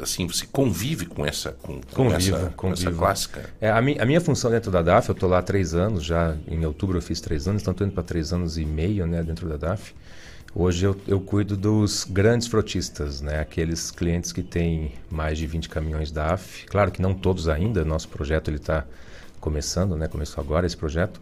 assim 0.00 0.26
você 0.26 0.44
convive 0.50 1.06
com 1.06 1.24
essa 1.24 1.52
com, 1.52 1.80
com 1.80 2.04
convivo, 2.08 2.36
essa, 2.36 2.50
com 2.50 2.72
essa 2.72 2.90
clássica? 2.90 3.50
É, 3.60 3.70
a, 3.70 3.80
mi, 3.80 3.98
a 3.98 4.04
minha 4.04 4.20
função 4.20 4.50
dentro 4.50 4.70
da 4.70 4.82
DAF, 4.82 5.08
eu 5.08 5.12
estou 5.12 5.28
lá 5.28 5.38
há 5.38 5.42
três 5.42 5.74
anos 5.74 6.04
já. 6.04 6.36
Em 6.48 6.64
outubro 6.64 6.98
eu 6.98 7.02
fiz 7.02 7.20
três 7.20 7.46
anos, 7.46 7.62
então 7.62 7.72
estou 7.72 7.86
indo 7.86 7.94
para 7.94 8.02
três 8.02 8.32
anos 8.32 8.58
e 8.58 8.64
meio, 8.64 9.06
né, 9.06 9.22
dentro 9.22 9.48
da 9.48 9.56
DAF. 9.56 9.94
Hoje 10.56 10.86
eu, 10.86 10.96
eu 11.08 11.20
cuido 11.20 11.56
dos 11.56 12.04
grandes 12.04 12.46
frotistas, 12.46 13.20
né? 13.20 13.40
aqueles 13.40 13.90
clientes 13.90 14.30
que 14.30 14.40
têm 14.40 14.92
mais 15.10 15.36
de 15.36 15.48
20 15.48 15.68
caminhões 15.68 16.12
DAF. 16.12 16.64
Claro 16.66 16.92
que 16.92 17.02
não 17.02 17.12
todos 17.12 17.48
ainda, 17.48 17.84
nosso 17.84 18.08
projeto 18.08 18.52
está 18.52 18.84
começando, 19.40 19.96
né? 19.96 20.06
começou 20.06 20.40
agora 20.40 20.64
esse 20.64 20.76
projeto. 20.76 21.20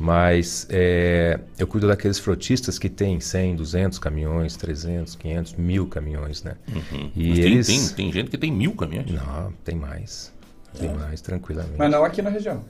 Mas 0.00 0.66
é, 0.70 1.38
eu 1.58 1.66
cuido 1.66 1.86
daqueles 1.86 2.18
frotistas 2.18 2.78
que 2.78 2.88
têm 2.88 3.20
100, 3.20 3.56
200 3.56 3.98
caminhões, 3.98 4.56
300, 4.56 5.14
500, 5.14 5.54
mil 5.56 5.86
caminhões, 5.86 6.42
né? 6.42 6.54
Uhum. 6.74 7.10
E 7.14 7.34
tem, 7.34 7.44
eles... 7.44 7.66
tem, 7.66 7.88
tem, 7.88 8.12
gente 8.12 8.30
que 8.30 8.38
tem 8.38 8.50
mil 8.50 8.72
caminhões? 8.72 9.10
Não, 9.10 9.52
tem 9.62 9.74
mais. 9.74 10.32
Tem 10.78 10.88
é. 10.88 10.94
mais, 10.94 11.20
tranquilamente. 11.20 11.74
Mas 11.76 11.90
não 11.90 12.02
aqui 12.02 12.22
na 12.22 12.30
região? 12.30 12.64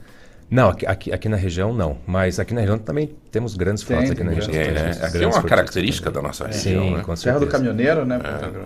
Não, 0.50 0.70
aqui, 0.70 0.84
aqui, 0.84 1.12
aqui, 1.12 1.28
na 1.28 1.36
região 1.36 1.72
não. 1.72 1.98
Mas 2.04 2.40
aqui 2.40 2.52
na 2.52 2.62
região 2.62 2.76
também 2.76 3.14
temos 3.30 3.54
grandes 3.54 3.84
frotas 3.84 4.06
tem, 4.06 4.12
aqui 4.14 4.24
na 4.24 4.32
região. 4.32 4.52
É? 4.52 5.06
Aqui 5.06 5.22
é 5.22 5.26
uma 5.28 5.42
característica 5.44 6.10
da 6.10 6.20
nossa 6.20 6.48
região. 6.48 6.82
Sim, 6.82 6.94
né? 6.96 7.02
com 7.04 7.14
Terra 7.14 7.38
do 7.38 7.46
caminhoneiro, 7.46 8.04
né? 8.04 8.20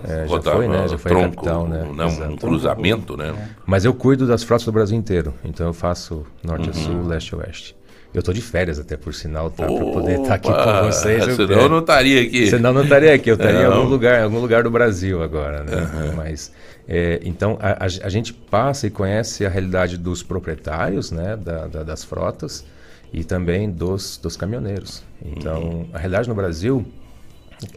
É, 0.09 0.23
é, 0.25 0.27
já 0.27 0.41
foi, 0.41 0.69
né? 0.69 0.89
Já 0.89 0.97
foi 0.97 1.11
tronco, 1.11 1.37
capital, 1.37 1.69
né? 1.69 1.87
Não, 1.95 2.33
um 2.33 2.37
cruzamento, 2.39 3.15
né? 3.15 3.35
Mas 3.67 3.85
eu 3.85 3.93
cuido 3.93 4.27
das 4.27 4.43
frotas 4.43 4.65
do 4.65 4.73
Brasil 4.73 4.97
inteiro. 4.97 5.35
Então 5.45 5.67
eu 5.67 5.75
faço 5.75 6.25
norte 6.43 6.71
uhum. 6.71 6.71
a 6.71 6.73
sul, 6.73 7.07
leste 7.07 7.35
a 7.35 7.39
oeste. 7.39 7.77
Eu 8.15 8.21
estou 8.21 8.33
de 8.33 8.41
férias 8.41 8.79
até, 8.79 8.97
por 8.97 9.13
sinal, 9.13 9.51
tá? 9.51 9.67
Para 9.67 9.85
poder 9.87 10.21
estar 10.21 10.29
tá 10.29 10.35
aqui 10.35 10.49
com 10.49 10.87
vocês. 10.87 11.27
Eu, 11.27 11.35
senão 11.35 11.61
eu 11.63 11.69
não 11.69 11.81
estaria 11.81 12.23
aqui. 12.23 12.47
Senão 12.47 12.73
não 12.73 12.85
estaria 12.85 13.13
aqui. 13.13 13.29
Eu 13.29 13.35
estaria 13.35 13.63
em 13.63 13.65
algum 13.65 13.89
lugar, 13.89 14.23
algum 14.23 14.39
lugar 14.39 14.63
do 14.63 14.71
Brasil 14.71 15.21
agora, 15.21 15.65
né? 15.65 15.83
Uhum. 15.83 16.17
Mas, 16.17 16.53
é, 16.87 17.21
então, 17.25 17.59
a, 17.61 17.73
a, 17.73 17.85
a, 17.85 18.09
gente 18.09 18.33
passa 18.33 18.87
e 18.87 18.91
conhece 18.91 19.45
a 19.45 19.49
realidade 19.49 19.99
dos 19.99 20.23
proprietários, 20.23 21.11
né? 21.11 21.37
Da, 21.37 21.67
da, 21.67 21.83
das 21.83 22.05
frotas 22.05 22.65
e 23.13 23.25
também 23.25 23.69
dos, 23.69 24.17
dos 24.17 24.37
caminhoneiros. 24.37 25.03
Então, 25.21 25.63
uhum. 25.63 25.89
a 25.93 25.99
realidade 25.99 26.29
no 26.29 26.37
Brasil 26.37 26.87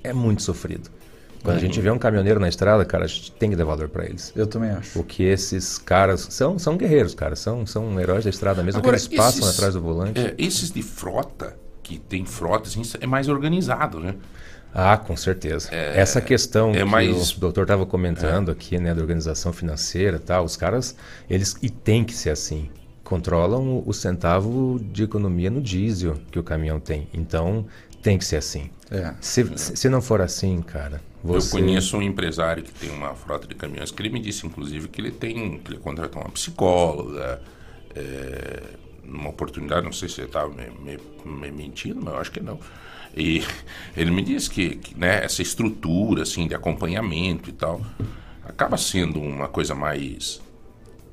é 0.04 0.14
muito 0.14 0.44
sofrido. 0.44 0.88
Quando 1.44 1.58
a 1.58 1.60
gente 1.60 1.80
vê 1.80 1.90
um 1.90 1.98
caminhoneiro 1.98 2.40
na 2.40 2.50
estrada, 2.50 2.84
cara, 2.84 3.06
a 3.06 3.08
gente 3.08 3.32
tem 3.32 3.50
que 3.50 3.56
dar 3.56 3.66
valor 3.66 3.88
para 3.88 4.06
eles. 4.06 4.34
Eu 4.36 4.48
também 4.48 4.72
acho. 4.72 4.92
Porque 4.94 5.24
esses 5.24 5.78
caras 5.78 6.28
são, 6.30 6.60
são 6.60 6.76
guerreiros, 6.76 7.16
cara. 7.16 7.36
São, 7.36 7.66
são 7.66 8.00
heróis 8.00 8.24
da 8.24 8.30
estrada 8.30 8.64
mesmo, 8.64 8.80
Agora, 8.80 8.98
que 8.98 9.06
eles 9.06 9.18
passam 9.18 9.42
esses, 9.42 9.56
atrás 9.56 9.74
do 9.74 9.82
volante. 9.82 10.20
É, 10.20 10.36
esses 10.38 10.72
de 10.72 10.82
frota, 10.82 11.56
que 11.82 11.98
tem 11.98 12.26
frota, 12.26 12.68
assim, 12.68 12.82
é 13.00 13.08
mais 13.08 13.30
organizado, 13.30 14.00
né? 14.00 14.16
Ah, 14.74 14.98
com 14.98 15.16
certeza. 15.16 15.70
É, 15.72 16.00
Essa 16.00 16.22
questão 16.22 16.72
é 16.72 16.80
que 16.80 16.84
mais... 16.84 17.32
o 17.32 17.40
doutor 17.40 17.64
estava 17.64 17.86
comentando 17.86 18.50
é. 18.50 18.52
aqui, 18.52 18.78
né, 18.78 18.94
da 18.94 19.02
organização 19.02 19.54
financeira 19.54 20.20
tal, 20.20 20.44
os 20.44 20.56
caras, 20.56 20.96
eles, 21.30 21.56
e 21.64 21.70
tem 21.70 22.04
que 22.04 22.14
ser 22.14 22.30
assim, 22.30 22.70
controlam 23.04 23.82
o 23.86 23.94
centavo 23.94 24.80
de 24.92 25.04
economia 25.04 25.50
no 25.50 25.62
diesel 25.62 26.16
que 26.30 26.38
o 26.38 26.44
caminhão 26.44 26.80
tem. 26.80 27.08
Então, 27.14 27.66
tem 28.04 28.18
que 28.18 28.26
ser 28.26 28.36
assim. 28.36 28.70
É. 28.90 29.14
Se, 29.20 29.46
se 29.58 29.90
não 29.90 30.02
for 30.02 30.22
assim, 30.22 30.62
cara, 30.62 31.02
você... 31.24 31.58
Eu 31.58 31.62
conheço 31.62 31.98
um 31.98 32.02
empresário 32.02 32.64
que 32.64 32.72
tem 32.72 32.90
uma 32.90 33.14
frota 33.14 33.48
de 33.48 33.56
caminhões 33.56 33.92
que 33.92 34.02
ele 34.02 34.10
me 34.10 34.20
disse, 34.20 34.46
inclusive, 34.46 34.88
que 34.88 35.02
ele 35.02 35.12
tem 35.12 35.60
que 35.60 35.72
ele 35.72 35.80
contratou 35.80 36.22
uma 36.22 36.32
psicóloga. 36.32 37.42
É, 37.96 38.64
numa 39.08 39.30
oportunidade, 39.30 39.86
não 39.86 39.94
sei 39.94 40.10
se 40.10 40.20
ele 40.20 40.28
estava 40.28 40.50
me, 40.50 40.70
me, 40.70 41.00
me, 41.26 41.52
mentindo, 41.52 42.02
mas 42.04 42.14
eu 42.14 42.20
acho 42.20 42.32
que 42.32 42.42
não. 42.42 42.60
E 43.16 43.44
ele 43.96 44.12
me 44.12 44.22
disse 44.22 44.50
que, 44.50 44.76
que 44.76 45.00
né, 45.00 45.24
essa 45.24 45.42
estrutura 45.42 46.24
assim 46.24 46.48
de 46.48 46.54
acompanhamento 46.54 47.50
e 47.50 47.54
tal 47.54 47.82
acaba 48.44 48.78
sendo 48.78 49.20
uma 49.20 49.48
coisa 49.48 49.74
mais 49.74 50.42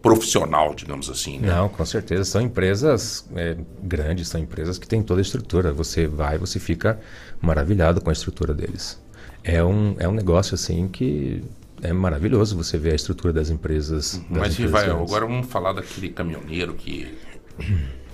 profissional, 0.00 0.74
digamos 0.74 1.08
assim. 1.08 1.38
Né? 1.38 1.48
Não, 1.48 1.68
com 1.68 1.84
certeza. 1.84 2.24
São 2.24 2.42
empresas 2.42 3.26
é, 3.34 3.56
grandes, 3.82 4.28
são 4.28 4.40
empresas 4.40 4.78
que 4.78 4.86
têm 4.86 5.02
toda 5.02 5.20
a 5.20 5.22
estrutura. 5.22 5.72
Você 5.72 6.06
vai, 6.06 6.36
você 6.36 6.60
fica 6.60 7.00
maravilhado 7.44 8.00
com 8.00 8.10
a 8.10 8.12
estrutura 8.12 8.52
deles 8.52 9.02
é 9.44 9.62
um, 9.62 9.94
é 9.98 10.08
um 10.08 10.12
negócio 10.12 10.54
assim 10.54 10.88
que 10.88 11.44
é 11.82 11.92
maravilhoso 11.92 12.56
você 12.56 12.78
ver 12.78 12.92
a 12.92 12.94
estrutura 12.94 13.32
das 13.32 13.50
empresas. 13.50 14.16
Das 14.30 14.38
Mas, 14.38 14.56
Rivael, 14.56 15.02
agora 15.02 15.26
vamos 15.26 15.46
falar 15.46 15.74
daquele 15.74 16.08
caminhoneiro 16.08 16.72
que 16.72 17.14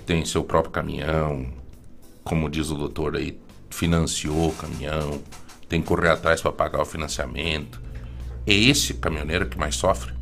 tem 0.05 0.25
seu 0.25 0.43
próprio 0.43 0.73
caminhão, 0.73 1.53
como 2.21 2.49
diz 2.49 2.69
o 2.69 2.75
doutor 2.75 3.15
aí, 3.15 3.39
financiou 3.69 4.49
o 4.49 4.53
caminhão, 4.53 5.21
tem 5.69 5.81
que 5.81 5.87
correr 5.87 6.09
atrás 6.09 6.41
para 6.41 6.51
pagar 6.51 6.81
o 6.81 6.85
financiamento. 6.85 7.81
É 8.45 8.53
esse 8.53 8.95
caminhoneiro 8.95 9.45
que 9.45 9.57
mais 9.57 9.75
sofre? 9.75 10.13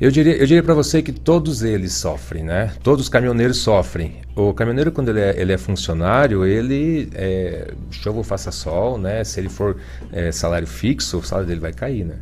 Eu 0.00 0.10
diria, 0.10 0.36
eu 0.36 0.46
diria 0.46 0.62
para 0.62 0.74
você 0.74 1.00
que 1.00 1.12
todos 1.12 1.62
eles 1.62 1.92
sofrem, 1.92 2.42
né? 2.42 2.72
Todos 2.82 3.04
os 3.04 3.08
caminhoneiros 3.08 3.58
sofrem. 3.58 4.16
O 4.34 4.52
caminhoneiro, 4.52 4.90
quando 4.90 5.10
ele 5.10 5.20
é, 5.20 5.40
ele 5.40 5.52
é 5.52 5.58
funcionário, 5.58 6.44
ele, 6.44 7.08
é, 7.14 7.72
chova 7.92 8.18
ou 8.18 8.24
faça 8.24 8.50
sol, 8.50 8.98
né? 8.98 9.22
Se 9.22 9.38
ele 9.38 9.48
for 9.48 9.76
é, 10.12 10.32
salário 10.32 10.66
fixo, 10.66 11.18
o 11.18 11.22
salário 11.22 11.46
dele 11.46 11.60
vai 11.60 11.72
cair, 11.72 12.04
né? 12.04 12.16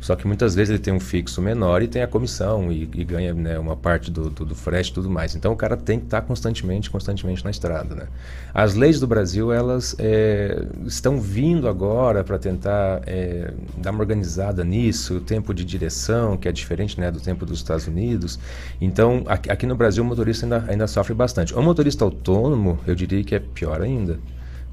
Só 0.00 0.14
que 0.14 0.26
muitas 0.26 0.54
vezes 0.54 0.70
ele 0.70 0.78
tem 0.78 0.92
um 0.92 1.00
fixo 1.00 1.42
menor 1.42 1.82
e 1.82 1.88
tem 1.88 2.02
a 2.02 2.06
comissão 2.06 2.70
e, 2.70 2.88
e 2.94 3.04
ganha 3.04 3.34
né, 3.34 3.58
uma 3.58 3.76
parte 3.76 4.10
do, 4.10 4.30
do, 4.30 4.44
do 4.44 4.54
frete 4.54 4.90
e 4.90 4.94
tudo 4.94 5.10
mais. 5.10 5.34
Então 5.34 5.52
o 5.52 5.56
cara 5.56 5.76
tem 5.76 5.98
que 5.98 6.04
estar 6.04 6.22
constantemente, 6.22 6.88
constantemente 6.88 7.44
na 7.44 7.50
estrada. 7.50 7.94
Né? 7.94 8.06
As 8.54 8.74
leis 8.74 9.00
do 9.00 9.06
Brasil 9.06 9.52
elas 9.52 9.96
é, 9.98 10.64
estão 10.86 11.20
vindo 11.20 11.68
agora 11.68 12.22
para 12.22 12.38
tentar 12.38 13.02
é, 13.06 13.52
dar 13.76 13.90
uma 13.90 14.00
organizada 14.00 14.64
nisso, 14.64 15.16
o 15.16 15.20
tempo 15.20 15.52
de 15.52 15.64
direção, 15.64 16.36
que 16.36 16.48
é 16.48 16.52
diferente 16.52 16.98
né, 17.00 17.10
do 17.10 17.20
tempo 17.20 17.44
dos 17.44 17.58
Estados 17.58 17.86
Unidos. 17.88 18.38
Então 18.80 19.24
aqui, 19.26 19.50
aqui 19.50 19.66
no 19.66 19.74
Brasil 19.74 20.04
o 20.04 20.06
motorista 20.06 20.46
ainda, 20.46 20.64
ainda 20.68 20.86
sofre 20.86 21.12
bastante. 21.14 21.54
O 21.54 21.62
motorista 21.62 22.04
autônomo, 22.04 22.78
eu 22.86 22.94
diria 22.94 23.24
que 23.24 23.34
é 23.34 23.40
pior 23.40 23.82
ainda. 23.82 24.18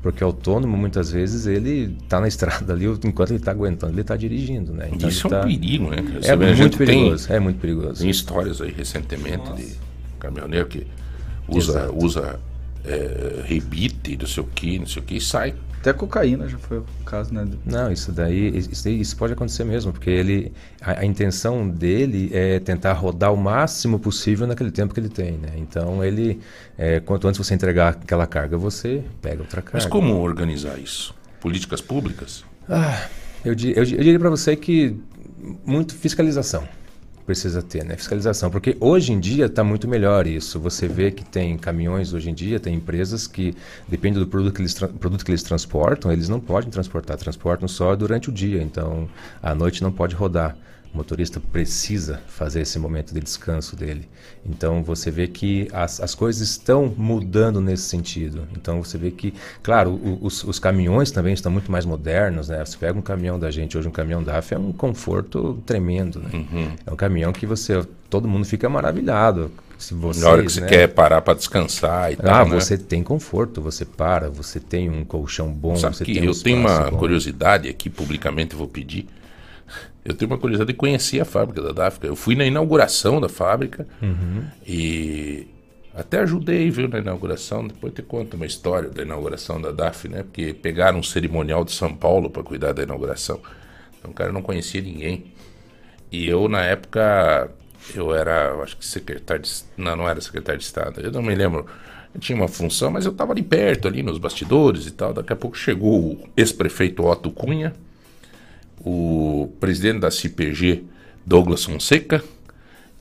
Porque 0.05 0.23
o 0.23 0.27
autônomo, 0.27 0.77
muitas 0.77 1.09
vezes, 1.09 1.47
ele 1.47 1.97
está 2.03 2.21
na 2.21 2.27
estrada 2.27 2.71
ali, 2.71 2.85
enquanto 3.03 3.31
ele 3.31 3.39
está 3.39 3.49
aguentando, 3.49 3.91
ele 3.91 4.01
está 4.01 4.15
dirigindo, 4.15 4.71
né? 4.71 4.87
Então, 4.93 5.09
Isso 5.09 5.25
é 5.25 5.27
um 5.27 5.31
tá... 5.31 5.41
perigo, 5.41 5.89
né? 5.89 5.97
Você 6.21 6.31
é 6.31 6.35
muito 6.35 6.77
perigoso, 6.77 7.27
tem, 7.27 7.35
é 7.35 7.39
muito 7.39 7.59
perigoso. 7.59 8.01
Tem 8.01 8.09
histórias 8.11 8.61
aí 8.61 8.71
recentemente 8.71 9.49
Nossa. 9.49 9.55
de 9.55 9.73
caminhoneiro 10.19 10.67
que 10.67 10.85
usa, 11.47 11.91
usa 11.91 12.39
é, 12.85 13.41
rebite, 13.45 14.15
não 14.15 14.27
sei 14.27 14.43
o 14.43 14.45
que, 14.45 14.77
não 14.77 14.85
sei 14.85 15.01
o 15.01 15.05
que, 15.05 15.15
e 15.15 15.21
sai 15.21 15.55
até 15.85 15.93
cocaína 15.93 16.47
já 16.47 16.57
foi 16.57 16.79
o 16.79 16.85
caso, 17.05 17.31
né? 17.31 17.47
Não, 17.63 17.91
isso 17.91 18.11
daí, 18.11 18.57
isso, 18.57 18.89
isso 18.89 19.15
pode 19.15 19.33
acontecer 19.33 19.63
mesmo, 19.63 19.91
porque 19.93 20.09
ele, 20.09 20.51
a, 20.81 21.01
a, 21.01 21.05
intenção 21.05 21.69
dele 21.69 22.31
é 22.33 22.59
tentar 22.59 22.93
rodar 22.93 23.31
o 23.31 23.37
máximo 23.37 23.99
possível 23.99 24.47
naquele 24.47 24.71
tempo 24.71 24.95
que 24.95 24.99
ele 24.99 25.09
tem, 25.09 25.33
né? 25.33 25.49
Então 25.57 26.03
ele, 26.03 26.39
é, 26.75 26.99
quanto 26.99 27.27
antes 27.27 27.37
você 27.37 27.53
entregar 27.53 27.89
aquela 27.89 28.25
carga, 28.25 28.57
você 28.57 29.03
pega 29.21 29.43
outra 29.43 29.61
carga. 29.61 29.77
Mas 29.77 29.85
como 29.85 30.15
organizar 30.15 30.79
isso? 30.79 31.13
Políticas 31.39 31.81
públicas? 31.81 32.43
Ah, 32.67 33.07
eu, 33.43 33.53
eu, 33.53 33.75
eu 33.75 33.85
diria 33.85 34.19
para 34.19 34.31
você 34.31 34.55
que 34.55 34.99
muito 35.63 35.93
fiscalização 35.93 36.67
precisa 37.25 37.61
ter, 37.61 37.83
né? 37.83 37.95
Fiscalização, 37.97 38.51
porque 38.51 38.77
hoje 38.79 39.11
em 39.11 39.19
dia 39.19 39.45
está 39.47 39.63
muito 39.63 39.87
melhor 39.87 40.27
isso. 40.27 40.59
Você 40.59 40.87
vê 40.87 41.11
que 41.11 41.25
tem 41.25 41.57
caminhões 41.57 42.13
hoje 42.13 42.29
em 42.29 42.33
dia, 42.33 42.59
tem 42.59 42.75
empresas 42.75 43.25
que, 43.25 43.55
depende 43.87 44.19
do 44.19 44.27
produto 44.27 44.53
que 44.53 44.61
eles, 44.61 44.73
produto 44.73 45.25
que 45.25 45.31
eles 45.31 45.41
transportam, 45.41 46.11
eles 46.11 46.29
não 46.29 46.39
podem 46.39 46.69
transportar, 46.69 47.17
transportam 47.17 47.67
só 47.67 47.95
durante 47.95 48.29
o 48.29 48.31
dia, 48.31 48.61
então 48.61 49.09
à 49.41 49.55
noite 49.55 49.81
não 49.81 49.91
pode 49.91 50.15
rodar. 50.15 50.55
O 50.95 50.97
motorista 50.97 51.41
precisa 51.51 52.21
fazer 52.25 52.61
esse 52.61 52.79
momento 52.79 53.13
de 53.13 53.19
descanso 53.19 53.75
dele. 53.75 54.07
Então 54.45 54.81
você 54.81 55.11
vê 55.11 55.27
que 55.27 55.67
as, 55.73 55.99
as 55.99 56.15
coisas 56.15 56.41
estão 56.47 56.87
mudando 56.97 57.59
nesse 57.59 57.83
sentido. 57.83 58.47
Então 58.55 58.81
você 58.81 58.97
vê 58.97 59.11
que, 59.11 59.33
claro, 59.61 59.99
os, 60.21 60.45
os 60.45 60.57
caminhões 60.57 61.11
também 61.11 61.33
estão 61.33 61.51
muito 61.51 61.69
mais 61.69 61.83
modernos, 61.83 62.47
né? 62.47 62.63
Você 62.63 62.77
pega 62.77 62.97
um 62.97 63.01
caminhão 63.01 63.37
da 63.37 63.51
gente 63.51 63.77
hoje, 63.77 63.89
um 63.89 63.91
caminhão 63.91 64.23
DAF 64.23 64.53
é 64.53 64.57
um 64.57 64.71
conforto 64.71 65.61
tremendo, 65.65 66.19
né? 66.19 66.29
Uhum. 66.33 66.71
É 66.87 66.93
um 66.93 66.95
caminhão 66.95 67.33
que 67.33 67.45
você, 67.45 67.85
todo 68.09 68.25
mundo 68.25 68.45
fica 68.45 68.69
maravilhado. 68.69 69.51
Se 69.77 69.93
você, 69.93 70.21
Na 70.21 70.29
hora 70.29 70.43
que 70.43 70.49
você 70.53 70.61
né? 70.61 70.67
quer 70.67 70.87
parar 70.87 71.21
para 71.21 71.33
descansar 71.33 72.13
e 72.13 72.15
Ah, 72.19 72.23
tal, 72.23 72.47
né? 72.47 72.55
você 72.55 72.77
tem 72.77 73.03
conforto, 73.03 73.61
você 73.61 73.83
para, 73.83 74.29
você 74.29 74.61
tem 74.61 74.89
um 74.89 75.03
colchão 75.03 75.51
bom, 75.51 75.75
Sabe 75.75 75.97
você 75.97 76.05
que 76.05 76.13
tem 76.13 76.23
um 76.23 76.25
eu 76.27 76.33
tenho 76.41 76.57
uma 76.59 76.89
bom. 76.89 76.97
curiosidade 76.97 77.67
aqui, 77.67 77.89
publicamente 77.89 78.53
eu 78.53 78.57
vou 78.59 78.67
pedir. 78.69 79.05
Eu 80.05 80.13
tenho 80.13 80.29
uma 80.31 80.37
curiosidade 80.37 80.71
de 80.71 80.77
conhecer 80.77 81.19
a 81.19 81.25
fábrica 81.25 81.61
da 81.61 81.71
Dáfrica. 81.71 82.05
Eu 82.05 82.15
fui 82.15 82.35
na 82.35 82.45
inauguração 82.45 83.19
da 83.19 83.27
fábrica 83.27 83.87
Uhum. 84.01 84.43
e 84.67 85.47
até 85.95 86.19
ajudei, 86.19 86.69
viu, 86.69 86.87
na 86.87 86.99
inauguração. 86.99 87.67
Depois 87.67 87.91
te 87.93 88.01
conto 88.03 88.35
uma 88.35 88.45
história 88.45 88.89
da 88.89 89.01
inauguração 89.01 89.59
da 89.59 89.71
DAF, 89.71 90.07
né? 90.07 90.23
Porque 90.23 90.53
pegaram 90.53 90.99
um 90.99 91.03
cerimonial 91.03 91.63
de 91.65 91.71
São 91.71 91.93
Paulo 91.95 92.29
para 92.29 92.43
cuidar 92.43 92.73
da 92.73 92.83
inauguração. 92.83 93.39
Então 93.97 94.11
o 94.11 94.13
cara 94.13 94.31
não 94.31 94.41
conhecia 94.43 94.81
ninguém. 94.81 95.25
E 96.11 96.27
eu, 96.27 96.47
na 96.47 96.61
época, 96.63 97.49
eu 97.95 98.13
era, 98.13 98.49
eu 98.49 98.61
acho 98.61 98.77
que 98.77 98.85
secretário 98.85 99.41
de... 99.41 99.49
Não, 99.75 99.95
não 99.95 100.07
era 100.07 100.21
secretário 100.21 100.59
de 100.59 100.65
Estado. 100.65 101.01
Eu 101.01 101.11
não 101.11 101.21
me 101.23 101.33
lembro. 101.33 101.65
Eu 102.13 102.19
tinha 102.21 102.35
uma 102.37 102.47
função, 102.47 102.91
mas 102.91 103.05
eu 103.05 103.11
estava 103.11 103.31
ali 103.33 103.41
perto, 103.41 103.87
ali 103.87 104.03
nos 104.03 104.17
bastidores 104.17 104.85
e 104.85 104.91
tal. 104.91 105.13
Daqui 105.13 105.33
a 105.33 105.35
pouco 105.35 105.57
chegou 105.57 105.99
o 106.13 106.29
ex-prefeito 106.37 107.03
Otto 107.05 107.31
Cunha, 107.31 107.73
o 108.79 109.51
presidente 109.59 109.99
da 109.99 110.11
CPG, 110.11 110.83
Douglas 111.25 111.63
Fonseca, 111.63 112.23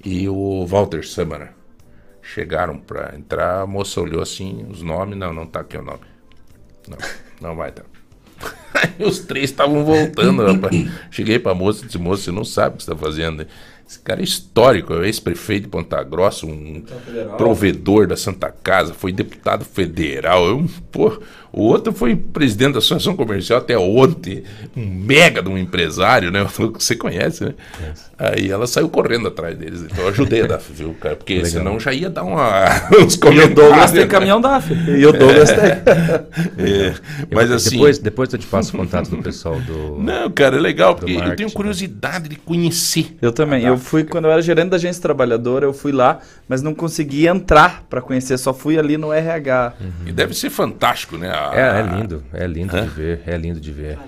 e 0.05 0.29
o 0.29 0.67
Walter 0.67 1.05
Summer. 1.05 1.53
Chegaram 2.23 2.79
para 2.79 3.15
entrar, 3.17 3.63
a 3.63 3.67
moça 3.67 4.01
olhou 4.01 4.23
assim, 4.23 4.67
os 4.71 4.83
nomes, 4.83 5.17
não, 5.19 5.33
não 5.33 5.47
tá 5.47 5.61
aqui 5.61 5.77
o 5.77 5.83
nome. 5.83 6.01
Não, 6.89 6.99
não 7.41 7.57
vai 7.57 7.69
estar. 7.71 7.85
Aí 8.75 9.07
os 9.07 9.21
três 9.21 9.51
estavam 9.51 9.85
voltando, 9.85 10.45
rapaz. 10.45 10.91
Cheguei 11.11 11.39
pra 11.39 11.55
moça 11.55 11.83
e 11.83 11.87
disse, 11.87 11.99
moça, 11.99 12.25
você 12.25 12.33
não 12.33 12.45
sabe 12.45 12.75
o 12.75 12.79
que 12.79 12.85
você 12.85 12.91
tá 12.91 12.97
fazendo. 12.97 13.47
Esse 13.87 13.99
cara 14.01 14.21
é 14.21 14.25
histórico, 14.25 14.95
é 14.95 14.97
o 14.97 15.05
ex-prefeito 15.05 15.65
de 15.65 15.69
Ponta 15.69 16.03
Grossa, 16.03 16.47
um 16.47 16.83
federal. 17.05 17.37
provedor 17.37 18.07
da 18.07 18.17
Santa 18.17 18.51
Casa, 18.51 18.95
foi 18.95 19.13
deputado 19.13 19.65
federal. 19.65 20.47
Eu, 20.47 20.67
pô, 20.91 21.21
o 21.57 21.63
outro 21.63 21.93
foi 21.93 22.15
presidente 22.17 22.73
da 22.73 22.79
Associação 22.79 23.15
Comercial 23.17 23.59
até 23.61 23.79
ontem, 23.79 24.43
um 24.77 24.85
mega 24.85 25.43
de 25.43 25.49
um 25.49 25.57
empresário, 25.59 26.31
né? 26.31 26.45
Você 26.79 26.97
conhece, 26.97 27.45
né? 27.45 27.55
Aí 28.17 28.49
ela 28.51 28.67
saiu 28.67 28.89
correndo 28.89 29.27
atrás 29.29 29.57
deles. 29.57 29.83
Então 29.83 30.05
eu 30.05 30.09
ajudei 30.11 30.43
a 30.43 30.47
DAF, 30.47 30.73
viu, 30.73 30.95
cara? 31.01 31.17
Porque 31.17 31.35
Legal. 31.35 31.51
senão 31.51 31.81
já 31.81 31.93
ia 31.93 32.09
dar 32.09 32.23
uma, 32.23 32.65
uns 33.03 33.15
E 33.15 33.17
o 33.17 33.21
comentários. 33.21 33.55
Douglas 33.55 33.91
tem 33.91 34.01
né? 34.03 34.07
caminhão 34.07 34.41
DAF. 34.41 34.73
E 34.73 35.05
o 35.07 35.13
Douglas 35.13 35.51
tem. 35.51 35.65
É, 35.65 36.25
Eu- 36.59 36.95
mas 37.37 37.51
assim. 37.51 37.71
Depois, 37.71 37.99
depois 37.99 38.33
eu 38.33 38.39
te 38.39 38.47
passo 38.47 38.75
o 38.75 38.79
contato 38.79 39.11
do 39.11 39.19
pessoal 39.23 39.59
do. 39.61 39.99
Não, 40.01 40.31
cara, 40.31 40.57
é 40.57 40.61
legal, 40.61 40.95
porque 40.95 41.11
eu 41.13 41.17
tenho 41.17 41.29
marketing. 41.29 41.53
curiosidade 41.55 42.29
de 42.29 42.37
conhecer. 42.37 43.17
Eu 43.21 43.33
também. 43.33 43.65
Eu 43.65 43.77
fui, 43.77 44.05
quando 44.05 44.27
eu 44.27 44.31
era 44.31 44.41
gerente 44.43 44.69
da 44.71 44.77
agência 44.77 45.03
trabalhadora, 45.03 45.67
eu 45.67 45.73
fui 45.73 45.91
lá, 45.93 46.21
mas 46.49 46.63
não 46.63 46.75
consegui 46.75 47.27
entrar 47.27 47.83
para 47.91 48.01
conhecer, 48.01 48.39
só 48.39 48.55
fui 48.55 48.79
ali 48.79 48.97
no 48.97 49.13
RH. 49.13 49.73
E 50.07 50.13
deve 50.13 50.35
ser 50.35 50.51
fantástico, 50.51 51.17
né? 51.19 51.31
A, 51.51 51.57
É, 51.57 51.81
é 51.81 51.83
lindo, 51.83 52.25
é 52.33 52.47
lindo 52.47 52.77
Hã? 52.77 52.83
de 52.83 52.89
ver, 52.89 53.21
é 53.27 53.37
lindo 53.37 53.61
de 53.61 53.73
ver. 53.73 53.99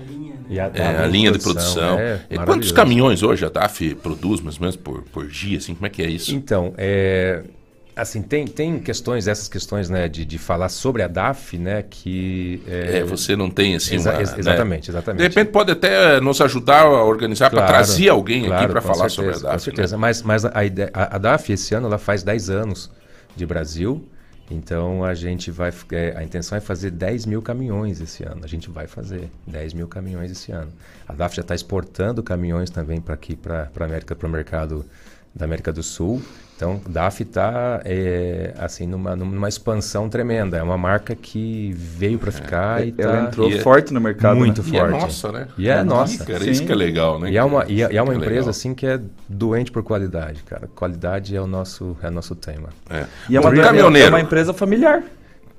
E 0.49 0.59
a, 0.59 0.71
É, 0.73 1.03
a 1.03 1.07
linha 1.07 1.31
de 1.31 1.39
produção. 1.39 1.99
é 1.99 2.19
E 2.31 2.37
quantos 2.39 2.71
caminhões 2.71 3.21
hoje 3.21 3.45
a 3.45 3.49
DAF 3.49 3.95
produz, 3.95 4.39
mais 4.41 4.55
ou 4.55 4.61
menos, 4.61 4.75
por, 4.75 5.01
por 5.03 5.27
dia? 5.27 5.57
Assim, 5.57 5.73
como 5.75 5.85
é 5.85 5.89
que 5.89 6.01
é 6.01 6.09
isso? 6.09 6.33
Então, 6.33 6.73
é, 6.77 7.43
assim, 7.95 8.21
tem, 8.21 8.45
tem 8.45 8.79
questões, 8.79 9.27
essas 9.27 9.49
questões, 9.49 9.89
né, 9.89 10.07
de, 10.07 10.23
de 10.23 10.37
falar 10.37 10.69
sobre 10.69 11.03
a 11.03 11.07
DAF, 11.07 11.57
né, 11.57 11.83
que... 11.89 12.61
É, 12.65 13.03
você 13.03 13.35
não 13.35 13.49
tem 13.49 13.75
assim 13.75 13.95
Exa- 13.95 14.11
uma, 14.11 14.19
ex- 14.21 14.29
né? 14.31 14.39
exatamente, 14.39 14.89
exatamente. 14.89 15.17
De 15.21 15.27
repente 15.27 15.51
pode 15.51 15.71
até 15.71 16.21
nos 16.21 16.39
ajudar 16.39 16.83
a 16.83 17.03
organizar 17.03 17.49
para 17.49 17.59
Claro, 17.59 17.73
trazer 17.73 18.07
alguém 18.09 18.41
aqui 18.41 18.47
claro, 18.49 18.71
para 18.71 18.81
com 18.81 18.87
falar 18.87 19.09
certeza, 19.09 19.15
sobre 19.15 19.31
a 19.31 19.39
DAF. 19.39 19.53
Com 19.53 19.59
certeza, 19.59 19.97
mas, 19.97 20.21
mas 20.21 20.45
a, 20.45 20.51
a, 20.93 21.15
a 21.15 21.17
DAF 21.17 21.51
esse 21.51 21.75
ano 21.75 21.87
ela 21.87 21.97
faz 21.97 22.23
10 22.23 22.49
anos 22.49 22.89
de 23.35 23.45
Brasil, 23.45 24.01
então 24.49 25.03
a 25.03 25.13
gente 25.13 25.51
vai, 25.51 25.73
é, 25.91 26.13
a 26.15 26.23
intenção 26.23 26.57
é 26.57 26.61
fazer 26.61 26.91
10 26.91 27.25
mil 27.25 27.41
caminhões 27.41 27.99
esse 27.99 28.23
ano, 28.23 28.43
a 28.43 28.47
gente 28.47 28.69
vai 28.69 28.87
fazer 28.87 29.29
10 29.45 29.73
mil 29.73 29.87
caminhões 29.87 30.31
esse 30.31 30.51
ano. 30.51 30.71
A 31.07 31.13
DAF 31.13 31.35
já 31.35 31.41
está 31.41 31.53
exportando 31.53 32.23
caminhões 32.23 32.69
também 32.69 33.01
para 33.01 33.13
aqui, 33.13 33.35
para 33.35 33.69
a 33.77 33.83
América, 33.83 34.15
para 34.15 34.27
o 34.27 34.31
mercado 34.31 34.85
da 35.35 35.45
América 35.45 35.71
do 35.71 35.83
Sul, 35.83 36.21
então 36.55 36.81
DAF 36.89 37.21
está 37.21 37.81
assim 38.57 38.87
numa, 38.87 39.15
numa 39.15 39.47
expansão 39.47 40.09
tremenda, 40.09 40.57
é 40.57 40.63
uma 40.63 40.77
marca 40.77 41.15
que 41.15 41.71
veio 41.75 42.17
para 42.17 42.31
ficar 42.31 42.83
e 42.87 42.93
Ela 42.97 43.17
tá 43.17 43.23
entrou 43.27 43.47
E 43.51 43.57
é- 43.57 43.59
forte 43.61 43.93
no 43.93 44.01
mercado. 44.01 44.35
muito 44.37 44.63
né? 44.63 44.69
E 44.71 44.75
é 44.75 44.79
forte. 44.79 44.91
nossa, 45.01 45.31
né? 45.31 45.47
E 45.57 45.69
é 45.69 45.73
É 45.73 45.83
nossa. 45.83 46.25
cara, 46.25 46.49
isso 46.49 46.65
que 46.65 46.71
é 46.71 46.75
legal, 46.75 47.19
né, 47.19 47.29
E 47.29 47.37
é 47.37 47.43
uma, 47.43 47.65
e 47.67 47.83
é, 47.83 47.93
e 47.93 47.97
é 47.97 48.01
uma 48.01 48.13
é 48.13 48.15
empresa 48.15 48.33
legal. 48.35 48.49
assim 48.49 48.73
que 48.73 48.87
é 48.87 48.99
doente 49.29 49.71
por 49.71 49.83
qualidade, 49.83 50.41
cara. 50.43 50.67
Qualidade 50.73 51.35
é 51.35 51.41
o 51.41 51.45
nosso, 51.45 51.95
é 52.01 52.07
o 52.07 52.11
nosso 52.11 52.33
tema. 52.35 52.69
É. 52.89 53.05
E 53.29 53.37
é 53.37 53.39
uma, 53.39 53.53
é 53.99 54.09
uma 54.09 54.19
empresa 54.21 54.51
familiar. 54.51 55.03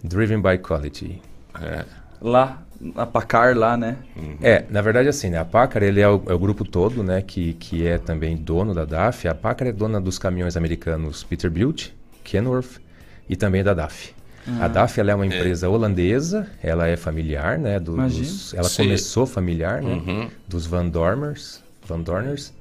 Driven 0.03 0.41
by 0.43 0.59
quality. 0.59 1.23
É. 1.63 1.85
Lá, 2.21 2.59
a 2.95 3.05
Pacar 3.07 3.57
lá, 3.57 3.77
né? 3.77 3.97
É, 4.43 4.65
na 4.71 4.81
verdade 4.81 5.09
assim, 5.09 5.31
né? 5.31 5.39
A 5.39 5.45
Packard 5.45 5.85
ele 5.87 6.01
é 6.01 6.09
o, 6.09 6.23
é 6.27 6.33
o 6.35 6.39
grupo 6.39 6.65
todo, 6.65 7.03
né? 7.03 7.23
Que, 7.23 7.55
que 7.55 7.87
é 7.87 7.99
também 7.99 8.37
dono 8.37 8.73
da 8.75 8.85
DAF. 8.85 9.27
A 9.29 9.35
Packard 9.35 9.71
é 9.71 9.73
dona 9.73 10.01
dos 10.01 10.19
caminhões 10.19 10.57
americanos 10.57 11.25
Peterbilt, 11.25 11.89
Kenworth 12.25 12.81
e 13.29 13.35
também 13.37 13.63
da 13.65 13.75
DAF. 13.75 14.13
Ah. 14.47 14.65
A 14.65 14.69
DAF 14.69 14.99
ela 15.01 15.11
é 15.11 15.15
uma 15.15 15.27
empresa 15.27 15.69
holandesa, 15.69 16.49
ela 16.63 16.87
é 16.87 16.97
familiar, 16.97 17.59
né? 17.59 17.79
do- 17.79 17.97
dos- 17.97 18.55
ela 18.55 18.69
Sim. 18.69 18.85
começou 18.85 19.27
familiar, 19.27 19.83
né? 19.83 19.93
Uhum. 19.95 20.31
Dos 20.47 20.65
Van 20.67 20.87
Dormers, 20.87 21.63
Van 21.87 22.01
Dorners, 22.01 22.53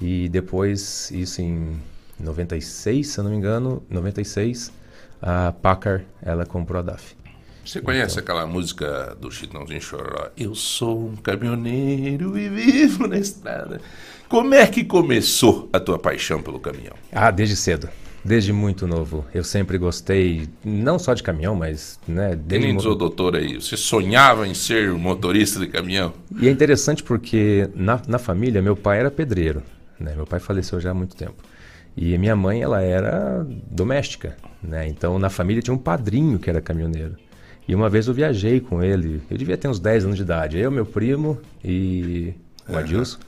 e 0.00 0.28
depois, 0.28 1.10
isso 1.10 1.40
em 1.42 1.76
96, 2.18 3.06
se 3.08 3.18
eu 3.18 3.24
não 3.24 3.30
me 3.30 3.36
engano, 3.36 3.82
96, 3.88 4.72
a 5.22 5.52
Packard, 5.52 6.04
ela 6.22 6.44
comprou 6.44 6.80
a 6.80 6.82
DAF. 6.82 7.15
Você 7.66 7.80
conhece 7.80 8.16
aquela 8.16 8.46
música 8.46 9.16
do 9.20 9.28
Chitãozinho 9.28 9.80
Choró? 9.80 10.30
Eu 10.36 10.54
sou 10.54 11.08
um 11.08 11.16
caminhoneiro 11.16 12.38
e 12.38 12.48
vivo 12.48 13.08
na 13.08 13.18
estrada. 13.18 13.80
Como 14.28 14.54
é 14.54 14.68
que 14.68 14.84
começou 14.84 15.68
a 15.72 15.80
tua 15.80 15.98
paixão 15.98 16.40
pelo 16.40 16.60
caminhão? 16.60 16.94
Ah, 17.10 17.28
desde 17.32 17.56
cedo. 17.56 17.88
Desde 18.24 18.52
muito 18.52 18.86
novo. 18.86 19.24
Eu 19.34 19.42
sempre 19.42 19.78
gostei, 19.78 20.48
não 20.64 20.96
só 20.96 21.12
de 21.12 21.24
caminhão, 21.24 21.56
mas, 21.56 21.98
né, 22.06 22.36
desde 22.36 22.68
Ele 22.68 22.76
diz 22.76 22.86
o 22.86 22.94
doutor 22.94 23.34
aí, 23.34 23.56
você 23.56 23.76
sonhava 23.76 24.46
em 24.46 24.54
ser 24.54 24.92
motorista 24.92 25.58
de 25.58 25.66
caminhão? 25.66 26.12
E 26.40 26.46
é 26.46 26.50
interessante 26.52 27.02
porque 27.02 27.68
na, 27.74 28.00
na 28.06 28.18
família, 28.20 28.62
meu 28.62 28.76
pai 28.76 29.00
era 29.00 29.10
pedreiro. 29.10 29.64
Né? 29.98 30.14
Meu 30.14 30.24
pai 30.24 30.38
faleceu 30.38 30.78
já 30.78 30.92
há 30.92 30.94
muito 30.94 31.16
tempo. 31.16 31.42
E 31.96 32.16
minha 32.16 32.36
mãe, 32.36 32.62
ela 32.62 32.80
era 32.80 33.44
doméstica. 33.68 34.36
Né? 34.62 34.86
Então, 34.86 35.18
na 35.18 35.30
família 35.30 35.62
tinha 35.62 35.74
um 35.74 35.78
padrinho 35.78 36.38
que 36.38 36.48
era 36.48 36.60
caminhoneiro. 36.60 37.25
E 37.68 37.74
uma 37.74 37.88
vez 37.88 38.06
eu 38.06 38.14
viajei 38.14 38.60
com 38.60 38.82
ele, 38.82 39.20
eu 39.30 39.36
devia 39.36 39.56
ter 39.56 39.68
uns 39.68 39.80
10 39.80 40.04
anos 40.04 40.16
de 40.16 40.22
idade. 40.22 40.58
Eu, 40.58 40.70
meu 40.70 40.86
primo 40.86 41.38
e 41.64 42.32
o 42.68 42.76
Adilson. 42.76 43.18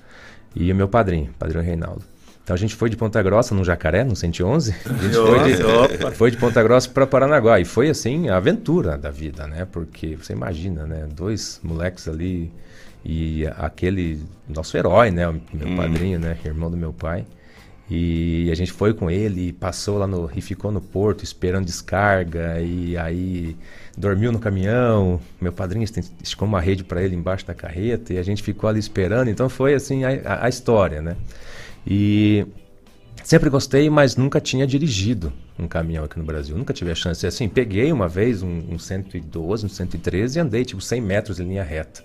E 0.54 0.70
o 0.72 0.74
meu 0.74 0.88
padrinho, 0.88 1.30
padrinho 1.38 1.62
Reinaldo. 1.64 2.02
Então 2.44 2.54
a 2.54 2.58
gente 2.58 2.74
foi 2.74 2.88
de 2.88 2.96
Ponta 2.96 3.22
Grossa, 3.22 3.54
no 3.54 3.62
Jacaré, 3.62 4.04
no 4.04 4.16
111. 4.16 4.74
A 4.86 4.92
gente 5.02 5.14
foi 5.14 5.52
de, 5.52 5.62
Opa. 5.62 6.10
foi 6.12 6.30
de 6.30 6.36
Ponta 6.38 6.62
Grossa 6.62 6.88
para 6.88 7.06
Paranaguá. 7.06 7.60
E 7.60 7.64
foi 7.64 7.90
assim, 7.90 8.28
a 8.30 8.36
aventura 8.38 8.96
da 8.96 9.10
vida, 9.10 9.46
né? 9.46 9.66
Porque 9.70 10.16
você 10.16 10.32
imagina, 10.32 10.86
né? 10.86 11.06
Dois 11.14 11.60
moleques 11.62 12.08
ali 12.08 12.50
e 13.04 13.46
aquele 13.58 14.20
nosso 14.48 14.76
herói, 14.78 15.10
né? 15.10 15.28
O 15.28 15.34
meu 15.52 15.68
Hum. 15.68 15.76
padrinho, 15.76 16.18
né? 16.18 16.38
Irmão 16.44 16.70
do 16.70 16.76
meu 16.76 16.92
pai. 16.92 17.26
E 17.90 18.50
a 18.50 18.54
gente 18.54 18.72
foi 18.72 18.92
com 18.94 19.10
ele 19.10 19.48
e 19.48 19.52
passou 19.52 19.98
lá 19.98 20.06
no. 20.06 20.30
e 20.34 20.40
ficou 20.40 20.70
no 20.72 20.80
porto 20.80 21.24
esperando 21.24 21.66
descarga. 21.66 22.60
E 22.60 22.96
aí 22.96 23.56
dormiu 23.98 24.32
no 24.32 24.38
caminhão. 24.38 25.20
Meu 25.40 25.52
padrinho 25.52 25.84
esticou 25.84 26.46
uma 26.46 26.60
rede 26.60 26.84
para 26.84 27.02
ele 27.02 27.14
embaixo 27.16 27.46
da 27.46 27.54
carreta 27.54 28.12
e 28.12 28.18
a 28.18 28.22
gente 28.22 28.42
ficou 28.42 28.68
ali 28.68 28.78
esperando. 28.78 29.28
Então 29.28 29.48
foi 29.48 29.74
assim 29.74 30.04
a, 30.04 30.44
a- 30.44 30.48
história, 30.48 31.02
né? 31.02 31.16
E 31.86 32.46
sempre 33.24 33.50
gostei, 33.50 33.88
mas 33.90 34.16
nunca 34.16 34.40
tinha 34.40 34.66
dirigido 34.66 35.32
um 35.58 35.66
caminhão 35.66 36.04
aqui 36.04 36.18
no 36.18 36.24
Brasil. 36.24 36.56
Nunca 36.56 36.72
tive 36.72 36.90
a 36.90 36.94
chance. 36.94 37.26
Assim, 37.26 37.48
peguei 37.48 37.90
uma 37.92 38.08
vez 38.08 38.42
um, 38.42 38.62
um 38.70 38.78
112, 38.78 39.66
um 39.66 39.68
113 39.68 40.38
e 40.38 40.40
andei 40.40 40.64
tipo 40.64 40.80
100 40.80 41.00
metros 41.00 41.40
em 41.40 41.44
linha 41.44 41.64
reta. 41.64 42.04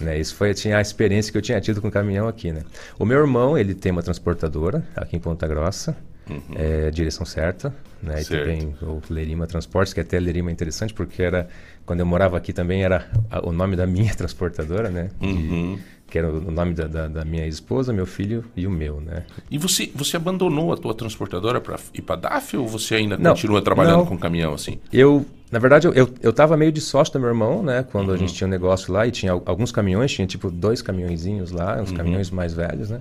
Né? 0.00 0.18
Isso 0.18 0.34
foi 0.34 0.52
tinha 0.54 0.78
a 0.78 0.80
experiência 0.80 1.30
que 1.30 1.38
eu 1.38 1.42
tinha 1.42 1.60
tido 1.60 1.80
com 1.80 1.88
o 1.88 1.90
caminhão 1.90 2.26
aqui, 2.26 2.50
né? 2.52 2.62
O 2.98 3.04
meu 3.04 3.18
irmão, 3.18 3.56
ele 3.56 3.74
tem 3.74 3.92
uma 3.92 4.02
transportadora 4.02 4.84
aqui 4.96 5.16
em 5.16 5.20
Ponta 5.20 5.46
Grossa, 5.46 5.96
Uhum. 6.30 6.40
é, 6.54 6.90
direção 6.90 7.26
certa, 7.26 7.74
né? 8.02 8.20
E 8.20 8.24
Certo. 8.24 8.42
também 8.44 8.74
o 8.82 9.00
Lerima 9.10 9.46
Transportes, 9.46 9.92
que 9.92 10.00
até 10.00 10.18
Lerima 10.20 10.50
é 10.50 10.52
interessante 10.52 10.94
porque 10.94 11.22
era 11.22 11.48
quando 11.84 12.00
eu 12.00 12.06
morava 12.06 12.36
aqui 12.36 12.52
também 12.52 12.84
era 12.84 13.08
a- 13.30 13.46
o 13.46 13.52
nome 13.52 13.74
da 13.76 13.86
minha 13.86 14.12
transportadora, 14.14 14.88
né? 14.88 15.10
De- 15.20 15.26
Uhum. 15.26 15.78
que 16.08 16.18
era 16.18 16.30
o 16.30 16.50
nome 16.50 16.74
da, 16.74 16.86
da, 16.86 17.08
da 17.08 17.24
minha 17.24 17.46
esposa, 17.46 17.90
meu 17.92 18.04
filho 18.06 18.44
e 18.54 18.66
o 18.66 18.70
meu, 18.70 19.00
né? 19.00 19.24
E 19.50 19.56
você, 19.58 19.90
você 19.94 20.16
abandonou 20.16 20.72
a 20.72 20.76
tua 20.76 20.94
transportadora 20.94 21.60
para 21.60 21.78
ir 21.94 22.02
para 22.02 22.16
DAF 22.16 22.56
ou 22.56 22.68
você 22.68 22.96
ainda 22.96 23.16
Não, 23.16 23.30
continua 23.32 23.62
trabalhando 23.62 23.98
não. 24.00 24.06
com 24.06 24.18
caminhão 24.18 24.52
assim? 24.52 24.78
Eu, 24.92 25.24
na 25.50 25.58
verdade, 25.58 25.86
eu, 25.86 25.94
eu, 25.94 26.08
eu 26.22 26.32
tava 26.32 26.54
meio 26.56 26.70
de 26.70 26.80
sócio 26.82 27.14
do 27.14 27.18
meu 27.20 27.30
irmão, 27.30 27.62
né? 27.62 27.82
Quando 27.90 28.08
Uhum. 28.10 28.14
a 28.14 28.18
gente 28.18 28.34
tinha 28.34 28.46
um 28.46 28.50
negócio 28.50 28.92
lá 28.92 29.06
e 29.06 29.10
tinha 29.10 29.32
al- 29.32 29.42
alguns 29.46 29.72
caminhões, 29.72 30.12
tinha 30.12 30.26
tipo 30.26 30.50
dois 30.50 30.82
caminhõezinhos 30.82 31.50
lá, 31.50 31.80
uns 31.80 31.90
Uhum. 31.90 31.96
caminhões 31.96 32.30
mais 32.30 32.52
velhos, 32.54 32.90
né? 32.90 33.00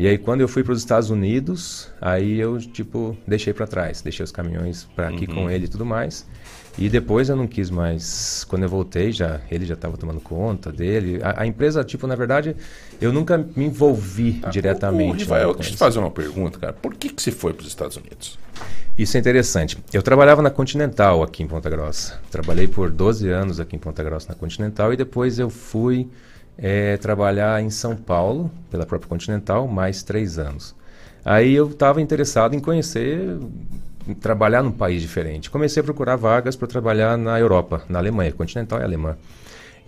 E 0.00 0.06
aí 0.06 0.16
quando 0.16 0.40
eu 0.42 0.48
fui 0.48 0.62
para 0.62 0.72
os 0.72 0.78
Estados 0.78 1.10
Unidos, 1.10 1.90
aí 2.00 2.38
eu 2.38 2.56
tipo 2.58 3.16
deixei 3.26 3.52
para 3.52 3.66
trás, 3.66 4.00
deixei 4.00 4.22
os 4.22 4.30
caminhões 4.30 4.84
para 4.94 5.08
aqui 5.08 5.26
Uhum. 5.28 5.34
com 5.34 5.50
ele 5.50 5.64
e 5.64 5.68
tudo 5.68 5.84
mais. 5.84 6.24
E 6.78 6.88
depois 6.88 7.28
eu 7.28 7.34
não 7.34 7.48
quis 7.48 7.68
mais. 7.70 8.44
Quando 8.48 8.62
eu 8.62 8.68
voltei, 8.68 9.10
já 9.10 9.40
ele 9.50 9.66
já 9.66 9.74
estava 9.74 9.96
tomando 9.96 10.20
conta 10.20 10.70
dele. 10.70 11.18
A, 11.24 11.42
a 11.42 11.46
empresa, 11.46 11.82
tipo, 11.82 12.06
na 12.06 12.14
verdade, 12.14 12.54
eu 13.00 13.12
nunca 13.12 13.36
me 13.36 13.64
envolvi 13.64 14.40
diretamente. 14.52 15.10
Ô, 15.10 15.12
né, 15.14 15.18
Rivael, 15.18 15.48
com 15.48 15.54
deixa 15.56 15.70
eu 15.70 15.74
te 15.74 15.78
fazer 15.78 15.98
uma 15.98 16.12
pergunta, 16.12 16.56
cara. 16.60 16.72
Por 16.72 16.94
que, 16.94 17.08
que 17.08 17.20
você 17.20 17.32
foi 17.32 17.52
para 17.52 17.62
os 17.62 17.68
Estados 17.68 17.96
Unidos? 17.96 18.38
Isso 18.96 19.16
é 19.16 19.20
interessante. 19.20 19.76
Eu 19.92 20.04
trabalhava 20.04 20.40
na 20.40 20.50
Continental 20.50 21.20
aqui 21.24 21.42
em 21.42 21.48
Ponta 21.48 21.68
Grossa. 21.68 22.20
Trabalhei 22.30 22.68
por 22.68 22.92
12 22.92 23.28
anos 23.28 23.58
aqui 23.58 23.74
em 23.74 23.78
Ponta 23.80 24.04
Grossa 24.04 24.28
na 24.28 24.36
Continental 24.36 24.92
e 24.92 24.96
depois 24.96 25.40
eu 25.40 25.50
fui 25.50 26.08
eh, 26.58 26.96
trabalhar 26.98 27.62
em 27.62 27.70
São 27.70 27.94
Paulo 27.96 28.50
pela 28.70 28.84
própria 28.84 29.08
Continental 29.08 29.66
mais 29.68 30.02
três 30.02 30.38
anos. 30.38 30.74
Aí 31.24 31.52
eu 31.54 31.68
estava 31.68 32.00
interessado 32.00 32.54
em 32.54 32.60
conhecer, 32.60 33.36
em 34.06 34.14
trabalhar 34.14 34.62
num 34.62 34.72
país 34.72 35.00
diferente. 35.02 35.50
Comecei 35.50 35.80
a 35.80 35.84
procurar 35.84 36.16
vagas 36.16 36.56
para 36.56 36.66
trabalhar 36.66 37.16
na 37.18 37.38
Europa, 37.38 37.82
na 37.88 37.98
Alemanha. 37.98 38.32
Continental 38.32 38.80
é 38.80 38.84
alemã. 38.84 39.16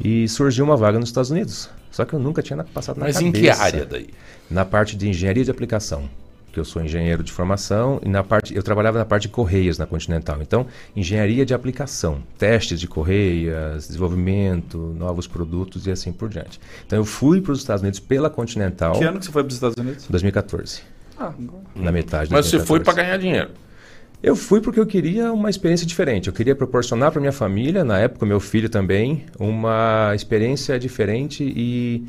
E 0.02 0.28
surgiu 0.28 0.64
uma 0.64 0.76
vaga 0.76 0.98
nos 0.98 1.08
Estados 1.08 1.30
Unidos. 1.30 1.68
Só 1.90 2.04
que 2.04 2.14
eu 2.14 2.18
nunca 2.18 2.42
tinha 2.42 2.56
na- 2.56 2.64
passado 2.64 2.98
na 2.98 3.06
Mas 3.06 3.16
cabeça. 3.16 3.28
em 3.38 3.40
que 3.40 3.50
área 3.50 3.84
daí? 3.86 4.08
Na 4.50 4.64
parte 4.64 4.96
de 4.96 5.08
engenharia 5.08 5.44
de 5.44 5.50
aplicação, 5.50 6.08
que 6.52 6.58
eu 6.58 6.64
sou 6.64 6.82
engenheiro 6.82 7.22
de 7.22 7.32
formação 7.32 8.00
e 8.04 8.08
na 8.08 8.22
parte 8.22 8.54
eu 8.54 8.62
trabalhava 8.62 8.98
na 8.98 9.04
parte 9.04 9.22
de 9.22 9.28
correias 9.28 9.78
na 9.78 9.86
Continental. 9.86 10.38
Então, 10.40 10.66
engenharia 10.94 11.46
de 11.46 11.54
aplicação, 11.54 12.22
testes 12.38 12.80
de 12.80 12.86
correias, 12.86 13.86
desenvolvimento, 13.86 14.78
novos 14.96 15.26
produtos 15.26 15.86
e 15.86 15.90
assim 15.90 16.12
por 16.12 16.28
diante. 16.28 16.60
Então, 16.86 16.98
eu 16.98 17.04
fui 17.04 17.40
para 17.40 17.52
os 17.52 17.60
Estados 17.60 17.82
Unidos 17.82 18.00
pela 18.00 18.28
Continental. 18.28 18.92
Que 18.92 19.04
ano 19.04 19.18
que 19.18 19.24
você 19.24 19.32
foi 19.32 19.42
para 19.42 19.48
os 19.48 19.54
Estados 19.54 19.76
Unidos? 19.76 20.06
2014. 20.08 20.82
Ah. 21.18 21.32
Na 21.74 21.92
metade 21.92 22.28
de 22.28 22.32
Mas 22.32 22.46
você 22.46 22.58
foi 22.58 22.78
2014. 22.78 22.84
para 22.84 23.02
ganhar 23.02 23.16
dinheiro. 23.18 23.50
Eu 24.22 24.36
fui 24.36 24.60
porque 24.60 24.78
eu 24.78 24.86
queria 24.86 25.32
uma 25.32 25.48
experiência 25.48 25.86
diferente. 25.86 26.28
Eu 26.28 26.32
queria 26.32 26.54
proporcionar 26.54 27.10
para 27.10 27.20
minha 27.20 27.32
família, 27.32 27.82
na 27.84 27.98
época 27.98 28.26
meu 28.26 28.38
filho 28.38 28.68
também, 28.68 29.24
uma 29.38 30.12
experiência 30.14 30.78
diferente 30.78 31.42
e 31.42 32.06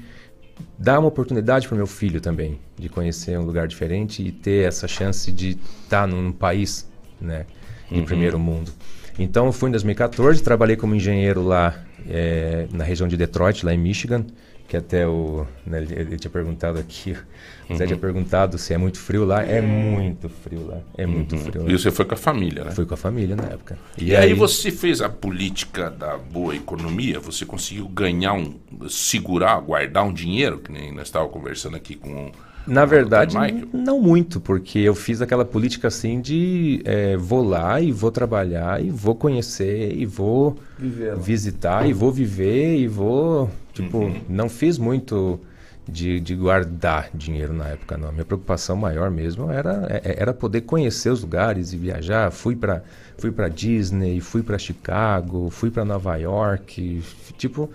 dar 0.77 0.99
uma 0.99 1.07
oportunidade 1.07 1.67
para 1.67 1.75
meu 1.77 1.87
filho 1.87 2.19
também 2.21 2.59
de 2.77 2.89
conhecer 2.89 3.37
um 3.37 3.43
lugar 3.43 3.67
diferente 3.67 4.21
e 4.25 4.31
ter 4.31 4.67
essa 4.67 4.87
chance 4.87 5.31
de 5.31 5.57
estar 5.83 6.07
num 6.07 6.31
país, 6.31 6.87
né, 7.19 7.45
de 7.89 7.99
Uhum. 7.99 8.05
primeiro 8.05 8.39
mundo. 8.39 8.71
Então 9.19 9.45
eu 9.45 9.51
fui 9.51 9.69
em 9.69 9.71
2014, 9.71 10.41
trabalhei 10.41 10.75
como 10.75 10.95
engenheiro 10.95 11.43
lá 11.43 11.75
eh, 12.07 12.67
na 12.71 12.83
região 12.83 13.07
de 13.07 13.15
Detroit, 13.17 13.65
lá 13.65 13.73
em 13.73 13.77
Michigan, 13.77 14.25
que 14.71 14.77
até 14.77 15.05
o 15.05 15.45
né, 15.65 15.81
ele, 15.81 15.93
ele 15.99 16.17
tinha 16.17 16.31
perguntado 16.31 16.79
aqui, 16.79 17.11
o 17.69 17.75
Zé 17.75 17.83
Uhum. 17.83 17.87
tinha 17.87 17.99
perguntado 17.99 18.57
se 18.57 18.73
é 18.73 18.77
muito 18.77 18.99
frio 18.99 19.25
lá. 19.25 19.43
É 19.43 19.59
muito 19.59 20.29
frio 20.29 20.65
lá, 20.65 20.77
é 20.97 21.05
muito 21.05 21.35
Uhum. 21.35 21.41
frio. 21.43 21.63
Lá. 21.65 21.69
E 21.69 21.77
você 21.77 21.91
foi 21.91 22.05
com 22.05 22.13
a 22.13 22.17
família, 22.17 22.63
né? 22.63 22.71
Fui 22.71 22.85
com 22.85 22.93
a 22.93 22.97
família 22.97 23.35
na 23.35 23.43
época. 23.43 23.77
E, 23.97 24.15
aí, 24.15 24.33
você 24.33 24.71
fez 24.71 25.01
a 25.01 25.09
política 25.09 25.89
da 25.91 26.17
boa 26.17 26.55
economia, 26.55 27.19
você 27.19 27.45
conseguiu 27.45 27.85
ganhar 27.89 28.31
um, 28.31 28.53
segurar, 28.87 29.59
guardar 29.59 30.05
um 30.05 30.13
dinheiro, 30.13 30.59
que 30.59 30.71
nem 30.71 30.93
nós 30.93 31.07
estávamos 31.07 31.33
conversando 31.33 31.75
aqui 31.75 31.95
com 31.95 32.31
Na 32.65 32.85
verdade, 32.85 33.35
não 33.73 33.99
muito, 33.99 34.39
porque 34.39 34.79
eu 34.79 34.95
fiz 34.95 35.21
aquela 35.21 35.43
política 35.43 35.89
assim 35.89 36.21
de 36.21 36.81
é, 36.85 37.17
vou 37.17 37.43
lá 37.43 37.81
e 37.81 37.91
vou 37.91 38.09
trabalhar 38.11 38.81
e 38.81 38.89
vou 38.89 39.15
conhecer 39.15 39.93
e 39.93 40.05
vou 40.05 40.55
Viver 40.79 41.17
visitar 41.17 41.85
e 41.89 41.91
vou 41.91 42.09
viver 42.11 42.77
e 42.77 42.87
vou. 42.87 43.49
Tipo, 43.73 43.97
Uhum. 43.99 44.21
não 44.27 44.49
fiz 44.49 44.77
muito 44.77 45.39
de, 45.87 46.19
de 46.19 46.35
guardar 46.35 47.09
dinheiro 47.13 47.53
na 47.53 47.67
época, 47.69 47.97
não. 47.97 48.11
Minha 48.11 48.25
preocupação 48.25 48.75
maior 48.75 49.09
mesmo 49.09 49.49
era, 49.51 49.87
é- 50.03 50.15
era 50.21 50.33
poder 50.33 50.61
conhecer 50.61 51.09
os 51.09 51.21
lugares 51.21 51.73
e 51.73 51.77
viajar. 51.77 52.31
Fui 52.31 52.55
para 52.55 52.83
fui 53.17 53.31
para 53.31 53.47
Disney, 53.49 54.19
fui 54.19 54.41
para 54.43 54.57
Chicago, 54.57 55.49
fui 55.51 55.69
para 55.71 55.85
Nova 55.85 56.15
York. 56.17 57.03
Tipo, 57.37 57.69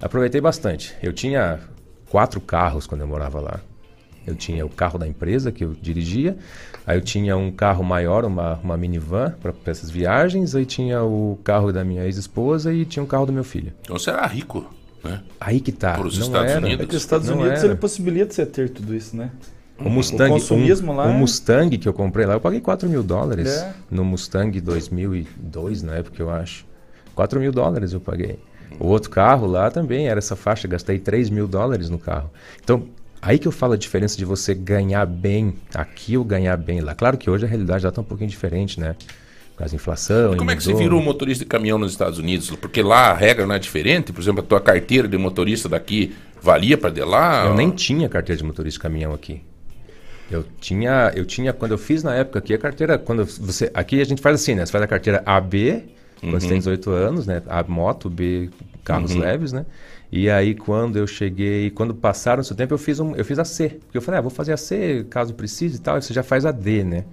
aproveitei 0.00 0.40
bastante. 0.40 0.94
Eu 1.02 1.12
tinha 1.12 1.58
quatro 2.10 2.40
carros 2.40 2.86
quando 2.86 3.00
eu 3.02 3.06
morava 3.06 3.40
lá. 3.40 3.60
Eu 4.26 4.34
tinha 4.34 4.64
o 4.64 4.68
carro 4.68 4.98
da 4.98 5.08
empresa 5.08 5.50
que 5.50 5.64
eu 5.64 5.74
dirigia, 5.80 6.36
aí 6.86 6.96
eu 6.98 7.00
tinha 7.00 7.36
um 7.38 7.50
carro 7.50 7.82
maior, 7.82 8.24
uma, 8.26 8.56
uma 8.62 8.76
minivan 8.76 9.34
para 9.42 9.52
essas 9.66 9.90
viagens, 9.90 10.54
aí 10.54 10.66
tinha 10.66 11.02
o 11.02 11.38
carro 11.42 11.72
da 11.72 11.82
minha 11.82 12.04
ex-esposa 12.04 12.72
e 12.72 12.84
tinha 12.84 13.02
um 13.02 13.06
carro 13.06 13.24
do 13.26 13.32
meu 13.32 13.42
filho. 13.42 13.72
Então 13.82 13.98
você 13.98 14.10
era 14.10 14.26
rico, 14.26 14.70
né? 15.02 15.22
Aí 15.40 15.60
que 15.60 15.72
tá. 15.72 15.94
Para 15.94 16.06
os 16.06 16.16
Estados 16.18 16.50
era. 16.50 16.60
Unidos. 16.60 16.84
É 16.84 16.88
que 16.88 16.96
os 16.96 17.02
Estados 17.02 17.28
Não 17.28 17.38
Unidos 17.38 17.58
era. 17.58 17.68
ele 17.68 17.76
possibilita 17.76 18.32
você 18.34 18.46
ter 18.46 18.68
tudo 18.70 18.94
isso, 18.94 19.16
né? 19.16 19.30
O 19.78 19.88
Mustang, 19.88 20.30
o 20.30 20.34
consumismo 20.34 20.92
um, 20.92 20.96
lá 20.96 21.06
um 21.06 21.10
é- 21.10 21.18
Mustang 21.18 21.78
que 21.78 21.88
eu 21.88 21.92
comprei 21.94 22.26
lá, 22.26 22.34
eu 22.34 22.40
paguei 22.40 22.60
4 22.60 22.88
mil 22.88 23.02
dólares. 23.02 23.48
É. 23.48 23.72
No 23.90 24.04
Mustang 24.04 24.60
2002, 24.60 25.82
na 25.82 25.94
época, 25.94 26.20
eu 26.22 26.30
acho. 26.30 26.66
4 27.14 27.40
mil 27.40 27.50
dólares 27.50 27.92
eu 27.92 28.00
paguei. 28.00 28.38
O 28.78 28.86
outro 28.88 29.10
carro 29.10 29.46
lá 29.46 29.70
também 29.70 30.08
era 30.08 30.18
essa 30.18 30.36
faixa, 30.36 30.68
gastei 30.68 30.98
3 30.98 31.30
mil 31.30 31.48
dólares 31.48 31.88
no 31.88 31.98
carro. 31.98 32.30
Então, 32.62 32.84
aí 33.20 33.38
que 33.38 33.48
eu 33.48 33.52
falo 33.52 33.72
a 33.72 33.76
diferença 33.76 34.16
de 34.16 34.24
você 34.24 34.54
ganhar 34.54 35.06
bem 35.06 35.54
aqui 35.74 36.16
ou 36.16 36.24
ganhar 36.24 36.56
bem 36.56 36.80
lá. 36.80 36.94
Claro 36.94 37.16
que 37.16 37.28
hoje 37.28 37.44
a 37.46 37.48
realidade 37.48 37.82
já 37.82 37.88
está 37.88 38.00
um 38.00 38.04
pouquinho 38.04 38.30
diferente, 38.30 38.78
né? 38.78 38.94
Causa 39.60 39.72
da 39.72 39.76
inflação. 39.76 40.32
E 40.34 40.36
como 40.38 40.50
é 40.50 40.56
que 40.56 40.62
você 40.62 40.72
virou 40.72 41.02
motorista 41.02 41.44
de 41.44 41.48
caminhão 41.48 41.76
nos 41.76 41.92
Estados 41.92 42.18
Unidos? 42.18 42.48
Porque 42.56 42.80
lá 42.80 43.10
a 43.10 43.14
regra 43.14 43.46
não 43.46 43.54
é 43.54 43.58
diferente. 43.58 44.10
Por 44.10 44.22
exemplo, 44.22 44.40
a 44.40 44.46
tua 44.46 44.58
carteira 44.58 45.06
de 45.06 45.18
motorista 45.18 45.68
daqui 45.68 46.14
valia 46.40 46.78
para 46.78 46.88
de 46.88 47.02
lá? 47.02 47.44
Eu 47.44 47.54
nem 47.54 47.70
tinha 47.70 48.08
carteira 48.08 48.38
de 48.38 48.44
motorista 48.44 48.78
de 48.78 48.82
caminhão 48.82 49.12
aqui. 49.12 49.42
Eu 50.30 50.46
tinha, 50.60 51.12
eu 51.14 51.26
tinha 51.26 51.52
quando 51.52 51.72
eu 51.72 51.78
fiz 51.78 52.02
na 52.02 52.14
época 52.14 52.38
aqui 52.38 52.54
a 52.54 52.58
carteira, 52.58 52.96
quando 52.96 53.26
você, 53.26 53.70
aqui 53.74 54.00
a 54.00 54.04
gente 54.04 54.22
faz 54.22 54.40
assim, 54.40 54.54
né? 54.54 54.64
Você 54.64 54.72
faz 54.72 54.82
a 54.82 54.86
carteira 54.86 55.22
AB, 55.26 55.84
quando 56.20 56.40
você 56.40 56.46
Uhum. 56.46 56.50
tem 56.52 56.58
18 56.58 56.90
anos, 56.90 57.26
né? 57.26 57.42
A 57.46 57.62
moto, 57.64 58.08
B, 58.08 58.48
carros 58.82 59.12
Uhum. 59.14 59.20
leves, 59.20 59.52
né? 59.52 59.66
E 60.10 60.30
aí 60.30 60.54
quando 60.54 60.96
eu 60.96 61.06
cheguei, 61.06 61.68
quando 61.70 61.94
passaram 61.94 62.40
o 62.40 62.44
seu 62.44 62.56
tempo, 62.56 62.72
eu 62.72 62.78
fiz 62.78 62.98
um, 62.98 63.14
eu 63.14 63.24
fiz 63.26 63.38
a 63.38 63.44
C, 63.44 63.68
porque 63.84 63.98
eu 63.98 64.02
falei, 64.02 64.18
ah, 64.18 64.22
vou 64.22 64.30
fazer 64.30 64.52
a 64.54 64.56
C 64.56 65.04
caso 65.10 65.34
precise 65.34 65.76
e 65.76 65.80
tal, 65.80 65.98
e 65.98 66.02
você 66.02 66.14
já 66.14 66.22
faz 66.22 66.46
a 66.46 66.50
D, 66.52 66.82
né? 66.82 67.04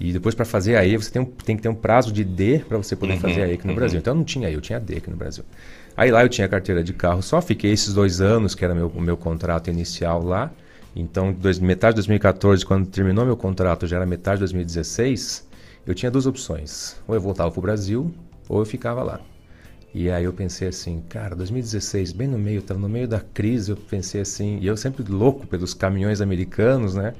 E 0.00 0.12
depois 0.12 0.34
para 0.34 0.46
fazer 0.46 0.76
a 0.76 0.84
E, 0.84 0.96
você 0.96 1.10
tem, 1.10 1.22
um, 1.22 1.26
tem 1.26 1.56
que 1.56 1.62
ter 1.62 1.68
um 1.68 1.74
prazo 1.74 2.12
de 2.12 2.24
D 2.24 2.60
para 2.66 2.78
você 2.78 2.96
poder 2.96 3.14
Uhum, 3.14 3.18
fazer 3.18 3.42
a 3.42 3.48
E 3.48 3.52
aqui 3.54 3.66
no 3.66 3.72
uhum. 3.72 3.74
Brasil. 3.74 4.00
Então 4.00 4.12
eu 4.14 4.16
não 4.18 4.24
tinha 4.24 4.48
E, 4.50 4.54
eu 4.54 4.60
tinha 4.60 4.80
D 4.80 4.96
aqui 4.96 5.10
no 5.10 5.16
Brasil. 5.16 5.44
Aí 5.96 6.10
lá 6.10 6.22
eu 6.24 6.28
tinha 6.28 6.48
carteira 6.48 6.82
de 6.82 6.92
carro 6.94 7.22
só, 7.22 7.40
fiquei 7.42 7.72
esses 7.72 7.92
dois 7.94 8.20
anos, 8.20 8.54
que 8.54 8.64
era 8.64 8.74
meu, 8.74 8.88
o 8.88 9.00
meu 9.00 9.16
contrato 9.16 9.68
inicial 9.70 10.22
lá. 10.24 10.50
Então, 10.96 11.32
dois, 11.32 11.58
metade 11.58 11.94
de 11.94 11.96
2014, 11.96 12.64
quando 12.64 12.86
terminou 12.88 13.24
meu 13.24 13.36
contrato, 13.36 13.86
já 13.86 13.96
era 13.96 14.06
metade 14.06 14.36
de 14.38 14.40
2016, 14.40 15.46
eu 15.86 15.94
tinha 15.94 16.10
duas 16.10 16.26
opções. 16.26 16.96
Ou 17.06 17.14
eu 17.14 17.20
voltava 17.20 17.50
para 17.50 17.58
o 17.58 17.62
Brasil, 17.62 18.12
ou 18.48 18.60
eu 18.60 18.64
ficava 18.66 19.02
lá. 19.02 19.20
E 19.92 20.10
aí 20.10 20.24
eu 20.24 20.32
pensei 20.32 20.68
assim, 20.68 21.02
cara, 21.08 21.34
2016, 21.34 22.12
bem 22.12 22.28
no 22.28 22.38
meio, 22.38 22.60
estava 22.60 22.78
no 22.78 22.88
meio 22.88 23.08
da 23.08 23.20
crise, 23.20 23.72
eu 23.72 23.76
pensei 23.76 24.20
assim, 24.20 24.58
e 24.60 24.66
eu 24.66 24.76
sempre 24.76 25.04
louco 25.10 25.46
pelos 25.46 25.74
caminhões 25.74 26.20
americanos, 26.20 26.94
né? 26.94 27.14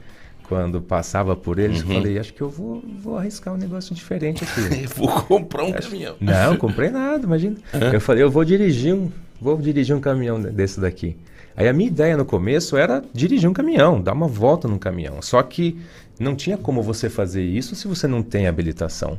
Quando 0.50 0.82
passava 0.82 1.36
por 1.36 1.60
eles, 1.60 1.80
Uhum. 1.84 1.90
eu 1.90 1.94
falei, 1.94 2.18
acho 2.18 2.34
que 2.34 2.40
eu 2.40 2.48
vou, 2.50 2.82
vou 3.00 3.16
arriscar 3.16 3.54
um 3.54 3.56
negócio 3.56 3.94
diferente 3.94 4.42
aqui. 4.42 4.84
Vou 4.96 5.08
comprar 5.22 5.62
um 5.62 5.72
caminhão. 5.72 6.16
Não, 6.20 6.56
comprei 6.56 6.90
nada, 6.90 7.24
imagina. 7.24 7.56
Hã? 7.72 7.92
Eu 7.92 8.00
falei, 8.00 8.24
eu 8.24 8.28
vou 8.30 8.44
dirigir 8.44 8.92
um, 8.92 9.12
vou 9.40 9.56
dirigir 9.56 9.94
um 9.94 10.00
caminhão 10.00 10.42
de- 10.42 10.50
desse 10.50 10.80
daqui. 10.80 11.16
Aí 11.56 11.68
a 11.68 11.72
minha 11.72 11.88
ideia 11.88 12.16
no 12.16 12.24
começo 12.24 12.76
era 12.76 13.00
dirigir 13.14 13.48
um 13.48 13.52
caminhão, 13.52 14.00
dar 14.02 14.12
uma 14.12 14.26
volta 14.26 14.66
num 14.66 14.76
caminhão. 14.76 15.22
Só 15.22 15.40
que 15.40 15.78
não 16.18 16.34
tinha 16.34 16.58
como 16.58 16.82
você 16.82 17.08
fazer 17.08 17.44
isso 17.44 17.76
se 17.76 17.86
você 17.86 18.08
não 18.08 18.20
tem 18.20 18.48
habilitação. 18.48 19.16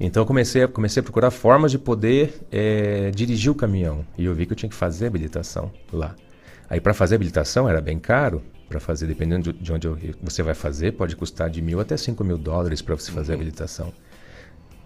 Então 0.00 0.22
eu 0.22 0.26
comecei 0.26 0.62
a, 0.62 0.68
comecei 0.68 1.00
a 1.00 1.04
procurar 1.04 1.30
formas 1.30 1.70
de 1.70 1.78
poder 1.78 2.32
eh, 2.50 3.10
dirigir 3.14 3.52
o 3.52 3.54
caminhão. 3.54 4.06
E 4.16 4.24
eu 4.24 4.34
vi 4.34 4.46
que 4.46 4.52
eu 4.52 4.56
tinha 4.56 4.70
que 4.70 4.74
fazer 4.74 5.06
habilitação 5.06 5.70
lá. 5.92 6.14
Aí 6.70 6.80
para 6.80 6.94
fazer 6.94 7.16
habilitação 7.16 7.68
era 7.68 7.80
bem 7.82 7.98
caro. 7.98 8.40
Para 8.72 8.80
fazer, 8.80 9.06
dependendo 9.06 9.52
de- 9.52 9.58
de 9.58 9.70
onde 9.70 9.86
você 10.22 10.42
vai 10.42 10.54
fazer, 10.54 10.92
pode 10.92 11.14
custar 11.14 11.50
de 11.50 11.60
mil 11.60 11.78
até 11.78 11.94
cinco 11.94 12.24
mil 12.24 12.38
dólares 12.38 12.80
para 12.80 12.94
você 12.94 13.12
fazer 13.12 13.32
a 13.32 13.34
habilitação 13.34 13.92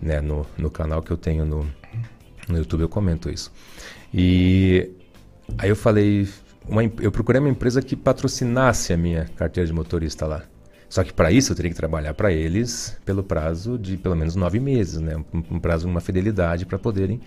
né, 0.02 0.20
no, 0.20 0.44
no 0.58 0.68
canal 0.68 1.00
que 1.00 1.12
eu 1.12 1.16
tenho 1.16 1.44
no, 1.44 1.64
no 2.48 2.58
YouTube 2.58 2.80
eu 2.80 2.88
comento 2.88 3.30
isso. 3.30 3.52
E 4.12 4.90
aí 5.56 5.68
eu 5.68 5.76
falei, 5.76 6.28
uma 6.68 6.82
eu 6.82 7.12
procurei 7.12 7.38
uma 7.40 7.48
empresa 7.48 7.80
que 7.80 7.94
patrocinasse 7.94 8.92
a 8.92 8.96
minha 8.96 9.26
carteira 9.36 9.64
de 9.68 9.72
motorista 9.72 10.26
lá. 10.26 10.42
Só 10.88 11.04
que 11.04 11.12
para 11.12 11.30
isso 11.30 11.52
eu 11.52 11.56
teria 11.56 11.70
que 11.70 11.76
trabalhar 11.76 12.12
para 12.12 12.32
eles 12.32 12.96
pelo 13.04 13.22
prazo 13.22 13.78
de 13.78 13.96
pelo 13.96 14.16
menos 14.16 14.34
nove 14.34 14.58
meses, 14.58 15.00
né? 15.00 15.16
Um, 15.32 15.56
um 15.56 15.60
prazo, 15.60 15.86
uma 15.86 16.00
fidelidade 16.00 16.66
para 16.66 16.76
poderem, 16.78 17.20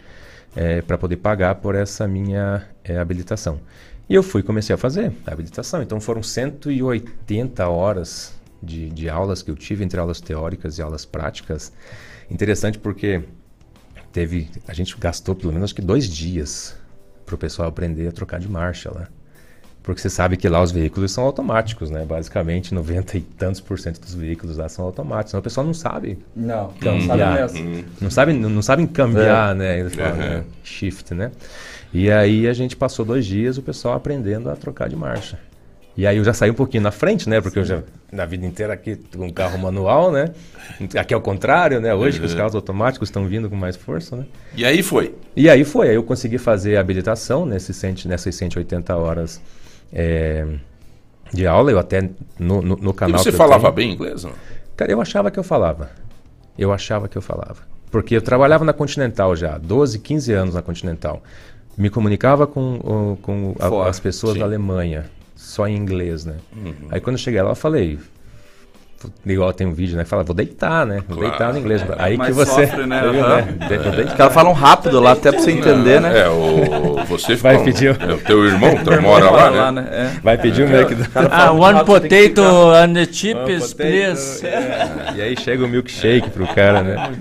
para 0.85 0.97
poder 0.97 1.15
pagar 1.17 1.55
por 1.55 1.73
essa 1.73 2.05
minha 2.05 2.67
eh, 2.83 2.97
habilitação. 2.97 3.61
E 4.09 4.15
eu 4.15 4.23
fui 4.23 4.41
comecei 4.41 4.73
a 4.73 4.77
fazer 4.77 5.11
a 5.27 5.31
habilitação. 5.31 5.81
Então 5.83 5.99
foram 6.01 6.23
180 6.23 7.67
horas 7.67 8.33
de, 8.61 8.89
de 8.89 9.07
aulas 9.09 9.41
que 9.41 9.51
eu 9.51 9.55
tive 9.55 9.83
entre 9.83 9.99
aulas 9.99 10.19
teóricas 10.19 10.77
e 10.77 10.81
aulas 10.81 11.05
práticas. 11.05 11.71
Interessante 12.29 12.77
porque 12.79 13.21
teve 14.11 14.49
a 14.67 14.73
gente 14.73 14.97
gastou 14.97 15.35
pelo 15.35 15.53
menos 15.53 15.65
acho 15.65 15.75
que 15.75 15.81
dois 15.81 16.07
dias 16.09 16.75
para 17.25 17.35
o 17.35 17.37
pessoal 17.37 17.67
aprender 17.69 18.07
a 18.07 18.11
trocar 18.11 18.39
de 18.39 18.49
marcha 18.49 18.91
lá. 18.93 19.07
Porque 19.83 20.01
você 20.01 20.09
sabe 20.09 20.35
que 20.37 20.47
lá 20.49 20.61
os 20.61 20.71
veículos 20.71 21.11
são 21.11 21.23
automáticos, 21.23 21.89
né? 21.89 22.03
Basicamente, 22.05 22.73
90 22.73 23.17
e 23.17 23.21
tantos 23.21 23.61
por 23.61 23.79
cento 23.79 23.99
dos 24.01 24.13
veículos 24.13 24.57
lá 24.57 24.67
são 24.67 24.83
automáticos. 24.85 25.31
Então 25.31 25.39
o 25.39 25.43
pessoal 25.43 25.65
não 25.65 25.73
sabe 25.73 26.19
Não, 26.35 26.67
não 26.67 26.73
cambiar. 26.73 27.47
sabe 27.49 27.61
mesmo. 27.63 27.85
Não 28.01 28.09
sabe, 28.11 28.33
não, 28.33 28.49
não 28.49 28.61
sabem 28.61 28.85
cambiar, 28.85 29.51
É. 29.51 29.83
né? 29.83 29.89
Falam, 29.89 30.11
Uhum. 30.11 30.17
né? 30.17 30.43
Shift, 30.63 31.13
né? 31.15 31.31
E 31.93 32.11
aí 32.11 32.47
a 32.47 32.53
gente 32.53 32.75
passou 32.75 33.03
dois 33.05 33.25
dias 33.25 33.57
o 33.57 33.61
pessoal 33.61 33.95
aprendendo 33.95 34.49
a 34.49 34.55
trocar 34.55 34.87
de 34.89 34.95
marcha. 34.95 35.39
E 35.97 36.05
aí 36.07 36.17
eu 36.17 36.23
já 36.23 36.33
saí 36.33 36.49
um 36.49 36.53
pouquinho 36.53 36.83
na 36.83 36.91
frente, 36.91 37.27
né? 37.27 37.41
Porque 37.41 37.59
eu 37.59 37.65
já, 37.65 37.81
na 38.11 38.25
vida 38.25 38.45
inteira 38.45 38.71
aqui, 38.71 38.95
com 38.95 39.25
um 39.25 39.33
carro 39.33 39.57
manual, 39.57 40.11
né? 40.11 40.29
Aqui 40.97 41.13
é 41.13 41.17
o 41.17 41.19
contrário, 41.21 41.81
né? 41.81 41.93
Hoje 41.93 42.19
que 42.19 42.25
os 42.25 42.31
Uhum. 42.31 42.37
carros 42.37 42.55
automáticos 42.55 43.09
estão 43.09 43.25
vindo 43.27 43.49
com 43.49 43.55
mais 43.55 43.75
força, 43.75 44.15
né? 44.15 44.25
E 44.55 44.63
aí 44.63 44.81
foi. 44.81 45.13
E 45.35 45.49
aí 45.49 45.65
foi, 45.65 45.89
aí 45.89 45.95
eu 45.95 46.03
consegui 46.03 46.37
fazer 46.37 46.77
a 46.77 46.79
habilitação 46.79 47.45
nesses, 47.45 47.75
cento, 47.75 48.07
nessas 48.07 48.33
180 48.35 48.95
horas 48.95 49.41
é, 49.91 50.45
de 51.33 51.45
aula, 51.45 51.71
eu 51.71 51.79
até 51.79 52.09
no, 52.37 52.61
no, 52.61 52.75
no 52.77 52.91
E 52.91 52.93
canal... 52.93 53.17
você 53.19 53.29
que 53.29 53.35
eu 53.35 53.37
falava 53.37 53.63
tenho- 53.63 53.73
bem 53.73 53.91
inglês? 53.91 54.23
Não? 54.23 54.31
Cara, 54.77 54.91
eu 54.91 55.01
achava 55.01 55.29
que 55.29 55.39
eu 55.39 55.43
falava. 55.43 55.89
Eu 56.57 56.71
achava 56.71 57.09
que 57.09 57.17
eu 57.17 57.21
falava. 57.21 57.57
Porque 57.91 58.15
eu 58.15 58.21
trabalhava 58.21 58.63
na 58.63 58.71
Continental 58.71 59.35
já, 59.35 59.57
12, 59.57 59.99
15 59.99 60.31
anos 60.31 60.55
na 60.55 60.61
Continental. 60.61 61.21
Me 61.79 61.89
comunicava 61.89 62.45
com, 62.45 63.17
com 63.21 63.55
Fora, 63.57 63.89
as 63.89 63.99
pessoas 63.99 64.33
sim. 64.33 64.39
da 64.39 64.45
Alemanha, 64.45 65.05
só 65.35 65.65
em 65.67 65.75
inglês, 65.77 66.25
né? 66.25 66.35
Uhum. 66.55 66.73
Aí 66.91 66.99
quando 66.99 67.15
eu 67.15 67.19
cheguei 67.19 67.41
lá, 67.41 67.51
eu 67.51 67.55
falei... 67.55 67.97
Igual 69.25 69.53
tem 69.53 69.65
um 69.65 69.71
vídeo, 69.71 69.95
né? 69.95 70.03
Fala, 70.03 70.23
vou 70.25 70.35
deitar, 70.35 70.85
né? 70.85 71.01
Vou 71.07 71.15
Claro. 71.19 71.29
deitar 71.29 71.53
no 71.53 71.59
inglês. 71.59 71.81
É, 71.83 71.85
Aí 71.99 72.17
mas 72.17 72.27
que 72.27 72.33
você... 72.33 72.67
sofre, 72.67 72.85
né? 72.85 72.99
Viu. 73.09 73.91
De-. 73.93 74.01
Os 74.09 74.13
caras 74.13 74.33
falam 74.33 74.51
rápido 74.51 74.99
lá, 74.99 75.13
até 75.13 75.31
pra 75.31 75.39
você 75.39 75.51
entender, 75.51 76.01
né? 76.01 76.19
É, 76.19 76.27
o, 76.29 76.97
você 77.07 77.37
Vai 77.37 77.53
ficou- 77.59 77.65
pedir 77.71 77.91
o- 77.97 78.03
é, 78.03 78.13
o 78.13 78.17
teu 78.17 78.43
irmão 78.45 78.75
que 78.83 78.97
mora 78.99 79.29
lá, 79.31 79.71
né? 79.71 79.81
né? 79.83 79.89
É. 80.17 80.19
Vai 80.21 80.37
pedir 80.37 80.63
o 80.63 80.75
É. 80.75 80.81
Mac 80.83 80.91
Ah, 81.31 81.51
one 81.53 81.85
potato 81.85 82.41
and 82.75 82.93
the 82.95 83.05
chips, 83.09 83.73
please. 83.73 84.45
É. 84.45 85.13
E 85.15 85.21
aí 85.21 85.39
chega 85.39 85.63
o 85.63 85.67
milkshake 85.69 86.29
pro 86.31 86.45
cara, 86.47 86.81
né? 86.83 87.11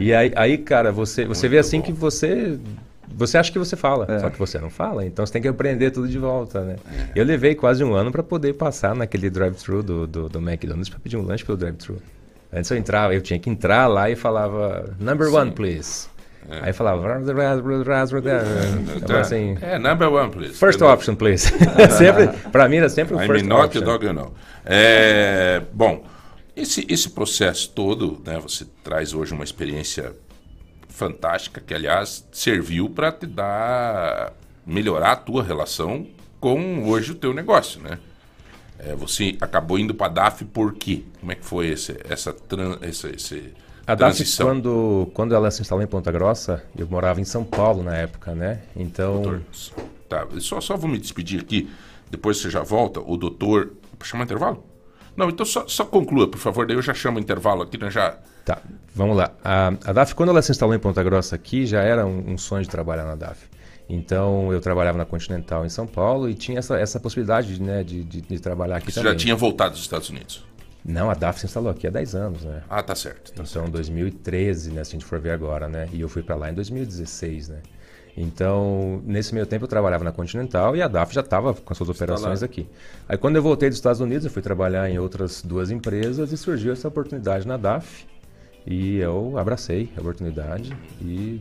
E 0.00 0.12
aí, 0.12 0.32
aí, 0.34 0.58
cara, 0.58 0.90
você, 0.90 1.24
você 1.24 1.48
vê 1.48 1.58
assim 1.58 1.80
que 1.80 1.92
você. 1.92 2.58
Você 3.16 3.38
acha 3.38 3.52
que 3.52 3.58
você 3.58 3.76
fala, 3.76 4.06
só 4.20 4.30
que 4.30 4.38
você 4.38 4.58
não 4.58 4.70
fala, 4.70 5.04
então 5.04 5.24
você 5.24 5.32
tem 5.32 5.42
que 5.42 5.48
aprender 5.48 5.90
tudo 5.90 6.08
de 6.08 6.18
volta, 6.18 6.60
né? 6.62 6.76
Eu 7.14 7.24
levei 7.24 7.54
quase 7.54 7.82
um 7.84 7.94
ano 7.94 8.10
para 8.10 8.22
poder 8.22 8.54
passar 8.54 8.94
naquele 8.94 9.30
drive-thru 9.30 9.82
do, 9.82 10.06
do, 10.06 10.28
do 10.28 10.38
McDonald's 10.38 10.88
para 10.88 10.98
pedir 10.98 11.16
um 11.16 11.22
lanche 11.22 11.44
pelo 11.44 11.56
drive-thru. 11.58 11.98
Antes 12.52 12.70
eu 12.70 12.76
entrava, 12.76 13.14
eu 13.14 13.20
tinha 13.20 13.38
que 13.38 13.50
entrar 13.50 13.86
lá 13.86 14.08
e 14.10 14.16
falava 14.16 14.94
number 15.00 15.32
one, 15.32 15.50
please. 15.50 16.08
Aí 16.48 16.72
falava 16.72 17.00
Então, 18.96 19.16
assim, 19.16 19.56
É, 19.60 19.78
number 19.78 20.12
one, 20.12 20.30
please. 20.30 20.54
First 20.54 20.80
option, 20.82 21.14
please. 21.14 21.50
sempre, 21.96 22.28
para 22.50 22.68
mim 22.68 22.76
era 22.76 22.88
sempre 22.88 23.14
o 23.14 23.22
I'm 23.22 23.26
first 23.26 23.46
not 23.46 23.66
option. 23.66 23.82
dog, 23.82 24.04
you 24.04 24.12
know. 24.12 24.32
É, 24.64 25.62
bom, 25.72 26.04
esse, 26.54 26.86
esse 26.88 27.10
processo 27.10 27.70
todo, 27.70 28.20
né, 28.24 28.38
você 28.38 28.66
traz 28.82 29.14
hoje 29.14 29.32
uma 29.32 29.44
experiência 29.44 30.12
fantástica 30.94 31.60
que, 31.60 31.74
aliás, 31.74 32.26
serviu 32.30 32.88
para 32.88 33.10
te 33.10 33.26
dar, 33.26 34.32
melhorar 34.64 35.12
a 35.12 35.16
tua 35.16 35.42
relação 35.42 36.06
com 36.40 36.88
hoje 36.88 37.12
o 37.12 37.14
teu 37.16 37.34
negócio, 37.34 37.80
né? 37.80 37.98
É, 38.78 38.94
você 38.94 39.36
acabou 39.40 39.78
indo 39.78 39.92
para 39.92 40.06
a 40.06 40.10
DAF 40.10 40.44
por 40.44 40.74
quê? 40.74 41.02
Como 41.18 41.32
é 41.32 41.34
que 41.34 41.44
foi 41.44 41.68
esse, 41.68 41.98
essa, 42.08 42.32
tran, 42.32 42.78
essa, 42.80 43.08
esse 43.08 43.52
A 43.86 43.94
DAF, 43.94 44.16
transição? 44.16 44.46
quando, 44.46 45.10
quando 45.14 45.34
ela 45.34 45.50
se 45.50 45.62
instalou 45.62 45.82
em 45.82 45.86
Ponta 45.86 46.12
Grossa, 46.12 46.62
eu 46.78 46.86
morava 46.86 47.20
em 47.20 47.24
São 47.24 47.44
Paulo 47.44 47.82
na 47.82 47.96
época, 47.96 48.32
né? 48.34 48.62
Então. 48.76 49.40
Tá, 50.08 50.26
só, 50.38 50.60
só 50.60 50.76
vou 50.76 50.88
me 50.88 50.98
despedir 50.98 51.40
aqui, 51.40 51.68
depois 52.08 52.36
você 52.38 52.50
já 52.50 52.62
volta. 52.62 53.00
O 53.00 53.16
doutor. 53.16 53.72
Chama 54.02 54.24
intervalo? 54.24 54.62
Não, 55.16 55.30
então 55.30 55.46
só, 55.46 55.66
só 55.66 55.84
conclua, 55.84 56.28
por 56.28 56.38
favor, 56.38 56.66
daí 56.66 56.76
eu 56.76 56.82
já 56.82 56.92
chamo 56.92 57.18
o 57.18 57.20
intervalo 57.20 57.62
aqui, 57.62 57.78
né? 57.78 57.90
Já. 57.90 58.18
Tá, 58.44 58.60
vamos 58.94 59.16
lá. 59.16 59.32
A, 59.42 59.68
a 59.84 59.92
DAF, 59.92 60.14
quando 60.14 60.28
ela 60.28 60.42
se 60.42 60.50
instalou 60.50 60.74
em 60.74 60.78
Ponta 60.78 61.02
Grossa 61.02 61.34
aqui, 61.34 61.64
já 61.64 61.80
era 61.82 62.04
um, 62.06 62.32
um 62.32 62.38
sonho 62.38 62.62
de 62.62 62.68
trabalhar 62.68 63.04
na 63.04 63.14
DAF. 63.14 63.48
Então, 63.88 64.52
eu 64.52 64.60
trabalhava 64.60 64.98
na 64.98 65.04
Continental 65.04 65.64
em 65.64 65.68
São 65.68 65.86
Paulo 65.86 66.28
e 66.28 66.34
tinha 66.34 66.58
essa, 66.58 66.78
essa 66.78 66.98
possibilidade 66.98 67.60
né, 67.60 67.82
de, 67.82 68.02
de, 68.02 68.20
de 68.20 68.38
trabalhar 68.38 68.76
aqui 68.76 68.90
Você 68.90 69.00
também. 69.00 69.12
já 69.12 69.18
tinha 69.18 69.36
voltado 69.36 69.72
dos 69.72 69.80
Estados 69.80 70.08
Unidos. 70.08 70.44
Não, 70.84 71.10
a 71.10 71.14
DAF 71.14 71.40
se 71.40 71.46
instalou 71.46 71.70
aqui 71.70 71.86
há 71.86 71.90
10 71.90 72.14
anos, 72.14 72.44
né? 72.44 72.62
Ah, 72.68 72.82
tá 72.82 72.94
certo. 72.94 73.32
Tá 73.32 73.42
então, 73.42 73.70
2013, 73.70 74.70
né, 74.70 74.84
se 74.84 74.90
a 74.90 74.92
gente 74.92 75.04
for 75.04 75.18
ver 75.18 75.30
agora, 75.30 75.66
né? 75.66 75.88
E 75.92 76.00
eu 76.00 76.08
fui 76.08 76.22
para 76.22 76.36
lá 76.36 76.50
em 76.50 76.54
2016, 76.54 77.48
né? 77.48 77.58
Então, 78.16 79.02
nesse 79.04 79.34
meio 79.34 79.46
tempo 79.46 79.64
eu 79.64 79.68
trabalhava 79.68 80.04
na 80.04 80.12
Continental 80.12 80.76
e 80.76 80.82
a 80.82 80.86
DAF 80.86 81.14
já 81.14 81.20
estava 81.20 81.52
com 81.52 81.72
as 81.72 81.76
suas 81.76 81.88
operações 81.88 82.42
aqui. 82.42 82.68
Aí 83.08 83.16
quando 83.16 83.36
eu 83.36 83.42
voltei 83.42 83.68
dos 83.68 83.78
Estados 83.78 84.00
Unidos, 84.00 84.24
eu 84.24 84.30
fui 84.30 84.42
trabalhar 84.42 84.88
em 84.88 84.98
outras 84.98 85.42
duas 85.42 85.70
empresas 85.70 86.30
e 86.30 86.36
surgiu 86.36 86.72
essa 86.72 86.86
oportunidade 86.86 87.46
na 87.46 87.56
DAF. 87.56 88.06
E 88.66 88.96
eu 88.96 89.36
abracei 89.38 89.90
a 89.96 90.00
oportunidade 90.00 90.74
e 91.00 91.40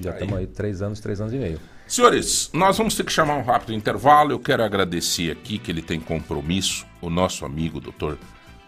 já 0.00 0.12
estamos 0.12 0.36
aí 0.36 0.46
três 0.46 0.82
anos, 0.82 1.00
três 1.00 1.20
anos 1.20 1.32
e 1.32 1.38
meio. 1.38 1.60
Senhores, 1.86 2.50
nós 2.52 2.76
vamos 2.76 2.94
ter 2.94 3.04
que 3.04 3.12
chamar 3.12 3.36
um 3.36 3.42
rápido 3.42 3.72
intervalo. 3.72 4.32
Eu 4.32 4.38
quero 4.38 4.62
agradecer 4.62 5.30
aqui 5.30 5.58
que 5.58 5.70
ele 5.70 5.80
tem 5.80 5.98
compromisso, 5.98 6.86
o 7.00 7.08
nosso 7.08 7.46
amigo 7.46 7.80
Dr. 7.80 8.14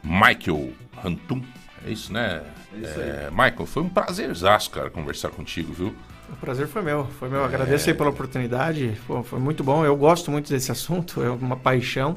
Michael 0.03 0.71
Hantum. 1.05 1.43
É 1.87 1.91
isso, 1.91 2.13
né? 2.13 2.43
É 2.75 2.79
isso 2.79 3.01
aí. 3.01 3.09
É, 3.09 3.29
Michael, 3.31 3.67
foi 3.67 3.83
um 3.83 3.89
prazerzaço, 3.89 4.71
cara, 4.71 4.89
conversar 4.89 5.29
contigo, 5.29 5.73
viu? 5.73 5.95
O 6.31 6.37
prazer 6.37 6.67
foi 6.67 6.81
meu, 6.81 7.07
foi 7.19 7.29
meu. 7.29 7.43
É. 7.43 7.45
Agradeço 7.45 7.91
aí 7.91 7.95
pela 7.95 8.11
oportunidade. 8.11 8.97
Pô, 9.07 9.23
foi 9.23 9.39
muito 9.39 9.63
bom. 9.63 9.85
Eu 9.85 9.97
gosto 9.97 10.31
muito 10.31 10.49
desse 10.49 10.73
assunto, 10.73 11.23
é 11.23 11.31
uma 11.31 11.57
paixão. 11.57 12.15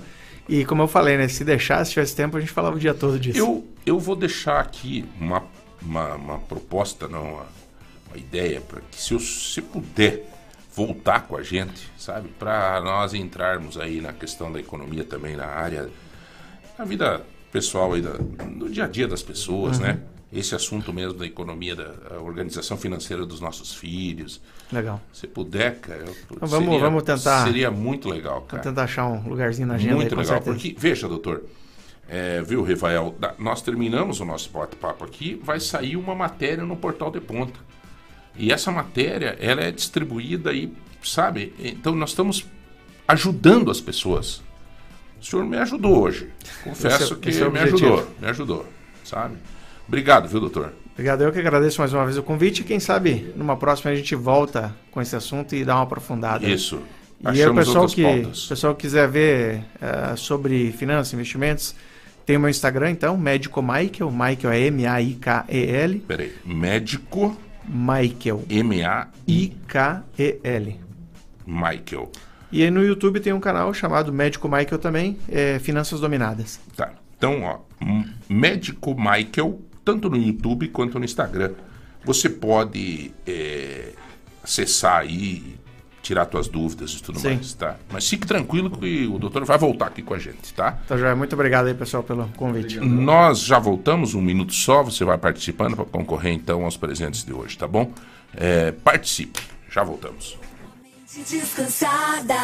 E 0.47 0.64
como 0.65 0.81
eu 0.81 0.88
falei, 0.88 1.18
né? 1.18 1.27
Se 1.27 1.43
deixar, 1.43 1.84
se 1.84 1.91
tivesse 1.91 2.15
tempo, 2.15 2.38
a 2.38 2.39
gente 2.39 2.51
falava 2.51 2.76
o 2.76 2.80
dia 2.80 2.93
todo 2.93 3.19
disso. 3.19 3.39
Eu, 3.39 3.68
eu 3.85 3.99
vou 3.99 4.15
deixar 4.15 4.60
aqui 4.60 5.05
uma, 5.19 5.43
uma, 5.85 6.15
uma 6.15 6.39
proposta, 6.39 7.07
não, 7.07 7.23
uma, 7.34 7.45
uma 8.07 8.18
ideia, 8.18 8.61
para 8.61 8.81
que 8.81 8.99
se 9.01 9.14
você 9.14 9.61
puder 9.61 10.30
voltar 10.76 11.22
com 11.27 11.38
a 11.38 11.43
gente, 11.43 11.89
sabe? 11.97 12.30
Para 12.39 12.81
nós 12.81 13.14
entrarmos 13.14 13.77
aí 13.77 14.01
na 14.01 14.11
questão 14.14 14.51
da 14.51 14.60
economia 14.60 15.03
também, 15.03 15.35
na 15.35 15.45
área, 15.45 15.89
na 16.77 16.85
vida 16.85 17.23
pessoal 17.51 17.93
aí, 17.93 18.01
da, 18.01 18.14
no 18.47 18.69
dia 18.69 18.85
a 18.85 18.88
dia 18.88 19.07
das 19.07 19.22
pessoas, 19.22 19.77
Uhum. 19.77 19.84
né? 19.84 19.99
Esse 20.31 20.55
assunto 20.55 20.91
mesmo 20.91 21.14
da 21.19 21.27
economia, 21.27 21.76
da 21.76 22.19
organização 22.19 22.76
financeira 22.76 23.23
dos 23.23 23.39
nossos 23.39 23.72
filhos. 23.76 24.41
Legal. 24.72 24.99
Se 25.14 25.27
puder, 25.27 25.76
cara, 25.80 25.99
eu- 25.99 26.15
Então 26.31 26.47
vamos- 26.47 26.65
seria, 26.69 26.80
vamos 26.80 27.03
tentar- 27.03 27.43
Seria 27.45 27.69
muito 27.69 28.10
legal, 28.10 28.41
cara. 28.41 28.64
Vou 28.64 28.72
tentar 28.72 28.84
achar 28.85 29.05
um 29.05 29.30
lugarzinho 29.30 29.68
na 29.68 29.76
agenda 29.76 29.93
Muito 29.93 30.15
aí, 30.15 30.19
legal, 30.22 30.38
certeza. 30.43 30.55
porque, 30.55 30.76
veja, 30.76 31.07
doutor, 31.07 31.43
é, 32.14 32.44
viu, 32.44 32.61
Rafael, 32.64 33.15
nós 33.40 33.64
terminamos 33.64 34.19
o 34.19 34.26
nosso 34.26 34.48
bate-papo 34.52 35.03
aqui, 35.03 35.41
vai 35.44 35.60
sair 35.60 35.98
uma 35.98 36.14
matéria 36.14 36.64
no 36.64 36.77
Portal 36.77 37.10
de 37.10 37.19
Ponta. 37.19 37.60
E 38.38 38.53
essa 38.53 38.72
matéria, 38.72 39.35
ela 39.40 39.61
é 39.61 39.72
distribuída 39.72 40.52
aí, 40.52 40.72
sabe? 41.03 41.56
Então 41.57 41.95
nós 41.95 42.11
estamos 42.11 42.45
ajudando 43.07 43.72
as 43.72 43.81
pessoas. 43.81 44.44
O 45.19 45.26
senhor 45.26 45.44
me 45.44 45.57
ajudou 45.57 46.03
hoje. 46.03 46.30
Confesso 46.64 47.15
é- 47.15 47.18
que 47.18 47.30
é 47.30 47.49
me 47.49 47.60
ajudou, 47.60 48.07
me 48.22 48.27
ajudou, 48.27 48.65
sabe? 49.03 49.38
Obrigado, 49.88 50.30
viu, 50.30 50.40
doutor? 50.40 50.72
Obrigado, 50.91 51.23
eu 51.23 51.31
que 51.31 51.40
agradeço 51.40 51.81
mais 51.81 51.94
uma 51.94 52.06
vez 52.06 52.15
o 52.15 52.22
convite. 52.22 52.61
E 52.61 52.64
quem 52.64 52.80
sabe 52.80 53.34
numa 53.35 53.57
próxima 53.57 53.90
a 53.90 53.95
gente 53.95 54.14
volta 54.14 54.76
com 54.91 55.02
esse 55.02 55.15
assunto 55.15 55.56
e 55.56 55.65
dá 55.65 55.73
uma 55.73 55.84
aprofundada. 55.84 56.48
Isso. 56.48 56.80
E 57.23 57.27
aí, 57.27 57.40
o 57.40 57.41
Achamos 57.41 57.65
pessoal 57.65 57.88
que, 57.88 58.48
pessoal 58.49 58.76
quiser 58.76 59.07
ver 59.07 59.64
eh, 59.81 60.15
sobre 60.15 60.72
finanças, 60.73 61.11
investimentos, 61.14 61.73
tem 62.26 62.38
o 62.38 62.40
meu 62.40 62.50
Instagram, 62.50 62.91
então, 62.91 63.18
Médico 63.18 63.62
Michael. 63.62 64.12
Michael 64.12 64.52
é 64.54 64.60
M-A-I-K-E-L. 64.68 66.00
Peraí, 66.08 66.34
médico 66.45 67.38
Michael. 67.68 68.44
I-K-E-L. 69.28 70.80
Michael. 71.45 72.12
E 72.52 72.64
aí 72.64 72.70
no 72.70 72.84
YouTube 72.84 73.20
tem 73.20 73.34
um 73.34 73.40
canal 73.40 73.74
chamado 73.74 74.14
Médico 74.14 74.48
Michael 74.48 74.78
também, 74.78 75.18
é 75.28 75.60
Finanças 75.60 76.00
Dominadas. 76.00 76.60
Tá. 76.76 76.94
Então, 77.18 77.41
ó, 77.44 77.60
Médico 78.30 78.95
Michael, 78.95 79.60
tanto 79.84 80.10
no 80.10 80.18
YouTube 80.18 80.68
quanto 80.68 81.00
no 81.00 81.06
Instagram. 81.06 81.52
Você 82.06 82.30
pode 82.30 83.12
é, 83.26 83.94
acessar 84.44 85.02
aí, 85.02 85.56
tirar 86.04 86.26
tuas 86.26 86.48
dúvidas 86.50 86.92
e 86.92 87.02
tudo 87.02 87.18
Sim. 87.18 87.36
mais, 87.36 87.54
tá? 87.54 87.78
Mas 87.90 88.08
fique 88.08 88.28
tranquilo 88.28 88.70
que 88.70 89.08
o 89.08 89.18
doutor 89.18 89.46
vai 89.46 89.58
voltar 89.58 89.88
aqui 89.88 90.04
com 90.04 90.14
a 90.14 90.20
gente, 90.20 90.54
tá? 90.54 90.74
Tá, 90.88 90.98
Joia. 90.98 91.16
Muito 91.16 91.34
obrigado 91.34 91.68
aí, 91.68 91.74
pessoal, 91.74 92.04
pelo 92.04 92.28
convite. 92.36 92.80
Nós 92.80 93.40
já 93.40 93.58
voltamos, 93.58 94.14
um 94.14 94.22
minuto 94.22 94.54
só, 94.54 94.84
você 94.84 95.06
vai 95.06 95.18
participando 95.18 95.76
para 95.76 95.86
concorrer 95.86 96.34
então 96.34 96.66
aos 96.66 96.76
presentes 96.76 97.24
de 97.24 97.34
hoje, 97.34 97.58
tá 97.58 97.68
bom? 97.68 97.92
É, 98.36 98.72
participe, 98.72 99.40
já 99.72 99.82
voltamos. 99.84 100.38
Descansada. 101.30 102.36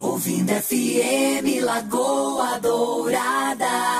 Ouvindo 0.00 0.50
FM 0.52 1.62
Lagoa 1.62 2.58
Dourada. 2.58 3.99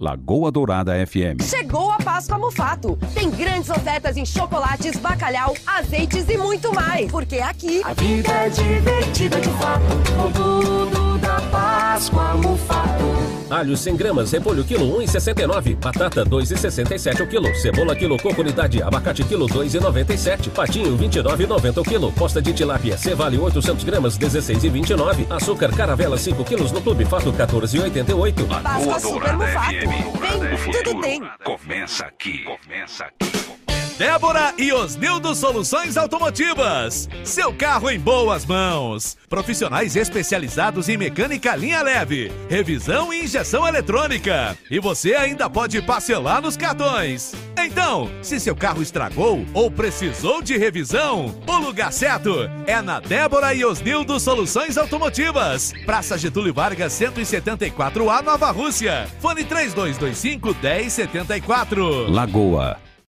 Lagoa 0.00 0.50
Dourada 0.50 0.94
FM. 1.06 1.42
Chegou 1.42 1.92
a 1.92 1.98
Páscoa 1.98 2.38
Mufato. 2.38 2.98
Tem 3.12 3.30
grandes 3.30 3.68
ofertas 3.68 4.16
em 4.16 4.24
chocolates, 4.24 4.96
bacalhau, 4.96 5.54
azeites 5.66 6.26
e 6.26 6.38
muito 6.38 6.74
mais. 6.74 7.10
Porque 7.10 7.36
aqui 7.36 7.82
A 7.84 7.92
vida 7.92 8.30
é 8.30 8.48
divertida 8.48 9.38
de 9.38 9.50
fato, 9.50 9.84
com 10.16 10.32
tudo 10.32 11.09
da 11.40 11.50
Páscoa 11.50 12.34
Mufato. 12.36 13.04
Alho 13.48 13.76
100 13.76 13.96
gramas, 13.96 14.30
repolho 14.30 14.62
quilo 14.62 14.86
1,69, 14.98 15.76
batata 15.76 16.24
2,67 16.24 17.20
o 17.20 17.26
quilo, 17.26 17.52
cebola 17.56 17.96
quilo 17.96 18.16
coco 18.16 18.40
unidade, 18.42 18.80
abacate 18.82 19.24
quilo 19.24 19.46
2,97, 19.48 20.50
patinho 20.50 20.96
29,90 20.96 21.78
o 21.78 21.82
quilo, 21.82 22.12
posta 22.12 22.40
de 22.40 22.52
tilápia 22.52 22.96
Cevale 22.96 23.38
800 23.38 23.84
gramas 23.84 24.18
16,29, 24.18 25.26
açúcar 25.30 25.70
caravela 25.74 26.16
5 26.16 26.44
quilos 26.44 26.70
no 26.70 26.80
clube 26.80 27.04
fato 27.04 27.32
14,88. 27.32 28.62
Páscoa 28.62 29.00
Super 29.00 29.36
Mufato. 29.36 29.72
Vem, 30.20 30.72
tudo 30.72 31.00
tem. 31.00 31.22
Começa 31.44 32.04
aqui. 32.04 32.44
Começa 32.44 33.04
aqui. 33.04 33.59
Débora 34.00 34.54
e 34.56 34.72
Osnildo 34.72 35.34
Soluções 35.34 35.98
Automotivas. 35.98 37.06
Seu 37.22 37.52
carro 37.52 37.90
em 37.90 38.00
boas 38.00 38.46
mãos. 38.46 39.14
Profissionais 39.28 39.94
especializados 39.94 40.88
em 40.88 40.96
mecânica 40.96 41.54
linha 41.54 41.82
leve, 41.82 42.32
revisão 42.48 43.12
e 43.12 43.24
injeção 43.24 43.68
eletrônica. 43.68 44.56
E 44.70 44.80
você 44.80 45.14
ainda 45.14 45.50
pode 45.50 45.82
parcelar 45.82 46.40
nos 46.40 46.56
cartões. 46.56 47.34
Então, 47.58 48.10
se 48.22 48.40
seu 48.40 48.56
carro 48.56 48.80
estragou 48.80 49.44
ou 49.52 49.70
precisou 49.70 50.40
de 50.40 50.56
revisão, 50.56 51.38
o 51.46 51.58
lugar 51.58 51.92
certo 51.92 52.48
é 52.66 52.80
na 52.80 53.00
Débora 53.00 53.52
e 53.52 53.62
Osnildo 53.66 54.18
Soluções 54.18 54.78
Automotivas. 54.78 55.74
Praça 55.84 56.16
Getúlio 56.16 56.54
Vargas 56.54 56.94
174A 56.94 58.22
Nova 58.22 58.50
Rússia. 58.50 59.06
Fone 59.20 59.44
3225 59.44 60.56
1074. 60.58 62.10
Lagoa 62.10 62.89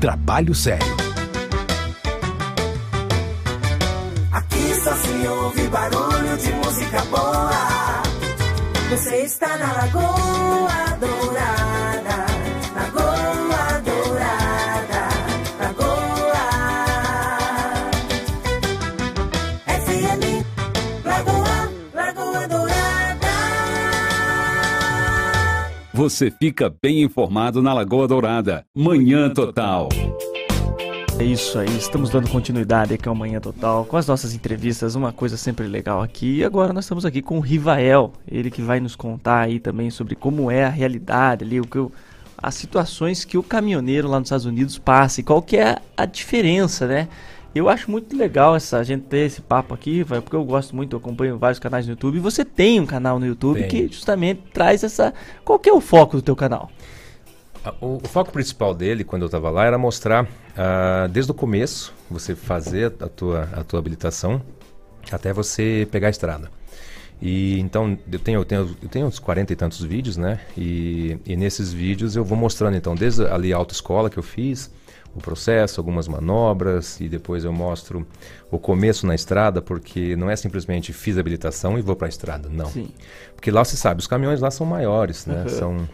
Trabalho 0.00 0.54
sério. 0.54 0.96
Aqui 4.30 4.74
só 4.82 4.94
se 4.94 5.28
ouve 5.28 5.68
barulho 5.68 6.36
de 6.38 6.52
música 6.52 7.02
boa. 7.10 8.02
Você 8.90 9.16
está 9.24 9.56
na 9.58 9.72
Lagoa 9.72 10.87
Você 25.98 26.30
fica 26.30 26.72
bem 26.80 27.02
informado 27.02 27.60
na 27.60 27.74
Lagoa 27.74 28.06
Dourada. 28.06 28.64
Manhã 28.72 29.28
Total. 29.28 29.88
É 31.18 31.24
isso 31.24 31.58
aí, 31.58 31.76
estamos 31.76 32.08
dando 32.08 32.30
continuidade 32.30 32.94
aqui 32.94 33.08
ao 33.08 33.16
Manhã 33.16 33.40
Total 33.40 33.84
com 33.84 33.96
as 33.96 34.06
nossas 34.06 34.32
entrevistas, 34.32 34.94
uma 34.94 35.12
coisa 35.12 35.36
sempre 35.36 35.66
legal 35.66 36.00
aqui. 36.00 36.36
E 36.36 36.44
agora 36.44 36.72
nós 36.72 36.84
estamos 36.84 37.04
aqui 37.04 37.20
com 37.20 37.38
o 37.38 37.40
Rivael, 37.40 38.12
ele 38.30 38.48
que 38.48 38.62
vai 38.62 38.78
nos 38.78 38.94
contar 38.94 39.40
aí 39.40 39.58
também 39.58 39.90
sobre 39.90 40.14
como 40.14 40.52
é 40.52 40.66
a 40.66 40.68
realidade 40.68 41.42
ali, 41.44 41.60
o 41.60 41.66
que 41.66 41.80
o- 41.80 41.90
as 42.40 42.54
situações 42.54 43.24
que 43.24 43.36
o 43.36 43.42
caminhoneiro 43.42 44.06
lá 44.06 44.20
nos 44.20 44.28
Estados 44.28 44.46
Unidos 44.46 44.78
passa 44.78 45.20
e 45.20 45.24
qual 45.24 45.42
que 45.42 45.56
é 45.56 45.78
a 45.96 46.06
diferença, 46.06 46.86
né? 46.86 47.08
Eu 47.54 47.68
acho 47.68 47.90
muito 47.90 48.16
legal 48.16 48.54
essa 48.54 48.78
a 48.78 48.84
gente 48.84 49.04
ter 49.04 49.26
esse 49.26 49.40
papo 49.40 49.74
aqui, 49.74 50.02
vai, 50.02 50.20
porque 50.20 50.36
eu 50.36 50.44
gosto 50.44 50.76
muito, 50.76 50.94
eu 50.94 50.98
acompanho 51.00 51.38
vários 51.38 51.58
canais 51.58 51.86
no 51.86 51.92
YouTube. 51.92 52.16
E 52.16 52.20
você 52.20 52.44
tem 52.44 52.78
um 52.78 52.86
canal 52.86 53.18
no 53.18 53.26
YouTube 53.26 53.56
Tenho. 53.58 53.68
que 53.68 53.88
justamente 53.88 54.42
traz 54.52 54.84
essa. 54.84 55.12
Qual 55.44 55.58
que 55.58 55.68
é 55.68 55.72
o 55.72 55.80
foco 55.80 56.16
do 56.16 56.22
teu 56.22 56.36
canal? 56.36 56.70
A- 57.64 57.74
O, 57.80 57.96
o 57.96 58.06
foco 58.08 58.30
principal 58.30 58.74
dele, 58.74 59.02
quando 59.02 59.22
eu 59.22 59.26
estava 59.26 59.50
lá, 59.50 59.64
era 59.64 59.78
mostrar, 59.78 60.28
ah, 60.56 61.08
desde 61.10 61.32
o 61.32 61.34
começo, 61.34 61.92
você 62.10 62.36
fazer 62.36 62.92
a 63.00 63.08
tua, 63.08 63.48
a 63.52 63.64
tua 63.64 63.78
habilitação 63.80 64.40
até 65.10 65.32
você 65.32 65.88
pegar 65.90 66.08
a 66.08 66.10
estrada. 66.10 66.50
E 67.20 67.58
então, 67.58 67.98
eu 68.12 68.18
tenho, 68.20 68.40
eu 68.40 68.44
tenho, 68.44 68.76
eu 68.82 68.88
tenho 68.88 69.06
uns 69.06 69.18
40 69.18 69.52
e 69.52 69.56
tantos 69.56 69.82
vídeos, 69.82 70.16
né? 70.16 70.38
E, 70.56 71.18
e 71.26 71.34
nesses 71.36 71.72
vídeos 71.72 72.14
eu 72.14 72.24
vou 72.24 72.38
mostrando, 72.38 72.76
então, 72.76 72.94
desde 72.94 73.24
ali 73.26 73.52
a 73.52 73.56
autoescola 73.56 74.08
que 74.08 74.18
eu 74.18 74.22
fiz, 74.22 74.70
o 75.18 75.22
processo, 75.22 75.80
algumas 75.80 76.08
manobras, 76.08 77.00
e 77.00 77.08
depois 77.08 77.44
eu 77.44 77.52
mostro 77.52 78.06
o 78.50 78.58
começo 78.58 79.06
na 79.06 79.14
estrada, 79.14 79.60
porque 79.60 80.16
não 80.16 80.30
é 80.30 80.36
simplesmente 80.36 80.92
fiz 80.92 81.16
a 81.16 81.20
habilitação 81.20 81.78
e 81.78 81.82
vou 81.82 81.94
para 81.94 82.06
a 82.06 82.08
estrada, 82.08 82.48
não. 82.48 82.66
Sim. 82.66 82.88
Porque 83.34 83.50
lá 83.50 83.64
você 83.64 83.76
sabe, 83.76 84.00
os 84.00 84.06
caminhões 84.06 84.40
lá 84.40 84.50
são 84.50 84.66
maiores, 84.66 85.26
né? 85.26 85.42
Uhum. 85.42 85.48
São 85.48 85.88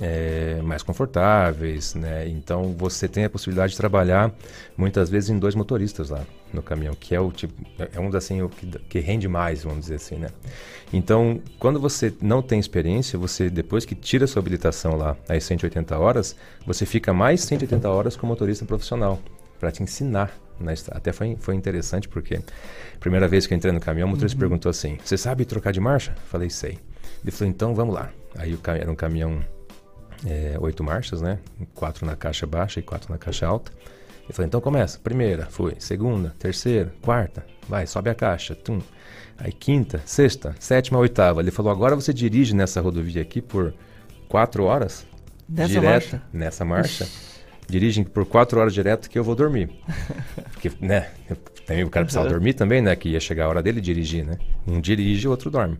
é, 0.00 0.60
mais 0.62 0.82
confortáveis, 0.82 1.94
né? 1.94 2.28
Então 2.28 2.74
você 2.76 3.08
tem 3.08 3.24
a 3.24 3.30
possibilidade 3.30 3.72
de 3.72 3.76
trabalhar 3.76 4.32
muitas 4.76 5.08
vezes 5.08 5.30
em 5.30 5.38
dois 5.38 5.54
motoristas 5.54 6.10
lá 6.10 6.24
no 6.52 6.62
caminhão, 6.62 6.94
que 6.94 7.14
é 7.14 7.20
o 7.20 7.30
tipo, 7.30 7.54
é 7.78 7.98
um 8.00 8.14
assim 8.16 8.42
o 8.42 8.48
que, 8.48 8.66
que 8.66 8.98
rende 8.98 9.28
mais, 9.28 9.62
vamos 9.62 9.80
dizer 9.82 9.96
assim, 9.96 10.16
né? 10.16 10.28
Então, 10.92 11.40
quando 11.58 11.78
você 11.80 12.12
não 12.20 12.42
tem 12.42 12.58
experiência, 12.58 13.18
você 13.18 13.48
depois 13.48 13.84
que 13.84 13.94
tira 13.94 14.24
a 14.24 14.28
sua 14.28 14.40
habilitação 14.40 14.96
lá, 14.96 15.16
às 15.28 15.44
180 15.44 15.96
horas, 15.98 16.34
você 16.66 16.84
fica 16.84 17.12
mais 17.12 17.40
180 17.42 17.88
horas 17.88 18.16
com 18.16 18.26
motorista 18.26 18.64
profissional 18.64 19.20
para 19.58 19.70
te 19.70 19.82
ensinar 19.82 20.36
na 20.58 20.72
estrada. 20.72 20.98
Até 20.98 21.12
foi, 21.12 21.36
foi 21.38 21.54
interessante 21.54 22.08
porque 22.08 22.40
primeira 22.98 23.28
vez 23.28 23.46
que 23.46 23.54
eu 23.54 23.56
entrei 23.56 23.72
no 23.72 23.80
caminhão, 23.80 24.08
o 24.08 24.10
motorista 24.10 24.36
Uhum. 24.36 24.40
perguntou 24.40 24.70
assim: 24.70 24.98
"Você 25.04 25.16
sabe 25.16 25.44
trocar 25.44 25.72
de 25.72 25.80
marcha?" 25.80 26.14
Falei: 26.26 26.50
"Sei". 26.50 26.78
Ele 27.22 27.30
falou: 27.30 27.50
"Então, 27.50 27.74
vamos 27.74 27.94
lá". 27.94 28.10
Aí 28.36 28.54
o 28.54 28.60
era 28.66 28.90
um 28.90 28.94
caminhão 28.94 29.40
é, 30.26 30.56
oito 30.60 30.84
marchas, 30.84 31.22
né? 31.22 31.38
Quatro 31.74 32.04
na 32.04 32.14
caixa 32.16 32.46
baixa 32.46 32.80
e 32.80 32.82
quatro 32.82 33.10
na 33.10 33.18
caixa 33.18 33.46
alta. 33.46 33.72
Ele 34.30 34.36
falou, 34.36 34.46
então 34.46 34.60
começa. 34.60 34.96
Primeira, 35.02 35.46
foi. 35.46 35.74
Segunda, 35.80 36.32
terceira, 36.38 36.94
quarta. 37.02 37.44
Vai, 37.68 37.84
sobe 37.84 38.10
a 38.10 38.14
caixa. 38.14 38.54
Tum. 38.54 38.80
Aí 39.36 39.52
quinta, 39.52 40.00
sexta, 40.06 40.54
sétima, 40.60 41.00
oitava. 41.00 41.40
Ele 41.40 41.50
falou, 41.50 41.72
agora 41.72 41.96
você 41.96 42.14
dirige 42.14 42.54
nessa 42.54 42.80
rodovia 42.80 43.22
aqui 43.22 43.40
por 43.40 43.74
quatro 44.28 44.64
horas. 44.64 45.04
Nessa 45.48 45.68
direto, 45.68 46.12
marcha? 46.12 46.22
Nessa 46.32 46.64
marcha. 46.64 47.08
Dirigem 47.70 48.04
por 48.04 48.24
quatro 48.26 48.58
horas 48.60 48.74
direto 48.74 49.08
que 49.08 49.18
eu 49.18 49.24
vou 49.24 49.34
dormir. 49.34 49.70
Porque, 50.52 50.70
né? 50.80 51.08
Também 51.66 51.84
o 51.84 51.88
cara 51.90 52.04
precisava 52.04 52.26
Uhum. 52.26 52.32
dormir 52.34 52.54
também, 52.54 52.82
né? 52.82 52.94
Que 52.96 53.10
ia 53.10 53.20
chegar 53.20 53.44
a 53.44 53.48
hora 53.48 53.62
dele 53.62 53.80
dirigir, 53.80 54.24
né? 54.26 54.36
Um 54.66 54.80
dirige, 54.80 55.28
o 55.28 55.30
outro 55.30 55.50
dorme. 55.50 55.78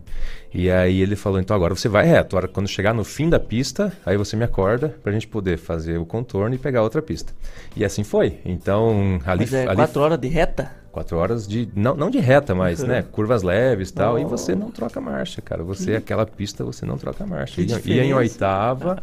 E 0.53 0.71
aí 0.71 1.01
ele 1.01 1.15
falou, 1.15 1.39
então 1.39 1.55
agora 1.55 1.75
você 1.75 1.89
vai 1.89 2.05
reto. 2.05 2.35
Hora- 2.37 2.47
Quando 2.47 2.67
chegar 2.67 2.93
no 2.93 3.03
fim 3.03 3.29
da 3.29 3.39
pista, 3.39 3.91
aí 4.05 4.15
você 4.17 4.35
me 4.37 4.43
acorda 4.45 4.95
pra 5.03 5.11
gente 5.11 5.27
poder 5.27 5.57
fazer 5.57 5.97
o 5.97 6.05
contorno 6.05 6.55
e 6.55 6.57
pegar 6.57 6.81
outra 6.81 7.01
pista. 7.01 7.33
E 7.75 7.83
assim 7.83 8.03
foi. 8.03 8.39
Então, 8.45 9.19
ali... 9.25 9.41
Mas 9.41 9.53
é 9.53 9.67
ali 9.67 9.75
quatro 9.75 10.01
horas 10.01 10.17
de 10.19 10.27
reta? 10.29 10.71
Quatro 10.91 11.17
horas 11.17 11.47
de. 11.47 11.69
Não, 11.73 11.95
não 11.95 12.09
de 12.09 12.19
reta, 12.19 12.53
mas, 12.53 12.81
Uhum. 12.81 12.87
né? 12.87 13.01
Curvas 13.01 13.43
leves 13.43 13.89
e 13.89 13.93
tal. 13.93 14.19
E 14.19 14.25
Oh. 14.25 14.27
você 14.27 14.53
não 14.55 14.69
troca 14.71 14.99
marcha, 14.99 15.41
cara. 15.41 15.63
Você, 15.63 15.91
Que- 15.91 15.97
aquela 15.97 16.25
pista, 16.25 16.65
você 16.65 16.85
não 16.85 16.97
troca 16.97 17.25
marcha. 17.25 17.55
Que 17.55 17.61
Ia, 17.61 17.67
ia 17.67 17.73
em 17.75 17.77
diferença. 17.81 18.15
oitava, 18.17 19.01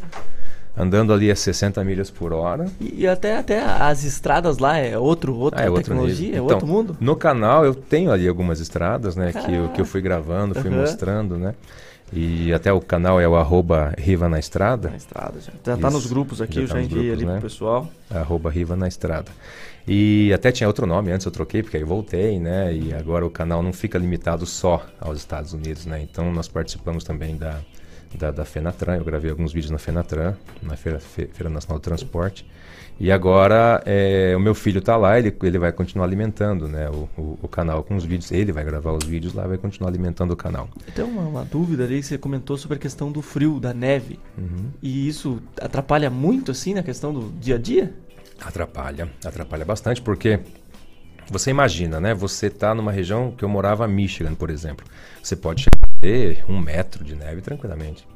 andando 0.79 1.11
ali 1.11 1.29
a 1.29 1.35
60 1.35 1.83
milhas 1.83 2.09
por 2.09 2.31
hora. 2.31 2.65
E, 2.79 3.01
e 3.01 3.07
até, 3.07 3.37
até 3.37 3.61
as 3.61 4.05
estradas 4.05 4.57
lá 4.57 4.77
é 4.77 4.97
outro, 4.97 5.35
outra 5.35 5.59
Ah, 5.61 5.65
é 5.65 5.69
outro 5.69 5.83
tecnologia, 5.83 6.27
nível. 6.27 6.39
é 6.39 6.45
Então, 6.45 6.55
outro 6.55 6.67
mundo. 6.67 6.97
No 7.01 7.15
canal 7.17 7.65
eu 7.65 7.75
tenho 7.75 8.11
ali 8.11 8.27
algumas 8.27 8.61
estradas, 8.61 9.15
né? 9.17 9.33
Que 9.33 9.53
eu, 9.53 9.69
que 9.69 9.81
eu 9.81 9.85
fui 9.85 9.99
gravando, 10.01 10.55
fui 10.55 10.69
Aham. 10.69 10.79
mostrando, 10.79 11.37
né? 11.37 11.53
E 12.11 12.51
até 12.53 12.73
o 12.73 12.81
canal 12.81 13.21
é 13.21 13.27
o 13.27 13.35
arroba 13.35 13.93
Riva 13.95 14.27
na 14.27 14.39
Estrada. 14.39 14.89
Na 14.89 14.95
Estrada, 14.95 15.39
já. 15.39 15.51
Já 15.63 15.77
tá 15.77 15.91
nos 15.91 16.07
grupos 16.07 16.41
aqui, 16.41 16.61
eu 16.61 16.65
já 16.67 16.73
tá 16.75 16.81
enviei 16.81 17.11
ali 17.11 17.23
pro 17.25 17.41
pessoal. 17.41 17.87
Arroba 18.09 18.49
Riva 18.49 18.75
na 18.75 18.87
Estrada. 18.87 19.29
E 19.87 20.31
até 20.33 20.51
tinha 20.51 20.67
outro 20.67 20.87
nome, 20.87 21.11
antes 21.11 21.25
eu 21.25 21.31
troquei, 21.31 21.61
porque 21.61 21.77
aí 21.77 21.83
voltei, 21.83 22.39
né? 22.39 22.73
E 22.73 22.93
agora 22.93 23.25
o 23.25 23.29
canal 23.29 23.61
não 23.61 23.71
fica 23.73 23.97
limitado 23.99 24.45
só 24.45 24.83
aos 24.99 25.19
Estados 25.19 25.53
Unidos, 25.53 25.85
né? 25.85 26.01
Então 26.01 26.31
nós 26.33 26.47
participamos 26.47 27.03
também 27.03 27.35
da, 27.37 27.59
da, 28.17 28.31
da 28.31 28.45
FENATRAN, 28.45 28.97
eu 28.97 29.05
gravei 29.05 29.29
alguns 29.31 29.51
vídeos 29.53 29.71
na 29.71 29.77
FENATRAN, 29.77 30.35
na 30.61 30.75
Feira, 30.75 30.99
Fe- 30.99 31.29
Feira 31.31 31.49
Nacional 31.49 31.79
do 31.79 31.83
Transporte. 31.83 32.45
E 32.99 33.13
agora 33.13 33.81
é, 33.85 34.33
o 34.35 34.41
meu 34.41 34.53
filho 34.53 34.81
tá 34.81 34.97
lá, 34.97 35.17
ele, 35.17 35.33
ele 35.43 35.57
vai 35.57 35.71
continuar 35.71 36.05
alimentando 36.05 36.67
né, 36.67 36.89
o, 36.89 37.07
o, 37.17 37.39
o 37.43 37.47
canal 37.47 37.81
com 37.81 37.95
os 37.95 38.03
vídeos. 38.03 38.29
Ele 38.29 38.51
vai 38.51 38.65
gravar 38.65 38.91
os 38.91 39.05
vídeos 39.05 39.33
lá 39.33 39.45
e 39.45 39.47
vai 39.47 39.57
continuar 39.57 39.89
alimentando 39.89 40.31
o 40.31 40.35
canal. 40.35 40.67
Tem 40.93 41.05
uma, 41.05 41.21
uma 41.21 41.45
dúvida 41.45 41.85
ali, 41.85 42.03
você 42.03 42.17
comentou 42.17 42.57
sobre 42.57 42.75
a 42.75 42.79
questão 42.79 43.09
do 43.09 43.21
frio, 43.21 43.57
da 43.57 43.73
neve. 43.73 44.19
Uhum. 44.37 44.65
E 44.81 45.07
isso 45.07 45.41
atrapalha 45.61 46.09
muito, 46.09 46.51
assim, 46.51 46.73
na 46.73 46.83
questão 46.83 47.13
do 47.13 47.31
dia 47.39 47.55
a 47.55 47.57
dia? 47.57 47.93
Atrapalha, 48.41 49.09
atrapalha 49.23 49.63
bastante, 49.63 50.01
porque 50.01 50.41
você 51.31 51.51
imagina, 51.51 52.01
né? 52.01 52.13
Você 52.13 52.49
tá 52.49 52.75
numa 52.75 52.91
região 52.91 53.31
que 53.31 53.45
eu 53.45 53.49
morava, 53.49 53.87
Michigan, 53.87 54.33
por 54.33 54.49
exemplo. 54.49 54.85
Você 55.23 55.37
pode 55.37 55.68
ter 55.99 56.43
um 56.47 56.59
metro 56.59 57.03
de 57.03 57.15
neve 57.15 57.41
tranquilamente. 57.41 58.07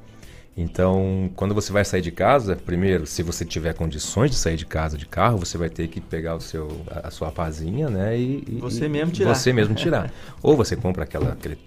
Então, 0.55 1.31
quando 1.35 1.55
você 1.55 1.73
vai 1.73 1.83
sair 1.83 2.01
de 2.01 2.11
casa, 2.11 2.55
primeiro, 2.55 3.07
se 3.07 3.23
você 3.23 3.43
tiver 3.43 3.73
condições 3.73 4.29
de 4.29 4.37
sair 4.37 4.55
de 4.55 4.67
casa 4.67 4.95
de 4.95 5.05
carro, 5.07 5.39
você 5.39 5.57
vai 5.57 5.67
ter 5.67 5.87
que 5.87 5.99
pegar 5.99 6.35
o 6.35 6.39
seu, 6.41 6.81
a, 6.91 7.07
a 7.07 7.11
sua 7.11 7.31
pazinha, 7.31 7.89
né? 7.89 8.15
E, 8.15 8.59
Você 8.59 8.85
e- 8.85 8.89
mesmo 8.89 9.11
tirar. 9.11 9.33
Você 9.33 9.51
mesmo 9.51 9.73
tirar. 9.75 10.13
Ou 10.43 10.55
você 10.55 10.75
compra 10.75 11.05
aquela, 11.05 11.31
aquele, 11.31 11.57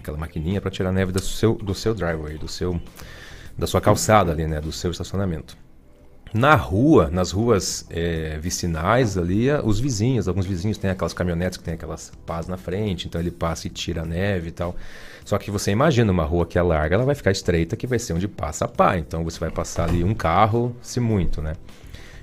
aquela 0.00 0.16
maquininha 0.16 0.60
para 0.60 0.70
tirar 0.70 0.90
a 0.90 0.92
neve 0.92 1.10
do 1.10 1.20
seu, 1.20 1.54
do 1.54 1.74
seu 1.74 1.92
driveway, 1.92 2.38
do 2.38 2.46
seu, 2.46 2.80
da 3.58 3.66
sua 3.66 3.80
calçada 3.80 4.30
ali, 4.30 4.46
né? 4.46 4.60
Do 4.60 4.70
seu 4.70 4.92
estacionamento. 4.92 5.56
Na 6.32 6.54
rua, 6.54 7.08
nas 7.10 7.32
ruas 7.32 7.84
eh, 7.90 8.38
vicinais 8.40 9.18
ali, 9.18 9.50
a- 9.50 9.60
os 9.60 9.80
vizinhos, 9.80 10.28
alguns 10.28 10.46
vizinhos 10.46 10.78
têm 10.78 10.90
aquelas 10.90 11.12
caminhonetes 11.14 11.58
que 11.58 11.64
tem 11.64 11.74
aquelas 11.74 12.12
pás 12.24 12.46
na 12.46 12.56
frente, 12.56 13.08
então 13.08 13.20
ele 13.20 13.30
passa 13.32 13.66
e 13.66 13.70
tira 13.70 14.02
a 14.02 14.04
neve 14.04 14.48
e 14.48 14.52
tal. 14.52 14.76
Só 15.26 15.38
que 15.38 15.50
você 15.50 15.72
imagina 15.72 16.12
uma 16.12 16.22
rua 16.22 16.46
que 16.46 16.56
é 16.56 16.62
larga, 16.62 16.94
ela 16.94 17.04
vai 17.04 17.16
ficar 17.16 17.32
estreita, 17.32 17.74
que 17.74 17.84
vai 17.84 17.98
ser 17.98 18.12
onde 18.12 18.28
passa 18.28 18.64
a 18.64 18.68
pá. 18.68 18.96
Então 18.96 19.24
você 19.24 19.40
vai 19.40 19.50
passar 19.50 19.88
ali 19.88 20.04
um 20.04 20.14
carro, 20.14 20.74
se 20.80 21.00
muito, 21.00 21.42
né? 21.42 21.54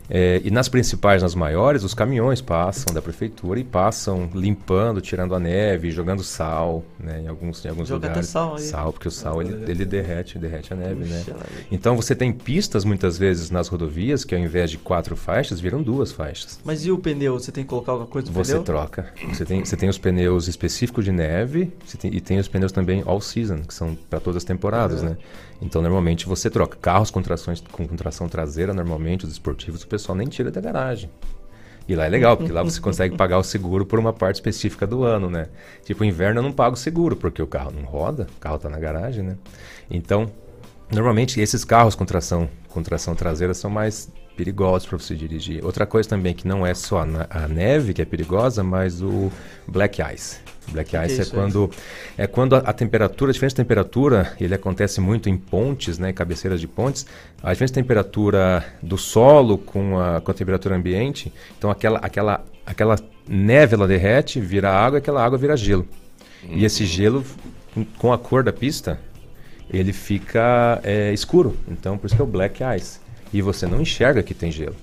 Eh, 0.09 0.41
e 0.43 0.51
nas 0.51 0.67
principais, 0.67 1.21
nas 1.23 1.33
maiores, 1.33 1.83
os 1.83 1.93
caminhões 1.93 2.41
passam 2.41 2.93
da 2.93 3.01
prefeitura 3.01 3.59
e 3.59 3.63
passam 3.63 4.29
limpando, 4.35 4.99
tirando 4.99 5.33
a 5.33 5.39
neve, 5.39 5.91
jogando 5.91 6.21
sal, 6.23 6.83
né? 6.99 7.21
Em 7.21 7.27
alguns, 7.27 7.63
em 7.63 7.69
alguns 7.69 7.87
Joga 7.87 8.07
até 8.07 8.15
lugares. 8.15 8.29
sal 8.29 8.55
aí. 8.55 8.61
Sal, 8.61 8.91
porque 8.93 9.07
o 9.07 9.11
sal 9.11 9.41
ele, 9.41 9.71
ele 9.71 9.85
derrete, 9.85 10.37
derrete 10.37 10.73
a 10.73 10.75
neve, 10.75 11.05
né? 11.05 11.19
Puxa, 11.25 11.33
vem. 11.33 11.67
Então 11.71 11.95
você 11.95 12.13
tem 12.13 12.31
pistas 12.33 12.83
muitas 12.83 13.17
vezes 13.17 13.49
nas 13.49 13.67
rodovias 13.69 14.25
que 14.25 14.35
ao 14.35 14.41
invés 14.41 14.69
de 14.69 14.77
quatro 14.77 15.15
faixas 15.15 15.59
viram 15.59 15.81
duas 15.81 16.11
faixas. 16.11 16.59
Mas 16.65 16.85
e 16.85 16.91
o 16.91 16.97
pneu? 16.97 17.39
Você 17.39 17.51
tem 17.51 17.63
que 17.63 17.69
colocar 17.69 17.93
alguma 17.93 18.09
coisa 18.09 18.27
no 18.27 18.33
Você 18.33 18.51
pneu? 18.53 18.63
troca. 18.63 19.13
Você 19.31 19.45
tem, 19.45 19.63
você 19.63 19.77
tem 19.77 19.87
os 19.89 19.97
pneus 19.97 20.47
específicos 20.47 21.05
de 21.05 21.11
neve 21.11 21.71
você 21.85 21.97
tem- 21.97 22.13
e 22.13 22.19
tem 22.19 22.37
os 22.39 22.47
pneus 22.47 22.71
também 22.71 23.01
all 23.05 23.21
season, 23.21 23.59
que 23.61 23.73
são 23.73 23.95
para 24.09 24.19
todas 24.19 24.37
as 24.37 24.43
temporadas, 24.43 25.01
Uhum. 25.01 25.09
né? 25.11 25.17
Então 25.61 25.81
normalmente 25.81 26.25
você 26.25 26.49
troca. 26.49 26.77
Carros 26.81 27.09
com, 27.09 27.21
trações, 27.21 27.61
com, 27.61 27.87
com 27.87 27.95
tração 27.95 28.27
traseira, 28.27 28.73
normalmente 28.73 29.25
os 29.25 29.31
esportivos, 29.31 29.83
o 29.83 29.87
pessoal 29.87 30.17
nem 30.17 30.27
tira 30.27 30.51
da 30.51 30.61
garagem. 30.61 31.09
E 31.87 31.95
lá 31.95 32.05
é 32.05 32.09
legal, 32.09 32.37
porque 32.37 32.51
lá 32.51 32.63
você 32.63 32.79
consegue 32.81 33.15
pagar 33.15 33.37
o 33.37 33.43
seguro 33.43 33.85
por 33.85 33.99
uma 33.99 34.13
parte 34.13 34.35
específica 34.35 34.87
do 34.87 35.03
ano, 35.03 35.29
né? 35.29 35.47
Tipo, 35.83 36.03
inverno 36.03 36.39
eu 36.39 36.43
não 36.43 36.51
pago 36.51 36.75
seguro, 36.75 37.15
porque 37.15 37.41
o 37.41 37.47
carro 37.47 37.71
não 37.71 37.83
roda, 37.83 38.27
o 38.37 38.39
carro 38.39 38.55
está 38.55 38.69
na 38.69 38.79
garagem, 38.79 39.23
né? 39.23 39.37
Então, 39.89 40.31
normalmente 40.91 41.39
esses 41.39 41.65
carros 41.65 41.95
com 41.95 42.05
tração, 42.05 42.49
com 42.69 42.81
tração 42.81 43.15
traseira 43.15 43.53
são 43.53 43.69
mais 43.69 44.09
perigosos 44.35 44.87
para 44.87 44.97
você 44.97 45.15
dirigir. 45.15 45.63
Outra 45.63 45.85
coisa 45.85 46.09
também 46.09 46.33
que 46.33 46.47
não 46.47 46.65
é 46.65 46.73
só 46.73 47.05
a 47.29 47.47
neve 47.47 47.93
que 47.93 48.01
é 48.01 48.05
perigosa, 48.05 48.63
mas 48.63 49.01
o 49.01 49.31
black 49.67 50.01
ice. 50.13 50.37
Black 50.71 50.95
é 50.95 51.05
ice 51.05 51.19
é, 51.21 51.23
aí? 51.23 51.29
quando 51.29 51.71
é 52.17 52.27
quando 52.27 52.55
a, 52.55 52.59
a 52.59 52.73
temperatura, 52.73 53.31
a 53.31 53.33
diferença 53.33 53.55
de 53.55 53.61
temperatura, 53.61 54.33
ele 54.39 54.53
acontece 54.55 55.01
muito 55.01 55.29
em 55.29 55.37
pontes, 55.37 55.97
né, 55.99 56.13
cabeceiras 56.13 56.59
de 56.61 56.67
pontes. 56.67 57.05
A 57.41 57.51
diferença 57.51 57.73
de 57.73 57.81
temperatura 57.81 58.65
do 58.81 58.97
solo 58.97 59.57
com 59.57 59.99
a, 59.99 60.21
com 60.21 60.31
a 60.31 60.33
temperatura 60.33 60.75
ambiente, 60.75 61.31
então 61.57 61.69
aquela 61.69 61.99
aquela 61.99 62.43
aquela 62.65 62.95
neve 63.27 63.75
ela 63.75 63.87
derrete, 63.87 64.39
vira 64.39 64.71
água, 64.71 64.99
aquela 64.99 65.23
água 65.23 65.37
vira 65.37 65.55
gelo. 65.57 65.87
E 66.49 66.65
esse 66.65 66.85
gelo 66.85 67.23
com- 67.73 67.85
com 67.97 68.13
a 68.13 68.17
cor 68.17 68.43
da 68.43 68.51
pista, 68.51 68.99
ele 69.69 69.93
fica 69.93 70.79
é, 70.83 71.13
escuro. 71.13 71.57
Então, 71.67 71.97
por 71.97 72.07
isso 72.07 72.15
que 72.15 72.21
é 72.21 72.25
o 72.25 72.27
black 72.27 72.61
ice. 72.77 72.99
E 73.33 73.41
você 73.41 73.65
não 73.65 73.81
enxerga 73.81 74.21
que 74.21 74.33
tem 74.33 74.51
gelo. 74.51 74.75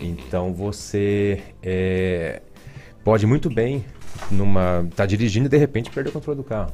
Então, 0.00 0.54
você 0.54 1.42
é, 1.62 2.40
pode 3.04 3.26
muito 3.26 3.50
bem 3.50 3.84
numa 4.30 4.86
tá 4.96 5.04
dirigindo 5.06 5.46
e 5.46 5.48
de 5.48 5.56
repente 5.56 5.90
perder 5.90 6.10
o 6.10 6.12
controle 6.12 6.36
do 6.36 6.44
carro. 6.44 6.72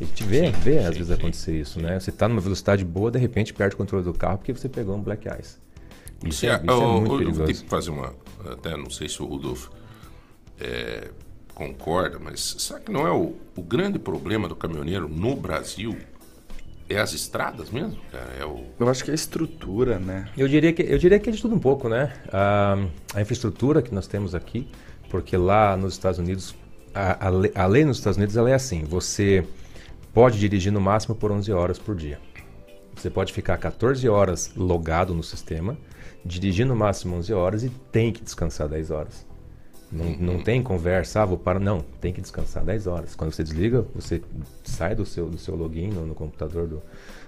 E 0.00 0.04
te 0.06 0.22
vê, 0.22 0.50
vê 0.50 0.78
às 0.78 0.96
vezes 0.96 1.10
acontecer 1.10 1.58
isso, 1.58 1.80
né? 1.80 1.98
Você 1.98 2.10
está 2.10 2.28
numa 2.28 2.40
velocidade 2.40 2.84
boa, 2.84 3.10
de 3.10 3.18
repente 3.18 3.52
perde 3.52 3.74
o 3.74 3.78
controle 3.78 4.04
do 4.04 4.12
carro 4.14 4.38
porque 4.38 4.52
você 4.52 4.68
pegou 4.68 4.94
um 4.96 5.02
black 5.02 5.26
ice. 5.40 5.56
Isso, 6.24 6.46
é, 6.46 6.56
Se 6.58 6.64
isso 6.64 6.70
é 6.70 6.74
eu- 6.74 6.92
muito 7.00 7.12
eu 7.14 7.18
perigoso. 7.18 7.44
tenho 7.44 7.58
que 7.58 7.68
fazer 7.68 7.90
uma. 7.90 8.12
Até 8.48 8.76
não 8.76 8.90
sei 8.90 9.08
se 9.08 9.20
o 9.22 9.26
Rudolf 9.26 9.68
é, 10.60 11.08
concorda, 11.54 12.18
mas 12.18 12.56
sabe 12.58 12.84
que 12.86 12.92
não 12.92 13.06
é 13.06 13.10
o, 13.12 13.34
o 13.56 13.62
grande 13.62 13.98
problema 13.98 14.48
do 14.48 14.54
caminhoneiro 14.56 15.08
no 15.08 15.34
Brasil? 15.36 15.96
É 16.88 16.98
as 16.98 17.12
estradas 17.12 17.70
mesmo, 17.70 17.98
cara? 18.10 18.30
É 18.40 18.44
o. 18.46 18.64
Eu 18.80 18.88
acho 18.88 19.04
que 19.04 19.10
é 19.10 19.12
a 19.12 19.14
estrutura, 19.14 19.98
né? 19.98 20.28
Eu 20.36 20.48
diria 20.48 20.72
que 20.72 20.82
eu 20.82 20.96
diria 20.98 21.18
que 21.18 21.28
é 21.28 21.32
de 21.32 21.42
tudo 21.42 21.54
um 21.54 21.58
pouco, 21.58 21.86
né? 21.88 22.12
A, 22.32 22.78
a 23.14 23.20
infraestrutura 23.20 23.82
que 23.82 23.92
nós 23.94 24.06
temos 24.06 24.34
aqui, 24.34 24.66
porque 25.10 25.36
lá 25.36 25.76
nos 25.76 25.92
Estados 25.92 26.18
Unidos 26.18 26.54
a, 26.94 27.26
a, 27.26 27.30
lei, 27.30 27.52
a 27.54 27.66
lei 27.66 27.84
nos 27.84 27.98
Estados 27.98 28.16
Unidos 28.16 28.36
ela 28.36 28.50
é 28.50 28.54
assim: 28.54 28.84
você 28.84 29.44
pode 30.12 30.38
dirigir 30.38 30.72
no 30.72 30.80
máximo 30.80 31.14
por 31.14 31.30
11 31.30 31.52
horas 31.52 31.78
por 31.78 31.94
dia. 31.94 32.18
Você 32.96 33.08
pode 33.08 33.32
ficar 33.32 33.56
14 33.58 34.08
horas 34.08 34.52
logado 34.56 35.14
no 35.14 35.22
sistema, 35.22 35.76
dirigir 36.24 36.66
no 36.66 36.74
máximo 36.74 37.16
11 37.16 37.32
horas 37.32 37.62
e 37.64 37.68
tem 37.92 38.12
que 38.12 38.22
descansar 38.22 38.68
10 38.68 38.90
horas. 38.90 39.26
Não, 39.90 40.04
não 40.18 40.42
tem 40.42 40.62
conversa, 40.62 41.22
ah, 41.22 41.24
vou 41.24 41.38
parar. 41.38 41.60
Não, 41.60 41.80
tem 42.00 42.12
que 42.12 42.20
descansar 42.20 42.62
10 42.64 42.86
horas. 42.86 43.14
Quando 43.14 43.32
você 43.32 43.42
desliga, 43.42 43.86
você 43.94 44.20
sai 44.62 44.94
do 44.94 45.06
seu, 45.06 45.30
do 45.30 45.38
seu 45.38 45.54
login 45.56 45.88
no, 45.88 46.06
no 46.06 46.14
computador, 46.14 46.66
do, 46.66 46.82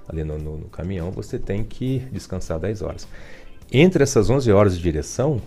ali 0.09 0.23
no, 0.25 0.37
no- 0.39 0.59
no 0.59 0.69
caminhão, 0.69 1.11
você 1.11 1.39
tem 1.39 1.65
que 1.65 2.01
descansar 2.13 2.59
10 2.59 2.83
horas. 2.83 3.09
Entre 3.73 4.03
essas 4.03 4.29
11 4.29 4.51
horas 4.53 4.77
de 4.77 4.83
direção, 4.83 5.41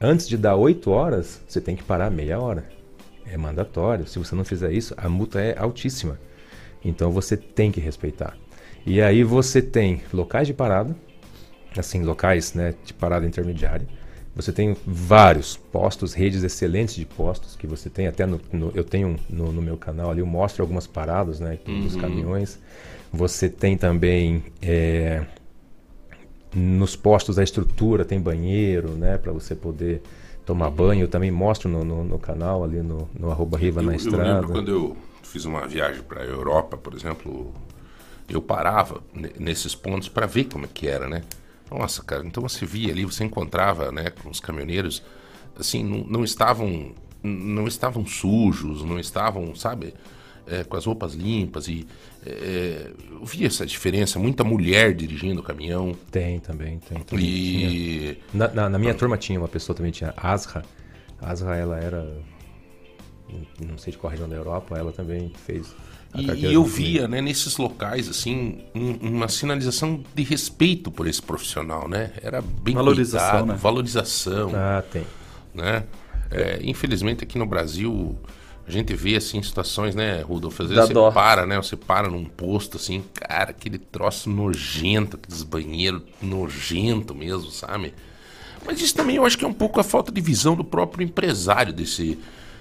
antes 0.00 0.28
de 0.28 0.36
dar 0.36 0.56
8 0.56 0.90
horas, 0.90 1.40
você 1.48 1.60
tem 1.60 1.74
que 1.76 1.82
parar 1.84 2.10
meia 2.10 2.38
hora. 2.38 2.68
É 3.32 3.36
mandatório. 3.36 4.06
Se 4.06 4.18
você 4.18 4.34
não 4.34 4.44
fizer 4.44 4.72
isso, 4.72 4.94
a 4.96 5.08
multa 5.08 5.40
é 5.40 5.58
altíssima. 5.58 6.18
Então 6.84 7.10
você 7.10 7.36
tem 7.36 7.70
que 7.72 7.80
respeitar. 7.80 8.36
E 8.86 9.00
aí 9.02 9.22
você 9.24 9.60
tem 9.60 10.02
locais 10.12 10.46
de 10.46 10.54
parada, 10.54 10.96
assim, 11.76 12.02
locais 12.02 12.54
né, 12.54 12.74
de 12.84 12.94
parada 12.94 13.26
intermediária. 13.26 13.86
Você 14.34 14.52
tem 14.52 14.76
vários 14.86 15.56
postos, 15.56 16.14
redes 16.14 16.44
excelentes 16.44 16.94
de 16.94 17.04
postos, 17.04 17.56
que 17.56 17.66
você 17.66 17.90
tem 17.90 18.06
até 18.06 18.24
no, 18.24 18.40
no- 18.52 18.70
eu 18.74 18.84
tenho 18.84 19.16
no, 19.28 19.52
no 19.52 19.60
meu 19.60 19.76
canal 19.76 20.10
ali, 20.10 20.20
eu 20.20 20.26
mostro 20.26 20.62
algumas 20.62 20.86
paradas 20.86 21.40
né, 21.40 21.58
dos 21.66 21.94
Uhum. 21.94 22.00
caminhões. 22.00 22.58
Você 23.12 23.48
tem 23.48 23.76
também 23.76 24.44
é, 24.62 25.24
nos 26.54 26.96
postos 26.96 27.38
a 27.38 27.42
estrutura, 27.44 28.04
tem 28.04 28.20
banheiro, 28.20 28.90
né, 28.90 29.18
para 29.18 29.32
você 29.32 29.54
poder 29.54 30.02
tomar 30.48 30.70
banho. 30.70 31.02
Eu 31.02 31.08
também 31.08 31.30
mostro 31.30 31.68
no, 31.68 31.84
no, 31.84 32.02
no 32.04 32.18
canal 32.18 32.64
ali 32.64 32.80
no, 32.82 33.06
no 33.18 33.30
arroba 33.30 33.58
Riva 33.58 33.82
Eu, 33.82 33.86
na 33.86 33.92
eu 33.92 33.96
Estrada. 33.96 34.34
lembro 34.34 34.48
quando 34.48 34.70
eu 34.70 34.96
fiz 35.22 35.44
uma 35.44 35.66
viagem 35.68 36.02
para 36.02 36.22
a 36.22 36.24
Europa, 36.24 36.76
por 36.78 36.94
exemplo, 36.94 37.52
eu 38.28 38.40
parava 38.40 39.02
ne- 39.12 39.32
nesses 39.38 39.74
pontos 39.74 40.08
para 40.08 40.26
ver 40.26 40.44
como 40.44 40.64
é 40.64 40.68
que 40.72 40.88
era, 40.88 41.06
né? 41.06 41.22
Nossa, 41.70 42.02
cara, 42.02 42.24
então 42.26 42.42
você 42.42 42.64
via 42.64 42.90
ali, 42.90 43.04
você 43.04 43.24
encontrava, 43.24 43.92
né, 43.92 44.08
com 44.10 44.30
os 44.30 44.40
caminhoneiros, 44.40 45.02
assim, 45.58 45.84
não, 45.84 45.98
não 46.04 46.24
estavam 46.24 46.92
não 47.22 47.66
estavam 47.66 48.06
sujos, 48.06 48.82
não 48.84 48.98
estavam, 48.98 49.54
sabe, 49.54 49.92
é, 50.50 50.64
com 50.64 50.76
as 50.76 50.84
roupas 50.86 51.14
limpas 51.14 51.68
e 51.68 51.86
é, 52.26 52.90
eu 53.10 53.24
via 53.24 53.46
essa 53.46 53.64
diferença, 53.66 54.18
muita 54.18 54.42
mulher 54.44 54.94
dirigindo 54.94 55.40
o 55.40 55.42
caminhão. 55.42 55.94
Tem 56.10 56.38
também, 56.40 56.78
tem. 56.78 57.00
também 57.02 57.24
E. 57.26 58.18
Na, 58.32 58.48
na, 58.48 58.68
na 58.68 58.78
minha 58.78 58.94
turma 58.94 59.16
tinha 59.16 59.38
uma 59.38 59.48
pessoa 59.48 59.76
também, 59.76 59.92
tinha 59.92 60.12
Asra. 60.16 60.62
Asra, 61.20 61.56
ela 61.56 61.78
era 61.78 62.06
não 63.60 63.76
sei 63.76 63.92
de 63.92 63.98
qual 63.98 64.10
região 64.10 64.28
da 64.28 64.36
Europa, 64.36 64.76
ela 64.78 64.92
também 64.92 65.30
fez. 65.46 65.74
a 66.14 66.20
E, 66.22 66.24
carteira 66.26 66.50
e 66.50 66.54
eu 66.54 66.64
via, 66.64 67.06
né, 67.06 67.20
nesses 67.20 67.58
locais, 67.58 68.08
assim, 68.08 68.60
um- 68.74 68.94
uma 69.16 69.28
sinalização 69.28 70.02
de 70.14 70.22
respeito 70.22 70.90
por 70.90 71.06
esse 71.06 71.20
profissional, 71.20 71.86
né? 71.86 72.12
Era 72.22 72.40
bem 72.40 72.74
Valorização, 72.74 73.28
cuidado, 73.30 73.46
né? 73.48 73.54
valorização. 73.60 74.50
Ah, 74.54 74.82
tem. 74.90 75.04
Né? 75.54 75.84
É, 76.30 76.58
infelizmente 76.62 77.22
aqui 77.24 77.38
no 77.38 77.44
Brasil 77.46 78.18
a 78.68 78.72
gente 78.72 78.94
vê 78.94 79.16
assim 79.16 79.42
situações, 79.42 79.94
né, 79.94 80.20
Rudolf? 80.22 80.60
Às 80.60 80.68
Dá 80.68 80.74
vezes 80.74 80.88
você 80.88 80.94
dó. 80.94 81.10
para, 81.10 81.46
né? 81.46 81.56
Você 81.56 81.76
para 81.76 82.08
num 82.08 82.24
posto 82.24 82.76
assim, 82.76 83.02
cara, 83.14 83.50
aquele 83.50 83.78
troço 83.78 84.28
nojento, 84.30 85.16
aqueles 85.16 85.42
banheiros 85.42 86.02
nojento 86.22 87.14
mesmo, 87.14 87.50
sabe? 87.50 87.94
Mas 88.66 88.80
isso 88.80 88.94
também 88.94 89.16
eu 89.16 89.24
acho 89.24 89.38
que 89.38 89.44
é 89.44 89.48
um 89.48 89.52
pouco 89.54 89.80
a 89.80 89.84
falta 89.84 90.12
de 90.12 90.20
visão 90.20 90.54
do 90.54 90.64
próprio 90.64 91.04
empresário 91.04 91.72
desse, 91.72 92.18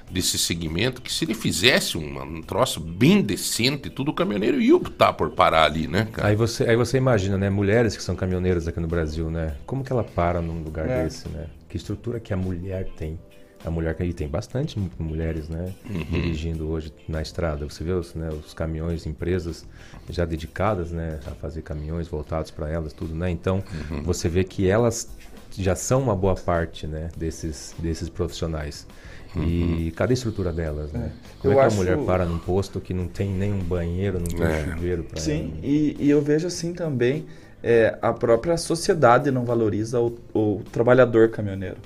desse 0.09 0.37
segmento, 0.37 1.01
que 1.01 1.11
se 1.11 1.25
ele 1.25 1.33
fizesse 1.33 1.97
um, 1.97 2.21
um 2.21 2.41
troço 2.41 2.79
bem 2.79 3.21
decente, 3.21 3.89
tudo 3.89 4.11
o 4.11 4.13
caminhoneiro 4.13 4.61
ia 4.61 4.75
optar 4.75 5.13
por 5.13 5.31
parar 5.31 5.65
ali, 5.65 5.87
né, 5.87 6.07
cara? 6.11 6.29
Aí 6.29 6.35
você, 6.35 6.63
aí 6.63 6.75
você 6.75 6.97
imagina, 6.97 7.37
né? 7.37 7.49
Mulheres 7.49 7.97
que 7.97 8.03
são 8.03 8.15
caminhoneiras 8.15 8.67
aqui 8.67 8.79
no 8.79 8.87
Brasil, 8.87 9.29
né? 9.29 9.55
Como 9.65 9.83
que 9.83 9.91
ela 9.91 10.03
para 10.03 10.39
num 10.41 10.61
lugar 10.63 10.87
É. 10.87 11.03
desse, 11.03 11.27
né? 11.29 11.47
Que 11.67 11.75
estrutura 11.75 12.19
que 12.19 12.31
a 12.31 12.37
mulher 12.37 12.87
tem. 12.95 13.19
A 13.67 13.71
mulher 13.71 13.93
que 13.95 14.01
aí 14.03 14.13
tem 14.13 14.27
bastante 14.29 14.79
mu- 14.79 14.89
mulheres, 14.97 15.49
né? 15.49 15.73
Uhum. 15.89 15.99
Dirigindo 16.09 16.69
hoje 16.69 16.93
na 17.07 17.21
estrada. 17.21 17.65
Você 17.65 17.83
vê 17.83 17.91
os, 17.91 18.15
né, 18.15 18.29
os 18.29 18.53
caminhões, 18.53 19.05
empresas 19.05 19.65
já 20.09 20.23
dedicadas, 20.23 20.91
né? 20.91 21.19
A 21.27 21.31
fazer 21.31 21.61
caminhões 21.63 22.07
voltados 22.07 22.49
para 22.49 22.69
elas, 22.69 22.93
tudo, 22.93 23.13
né? 23.13 23.29
Então, 23.29 23.61
Uhum. 23.91 24.03
você 24.03 24.29
vê 24.29 24.43
que 24.45 24.69
elas 24.69 25.09
já 25.51 25.75
são 25.75 26.01
uma 26.01 26.15
boa 26.15 26.35
parte, 26.35 26.87
né? 26.87 27.09
Desses, 27.17 27.75
desses 27.77 28.07
profissionais. 28.07 28.87
E 29.35 29.91
cadê 29.95 30.13
a 30.13 30.15
estrutura 30.15 30.51
delas, 30.53 30.91
né? 30.93 31.11
É. 31.13 31.37
Como 31.41 31.53
Eu 31.53 31.57
é 31.59 31.61
que 31.61 31.67
acho- 31.67 31.75
a 31.75 31.77
mulher 31.77 31.97
para 32.05 32.25
num 32.25 32.39
posto 32.39 32.79
que 32.79 32.93
não 32.93 33.07
tem 33.07 33.29
nem 33.29 33.51
um 33.53 33.59
banheiro, 33.59 34.17
não 34.17 34.25
tem 34.25 34.41
É. 34.47 34.61
um 34.61 34.71
chuveiro 34.71 35.03
para 35.03 35.19
Sim, 35.19 35.53
e, 35.61 35.95
e 35.99 36.09
eu 36.09 36.21
vejo 36.21 36.47
assim 36.47 36.73
também, 36.73 37.25
é, 37.61 37.97
a 38.01 38.13
própria 38.13 38.55
sociedade 38.57 39.29
não 39.29 39.43
valoriza 39.45 39.99
o, 39.99 40.17
o 40.33 40.61
trabalhador 40.71 41.29
caminhoneiro. 41.29 41.77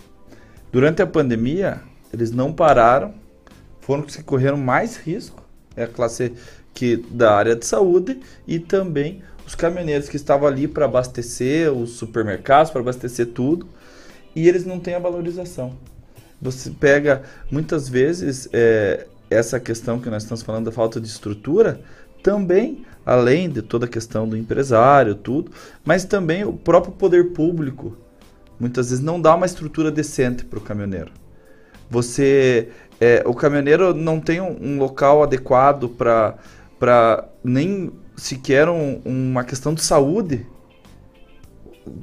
Durante 0.72 1.02
a 1.02 1.08
pandemia, 1.08 1.82
eles 2.14 2.32
não 2.32 2.54
pararam, 2.54 3.14
foram 3.82 4.06
os 4.06 4.16
que 4.16 4.24
correram 4.24 4.58
mais 4.58 4.96
risco, 4.96 5.44
é 5.76 5.84
a 5.84 5.88
classe 5.88 6.32
que 6.74 6.96
da 6.96 7.36
área 7.36 7.56
de 7.56 7.66
saúde 7.66 8.20
e 8.48 8.58
também 8.58 9.22
os 9.46 9.54
caminhoneiros 9.54 10.08
que 10.08 10.16
estavam 10.16 10.48
ali 10.48 10.70
para 10.70 10.86
abastecer 10.86 11.70
os 11.74 11.92
supermercados, 11.92 12.72
para 12.72 12.80
abastecer 12.80 13.28
tudo, 13.28 13.68
e 14.34 14.48
eles 14.48 14.66
não 14.66 14.80
têm 14.80 14.96
a 14.96 15.00
valorização. 15.00 15.76
Você 16.42 16.70
pega 16.70 17.24
muitas 17.52 17.90
vezes 17.90 18.48
é, 18.54 19.08
essa 19.30 19.60
questão 19.60 20.00
que 20.00 20.10
nós 20.10 20.24
estamos 20.24 20.42
falando 20.42 20.66
da 20.66 20.72
falta 20.72 21.02
de 21.02 21.08
estrutura, 21.08 21.82
também 22.24 22.86
além 23.06 23.50
de 23.50 23.62
toda 23.62 23.88
a 23.88 23.90
questão 23.90 24.26
do 24.26 24.38
empresário, 24.38 25.16
tudo, 25.16 25.52
mas 25.84 26.06
também 26.06 26.46
o 26.46 26.54
próprio 26.54 26.94
poder 26.94 27.34
público 27.34 27.98
muitas 28.62 28.92
vezes 28.92 29.04
não 29.04 29.20
dá 29.20 29.34
uma 29.36 29.46
estrutura 29.48 29.92
decente 29.92 30.46
para 30.46 30.60
o 30.60 30.62
caminhoneiro. 30.62 31.12
Você, 31.90 32.70
é, 33.00 33.24
o 33.26 33.34
caminhoneiro 33.34 33.94
não 33.94 34.20
tem 34.20 34.40
um, 34.40 34.56
um 34.62 34.78
local 34.78 35.24
adequado 35.24 35.90
para 35.90 36.38
para 36.80 37.30
nem 37.44 37.92
sequer 38.16 38.68
um- 38.68 39.02
uma 39.06 39.44
questão 39.44 39.72
de 39.74 39.84
saúde. 39.84 40.48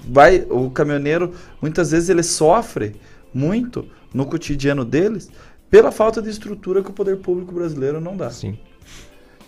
Vai, 0.09 0.47
o 0.49 0.71
caminhoneiro 0.71 1.33
muitas 1.61 1.91
vezes 1.91 2.09
ele 2.09 2.23
sofre 2.23 2.95
muito 3.35 3.87
no 4.15 4.25
cotidiano 4.27 4.85
deles 4.85 5.31
pela 5.71 5.91
falta 5.91 6.23
de 6.23 6.31
estrutura 6.31 6.83
que 6.83 6.91
o 6.91 6.93
poder 6.93 7.19
público 7.19 7.53
brasileiro 7.53 8.01
não 8.01 8.17
dá. 8.17 8.31
Sim. 8.31 8.59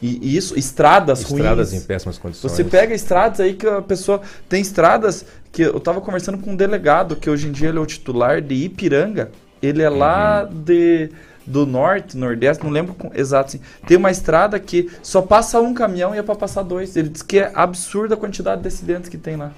E, 0.02 0.18
e 0.22 0.36
isso, 0.36 0.58
estradas, 0.58 1.20
Estradas 1.20 1.70
ruins. 1.70 1.82
em 1.82 1.86
péssimas 1.86 2.18
condições. 2.18 2.52
Você 2.52 2.64
pega 2.64 2.94
estradas 2.94 3.40
aí 3.40 3.54
que 3.54 3.66
a 3.66 3.82
pessoa. 3.82 4.22
Tem 4.48 4.60
estradas 4.60 5.26
que 5.52 5.62
eu 5.62 5.78
tava 5.78 6.00
conversando 6.00 6.38
com 6.38 6.52
um 6.52 6.56
delegado, 6.56 7.16
que 7.16 7.28
hoje 7.28 7.48
em 7.48 7.52
dia 7.52 7.68
ele 7.68 7.78
é 7.78 7.80
o 7.80 7.86
titular 7.86 8.40
de 8.40 8.54
Ipiranga. 8.54 9.30
Ele 9.62 9.82
é 9.82 9.90
lá 9.90 10.44
de, 10.44 11.10
do 11.46 11.66
norte, 11.66 12.16
nordeste, 12.16 12.64
não 12.64 12.70
lembro 12.70 12.94
com, 12.94 13.10
exato. 13.14 13.48
Assim. 13.48 13.60
Tem 13.86 13.96
uma 13.96 14.10
estrada 14.10 14.58
que 14.58 14.90
só 15.02 15.20
passa 15.20 15.60
um 15.60 15.74
caminhão 15.74 16.14
e 16.14 16.18
é 16.18 16.22
para 16.22 16.34
passar 16.34 16.62
dois. 16.62 16.96
Ele 16.96 17.10
diz 17.10 17.22
que 17.22 17.38
é 17.40 17.52
absurda 17.54 18.14
a 18.14 18.16
quantidade 18.16 18.62
de 18.62 18.68
acidentes 18.68 19.10
que 19.10 19.18
tem 19.18 19.36
lá. 19.36 19.52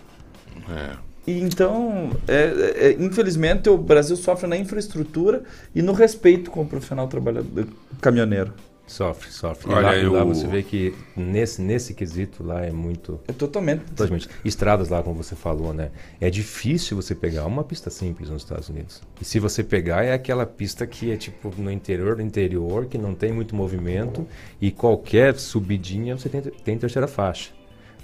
É. 0.68 0.96
E 1.24 1.40
então, 1.40 2.10
é, 2.26 2.96
é, 2.96 2.96
infelizmente, 2.98 3.68
o 3.68 3.78
Brasil 3.78 4.16
sofre 4.16 4.48
na 4.48 4.56
infraestrutura 4.56 5.44
e 5.72 5.80
no 5.80 5.92
respeito 5.92 6.50
com 6.50 6.62
o 6.62 6.66
profissional 6.66 7.06
trabalhador 7.06 7.68
caminhoneiro. 8.00 8.52
Sofre, 8.86 9.30
sofre. 9.30 9.72
Olha, 9.72 9.80
e 9.80 9.82
lá, 9.84 9.96
e 9.96 10.06
lá 10.08 10.18
eu- 10.20 10.26
você 10.28 10.46
vê 10.46 10.62
que 10.62 10.94
nesse, 11.16 11.62
nesse 11.62 11.94
quesito 11.94 12.44
lá 12.44 12.62
é 12.64 12.70
muito. 12.70 13.18
É 13.26 13.32
totalmente. 13.32 13.84
Totalmente. 13.96 14.28
Estradas 14.44 14.88
lá, 14.90 15.02
como 15.02 15.22
você 15.22 15.34
falou, 15.34 15.72
né? 15.72 15.90
É 16.20 16.28
difícil 16.28 16.96
você 16.96 17.14
pegar 17.14 17.46
uma 17.46 17.64
pista 17.64 17.88
simples 17.88 18.28
nos 18.28 18.42
Estados 18.42 18.68
Unidos. 18.68 19.00
E 19.20 19.24
se 19.24 19.38
você 19.38 19.62
pegar, 19.64 20.04
é 20.04 20.12
aquela 20.12 20.44
pista 20.44 20.86
que 20.86 21.10
é 21.10 21.16
tipo 21.16 21.52
no 21.56 21.70
interior 21.70 22.16
do 22.16 22.22
interior, 22.22 22.84
que 22.86 22.98
não 22.98 23.14
tem 23.14 23.32
muito 23.32 23.56
movimento, 23.56 24.26
e 24.60 24.70
qualquer 24.70 25.38
subidinha 25.38 26.16
você 26.18 26.28
tem, 26.28 26.40
tem 26.42 26.76
terceira 26.76 27.06
faixa. 27.08 27.50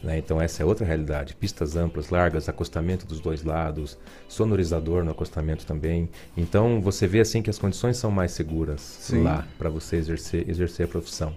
Né? 0.03 0.19
Então 0.19 0.41
essa 0.41 0.63
é 0.63 0.67
outra 0.67 0.87
realidade. 0.87 1.35
Pistas 1.35 1.77
amplas, 1.77 2.11
largas, 2.11 2.49
acostamento 2.49 3.07
dos 3.07 3.21
dois 3.21 3.43
lados, 3.43 3.99
sonorizador 4.29 5.05
no 5.05 5.11
acostamento 5.11 5.67
também. 5.67 6.09
Então 6.37 6.81
você 6.81 7.07
vê 7.07 7.21
assim 7.21 7.43
que 7.43 7.51
as 7.51 7.59
condições 7.59 7.97
são 7.97 8.11
mais 8.11 8.33
seguras 8.33 8.81
Sim. 8.81 9.23
lá 9.23 9.47
para 9.59 9.69
você 9.69 9.97
exercer, 9.97 10.49
exercer 10.49 10.87
a 10.87 10.89
profissão. 10.89 11.35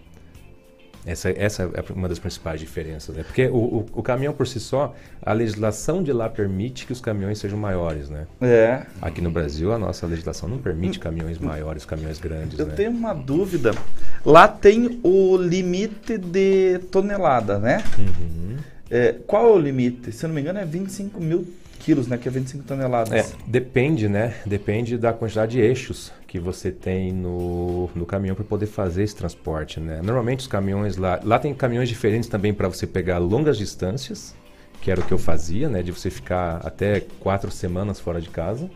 Essa, 1.05 1.29
essa 1.31 1.63
é 1.63 1.93
uma 1.93 2.07
das 2.07 2.19
principais 2.19 2.59
diferenças, 2.59 3.15
né? 3.15 3.23
Porque 3.23 3.47
o, 3.47 3.55
o, 3.55 3.85
o 3.93 4.03
caminhão 4.03 4.33
por 4.33 4.45
si 4.45 4.59
só, 4.59 4.95
a 5.21 5.33
legislação 5.33 6.03
de 6.03 6.13
lá 6.13 6.29
permite 6.29 6.85
que 6.85 6.93
os 6.93 7.01
caminhões 7.01 7.39
sejam 7.39 7.57
maiores, 7.57 8.09
né? 8.09 8.27
É. 8.39 8.83
Aqui 9.01 9.19
no 9.19 9.31
Brasil, 9.31 9.73
a 9.73 9.79
nossa 9.79 10.05
legislação 10.05 10.47
não 10.47 10.59
permite 10.59 10.99
caminhões 10.99 11.39
maiores, 11.39 11.85
caminhões 11.85 12.19
grandes, 12.19 12.59
Eu 12.59 12.67
né? 12.67 12.73
tenho 12.75 12.91
uma 12.91 13.13
dúvida. 13.13 13.71
Lá 14.23 14.47
tem 14.47 14.99
o 15.03 15.37
limite 15.37 16.17
de 16.17 16.79
tonelada, 16.91 17.57
né? 17.57 17.83
Uhum. 17.97 18.57
É, 18.89 19.15
qual 19.25 19.45
é 19.45 19.51
o 19.51 19.59
limite? 19.59 20.11
Se 20.11 20.25
eu 20.25 20.27
não 20.27 20.35
me 20.35 20.41
engano, 20.41 20.59
é 20.59 20.65
25 20.65 21.19
mil 21.19 21.47
quilos, 21.81 22.07
né? 22.07 22.17
Que 22.17 22.27
é 22.27 22.31
25 22.31 22.63
toneladas. 22.63 23.11
É, 23.11 23.25
depende, 23.45 24.07
né? 24.07 24.35
Depende 24.45 24.97
da 24.97 25.11
quantidade 25.11 25.53
de 25.53 25.59
eixos 25.59 26.11
que 26.27 26.39
você 26.39 26.71
tem 26.71 27.11
no, 27.11 27.89
no 27.95 28.05
caminhão 28.05 28.35
para 28.35 28.45
poder 28.45 28.67
fazer 28.67 29.03
esse 29.03 29.15
transporte, 29.15 29.79
né? 29.79 30.01
Normalmente 30.01 30.41
os 30.41 30.47
caminhões 30.47 30.97
lá... 30.97 31.19
Lá 31.23 31.39
tem 31.39 31.53
caminhões 31.53 31.89
diferentes 31.89 32.29
também 32.29 32.53
para 32.53 32.67
você 32.67 32.87
pegar 32.87 33.17
longas 33.17 33.57
distâncias, 33.57 34.33
que 34.79 34.89
era 34.89 35.01
o 35.01 35.03
que 35.03 35.13
eu 35.13 35.17
fazia, 35.17 35.67
né? 35.67 35.83
De 35.83 35.91
você 35.91 36.09
ficar 36.09 36.61
até 36.63 37.01
quatro 37.19 37.51
semanas 37.51 37.99
fora 37.99 38.21
de 38.21 38.29
casa. 38.29 38.69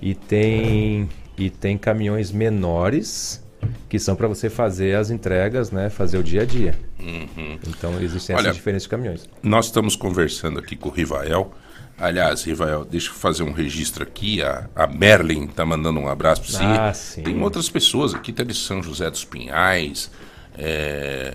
E 0.00 0.14
tem, 0.14 1.08
e 1.36 1.50
tem 1.50 1.78
caminhões 1.78 2.30
menores 2.30 3.42
que 3.88 3.98
são 3.98 4.14
para 4.14 4.28
você 4.28 4.50
fazer 4.50 4.96
as 4.96 5.10
entregas, 5.10 5.70
né? 5.70 5.88
Fazer 5.88 6.18
o 6.18 6.22
dia 6.22 6.42
a 6.42 6.44
dia. 6.44 6.74
Uhum. 7.00 7.58
Então 7.66 8.00
existem 8.00 8.36
Olha, 8.36 8.44
essas 8.44 8.56
diferenças 8.56 8.82
de 8.84 8.88
caminhões. 8.88 9.28
Nós 9.42 9.66
estamos 9.66 9.96
conversando 9.96 10.58
aqui 10.58 10.76
com 10.76 10.88
o 10.88 10.92
Rivael. 10.92 11.52
Aliás, 11.98 12.44
Rivael, 12.44 12.84
deixa 12.84 13.10
eu 13.10 13.14
fazer 13.14 13.42
um 13.42 13.52
registro 13.52 14.02
aqui. 14.04 14.40
A, 14.42 14.68
a 14.76 14.86
Merlin 14.86 15.44
está 15.46 15.66
mandando 15.66 15.98
um 15.98 16.08
abraço 16.08 16.42
para 16.42 16.50
você. 16.52 16.64
Ah, 16.64 16.92
sim. 16.94 17.22
Tem 17.22 17.42
outras 17.42 17.68
pessoas 17.68 18.14
aqui, 18.14 18.32
tá 18.32 18.44
de 18.44 18.54
São 18.54 18.82
José 18.82 19.10
dos 19.10 19.24
Pinhais. 19.24 20.10
é, 20.56 21.34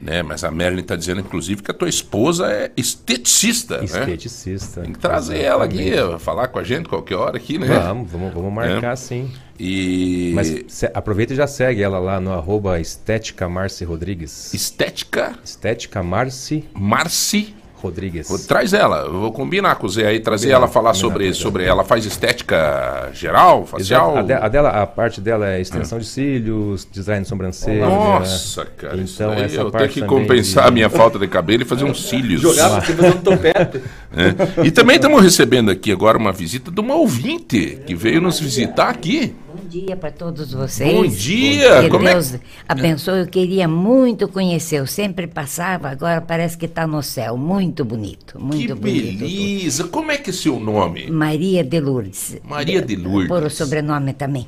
né? 0.00 0.22
Mas 0.24 0.42
a 0.42 0.50
Merlin 0.50 0.80
está 0.82 0.96
dizendo, 0.96 1.20
inclusive, 1.20 1.62
que 1.62 1.70
a 1.70 1.74
tua 1.74 1.88
esposa 1.88 2.50
é 2.50 2.72
esteticista. 2.76 3.78
Né? 3.78 3.84
Esteticista. 3.84 4.80
Tem 4.82 4.92
que 4.92 4.98
trazer 4.98 5.40
ela 5.40 5.64
aqui, 5.64 5.80
Exatamente. 5.88 6.22
falar 6.22 6.48
com 6.48 6.58
a 6.58 6.64
gente 6.64 6.88
qualquer 6.88 7.14
hora 7.16 7.36
aqui, 7.36 7.58
né? 7.58 7.66
Vamos, 7.68 8.10
vamos, 8.10 8.34
vamos 8.34 8.52
marcar 8.52 8.92
É. 8.92 8.96
sim. 8.96 9.30
E. 9.58 10.32
Mas 10.34 10.64
se- 10.68 10.90
aproveita 10.92 11.32
e 11.32 11.36
já 11.36 11.46
segue 11.46 11.80
ela 11.82 11.98
lá 12.00 12.18
no 12.20 12.32
arroba 12.32 12.80
Estética 12.80 13.48
Marci 13.48 13.84
Rodrigues. 13.84 14.52
Estética? 14.52 15.38
Estética 15.44 16.02
Marci. 16.02 16.64
Marci 16.74 17.54
Rodrigues. 17.88 18.46
Traz 18.46 18.72
ela, 18.72 19.02
eu 19.06 19.12
vou 19.20 19.32
combinar 19.32 19.74
com 19.76 19.86
o 19.86 19.88
Zé 19.88 20.06
aí, 20.06 20.20
trazer 20.20 20.46
Combinar, 20.48 20.56
ela 20.58 20.68
falar 20.68 20.94
sobre, 20.94 21.28
o 21.28 21.34
Zé. 21.34 21.40
sobre. 21.40 21.64
Ela 21.64 21.84
faz 21.84 22.04
estética 22.04 23.10
geral, 23.12 23.66
facial? 23.66 24.12
Exato. 24.12 24.18
A, 24.18 24.22
de- 24.22 24.32
a 24.44 24.48
dela, 24.48 24.68
a 24.70 24.86
parte 24.86 25.20
dela 25.20 25.48
é 25.48 25.60
extensão 25.60 25.98
de 25.98 26.06
cílios, 26.06 26.86
design 26.90 27.22
de 27.22 27.28
sobrancelha. 27.28 27.86
Nossa, 27.86 28.64
cara. 28.64 28.96
Então 28.96 29.32
essa 29.32 29.54
eu 29.56 29.58
tenho 29.60 29.70
parte 29.70 29.94
que 29.94 30.00
também 30.00 30.18
compensar 30.18 30.64
de- 30.64 30.68
a 30.68 30.72
minha 30.72 30.88
falta 30.90 31.18
de 31.18 31.26
cabelo 31.28 31.62
e 31.62 31.66
fazer 31.66 31.84
uns 31.84 32.02
cílios. 32.08 32.40
Jogar 32.40 32.80
você 32.80 32.92
fazer 32.92 33.08
um 33.14 33.20
topete. 33.20 33.80
É. 34.16 34.64
E 34.66 34.70
também 34.70 34.96
estamos 34.96 35.22
recebendo 35.22 35.70
aqui 35.70 35.92
agora 35.92 36.16
uma 36.16 36.32
visita 36.32 36.70
de 36.70 36.80
uma 36.80 36.94
ouvinte 36.94 37.78
que 37.86 37.94
veio 37.94 38.20
nos 38.20 38.38
visitar 38.40 38.88
aqui. 38.88 39.34
Bom 39.74 39.80
dia 39.86 39.96
para 39.96 40.12
todos 40.12 40.52
vocês. 40.52 40.92
Bom 40.94 41.04
dia, 41.04 41.82
Que 41.82 41.88
como 41.88 42.06
é- 42.06 42.12
Deus 42.12 42.34
abençoe. 42.68 43.18
Eu 43.22 43.26
queria 43.26 43.66
muito 43.66 44.28
conhecer. 44.28 44.78
Eu 44.78 44.86
sempre 44.86 45.26
passava, 45.26 45.88
agora 45.88 46.20
parece 46.20 46.56
que 46.56 46.66
está 46.66 46.86
no 46.86 47.02
céu. 47.02 47.36
Muito 47.36 47.84
bonito, 47.84 48.40
muito 48.40 48.58
Que 48.68 48.72
bonito. 48.80 49.18
beleza. 49.18 49.84
Como 49.88 50.12
é 50.12 50.16
que 50.16 50.30
é 50.30 50.32
seu 50.32 50.60
nome? 50.60 51.10
Maria 51.10 51.64
de 51.64 51.80
Lourdes. 51.80 52.36
Maria 52.44 52.80
de 52.80 52.94
Lourdes. 52.94 53.26
Por 53.26 53.42
o 53.42 53.50
sobrenome 53.50 54.12
também. 54.12 54.46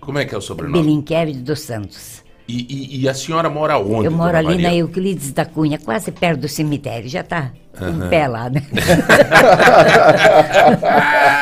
Como 0.00 0.16
é 0.16 0.24
que 0.24 0.32
é 0.32 0.38
o 0.38 0.40
sobrenome? 0.40 0.80
Belinqueve 0.80 1.32
dos 1.32 1.58
Santos. 1.58 2.22
E, 2.48 2.66
e- 2.98 3.02
e 3.02 3.08
a 3.08 3.12
senhora 3.12 3.50
mora 3.50 3.76
onde? 3.78 4.06
Eu 4.06 4.10
moro 4.10 4.34
ali 4.36 4.56
na 4.56 4.62
Maria? 4.68 4.78
Euclides 4.78 5.32
da 5.32 5.44
Cunha, 5.44 5.78
quase 5.78 6.10
perto 6.10 6.40
do 6.40 6.48
cemitério. 6.48 7.06
Já 7.08 7.22
tá 7.22 7.50
Aham. 7.78 8.06
em 8.06 8.08
pé 8.08 8.26
lá, 8.26 8.48
né? 8.48 8.62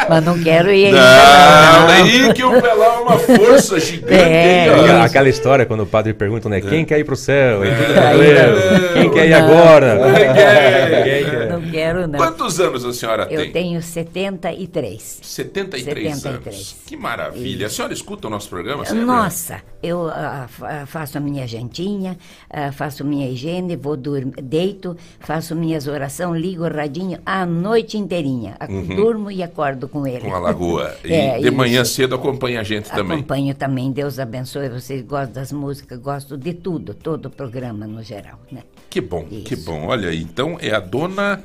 Mas 0.09 0.25
não 0.25 0.39
quero 0.43 0.73
ir 0.73 0.87
ainda. 0.87 0.99
Não, 1.01 1.87
daí 1.87 2.33
que 2.35 2.45
o 2.45 2.61
Pelão 2.61 2.85
é 2.85 2.99
uma 3.03 3.19
força 3.19 3.79
gigante. 3.81 4.15
É. 4.15 5.01
Aquela- 5.05 5.27
história 5.29 5.67
quando 5.67 5.83
o 5.83 5.87
padre 5.87 6.13
pergunta, 6.15 6.49
né? 6.49 6.61
Quem 6.61 6.85
quer 6.85 6.99
ir 7.01 7.05
pro 7.05 7.17
céu? 7.17 7.65
E 7.65 7.69
tudo 7.69 8.23
É. 8.23 8.93
Quem 8.95 9.11
quer 9.11 9.27
ir 9.27 9.31
Não. 9.31 9.45
agora? 9.45 9.95
Ninguém 10.07 11.25
quer. 11.25 11.46
Não 11.61 11.71
quero, 11.71 12.07
não. 12.07 12.19
Quantos 12.19 12.61
anos 12.61 12.85
a 12.85 12.93
senhora 12.93 13.29
Eu 13.31 13.43
tem? 13.43 13.53
tenho 13.53 13.83
73. 13.83 15.21
73, 15.23 15.85
73. 15.85 16.25
anos. 16.27 16.77
Que 16.87 16.97
maravilha. 16.97 17.67
A 17.67 17.71
senhora 17.71 17.93
escuta 17.93 18.27
o 18.27 18.31
nosso 18.31 18.49
programa 18.49 18.85
sempre? 18.85 19.05
Nossa, 19.05 19.63
eu 19.83 20.09
fa- 20.49 20.87
faço 20.87 21.19
a 21.19 21.21
minha 21.21 21.47
jantinha, 21.47 22.17
ah, 22.51 22.73
faço 22.73 23.05
minha 23.05 23.29
higiene, 23.29 23.77
vou 23.77 23.97
dormir, 23.97 24.35
deito, 24.43 24.97
faço 25.21 25.55
minhas 25.55 25.87
orações, 25.87 26.41
ligo 26.41 26.65
o 26.65 26.69
radinho 26.69 27.19
a 27.25 27.45
noite 27.47 27.97
inteirinha. 27.99 28.57
Uhum. 28.69 28.97
Durmo 28.97 29.31
e 29.31 29.43
acordo 29.43 29.89
com 29.89 30.07
ele. 30.07 30.21
Com 30.21 30.35
a 30.35 30.39
lagoa. 30.39 30.95
E 31.05 31.13
É, 31.13 31.39
de 31.39 31.51
manhã 31.51 31.83
isso. 31.83 31.95
cedo 31.95 32.15
acompanha 32.15 32.61
a 32.61 32.63
gente 32.63 32.91
também. 32.91 33.19
Acompanho 33.19 33.55
também, 33.55 33.91
Deus 33.93 34.19
abençoe, 34.19 34.69
vocês 34.69 35.03
gostam 35.03 35.33
das 35.35 35.53
músicas, 35.53 35.99
gosto 35.99 36.37
de 36.37 36.53
tudo, 36.55 36.95
todo 36.95 37.27
o 37.27 37.31
programa 37.31 37.87
no 37.87 38.03
geral, 38.03 38.39
né? 38.51 38.63
Que 38.91 39.01
bom, 39.01 39.25
que 39.25 39.57
bom. 39.57 39.87
Olha, 39.87 40.15
então 40.15 40.57
é 40.61 40.71
a 40.75 40.81
dona. 40.81 41.43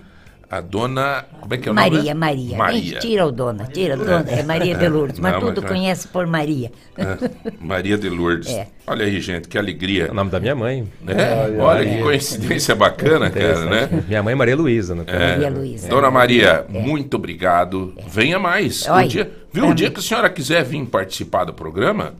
A 0.50 0.60
dona. 0.60 1.24
Como 1.40 1.54
é 1.54 1.58
que 1.58 1.70
é 1.70 1.72
o 1.72 1.76
Maria, 1.76 1.98
nome? 2.00 2.14
Maria. 2.14 2.58
Maria. 2.58 3.00
Tira 3.00 3.26
o 3.26 3.32
dona, 3.32 3.68
tira 3.68 3.96
o 3.96 3.98
dona. 4.06 4.26
É 4.30 4.44
Maria 4.44 4.76
de 4.76 4.86
Lourdes, 4.90 5.18
mas 5.18 5.32
Não, 5.40 5.40
tudo 5.40 5.62
mas- 5.62 5.72
conhece 5.72 6.08
por 6.10 6.28
Maria. 6.28 6.70
É, 6.98 7.56
Maria 7.58 7.98
de 7.98 8.10
Lourdes. 8.10 8.50
É. 8.50 8.68
Olha 8.86 9.06
aí, 9.06 9.22
gente, 9.22 9.48
que 9.48 9.58
alegria. 9.58 10.08
É 10.08 10.12
o 10.12 10.14
nome 10.14 10.30
da 10.30 10.42
minha 10.42 10.54
mãe. 10.54 10.86
É? 11.08 11.58
Olha, 11.58 11.86
que 11.90 12.02
coincidência 12.04 12.76
bacana, 12.76 13.30
cara, 13.30 13.64
né? 13.66 14.04
Minha 14.10 14.22
mãe 14.22 14.34
é 14.34 14.36
Maria 14.36 14.56
Luísa, 14.58 14.94
caso. 15.06 15.10
É. 15.18 15.32
Maria 15.32 15.50
Luísa. 15.50 15.88
Dona 15.88 16.12
Maria, 16.12 16.66
muito 16.68 17.16
obrigado. 17.16 17.94
Venha 18.06 18.38
mais. 18.38 18.86
Olha, 18.90 19.06
o 19.06 19.08
dia, 19.08 19.32
viu? 19.54 19.70
O 19.70 19.74
dia 19.74 19.90
que 19.90 20.02
a 20.02 20.04
senhora 20.04 20.30
quiser 20.30 20.66
vir 20.66 20.86
participar 20.86 21.46
do 21.46 21.54
programa, 21.54 22.14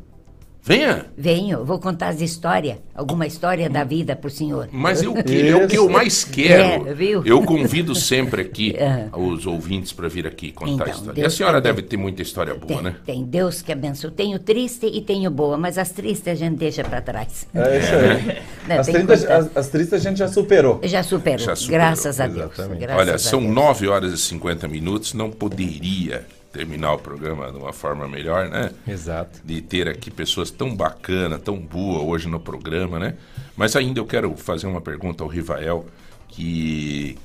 venha. 0.64 1.06
Venho, 1.18 1.66
vou 1.66 1.80
contar 1.80 2.10
as 2.10 2.22
histórias, 2.22 2.78
alguma 2.96 3.26
história 3.28 3.70
da 3.70 3.84
vida 3.84 4.16
pro 4.16 4.30
senhor. 4.30 4.70
Mas 4.72 5.02
eu, 5.02 5.14
que, 5.14 5.48
é 5.48 5.56
o 5.56 5.68
que 5.68 5.78
eu 5.78 5.90
mais 5.90 6.24
quero. 6.24 6.88
É, 6.90 6.94
viu? 6.94 7.24
Eu 7.26 7.42
convido 7.44 7.94
sempre 7.96 8.42
aqui 8.42 8.76
Aham. 8.80 9.10
os 9.18 9.46
ouvintes 9.46 9.92
para 9.92 10.08
vir 10.08 10.26
aqui 10.28 10.52
contar 10.52 10.74
Então, 10.74 10.86
a 10.88 10.90
história. 10.90 11.14
Deus 11.14 11.24
e 11.24 11.28
a 11.28 11.38
senhora 11.38 11.62
deve 11.62 11.82
ter 11.82 11.98
muita 11.98 12.22
história 12.22 12.54
boa, 12.54 12.68
Tem, 12.68 12.82
né? 12.82 12.96
tem 13.06 13.24
Deus 13.24 13.62
que 13.62 13.72
abençoe. 13.72 14.12
Tenho 14.12 14.40
triste 14.40 14.86
e 14.86 15.02
tenho 15.02 15.30
boa, 15.32 15.58
mas 15.58 15.78
as 15.78 15.92
tristes 15.92 16.28
a 16.28 16.36
gente 16.36 16.58
deixa 16.58 16.84
para 16.84 17.02
trás. 17.02 17.48
É 17.54 17.78
isso 17.80 17.96
aí. 17.96 18.42
Né, 18.68 18.78
As, 18.78 18.86
tem 18.86 18.94
que 18.96 19.02
30, 19.08 19.18
contar. 19.22 19.36
as, 19.38 19.58
as 19.58 19.68
tristes 19.70 19.94
a 19.94 19.98
gente 19.98 20.18
já 20.20 20.28
superou. 20.28 20.80
Já 20.84 21.02
superou, 21.02 21.40
Já 21.48 21.56
superou. 21.56 21.80
graças 21.82 22.20
a 22.20 22.28
Deus. 22.28 22.52
graças 22.80 22.96
Olha, 23.02 23.16
a 23.16 23.18
são 23.18 23.42
Deus. 23.42 23.54
9 23.56 23.88
horas 23.88 24.14
e 24.14 24.18
50 24.20 24.68
minutos, 24.68 25.16
não 25.16 25.32
poderia 25.32 26.24
terminar 26.52 26.94
o 26.94 27.00
programa 27.00 27.52
de 27.52 27.58
uma 27.58 27.74
forma 27.74 28.08
melhor, 28.08 28.50
né? 28.50 28.72
Exato. 28.88 29.40
De 29.44 29.62
ter 29.62 29.88
aqui 29.88 30.12
pessoas 30.12 30.52
tão 30.52 30.76
bacanas, 30.76 31.42
tão 31.42 31.58
boas 31.58 32.04
hoje 32.04 32.28
no 32.28 32.40
programa, 32.40 33.00
né? 33.00 33.16
Mas 33.56 33.76
ainda 33.76 34.00
eu 34.00 34.06
quero 34.06 34.36
fazer 34.36 34.68
uma 34.68 34.82
pergunta 34.82 35.24
ao 35.24 35.30
Rivael, 35.30 35.86
que, 36.28 37.18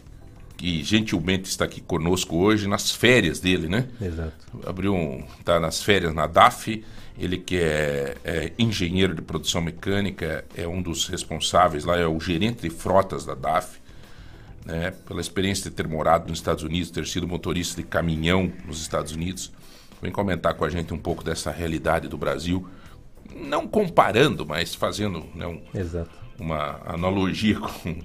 que 0.56 0.82
gentilmente 0.82 1.48
está 1.48 1.64
aqui 1.64 1.80
conosco 1.80 2.36
hoje 2.36 2.68
nas 2.68 2.90
férias 2.90 3.40
dele, 3.40 3.68
né? 3.68 3.88
Exato. 4.00 4.32
Abriu 4.64 4.94
um. 4.94 5.24
tá 5.44 5.58
nas 5.58 5.82
férias 5.82 6.14
na 6.14 6.26
DAF. 6.26 6.84
Ele 7.18 7.38
que 7.38 7.56
é, 7.56 8.14
é 8.22 8.52
engenheiro 8.58 9.14
de 9.14 9.22
produção 9.22 9.62
mecânica, 9.62 10.44
é 10.54 10.68
um 10.68 10.82
dos 10.82 11.08
responsáveis 11.08 11.84
lá, 11.84 11.96
é 11.96 12.06
o 12.06 12.20
gerente 12.20 12.60
de 12.60 12.70
frotas 12.70 13.24
da 13.24 13.34
DAF 13.34 13.85
né, 14.66 14.90
pela 15.06 15.20
experiência 15.20 15.70
de 15.70 15.76
ter 15.76 15.86
morado 15.86 16.28
nos 16.28 16.38
Estados 16.38 16.64
Unidos, 16.64 16.90
ter 16.90 17.06
sido 17.06 17.26
motorista 17.28 17.80
de 17.80 17.86
caminhão 17.86 18.52
nos 18.66 18.80
Estados 18.82 19.12
Unidos, 19.12 19.52
vem 20.02 20.10
comentar 20.10 20.54
com 20.54 20.64
a 20.64 20.68
gente 20.68 20.92
um 20.92 20.98
pouco 20.98 21.22
dessa 21.22 21.52
realidade 21.52 22.08
do 22.08 22.18
Brasil, 22.18 22.66
não 23.34 23.66
comparando, 23.68 24.44
mas 24.44 24.74
fazendo 24.74 25.24
né, 25.34 25.46
um- 25.46 25.62
Exato. 25.72 26.10
uma 26.38 26.80
analogia 26.84 27.58
com, 27.60 27.96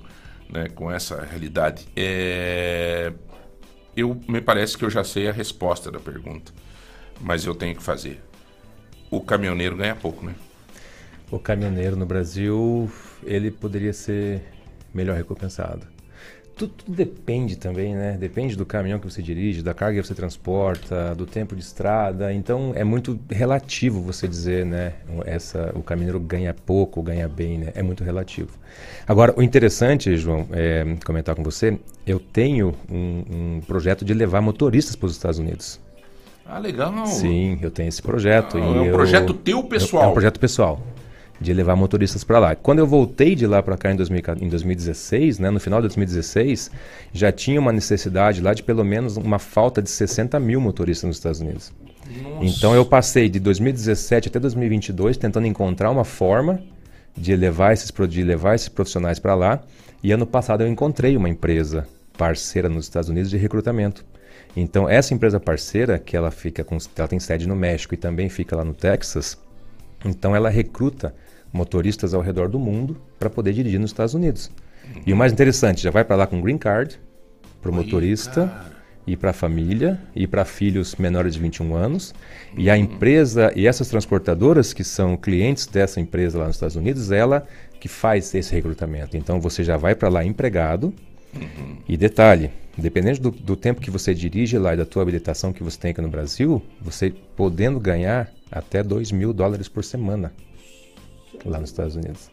né, 0.49 0.69
com 0.69 0.91
essa 0.91 1.23
realidade. 1.23 1.88
É, 1.95 3.11
eu 3.97 4.19
me 4.27 4.39
parece 4.39 4.77
que 4.77 4.85
eu 4.85 4.89
já 4.89 5.03
sei 5.03 5.27
a 5.27 5.31
resposta 5.31 5.91
da 5.91 5.99
pergunta, 5.99 6.51
mas 7.19 7.43
eu 7.43 7.55
tenho 7.55 7.75
que 7.75 7.83
fazer. 7.83 8.21
O 9.09 9.19
caminhoneiro 9.19 9.75
ganha 9.75 9.95
pouco, 9.95 10.23
né? 10.25 10.35
O 11.31 11.39
caminhoneiro 11.39 11.95
no 11.95 12.05
Brasil, 12.05 12.89
ele 13.23 13.49
poderia 13.49 13.93
ser 13.93 14.43
melhor 14.93 15.15
recompensado. 15.17 15.88
Tudo, 16.55 16.73
tudo 16.77 16.95
depende 16.95 17.55
também, 17.55 17.95
né? 17.95 18.17
Depende 18.19 18.55
do 18.55 18.65
caminhão 18.65 18.99
que 18.99 19.09
você 19.09 19.21
dirige, 19.21 19.63
da 19.63 19.73
carga 19.73 19.99
que 20.01 20.07
você 20.07 20.13
transporta, 20.13 21.15
do 21.15 21.25
tempo 21.25 21.55
de 21.55 21.61
estrada. 21.61 22.31
Então 22.33 22.71
é 22.75 22.83
muito 22.83 23.19
relativo 23.29 24.01
você 24.01 24.27
dizer, 24.27 24.65
né? 24.65 24.93
Essa, 25.25 25.71
o 25.73 25.81
caminhoneiro 25.81 26.19
ganha 26.19 26.53
pouco, 26.53 27.01
ganha 27.01 27.27
bem, 27.27 27.57
né? 27.57 27.71
É 27.73 27.81
muito 27.81 28.03
relativo. 28.03 28.51
Agora, 29.07 29.33
o 29.35 29.41
interessante, 29.41 30.15
João, 30.17 30.47
é 30.51 30.85
comentar 31.05 31.35
com 31.35 31.43
você, 31.43 31.79
eu 32.05 32.19
tenho 32.19 32.75
um, 32.91 33.23
um 33.57 33.61
projeto 33.65 34.05
de 34.05 34.13
levar 34.13 34.41
motoristas 34.41 34.95
para 34.95 35.07
os 35.07 35.13
Estados 35.13 35.39
Unidos. 35.39 35.79
Ah, 36.45 36.59
legal. 36.59 37.07
Sim, 37.07 37.57
eu 37.61 37.71
tenho 37.71 37.87
esse 37.89 38.01
projeto. 38.01 38.57
Ah, 38.57 38.59
e 38.59 38.63
é 38.63 38.81
um 38.81 38.85
eu- 38.85 38.93
projeto 38.93 39.33
teu, 39.33 39.63
pessoal? 39.63 40.03
É 40.03 40.07
um 40.07 40.13
projeto 40.13 40.39
pessoal. 40.39 40.81
De 41.41 41.51
levar 41.53 41.76
motoristas 41.76 42.23
para 42.23 42.38
lá. 42.38 42.55
Quando 42.55 42.80
eu 42.80 42.88
voltei 42.88 43.34
de 43.34 43.47
lá 43.47 43.63
para 43.63 43.76
cá 43.76 43.91
em, 43.91 43.95
2000 43.95 44.22
em 44.41 44.47
2016, 44.47 45.39
né, 45.39 45.49
no 45.49 45.59
final 45.59 45.80
de 45.80 45.88
2016, 45.88 46.69
já 47.11 47.31
tinha 47.31 47.59
uma 47.59 47.73
necessidade 47.73 48.41
lá 48.41 48.53
de 48.53 48.61
pelo 48.61 48.85
menos 48.85 49.18
uma 49.18 49.39
falta 49.39 49.81
de 49.81 49.89
60 49.89 50.39
mil 50.39 50.61
motoristas 50.61 51.07
nos 51.07 51.18
Estados 51.18 51.41
Unidos. 51.41 51.73
Nossa. 52.22 52.45
Então 52.45 52.76
eu 52.76 52.85
passei 52.85 53.27
de 53.27 53.39
2017 53.39 54.27
até 54.27 54.39
2022 54.39 55.18
tentando 55.18 55.47
encontrar 55.47 55.89
uma 55.89 56.03
forma 56.03 56.61
de 57.15 57.35
levar 57.35 57.73
esses, 57.73 57.91
de 58.09 58.23
levar 58.23 58.55
esses 58.55 58.69
profissionais 58.69 59.19
para 59.19 59.34
lá. 59.34 59.61
E 60.03 60.11
ano 60.11 60.26
passado 60.26 60.61
eu 60.61 60.68
encontrei 60.68 61.18
uma 61.18 61.30
empresa 61.30 61.88
parceira 62.18 62.69
nos 62.69 62.85
Estados 62.85 63.09
Unidos 63.09 63.30
de 63.30 63.38
recrutamento. 63.38 64.05
Então 64.55 64.88
essa 64.89 65.13
empresa 65.13 65.39
parceira, 65.39 65.97
que 65.97 66.15
ela 66.15 66.31
fica 66.31 66.63
com, 66.63 66.77
ela 66.97 67.07
tem 67.07 67.19
sede 67.19 67.47
no 67.47 67.55
México 67.55 67.93
e 67.93 67.97
também 67.97 68.30
fica 68.30 68.55
lá 68.55 68.65
no 68.65 68.73
Texas, 68.73 69.38
então 70.03 70.35
ela 70.35 70.49
recruta 70.49 71.13
motoristas 71.51 72.13
ao 72.13 72.21
redor 72.21 72.47
do 72.47 72.59
mundo 72.59 72.97
para 73.19 73.29
poder 73.29 73.53
dirigir 73.53 73.79
nos 73.79 73.91
Estados 73.91 74.13
Unidos. 74.13 74.51
E 75.05 75.13
o 75.13 75.15
mais 75.15 75.31
interessante, 75.31 75.81
já 75.81 75.91
vai 75.91 76.03
para 76.03 76.15
lá 76.15 76.27
com 76.27 76.41
green 76.41 76.57
card 76.57 76.99
para 77.61 77.71
o 77.71 77.73
motorista 77.73 78.51
e 79.05 79.15
para 79.15 79.31
a 79.31 79.33
família 79.33 79.99
e 80.15 80.27
para 80.27 80.45
filhos 80.45 80.95
menores 80.95 81.33
de 81.33 81.39
21 81.39 81.75
anos. 81.75 82.13
E 82.57 82.69
a 82.69 82.77
empresa 82.77 83.51
e 83.55 83.67
essas 83.67 83.87
transportadoras 83.87 84.73
que 84.73 84.83
são 84.83 85.17
clientes 85.17 85.67
dessa 85.67 85.99
empresa 85.99 86.37
lá 86.37 86.47
nos 86.47 86.55
Estados 86.55 86.75
Unidos, 86.75 87.11
ela 87.11 87.47
que 87.79 87.87
faz 87.87 88.33
esse 88.35 88.53
recrutamento. 88.53 89.17
Então 89.17 89.39
você 89.39 89.63
já 89.63 89.77
vai 89.77 89.95
para 89.95 90.09
lá 90.09 90.23
empregado. 90.23 90.93
E 91.87 91.95
detalhe, 91.95 92.51
dependendo 92.77 93.19
do, 93.19 93.31
do 93.31 93.55
tempo 93.55 93.79
que 93.79 93.89
você 93.89 94.13
dirige 94.13 94.57
lá 94.57 94.73
e 94.73 94.77
da 94.77 94.85
tua 94.85 95.01
habilitação 95.01 95.53
que 95.53 95.63
você 95.63 95.79
tem 95.79 95.91
aqui 95.91 96.01
no 96.01 96.09
Brasil, 96.09 96.61
você 96.81 97.13
podendo 97.35 97.79
ganhar 97.79 98.29
até 98.51 98.83
2 98.83 99.13
mil 99.13 99.31
dólares 99.31 99.69
por 99.69 99.83
semana 99.83 100.31
lá 101.45 101.59
nos 101.59 101.69
Estados 101.69 101.95
Unidos. 101.95 102.30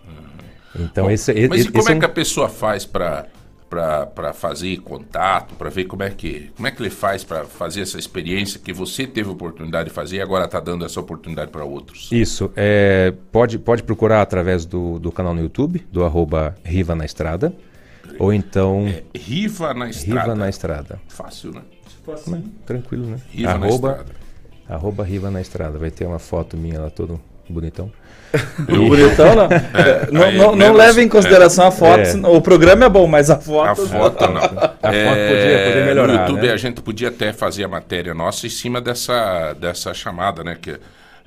Então 0.75 1.05
Bom, 1.05 1.11
esse, 1.11 1.33
mas 1.49 1.61
esse, 1.61 1.69
e 1.69 1.73
como 1.73 1.83
esse 1.83 1.93
é 1.93 1.95
um- 1.95 1.99
que 1.99 2.05
a 2.05 2.11
pessoa 2.11 2.49
faz 2.49 2.85
para 2.85 3.27
para 3.69 4.33
fazer 4.33 4.79
contato, 4.79 5.55
para 5.55 5.69
ver 5.69 5.85
como 5.85 6.03
é 6.03 6.09
que 6.09 6.51
como 6.57 6.67
é 6.67 6.71
que 6.71 6.81
ele 6.83 6.89
faz 6.89 7.23
para 7.23 7.45
fazer 7.45 7.83
essa 7.83 7.99
experiência 7.99 8.59
que 8.59 8.73
você 8.73 9.07
teve 9.07 9.29
a 9.29 9.33
oportunidade 9.33 9.91
de 9.91 9.95
fazer 9.95 10.17
e 10.17 10.21
agora 10.23 10.47
está 10.47 10.59
dando 10.59 10.87
essa 10.87 10.99
oportunidade 10.99 11.51
para 11.51 11.65
outros? 11.65 12.09
Isso, 12.11 12.51
é, 12.57 13.13
pode, 13.31 13.59
pode 13.59 13.83
procurar 13.83 14.23
através 14.23 14.65
do, 14.65 14.99
do 14.99 15.13
canal 15.13 15.35
no 15.35 15.43
YouTube, 15.43 15.87
do 15.93 16.03
arroba 16.03 16.55
Riva 16.65 16.95
na 16.95 17.05
Estrada, 17.05 17.53
ou 18.19 18.33
então... 18.33 18.87
Riva 19.15 19.75
na 19.75 19.91
Estrada. 19.91 20.21
Riva 20.23 20.35
na 20.35 20.49
Estrada. 20.49 21.01
Fácil, 21.07 21.53
né? 21.53 21.61
Né? 22.27 22.43
Tranquilo, 22.65 23.07
né? 23.07 23.21
Riva 23.29 23.59
na 23.59 23.67
arroba, 23.67 23.91
Estrada. 23.91 24.13
arroba 24.67 25.05
Riva 25.05 25.31
na 25.31 25.43
Estrada. 25.43 25.79
Vai 25.79 25.91
ter 25.91 26.07
uma 26.07 26.19
foto 26.19 26.57
minha 26.57 26.81
lá 26.81 26.89
todo 26.89 27.21
bonitão. 27.47 27.93
Bonitão, 28.59 29.35
não. 29.35 29.49
É, 29.79 30.11
não 30.11 30.23
aí, 30.23 30.37
não, 30.37 30.55
não 30.57 30.73
leve 30.73 31.03
em 31.03 31.09
consideração 31.09 31.67
a 31.67 31.71
foto. 31.71 32.01
É. 32.01 32.15
O 32.29 32.41
programa 32.41 32.85
é 32.85 32.89
bom, 32.89 33.07
mas 33.07 33.31
a 33.31 33.39
foto. 33.39 33.69
A 33.71 33.75
foto 33.87 34.27
não. 34.29 34.43
A 34.89 34.93
foto 34.93 35.19
podia- 35.29 35.65
podia 35.67 35.85
melhorar, 35.87 36.13
No 36.15 36.21
YouTube 36.21 36.47
né? 36.47 36.53
a 36.53 36.57
gente 36.57 36.81
podia 36.81 37.09
até 37.09 37.33
fazer 37.33 37.65
a 37.65 37.69
matéria 37.69 38.15
nossa 38.15 38.47
em 38.47 38.51
cima 38.51 38.81
dessa, 38.81 39.53
dessa 39.55 39.93
chamada, 39.93 40.43
né? 40.45 40.57
Que 40.61 40.79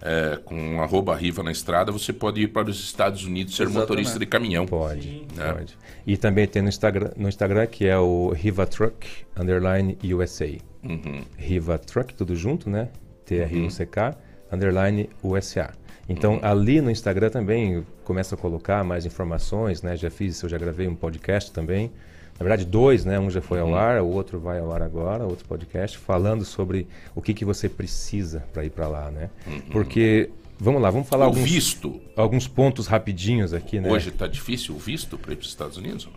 é, 0.04 0.40
com 0.44 0.82
arroba 0.82 1.16
Riva 1.16 1.44
na 1.44 1.52
estrada 1.52 1.92
você 1.92 2.12
pode 2.12 2.42
ir 2.42 2.48
para 2.48 2.70
os 2.70 2.80
Estados 2.84 3.24
Unidos 3.24 3.56
ser 3.56 3.64
Exatamente. 3.64 3.82
motorista 3.90 4.18
de 4.20 4.26
caminhão. 4.26 4.66
Pode, 4.66 5.28
né? 5.36 5.54
pode. 5.54 5.78
E 6.08 6.18
também 6.18 6.48
tem 6.48 6.62
no 6.62 6.70
Instagram, 6.70 7.12
no 7.16 7.30
Instagram 7.30 7.68
que 7.68 7.86
é 7.88 7.98
o 7.98 8.30
Riva 8.36 8.66
Truck 8.66 9.08
underline 9.38 9.98
USA. 10.12 10.48
Uhum. 10.84 11.22
Riva 11.38 11.78
Truck, 11.78 12.14
tudo 12.16 12.36
junto, 12.36 12.68
né? 12.70 12.88
T-R-U-C-K 13.26 14.16
underline 14.52 15.10
USA. 15.24 15.70
Então, 16.10 16.40
ali 16.42 16.82
no 16.82 16.90
Instagram 16.92 17.30
também 17.30 17.74
eu 17.76 17.86
começo 18.04 18.34
a 18.36 18.38
colocar 18.38 18.84
mais 18.84 19.06
informações, 19.06 19.82
né? 19.82 19.96
Já 19.96 20.10
fiz, 20.10 20.42
eu 20.42 20.50
já 20.50 20.58
gravei 20.58 20.88
um 20.88 20.96
podcast 20.96 21.52
também. 21.52 21.92
Na 22.40 22.44
verdade, 22.44 22.66
dois, 22.66 23.06
né? 23.06 23.20
Um 23.20 23.30
já 23.30 23.42
foi 23.42 23.60
ao 23.60 23.68
Uhum. 23.70 23.76
ar, 23.76 24.02
o 24.02 24.08
outro 24.08 24.40
vai 24.40 24.60
ao 24.60 24.72
ar 24.72 24.82
agora, 24.82 25.24
outro 25.26 25.46
podcast, 25.48 25.98
falando 25.98 26.44
sobre 26.44 26.88
o 27.16 27.22
que, 27.22 27.34
que 27.34 27.46
você 27.46 27.70
precisa 27.70 28.44
para 28.52 28.66
ir 28.66 28.72
para 28.72 28.88
lá, 28.88 29.12
né? 29.12 29.30
Uhum. 29.46 29.62
Porque, 29.72 30.30
vamos 30.60 30.82
lá, 30.82 30.90
vamos 30.90 31.08
falar 31.08 31.26
O 31.26 31.30
alguns, 31.30 31.50
visto. 31.50 32.02
alguns 32.18 32.48
pontos 32.48 32.88
rapidinhos 32.88 33.54
aqui, 33.54 33.80
né? 33.80 33.90
Hoje 33.90 34.10
está 34.10 34.26
difícil 34.28 34.76
o 34.76 34.80
visto 34.80 35.18
para 35.20 35.34
ir 35.34 35.36
para 35.36 35.44
os 35.44 35.50
Estados 35.50 35.78
Unidos? 35.78 36.10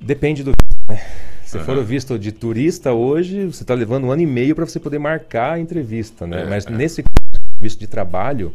Depende 0.00 0.42
do 0.44 0.52
visto, 0.52 0.78
né? 0.88 1.04
Se 1.44 1.56
Aham. 1.56 1.66
for 1.66 1.76
o 1.78 1.84
visto 1.84 2.16
de 2.16 2.30
turista 2.30 2.92
hoje, 2.92 3.44
você 3.46 3.64
está 3.64 3.74
levando 3.74 4.04
um 4.04 4.12
ano 4.12 4.22
e 4.22 4.26
meio 4.26 4.54
para 4.54 4.64
você 4.64 4.78
poder 4.78 5.00
marcar 5.00 5.54
a 5.54 5.58
entrevista, 5.58 6.26
né? 6.28 6.42
É, 6.42 6.46
Mas 6.48 6.64
é. 6.64 6.70
nesse 6.70 7.02
visto 7.60 7.80
de 7.80 7.88
trabalho, 7.88 8.54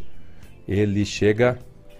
ele 0.68 1.06
chega. 1.06 1.58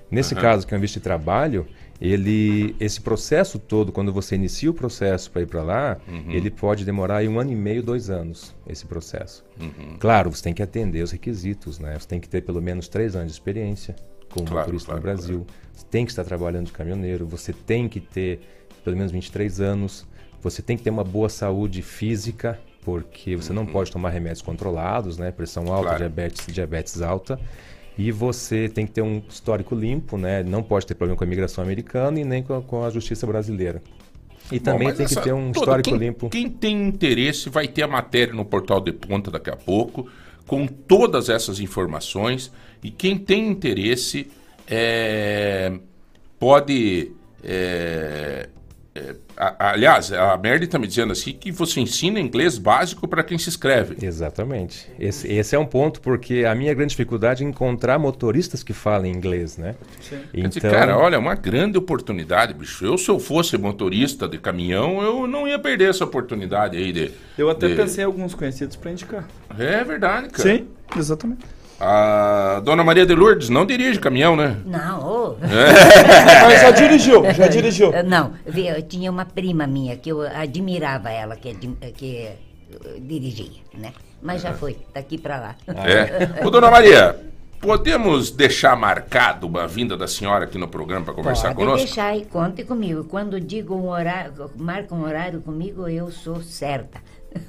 Nesse 0.10 0.34
Aham. 0.34 0.42
caso, 0.42 0.68
que 0.68 0.74
é 0.74 0.78
um 0.78 0.82
visto 0.82 0.96
de 0.96 1.00
trabalho, 1.02 1.68
ele, 2.00 2.76
esse 2.80 3.02
processo 3.02 3.58
todo, 3.58 3.92
quando 3.92 4.14
você 4.14 4.36
inicia 4.36 4.70
o 4.70 4.74
processo 4.74 5.32
para 5.32 5.42
ir 5.42 5.48
para 5.48 5.64
lá, 5.64 5.98
Uhum. 6.08 6.26
ele 6.32 6.52
pode 6.52 6.86
demorar 6.86 7.24
um 7.24 7.40
ano 7.40 7.52
e 7.52 7.56
meio, 7.56 7.82
dois 7.82 8.10
anos, 8.10 8.56
esse 8.68 8.86
processo. 8.86 9.44
Uhum. 9.60 9.98
Claro, 10.00 10.30
você 10.32 10.44
tem 10.44 10.54
que 10.54 10.62
atender 10.62 11.02
os 11.04 11.12
requisitos, 11.12 11.80
né? 11.80 11.98
Você 12.00 12.08
tem 12.08 12.20
que 12.20 12.30
ter 12.30 12.42
pelo 12.42 12.62
menos 12.62 12.88
três 12.88 13.16
anos 13.16 13.28
de 13.32 13.34
experiência 13.34 13.96
como 14.30 14.46
Claro, 14.46 14.60
motorista 14.60 14.88
claro, 14.88 15.00
no 15.00 15.04
Brasil. 15.04 15.48
Você 15.74 15.86
tem 15.90 16.06
que 16.06 16.12
estar 16.12 16.24
trabalhando 16.24 16.68
de 16.68 16.72
caminhoneiro, 16.74 17.26
você 17.26 17.52
tem 17.54 17.88
que 17.90 18.00
ter 18.00 18.40
pelo 18.84 18.96
menos 18.96 19.12
23 19.12 19.60
anos, 19.62 20.06
você 20.42 20.62
tem 20.62 20.78
que 20.78 20.84
ter 20.84 20.92
uma 20.92 21.04
boa 21.04 21.30
saúde 21.30 21.82
física, 21.82 22.60
porque 22.84 23.36
você 23.36 23.52
não 23.52 23.66
pode 23.66 23.92
tomar 23.92 24.10
remédios 24.12 24.44
controlados, 24.44 25.18
né? 25.18 25.32
Pressão 25.32 25.64
alta, 25.64 25.76
Uhum. 25.78 25.84
Claro. 25.84 25.98
diabetes, 25.98 26.46
diabetes 26.54 27.02
alta. 27.02 27.40
E 27.98 28.12
você 28.12 28.68
tem 28.68 28.86
que 28.86 28.92
ter 28.92 29.02
um 29.02 29.22
histórico 29.30 29.74
limpo, 29.74 30.18
né? 30.18 30.44
Não 30.44 30.62
pode 30.62 30.86
ter 30.86 30.96
problema 30.96 31.18
com 31.18 31.24
a 31.24 31.28
imigração 31.28 31.64
americana 31.64 32.20
e 32.20 32.26
nem 32.26 32.44
com 32.44 32.54
a, 32.58 32.62
com 32.62 32.84
a 32.84 32.90
justiça 32.90 33.26
brasileira. 33.26 33.82
E 34.52 34.60
também 34.60 34.88
tem 34.90 34.98
que 35.06 35.14
essa- 35.14 35.22
ter 35.22 35.34
um 35.34 35.52
todo- 35.52 35.64
histórico 35.64 35.90
quem, 35.90 35.98
limpo. 35.98 36.30
Quem 36.30 36.50
tem 36.50 36.88
interesse 36.88 37.50
vai 37.50 37.68
ter 37.68 37.84
a 37.84 37.88
matéria 37.88 38.34
no 38.34 38.44
portal 38.46 38.80
de 38.82 38.92
ponta 38.92 39.32
daqui 39.32 39.50
a 39.50 39.56
pouco, 39.56 40.08
com 40.46 40.68
todas 40.68 41.30
essas 41.30 41.60
informações. 41.60 42.52
E 42.84 42.92
quem 42.92 43.18
tem 43.18 43.48
interesse 43.48 44.28
é, 44.68 45.72
pode. 46.38 47.12
é, 47.44 48.50
é, 48.96 49.14
a- 49.36 49.72
aliás, 49.72 50.12
a 50.14 50.38
Merle 50.38 50.64
está 50.66 50.80
me 50.80 50.88
dizendo 50.88 51.12
assim 51.12 51.34
que 51.34 51.52
você 51.52 51.82
ensina 51.82 52.20
inglês 52.20 52.58
básico 52.58 53.08
para 53.08 53.22
quem 53.24 53.38
se 53.38 53.50
inscreve. 53.50 53.98
Exatamente. 54.06 54.90
Esse, 54.98 55.28
esse 55.32 55.54
é 55.56 55.60
um 55.60 55.66
ponto, 55.66 56.00
porque 56.00 56.46
a 56.46 56.56
minha 56.56 56.74
grande 56.74 56.92
dificuldade 56.92 57.44
é 57.44 57.48
encontrar 57.48 58.00
motoristas 58.00 58.64
que 58.64 58.72
falem 58.74 59.12
inglês, 59.14 59.58
né? 59.58 59.76
Quer 60.32 60.48
dizer, 60.48 60.62
cara, 60.72 60.98
olha, 60.98 61.16
é 61.16 61.20
uma 61.20 61.36
grande 61.36 61.78
oportunidade, 61.78 62.54
bicho. 62.54 62.86
Eu, 62.86 62.98
se 62.98 63.10
eu 63.10 63.20
fosse 63.20 63.58
motorista 63.58 64.28
de 64.30 64.38
caminhão, 64.38 65.02
eu 65.02 65.28
não 65.28 65.46
ia 65.48 65.60
perder 65.60 65.90
essa 65.90 66.06
oportunidade 66.06 66.78
aí 66.78 66.94
de. 66.94 67.12
Eu 67.38 67.50
até 67.50 67.68
de- 67.68 67.76
pensei 67.76 68.04
em 68.04 68.08
alguns 68.08 68.34
conhecidos 68.34 68.76
para 68.78 68.92
indicar. 68.92 69.28
É 69.60 69.84
verdade, 69.84 70.30
cara. 70.30 70.50
Sim, 70.50 70.68
exatamente. 70.98 71.44
A 71.80 72.62
dona 72.64 72.84
Maria 72.84 73.06
de 73.06 73.14
Lourdes 73.14 73.50
não 73.50 73.66
dirige 73.66 74.00
caminhão, 74.00 74.36
né? 74.36 74.58
Não, 74.66 75.00
ô. 75.06 75.36
É. 75.44 76.42
Mas 76.48 76.62
já 76.62 76.72
dirigiu, 76.72 77.34
já 77.34 77.48
dirigiu. 77.48 77.92
Não, 78.04 78.34
eu 78.46 78.82
tinha 78.82 79.12
uma 79.12 79.26
prima 79.26 79.68
minha 79.68 79.98
que 79.98 80.10
eu 80.10 80.22
admirava 80.22 81.10
ela, 81.10 81.36
que, 81.36 81.54
que 81.94 82.30
dirigia, 83.02 83.62
né? 83.74 83.92
Mas 84.22 84.42
já 84.42 84.54
foi, 84.54 84.78
daqui 84.94 85.18
pra 85.18 85.38
lá. 85.40 85.56
É. 85.68 86.46
Ô, 86.46 86.50
dona 86.50 86.72
Maria, 86.72 87.16
podemos 87.60 88.32
deixar 88.32 88.76
marcado 88.76 89.46
uma 89.46 89.68
vinda 89.68 89.98
da 89.98 90.08
senhora 90.08 90.46
aqui 90.46 90.58
no 90.58 90.68
programa 90.68 91.06
para 91.06 91.14
conversar 91.14 91.50
Pode 91.50 91.58
conosco? 91.58 91.86
deixar 91.86 92.16
e 92.16 92.26
conte 92.26 92.64
comigo. 92.64 93.04
Quando 93.04 93.40
digo 93.40 93.76
um 93.76 93.90
horário, 93.90 94.50
marca 94.56 94.96
um 94.96 95.04
horário 95.04 95.42
comigo, 95.42 95.88
eu 95.88 96.10
sou 96.10 96.42
certa. 96.42 97.00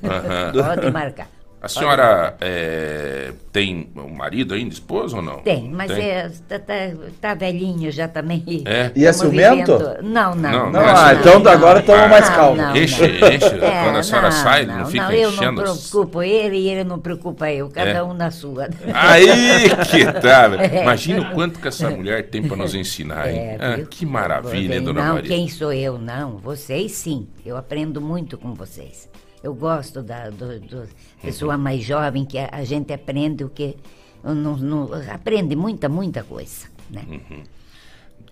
Aham. 0.02 0.52
Pode 0.76 0.90
marcar. 0.90 1.28
A 1.66 1.68
senhora 1.68 2.36
é, 2.40 3.32
tem 3.50 3.88
um 3.96 4.08
marido 4.08 4.54
ainda, 4.54 4.72
esposa 4.72 5.16
ou 5.16 5.22
não? 5.22 5.38
Tem, 5.40 5.68
mas 5.68 5.90
Tem? 5.90 6.00
é, 6.08 6.30
tá, 6.48 6.58
tá, 6.60 6.74
tá 7.20 7.34
velhinho 7.34 7.90
já 7.90 8.06
também. 8.06 8.62
É? 8.64 8.92
E 8.94 9.04
é 9.04 9.10
Estamos 9.10 9.34
ciumento? 9.34 9.76
vivendo- 9.78 10.02
Não, 10.04 10.34
não. 10.36 10.50
Não, 10.52 10.70
Não, 10.70 10.80
ah, 10.80 11.12
então 11.12 11.42
agora 11.52 11.82
tamo 11.82 12.08
mais 12.08 12.28
calmo. 12.28 12.62
Enche, 12.76 13.02
não. 13.18 13.28
enche. 13.32 13.50
Quando 13.84 13.96
a 13.98 14.02
senhora 14.04 14.30
sai, 14.30 14.64
não 14.64 14.86
fica 14.86 15.04
não, 15.06 15.12
eu 15.12 15.28
enchendo 15.30 15.62
não 15.62 15.72
as- 15.72 15.90
preocupo 15.90 16.22
ele 16.22 16.56
e 16.56 16.68
ele 16.68 16.84
não 16.84 17.00
preocupa 17.00 17.50
eu, 17.50 17.68
cada 17.68 17.90
É. 17.90 18.02
um 18.02 18.14
na 18.14 18.30
sua. 18.30 18.68
Aí 18.94 19.26
que 19.90 20.04
tá. 20.20 20.46
É. 20.76 20.82
Imagina 20.82 21.22
o 21.22 21.34
quanto 21.34 21.58
que 21.58 21.66
essa 21.66 21.90
mulher 21.90 22.28
tem 22.28 22.42
para 22.46 22.56
nos 22.56 22.74
ensinar, 22.74 23.28
hein? 23.28 23.38
É, 23.38 23.56
Ah, 23.60 23.78
que 23.90 24.06
maravilha, 24.06 24.76
hein, 24.76 24.82
dona 24.84 25.04
não, 25.04 25.14
Maria? 25.14 25.28
quem 25.28 25.48
sou 25.48 25.72
eu, 25.72 25.98
não. 25.98 26.36
Vocês 26.38 26.92
sim. 26.92 27.26
Eu 27.44 27.56
aprendo 27.56 28.00
muito 28.00 28.38
com 28.38 28.54
vocês. 28.54 29.08
Eu 29.42 29.54
gosto 29.54 30.02
da 30.02 30.30
do, 30.30 30.58
do 30.60 30.76
Uhum. 30.78 30.86
pessoa 31.22 31.56
mais 31.56 31.82
jovem 31.84 32.24
que 32.24 32.38
a, 32.38 32.48
a 32.52 32.64
gente 32.64 32.92
aprende 32.92 33.44
o 33.44 33.48
que 33.48 33.76
não, 34.22 34.56
não- 34.56 34.90
aprende 35.12 35.54
muita 35.56 35.88
muita 35.88 36.22
coisa, 36.24 36.66
né? 36.90 37.04
Uhum. 37.08 37.42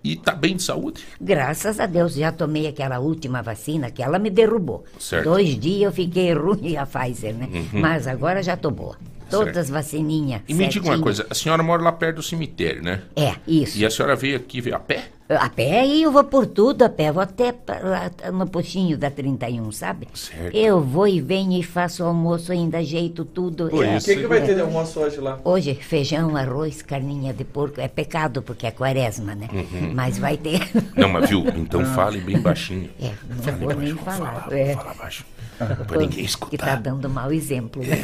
E 0.02 0.16
tá 0.16 0.34
bem 0.34 0.56
de 0.56 0.62
saúde? 0.62 1.02
Graças 1.20 1.80
a 1.80 1.86
Deus 1.86 2.14
já 2.14 2.30
tomei 2.30 2.66
aquela 2.66 2.98
última 2.98 3.40
vacina 3.42 3.90
que 3.90 4.02
ela 4.02 4.18
me 4.18 4.28
derrubou. 4.28 4.84
Certo. 4.98 5.24
Dois 5.24 5.58
dias 5.58 5.82
eu 5.82 5.92
fiquei 5.92 6.32
ruim 6.34 6.76
a 6.76 6.84
Pfizer, 6.84 7.34
né? 7.34 7.48
Uhum. 7.50 7.80
Mas 7.80 8.06
agora 8.06 8.42
já 8.42 8.54
tô 8.56 8.70
boa. 8.70 8.96
Todas 9.30 9.46
Certo. 9.54 9.58
as 9.60 9.70
vacininhas. 9.70 10.42
E 10.46 10.52
me 10.52 10.68
diga 10.68 10.80
uma 10.84 10.88
certinho. 10.88 11.02
coisa, 11.02 11.26
a 11.30 11.34
senhora 11.34 11.62
mora 11.62 11.82
lá 11.82 11.90
perto 11.90 12.16
do 12.16 12.22
cemitério, 12.22 12.82
né? 12.82 13.02
É, 13.16 13.34
isso. 13.48 13.78
E 13.78 13.86
a 13.86 13.90
senhora 13.90 14.14
veio 14.14 14.36
aqui 14.36 14.60
veio 14.60 14.76
a 14.76 14.78
pé? 14.78 15.08
A 15.26 15.48
pé 15.48 15.86
e 15.86 16.02
eu 16.02 16.12
vou 16.12 16.22
por 16.24 16.46
tudo 16.46 16.82
a 16.82 16.88
pé. 16.90 17.10
Vou 17.10 17.22
até 17.22 17.50
pra 17.50 17.78
lá, 17.78 18.10
no 18.30 18.46
postinho 18.46 18.98
da 18.98 19.10
31, 19.10 19.72
sabe? 19.72 20.06
Certo. 20.12 20.54
Eu 20.54 20.82
vou 20.82 21.08
e 21.08 21.18
venho 21.18 21.58
e 21.58 21.62
faço 21.62 22.04
almoço, 22.04 22.52
ainda 22.52 22.78
ajeito 22.78 23.24
tudo. 23.24 23.68
Por 23.70 23.84
É, 23.86 23.96
isso. 23.96 24.10
O 24.10 24.14
que, 24.14 24.20
que 24.20 24.26
vai 24.26 24.38
é. 24.38 24.40
ter 24.42 24.54
de 24.54 24.60
almoço 24.60 25.00
hoje 25.00 25.18
lá? 25.20 25.38
Hoje, 25.42 25.74
feijão, 25.74 26.36
arroz, 26.36 26.82
carninha 26.82 27.32
de 27.32 27.42
porco. 27.42 27.80
É 27.80 27.88
pecado 27.88 28.42
porque 28.42 28.66
é 28.66 28.70
quaresma, 28.70 29.34
né? 29.34 29.48
Uhum. 29.50 29.92
Mas 29.94 30.18
vai 30.18 30.36
ter. 30.36 30.60
Não, 30.94 31.08
mas 31.08 31.30
viu? 31.30 31.42
Então 31.56 31.82
fale 31.96 32.20
bem 32.20 32.38
baixinho. 32.38 32.90
É, 33.00 33.10
não 33.28 33.42
Fale 33.42 33.64
vou 33.64 33.74
nem 33.74 33.94
baixo, 33.94 34.04
falar. 34.18 34.40
Fala, 34.42 34.58
é. 34.58 34.74
fala 34.74 34.94
baixo. 34.94 35.24
Pra 35.58 35.98
ninguém 35.98 36.08
Que 36.08 36.16
tá 36.22 36.24
escutar. 36.24 36.76
dando 36.80 37.08
mau 37.08 37.32
exemplo. 37.32 37.82
né? 37.82 37.96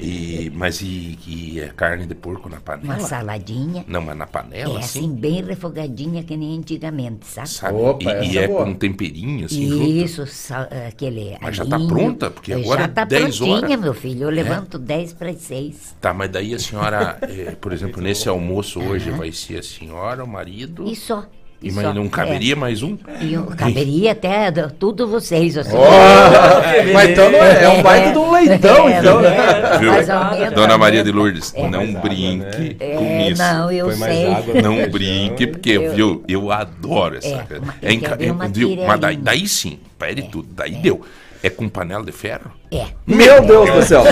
E, 0.00 0.50
mas 0.54 0.80
e, 0.80 1.18
e 1.26 1.60
é 1.60 1.68
carne 1.68 2.06
de 2.06 2.14
porco 2.14 2.48
na 2.48 2.60
panela? 2.60 2.94
Uma 2.94 3.00
saladinha. 3.00 3.84
Não, 3.86 4.00
mas 4.00 4.16
na 4.16 4.26
panela, 4.26 4.74
é 4.80 4.82
assim? 4.82 5.00
assim, 5.00 5.14
bem 5.14 5.42
refogadinha 5.42 6.22
que 6.22 6.36
nem 6.36 6.58
antigamente, 6.58 7.26
sabe? 7.26 7.48
Sabe? 7.48 7.76
e 8.04 8.32
e 8.34 8.38
é 8.38 8.48
com 8.48 8.64
um 8.64 8.74
temperinho, 8.74 9.46
assim, 9.46 9.68
junto? 9.68 9.84
Isso, 9.84 10.26
sal- 10.26 10.68
aquele. 10.88 11.36
Mas 11.40 11.56
já 11.56 11.64
tá 11.66 11.78
pronta? 11.78 12.30
Porque 12.30 12.52
agora 12.52 12.80
já 12.80 12.84
é 12.86 12.88
tá 12.88 13.04
10 13.04 13.36
prontinha, 13.38 13.56
horas. 13.68 13.80
meu 13.80 13.94
filho. 13.94 14.22
Eu 14.24 14.28
É? 14.30 14.32
levanto 14.32 14.78
10 14.78 15.12
para 15.12 15.30
as 15.30 15.38
6. 15.42 15.96
Tá, 16.00 16.12
mas 16.14 16.30
daí 16.30 16.54
a 16.54 16.58
senhora, 16.58 17.18
eh, 17.22 17.54
por 17.60 17.72
exemplo, 17.72 18.02
nesse 18.02 18.28
almoço 18.28 18.80
hoje 18.80 19.10
vai 19.10 19.30
ser 19.32 19.58
a 19.58 19.62
senhora, 19.62 20.24
o 20.24 20.28
marido... 20.28 20.84
E 20.88 20.96
só. 20.96 21.26
E 21.64 21.72
mas 21.72 21.86
só, 21.86 21.94
não 21.94 22.08
caberia 22.08 22.52
é. 22.52 22.56
mais 22.56 22.82
um? 22.82 22.96
E 23.20 23.32
eu 23.32 23.44
caberia 23.44 24.12
até 24.12 24.50
do- 24.50 24.70
tudo 24.70 25.08
vocês, 25.08 25.56
assim. 25.56 25.74
Oh, 25.74 25.80
mas 26.92 27.10
então 27.10 27.30
não 27.30 27.38
é, 27.42 27.64
é 27.64 27.68
um 27.70 27.82
baita 27.82 28.12
de 28.12 28.18
um 28.18 28.30
leitão, 28.30 28.90
então, 28.90 29.20
né? 29.22 29.36
Viu? 29.80 29.90
Mais 29.92 30.08
ou 30.10 30.24
menos, 30.26 30.52
Dona 30.54 30.68
mais 30.68 30.80
Maria 30.80 31.02
de. 31.04 31.10
Lourdes, 31.12 31.54
não 31.70 31.94
brinque 31.94 32.76
É, 32.78 32.94
com 32.96 33.20
isso. 33.30 33.42
não, 33.42 33.72
eu 33.72 33.86
Foi 33.86 33.96
mais 33.96 34.14
sei. 34.14 34.26
água 34.26 34.54
no 34.54 34.62
Não 34.62 34.72
feijão. 34.74 34.90
brinque, 34.90 35.46
porque, 35.46 35.70
Eu- 35.70 35.94
viu, 35.94 36.24
eu 36.28 36.52
adoro 36.52 37.16
essa 37.16 37.28
É, 37.28 37.58
uma- 37.58 37.74
É, 38.20 38.30
uma 38.32 38.48
viu? 38.48 38.68
Mas 38.76 39.00
daí, 39.00 39.16
tirelinha. 39.16 39.22
daí 39.22 39.48
sim, 39.48 39.78
pede 39.98 40.22
tudo, 40.24 40.48
daí 40.54 40.72
deu. 40.74 41.00
É 41.42 41.50
com 41.50 41.68
panela 41.68 42.02
de 42.04 42.12
ferro? 42.12 42.50
É. 42.72 42.84
Meu 43.06 43.42
Deus 43.42 43.70
do 43.70 43.82
céu. 43.82 44.02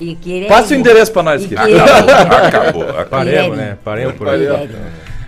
E 0.00 0.46
Passa 0.48 0.74
o 0.74 0.76
endereço 0.76 1.12
pra 1.12 1.22
nós 1.22 1.44
E 1.44 1.48
querer- 1.48 1.80
Acabou, 1.80 2.82
acabou. 2.88 3.04
Paremos, 3.10 3.56
né? 3.56 3.76
Paremos 3.84 4.14
por 4.16 4.28
aí. 4.28 4.46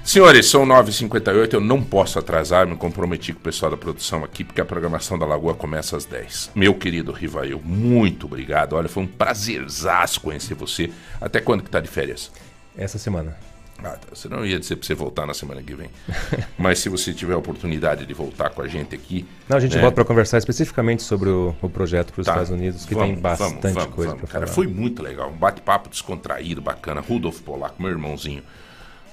Senhores, 0.05 0.47
são 0.47 0.66
9h58, 0.66 1.55
eu 1.55 1.60
não 1.62 1.82
posso 1.82 2.18
atrasar, 2.18 2.66
me 2.66 2.76
comprometi 2.76 3.32
com 3.32 3.39
o 3.39 3.43
pessoal 3.43 3.70
da 3.70 3.76
produção 3.76 4.22
aqui, 4.22 4.44
porque 4.44 4.60
a 4.60 4.64
programação 4.64 5.18
da 5.18 5.24
Lagoa 5.24 5.55
começa 5.55 5.97
às 5.97 6.05
10. 6.05 6.51
Meu 6.55 6.74
querido 6.74 7.10
Rivail, 7.10 7.59
muito 7.64 8.26
obrigado. 8.26 8.74
Olha, 8.74 8.89
foi 8.89 9.02
um 9.02 9.06
prazerzaço 9.06 10.20
conhecer 10.20 10.55
você. 10.55 10.90
Até 11.18 11.40
quando 11.40 11.62
que 11.62 11.70
tá 11.70 11.81
de 11.81 11.89
férias? 11.89 12.31
Essa 12.76 12.98
semana. 12.98 13.35
Ah, 13.82 13.90
tá. 13.97 14.06
Você 14.14 14.28
não 14.28 14.44
ia 14.47 14.60
dizer 14.60 14.76
pra 14.76 14.86
você 14.86 14.94
voltar 14.94 15.26
na 15.26 15.32
semana 15.35 15.62
que 15.62 15.74
vem. 15.74 15.89
Mas 16.59 16.78
se 16.81 16.89
você 16.90 17.12
tiver 17.12 17.32
a 17.35 17.39
oportunidade 17.39 18.05
de 18.05 18.12
voltar 18.14 18.51
com 18.51 18.60
a 18.60 18.68
gente 18.68 18.94
aqui. 18.94 19.26
Não, 19.48 19.56
a 19.56 19.60
gente 19.60 19.74
né? 19.74 19.81
volta 19.81 19.94
para 19.97 20.05
conversar 20.05 20.36
especificamente 20.39 21.02
sobre 21.02 21.31
o, 21.31 21.56
o 21.62 21.68
projeto 21.68 22.12
para 22.12 22.20
os 22.20 22.26
Tá. 22.26 22.32
Estados 22.32 22.51
Unidos, 22.51 22.85
que 22.85 22.94
Vamos, 22.94 23.14
tem 23.14 23.20
bastante 23.22 23.55
vamos, 23.62 23.74
vamos, 23.74 23.94
coisa 23.94 24.14
para 24.16 24.26
Cara, 24.26 24.47
falar. 24.47 24.55
foi 24.55 24.66
muito 24.66 25.02
legal. 25.02 25.31
Um 25.31 25.36
bate-papo 25.36 25.89
descontraído, 25.89 26.60
bacana. 26.60 27.01
Rudolf 27.01 27.40
Polaco, 27.40 27.82
meu 27.82 27.90
irmãozinho. 27.90 28.43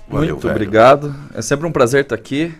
Valeu, 0.09 0.29
Muito 0.35 0.41
velho. 0.41 0.53
obrigado. 0.55 1.15
É 1.33 1.41
sempre 1.41 1.65
um 1.67 1.71
prazer 1.71 2.01
estar 2.03 2.15
aqui. 2.15 2.53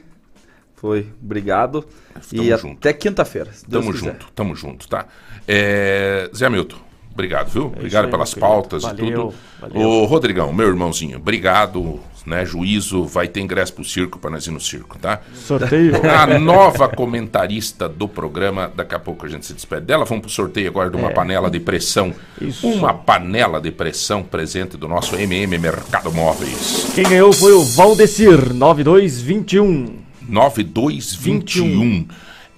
Foi, 0.76 1.08
obrigado. 1.22 1.86
Tamo 2.30 2.44
e 2.44 2.58
junto. 2.58 2.78
até 2.78 2.94
quinta-feira. 2.94 3.52
Tamo 3.70 3.92
quiser. 3.94 4.12
junto, 4.14 4.28
tamo 4.34 4.56
junto, 4.56 4.88
tá? 4.88 5.06
É, 5.48 6.30
Zé 6.36 6.48
Hamilton, 6.48 6.78
Obrigado, 7.14 7.50
viu? 7.50 7.66
isso 7.68 7.76
Obrigado 7.78 8.06
aí, 8.06 8.12
pelas 8.12 8.34
pautas 8.34 8.84
Valeu, 8.84 9.06
e 9.06 9.12
tudo. 9.14 9.34
valeu. 9.60 9.82
Ô, 9.82 10.06
Rodrigão, 10.06 10.52
meu 10.54 10.68
irmãozinho, 10.68 11.18
obrigado, 11.18 12.00
né? 12.26 12.46
Juízo, 12.46 13.04
vai 13.06 13.28
ter 13.28 13.42
ingresso 13.42 13.74
pro 13.74 13.84
circo 13.84 14.20
pra 14.20 14.30
nós 14.30 14.46
ir 14.46 14.52
no 14.52 14.60
circo, 14.60 14.98
tá? 15.00 15.20
Sorteio. 15.34 15.94
A 16.10 16.40
nova 16.40 16.88
comentarista 16.88 17.88
do 17.90 18.08
programa, 18.08 18.72
daqui 18.76 18.94
a 18.96 19.00
pouco 19.00 19.26
a 19.26 19.30
gente 19.30 19.46
se 19.46 19.54
despede 19.54 19.86
dela. 19.88 20.06
Vamos 20.06 20.22
pro 20.22 20.32
sorteio 20.32 20.68
agora 20.70 20.90
de 20.90 20.98
uma 20.98 21.10
É. 21.10 21.14
panela 21.14 21.50
de 21.50 21.60
pressão. 21.60 22.14
Isso. 22.40 22.68
Uma 22.68 22.94
panela 22.94 23.60
de 23.60 23.72
pressão 23.72 24.24
presente 24.24 24.78
do 24.78 24.88
nosso 24.88 25.16
MM 25.16 25.58
Mercado 25.58 26.12
Móveis. 26.12 26.92
Quem 26.94 27.04
ganhou 27.06 27.34
foi 27.34 27.54
o 27.54 27.64
Valdecir, 27.64 28.54
9221. 28.54 30.00
9221. 30.28 32.08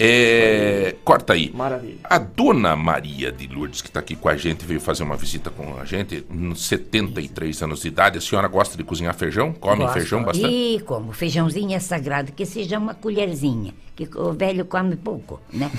É, 0.05 0.95
corta 1.05 1.31
aí. 1.31 1.49
Maravilha. 1.53 1.95
A 2.03 2.17
dona 2.17 2.75
Maria 2.75 3.31
de 3.31 3.47
Lourdes, 3.47 3.81
que 3.81 3.87
está 3.87 4.01
aqui 4.01 4.17
com 4.17 4.27
a 4.27 4.35
gente, 4.35 4.65
veio 4.65 4.81
fazer 4.81 5.01
uma 5.03 5.15
visita 5.15 5.49
com 5.49 5.77
a 5.79 5.85
gente, 5.85 6.25
nos 6.29 6.65
73 6.67 7.63
anos 7.63 7.81
de 7.81 7.87
idade. 7.87 8.17
A 8.17 8.21
senhora 8.21 8.49
gosta 8.49 8.75
de 8.75 8.83
cozinhar 8.83 9.15
feijão? 9.15 9.53
Come 9.53 9.83
Gosto. 9.83 9.93
feijão 9.93 10.23
bastante? 10.23 10.53
E 10.53 10.79
como 10.81 11.13
feijãozinho 11.13 11.73
é 11.73 11.79
sagrado, 11.79 12.33
que 12.33 12.45
seja 12.45 12.77
uma 12.77 12.93
colherzinha, 12.93 13.73
que 13.95 14.09
o 14.17 14.33
velho 14.33 14.65
come 14.65 14.97
pouco, 14.97 15.39
né? 15.53 15.71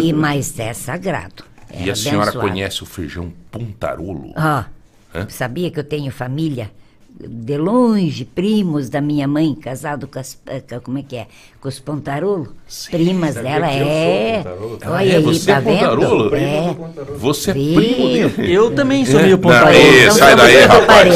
e 0.00 0.12
mas 0.12 0.56
é 0.60 0.72
sagrado. 0.72 1.42
E 1.76 1.88
é 1.88 1.92
a 1.92 1.96
senhora 1.96 2.30
conhece 2.30 2.84
o 2.84 2.86
feijão 2.86 3.32
pontarolo? 3.50 4.32
Ah, 4.36 4.66
Hã? 5.12 5.28
sabia 5.28 5.68
que 5.72 5.80
eu 5.80 5.84
tenho 5.84 6.12
família 6.12 6.70
de 7.16 7.56
longe, 7.56 8.24
primos 8.24 8.88
da 8.90 9.00
minha 9.00 9.28
mãe, 9.28 9.54
casado 9.54 10.08
com 10.08 10.18
as, 10.18 10.36
eh, 10.46 10.60
com- 10.60 10.80
como 10.80 10.98
é 10.98 11.02
que 11.02 11.14
é? 11.16 11.28
Com 11.60 11.68
os 11.68 11.78
Pontarolo. 11.78 12.52
Primas 12.90 13.34
sabia 13.34 13.50
dela, 13.52 13.70
é. 13.70 14.36
Pontarolo? 14.38 14.78
Olha 14.84 14.96
Ah, 14.96 15.04
é? 15.04 15.16
aí, 15.16 15.22
Você 15.22 15.46
tá 15.46 15.58
é 15.58 15.60
Pontarolo? 15.60 16.30
vendo? 16.30 16.36
É. 16.36 16.74
Você 17.16 17.50
é 17.52 17.54
Sim. 17.54 17.74
primo 17.76 18.08
dele? 18.08 18.52
Eu 18.52 18.74
também 18.74 19.06
sou 19.06 19.20
É? 19.20 19.22
meio 19.22 19.38
Pontarolo. 19.38 19.70
ê, 19.76 20.02
Então 20.02 20.14
sai 20.16 20.34
daí, 20.36 20.64
rapaz. 20.64 21.14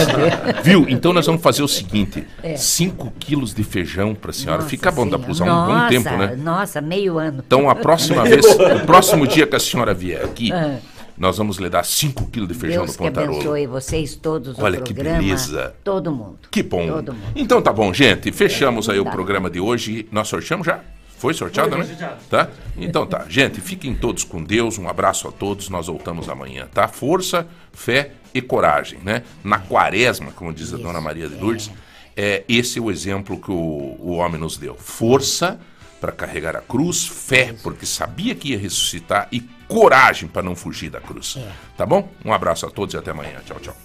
Viu? 0.62 0.86
Então 0.88 1.12
nós 1.12 1.26
vamos 1.26 1.42
fazer 1.42 1.62
o 1.64 1.68
seguinte: 1.68 2.24
É. 2.44 2.56
5 2.56 3.12
quilos 3.18 3.52
de 3.52 3.64
feijão 3.64 4.14
pra 4.14 4.32
senhora. 4.32 4.58
Nossa 4.58 4.68
Fica 4.70 4.92
bom, 4.92 5.06
dá 5.08 5.18
pra 5.18 5.30
usar 5.32 5.44
um 5.52 5.66
bom 5.66 5.88
tempo, 5.88 6.10
né? 6.16 6.36
Nossa, 6.40 6.80
meio 6.80 7.18
ano. 7.18 7.42
Então 7.44 7.68
a 7.68 7.74
próxima 7.74 8.22
vez, 8.24 8.46
o 8.46 8.86
próximo 8.86 9.26
dia 9.26 9.46
que 9.48 9.56
a 9.56 9.60
senhora 9.60 9.92
vier 9.92 10.24
aqui, 10.24 10.52
Ah. 10.52 10.76
Nós 11.18 11.36
vamos 11.38 11.56
lhe 11.58 11.68
dar 11.68 11.84
5 11.84 12.26
quilos 12.30 12.48
de 12.48 12.54
feijão 12.54 12.84
Deus 12.84 12.96
no 12.96 13.02
que 13.04 13.10
Pontarolo. 13.10 13.34
abençoe 13.34 13.66
vocês 13.66 14.14
todos, 14.16 14.58
Olha 14.58 14.80
o 14.80 14.82
que 14.82 14.94
programa. 14.94 15.18
beleza. 15.18 15.74
Todo 15.82 16.10
mundo. 16.12 16.38
Que 16.50 16.62
bom. 16.62 16.86
Todo 16.86 17.12
mundo. 17.12 17.32
Então 17.34 17.60
tá 17.60 17.72
bom, 17.72 17.92
gente. 17.92 18.30
Fechamos 18.32 18.88
aí 18.88 18.98
o 19.00 19.04
Tá. 19.04 19.10
programa 19.10 19.50
de 19.50 19.60
hoje. 19.60 20.06
Nós 20.12 20.28
sorteamos 20.28 20.66
já? 20.66 20.80
Foi 21.18 21.34
sorteado, 21.34 21.70
Foi 21.70 21.78
né? 21.80 21.84
sorteado. 21.86 22.16
Tá? 22.30 22.48
Então 22.76 23.04
tá. 23.06 23.24
Gente, 23.28 23.60
fiquem 23.60 23.94
todos 23.94 24.22
com 24.22 24.42
Deus. 24.42 24.78
Um 24.78 24.88
abraço 24.88 25.26
a 25.26 25.32
todos. 25.32 25.68
Nós 25.68 25.88
voltamos 25.88 26.28
amanhã, 26.28 26.68
tá? 26.72 26.86
Força, 26.86 27.46
fé 27.72 28.12
e 28.32 28.40
coragem, 28.40 29.00
né? 29.02 29.24
Na 29.42 29.58
quaresma, 29.58 30.30
como 30.30 30.52
diz 30.52 30.72
a 30.72 30.76
dona 30.76 31.00
Maria 31.00 31.28
de 31.28 31.34
Lourdes, 31.34 31.70
é, 32.16 32.44
esse 32.48 32.78
é 32.78 32.82
o 32.82 32.90
exemplo 32.90 33.40
que 33.40 33.50
o, 33.50 33.54
o 33.98 34.12
homem 34.12 34.40
nos 34.40 34.56
deu. 34.56 34.76
Força 34.76 35.58
para 36.00 36.12
carregar 36.12 36.54
a 36.54 36.60
cruz, 36.60 37.04
fé 37.06 37.52
porque 37.64 37.84
sabia 37.84 38.34
que 38.36 38.50
ia 38.52 38.58
ressuscitar 38.58 39.26
e 39.32 39.40
coragem 39.68 40.28
para 40.28 40.42
não 40.42 40.56
fugir 40.56 40.90
da 40.90 41.00
cruz. 41.00 41.38
Tá 41.76 41.84
bom? 41.86 42.08
Um 42.24 42.32
abraço 42.32 42.66
a 42.66 42.70
todos 42.70 42.94
e 42.94 42.98
até 42.98 43.10
amanhã. 43.10 43.40
Tchau, 43.44 43.60
tchau. 43.60 43.76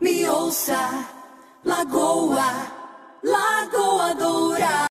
Me 0.00 0.26
ouça, 0.28 1.06
Lagoa, 1.64 2.66
Lagoa 3.24 4.14
Dourada. 4.14 4.76